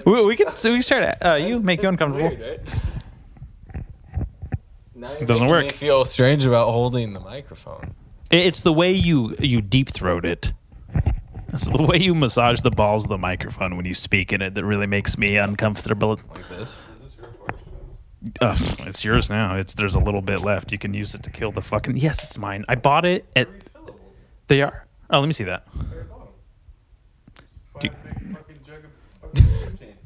We, 0.07 0.23
we 0.25 0.35
can 0.37 0.51
so 0.55 0.69
we 0.71 0.77
can 0.77 0.83
start. 0.83 1.15
Uh, 1.21 1.33
you 1.35 1.59
make 1.59 1.81
you 1.83 1.89
uncomfortable. 1.89 2.29
Weird, 2.29 2.61
right? 4.95 5.21
It 5.21 5.25
doesn't 5.27 5.47
work. 5.47 5.65
Me 5.65 5.71
feel 5.71 6.05
strange 6.05 6.45
about 6.45 6.71
holding 6.71 7.11
the 7.13 7.19
microphone. 7.19 7.93
It- 8.31 8.45
It's 8.45 8.61
the 8.61 8.71
way 8.73 8.91
you 8.93 9.35
you 9.39 9.61
deep 9.61 9.89
throat 9.89 10.25
it. 10.25 10.53
It's 11.53 11.69
the 11.69 11.83
way 11.83 11.97
you 11.97 12.15
massage 12.15 12.61
the 12.61 12.71
balls 12.71 13.03
of 13.05 13.09
the 13.09 13.17
microphone 13.17 13.75
when 13.75 13.85
you 13.85 13.93
speak 13.93 14.31
in 14.31 14.41
it 14.41 14.53
that 14.55 14.63
really 14.63 14.87
makes 14.87 15.17
me 15.17 15.35
uncomfortable. 15.37 16.19
Like 16.29 16.49
this. 16.49 16.87
Ugh, 18.41 18.57
it's 18.87 19.03
yours 19.05 19.29
now. 19.29 19.55
It's 19.57 19.73
there's 19.73 19.95
a 19.95 19.99
little 19.99 20.21
bit 20.21 20.41
left. 20.41 20.71
You 20.71 20.77
can 20.77 20.93
use 20.93 21.15
it 21.15 21.23
to 21.23 21.29
kill 21.29 21.51
the 21.51 21.61
fucking. 21.61 21.97
Yes, 21.97 22.23
it's 22.23 22.37
mine. 22.37 22.63
I 22.69 22.75
bought 22.75 23.05
it 23.05 23.25
at. 23.35 23.47
They 24.47 24.61
are. 24.61 24.85
Oh, 25.09 25.19
let 25.19 25.27
me 25.27 25.33
see 25.33 25.43
that. 25.45 25.67
Do 27.79 27.87
you- 27.87 27.93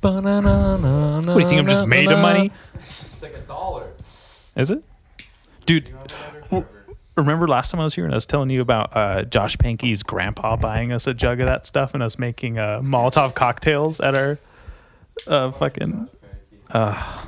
What 0.02 0.24
What 0.24 1.34
do 1.36 1.40
you 1.40 1.48
think? 1.48 1.60
I'm 1.62 1.68
just 1.68 1.86
made 1.86 2.12
of 2.12 2.20
money? 2.20 2.52
It's 2.76 3.22
like 3.22 3.34
a 3.34 3.40
dollar. 3.42 3.88
Is 4.56 4.72
it, 4.72 4.84
dude? 5.66 5.92
w- 6.50 6.66
Remember 7.16 7.48
last 7.48 7.72
time 7.72 7.82
I 7.82 7.84
was 7.84 7.94
here 7.94 8.06
and 8.06 8.14
I 8.14 8.18
was 8.18 8.26
telling 8.26 8.50
you 8.50 8.62
about 8.62 8.96
uh, 8.96 9.24
Josh 9.24 9.58
Panky's 9.58 10.02
grandpa 10.02 10.56
buying 10.56 10.92
us 10.94 11.08
a 11.08 11.14
jug 11.14 11.42
of 11.42 11.48
that 11.48 11.68
stuff 11.68 11.94
and 11.94 12.02
us 12.02 12.18
making 12.18 12.58
uh, 12.58 12.80
Molotov 12.82 13.36
cocktails 13.36 14.00
at 14.00 14.18
our 14.18 14.38
uh, 15.28 15.52
fucking. 15.52 16.08
Uh, 16.70 17.22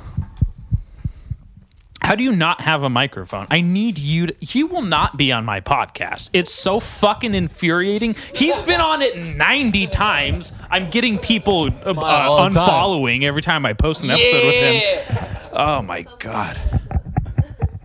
how 2.04 2.14
do 2.14 2.22
you 2.22 2.32
not 2.36 2.60
have 2.60 2.82
a 2.82 2.90
microphone? 2.90 3.46
I 3.50 3.60
need 3.62 3.98
you 3.98 4.26
to. 4.26 4.34
He 4.44 4.62
will 4.62 4.82
not 4.82 5.16
be 5.16 5.32
on 5.32 5.44
my 5.44 5.60
podcast. 5.60 6.30
It's 6.32 6.50
so 6.52 6.78
fucking 6.78 7.34
infuriating. 7.34 8.14
He's 8.34 8.60
been 8.62 8.80
on 8.80 9.00
it 9.02 9.16
90 9.16 9.86
times. 9.86 10.52
I'm 10.70 10.90
getting 10.90 11.18
people 11.18 11.64
uh, 11.66 11.90
uh, 11.90 12.48
unfollowing 12.50 13.22
every 13.24 13.42
time 13.42 13.64
I 13.64 13.72
post 13.72 14.04
an 14.04 14.10
episode 14.10 14.44
with 14.44 14.54
him. 14.54 15.36
Oh 15.52 15.82
my 15.82 16.06
god. 16.18 16.60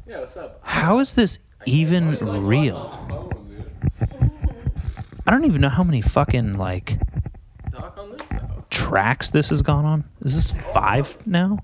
Yeah, 0.08 0.20
what's 0.20 0.36
up? 0.38 0.60
How 0.64 1.00
is 1.00 1.14
this 1.14 1.40
even 1.66 2.18
real? 2.46 2.96
I 5.26 5.32
don't 5.32 5.46
even 5.46 5.62
know 5.62 5.70
how 5.70 5.84
many 5.84 6.02
fucking 6.02 6.58
like 6.58 6.98
Talk 7.72 7.98
on 7.98 8.12
this 8.12 8.28
though. 8.30 8.66
tracks 8.70 9.30
this 9.30 9.50
has 9.50 9.62
gone 9.62 9.86
on. 9.86 10.04
Is 10.22 10.36
this 10.36 10.52
five 10.74 11.16
now? 11.28 11.60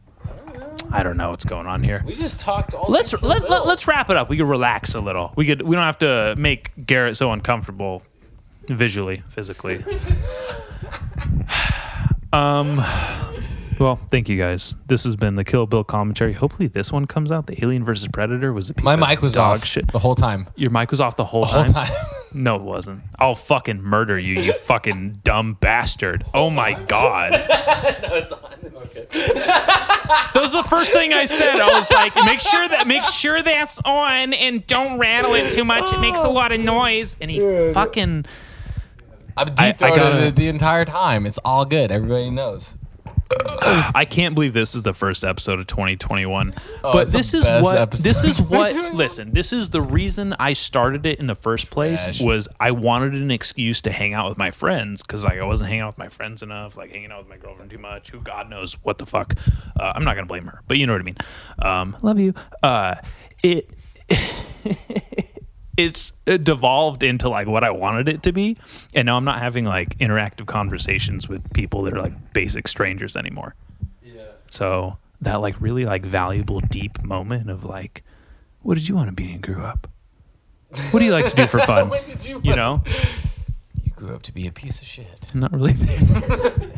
I 0.91 1.03
don't 1.03 1.17
know 1.17 1.31
what's 1.31 1.45
going 1.45 1.67
on 1.67 1.83
here. 1.83 2.03
We 2.05 2.13
just 2.13 2.39
talked 2.39 2.73
all. 2.73 2.85
Let's 2.89 3.13
let, 3.21 3.49
let, 3.49 3.65
let's 3.65 3.87
wrap 3.87 4.09
it 4.09 4.17
up. 4.17 4.29
We 4.29 4.37
could 4.37 4.47
relax 4.47 4.95
a 4.95 4.99
little. 4.99 5.33
We 5.35 5.45
could 5.45 5.61
we 5.61 5.75
don't 5.75 5.85
have 5.85 5.99
to 5.99 6.35
make 6.37 6.71
Garrett 6.85 7.17
so 7.17 7.31
uncomfortable 7.31 8.03
visually, 8.67 9.23
physically. 9.29 9.83
um 12.33 12.81
well, 13.79 13.97
thank 14.11 14.29
you 14.29 14.37
guys. 14.37 14.75
This 14.87 15.03
has 15.03 15.15
been 15.15 15.35
the 15.35 15.43
Kill 15.43 15.65
Bill 15.65 15.83
commentary. 15.83 16.33
Hopefully 16.33 16.67
this 16.67 16.91
one 16.91 17.05
comes 17.07 17.31
out. 17.31 17.47
The 17.47 17.63
Alien 17.63 17.83
versus 17.83 18.07
Predator 18.11 18.53
was 18.53 18.69
a 18.69 18.73
piece 18.73 18.83
My 18.85 18.93
of 18.95 18.99
mic 18.99 19.21
was 19.21 19.33
dog 19.33 19.57
off 19.57 19.65
shit. 19.65 19.87
the 19.89 19.99
whole 19.99 20.15
time. 20.15 20.47
Your 20.55 20.69
mic 20.71 20.91
was 20.91 20.99
off 21.01 21.15
the 21.17 21.25
whole, 21.25 21.41
The 21.41 21.47
whole 21.47 21.63
time? 21.65 21.87
time. 21.87 21.95
No, 22.37 22.57
it 22.57 22.63
wasn't. 22.63 23.01
I'll 23.17 23.33
fucking 23.33 23.81
murder 23.81 24.19
you, 24.19 24.41
you 24.41 24.51
fucking 24.51 25.21
dumb 25.23 25.53
bastard. 25.61 26.25
Oh 26.33 26.49
my 26.49 26.73
god. 26.73 27.31
No, 28.09 28.15
it's 28.15 28.31
on. 28.33 28.51
It's 28.61 28.83
good. 28.93 29.07
That 29.09 30.31
was 30.35 30.51
the 30.51 30.63
first 30.63 30.91
thing 30.91 31.13
I 31.13 31.23
said. 31.25 31.55
I 31.55 31.73
was 31.73 31.89
like, 31.91 32.13
make 32.25 32.41
sure 32.41 32.67
that 32.67 32.87
make 32.87 33.05
sure 33.05 33.41
that's 33.41 33.79
on 33.85 34.33
and 34.33 34.67
don't 34.67 34.97
rattle 34.99 35.33
it 35.35 35.53
too 35.53 35.63
much. 35.63 35.93
It 35.93 35.99
makes 36.01 36.23
a 36.25 36.27
lot 36.29 36.51
of 36.51 36.59
noise. 36.59 37.15
And 37.21 37.31
he 37.31 37.39
fucking 37.73 38.25
I'm 39.37 39.47
I- 39.47 39.49
deep 39.49 39.57
I 39.57 39.71
throated 39.73 39.95
gotta- 39.97 40.25
it 40.27 40.35
the 40.35 40.47
entire 40.49 40.83
time. 40.83 41.25
It's 41.25 41.37
all 41.39 41.63
good. 41.63 41.89
Everybody 41.89 42.31
knows. 42.31 42.75
I 43.61 44.05
can't 44.05 44.35
believe 44.35 44.53
this 44.53 44.75
is 44.75 44.83
the 44.83 44.93
first 44.93 45.23
episode 45.23 45.59
of 45.59 45.67
2021. 45.67 46.53
Oh, 46.83 46.91
but 46.91 47.01
it's 47.03 47.11
the 47.11 47.17
this 47.17 47.33
is 47.33 47.43
what 47.63 47.91
this 47.91 48.23
is 48.23 48.41
what 48.41 48.75
listen, 48.93 49.33
this 49.33 49.51
is 49.51 49.69
the 49.71 49.81
reason 49.81 50.35
I 50.39 50.53
started 50.53 51.05
it 51.05 51.19
in 51.19 51.27
the 51.27 51.35
first 51.35 51.71
place 51.71 52.03
Trash. 52.03 52.21
was 52.21 52.47
I 52.59 52.71
wanted 52.71 53.13
an 53.13 53.31
excuse 53.31 53.81
to 53.81 53.91
hang 53.91 54.13
out 54.13 54.29
with 54.29 54.37
my 54.37 54.51
friends 54.51 55.01
cuz 55.03 55.23
like 55.23 55.39
I 55.39 55.43
wasn't 55.43 55.69
hanging 55.69 55.81
out 55.81 55.87
with 55.87 55.97
my 55.97 56.09
friends 56.09 56.43
enough, 56.43 56.77
like 56.77 56.91
hanging 56.91 57.11
out 57.11 57.19
with 57.19 57.29
my 57.29 57.37
girlfriend 57.37 57.71
too 57.71 57.77
much, 57.77 58.11
who 58.11 58.19
god 58.19 58.49
knows 58.49 58.73
what 58.83 58.99
the 58.99 59.05
fuck. 59.05 59.33
Uh, 59.79 59.93
I'm 59.95 60.03
not 60.03 60.15
going 60.15 60.25
to 60.25 60.31
blame 60.31 60.45
her, 60.45 60.61
but 60.67 60.77
you 60.77 60.85
know 60.85 60.93
what 60.93 61.01
I 61.01 61.05
mean. 61.05 61.17
Um, 61.59 61.97
love 62.01 62.19
you. 62.19 62.33
Uh, 62.61 62.95
it 63.43 63.69
it's 65.77 66.13
uh, 66.27 66.37
devolved 66.37 67.03
into 67.03 67.27
like 67.29 67.47
what 67.47 67.63
I 67.63 67.71
wanted 67.71 68.07
it 68.09 68.23
to 68.23 68.31
be, 68.31 68.57
and 68.93 69.05
now 69.05 69.17
I'm 69.17 69.25
not 69.25 69.39
having 69.39 69.65
like 69.65 69.97
interactive 69.99 70.45
conversations 70.47 71.27
with 71.27 71.53
people 71.53 71.83
that 71.83 71.93
are 71.93 72.01
like 72.01 72.33
basic 72.33 72.67
strangers 72.67 73.15
anymore. 73.17 73.55
Yeah. 74.03 74.21
So 74.49 74.97
that 75.21 75.35
like 75.35 75.59
really 75.61 75.85
like 75.85 76.05
valuable 76.05 76.59
deep 76.59 77.03
moment 77.03 77.49
of 77.49 77.63
like, 77.65 78.03
what 78.61 78.75
did 78.75 78.87
you 78.87 78.95
want 78.95 79.09
to 79.09 79.13
be 79.13 79.23
when 79.25 79.33
you 79.33 79.39
grew 79.39 79.63
up? 79.63 79.87
What 80.91 80.99
do 80.99 81.05
you 81.05 81.11
like 81.11 81.29
to 81.29 81.35
do 81.35 81.47
for 81.47 81.59
fun? 81.65 81.89
When 81.89 82.03
did 82.05 82.25
you? 82.25 82.41
you 82.43 82.55
know, 82.55 82.83
You 83.83 83.91
grew 83.91 84.13
up 84.15 84.23
to 84.23 84.33
be 84.33 84.47
a 84.47 84.51
piece 84.51 84.81
of 84.81 84.87
shit. 84.87 85.31
not 85.33 85.53
really. 85.53 85.73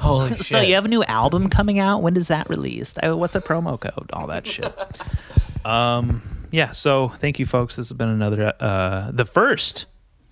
Holy 0.00 0.30
shit. 0.30 0.44
So 0.44 0.60
you 0.60 0.74
have 0.74 0.84
a 0.84 0.88
new 0.88 1.02
album 1.04 1.48
coming 1.48 1.78
out. 1.78 2.02
When 2.02 2.14
does 2.14 2.28
that 2.28 2.48
release? 2.50 2.94
What's 3.02 3.32
the 3.32 3.40
promo 3.40 3.78
code? 3.80 4.10
All 4.12 4.26
that 4.26 4.46
shit. 4.46 4.72
um, 5.64 6.22
yeah. 6.52 6.70
So 6.70 7.08
thank 7.08 7.38
you, 7.40 7.46
folks. 7.46 7.74
This 7.76 7.88
has 7.88 7.96
been 7.96 8.08
another, 8.08 8.52
uh, 8.60 9.10
the 9.12 9.24
first, 9.24 9.86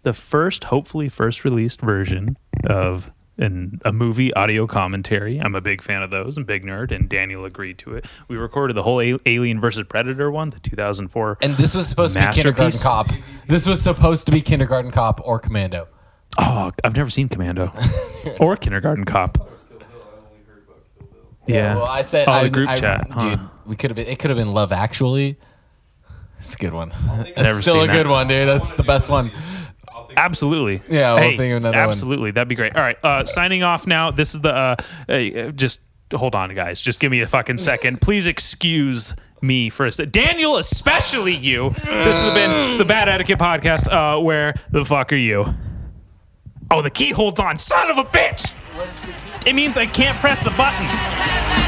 the 0.04 0.12
first, 0.12 0.64
hopefully 0.64 1.08
first 1.08 1.44
released 1.44 1.80
version 1.80 2.36
of 2.64 3.10
an, 3.38 3.80
a 3.84 3.92
movie 3.92 4.32
audio 4.34 4.66
commentary. 4.66 5.38
I'm 5.40 5.54
a 5.54 5.60
big 5.60 5.82
fan 5.82 6.02
of 6.02 6.10
those. 6.10 6.36
I'm 6.36 6.42
a 6.42 6.46
big 6.46 6.64
nerd, 6.64 6.92
and 6.92 7.08
Daniel 7.08 7.44
agreed 7.46 7.78
to 7.78 7.94
it. 7.96 8.04
We 8.28 8.36
recorded 8.36 8.74
the 8.76 8.82
whole 8.82 9.00
A- 9.00 9.18
Alien 9.26 9.60
versus 9.60 9.84
Predator 9.88 10.30
one, 10.30 10.50
the 10.50 10.60
2004. 10.60 11.38
And 11.40 11.54
this 11.54 11.74
was 11.74 11.88
supposed 11.88 12.14
to 12.18 12.20
be 12.26 12.32
Kindergarten 12.34 12.78
Cop. 12.80 13.08
This 13.48 13.66
was 13.66 13.80
supposed 13.82 14.26
to 14.26 14.32
be 14.32 14.40
Kindergarten 14.42 14.90
Cop 14.90 15.20
or 15.24 15.38
Commando. 15.38 15.88
oh, 16.38 16.70
I've 16.84 16.94
never 16.96 17.08
seen 17.10 17.28
Commando 17.28 17.72
or 18.40 18.56
Kindergarten 18.56 19.04
Cop. 19.04 19.38
Yeah. 21.46 21.76
Well, 21.76 21.84
I 21.86 22.02
said 22.02 22.28
Oh, 22.28 22.32
I, 22.32 22.42
the 22.44 22.50
group 22.50 22.68
I- 22.68 22.76
chat, 22.76 23.06
huh? 23.10 23.20
dude. 23.20 23.40
We 23.66 23.76
could 23.76 23.90
have 23.90 23.96
been. 23.96 24.06
It 24.06 24.18
could 24.18 24.30
have 24.30 24.36
been 24.38 24.50
Love 24.50 24.72
Actually. 24.72 25.38
It's 26.40 26.54
a 26.54 26.58
good 26.58 26.72
one. 26.74 26.92
It's 27.26 27.36
Never 27.40 27.60
still 27.60 27.82
a 27.82 27.86
good 27.86 28.06
that. 28.06 28.10
one, 28.10 28.28
dude. 28.28 28.48
That's 28.48 28.72
the 28.72 28.82
best 28.82 29.08
one. 29.08 29.30
Absolutely. 30.16 30.82
Yeah, 30.88 31.14
we'll 31.14 31.22
hey, 31.22 31.36
think 31.36 31.52
of 31.52 31.56
another 31.58 31.78
one. 31.78 31.88
Absolutely. 31.88 32.30
That'd 32.32 32.48
be 32.48 32.54
great. 32.54 32.74
All 32.74 32.82
right. 32.82 32.96
Uh, 33.02 33.24
signing 33.24 33.62
off 33.62 33.86
now. 33.86 34.10
This 34.10 34.34
is 34.34 34.40
the, 34.40 34.54
uh, 34.54 34.76
uh, 35.08 35.50
just 35.52 35.80
hold 36.12 36.34
on, 36.34 36.54
guys. 36.54 36.80
Just 36.80 36.98
give 36.98 37.10
me 37.10 37.20
a 37.20 37.26
fucking 37.26 37.58
second. 37.58 38.00
Please 38.00 38.26
excuse 38.26 39.14
me 39.42 39.70
for 39.70 39.86
a 39.86 39.92
sec. 39.92 40.10
Daniel, 40.10 40.56
especially 40.56 41.34
you. 41.34 41.70
This 41.70 42.18
has 42.18 42.34
been 42.34 42.78
the 42.78 42.84
Bad 42.84 43.08
Etiquette 43.08 43.38
Podcast. 43.38 43.88
Uh, 43.90 44.20
where 44.20 44.54
the 44.70 44.84
fuck 44.84 45.12
are 45.12 45.16
you? 45.16 45.54
Oh, 46.70 46.82
the 46.82 46.90
key 46.90 47.10
holds 47.10 47.40
on. 47.40 47.58
Son 47.58 47.90
of 47.90 47.98
a 47.98 48.04
bitch. 48.04 48.54
It 49.46 49.54
means 49.54 49.76
I 49.76 49.86
can't 49.86 50.18
press 50.18 50.44
the 50.44 50.50
button. 50.50 51.59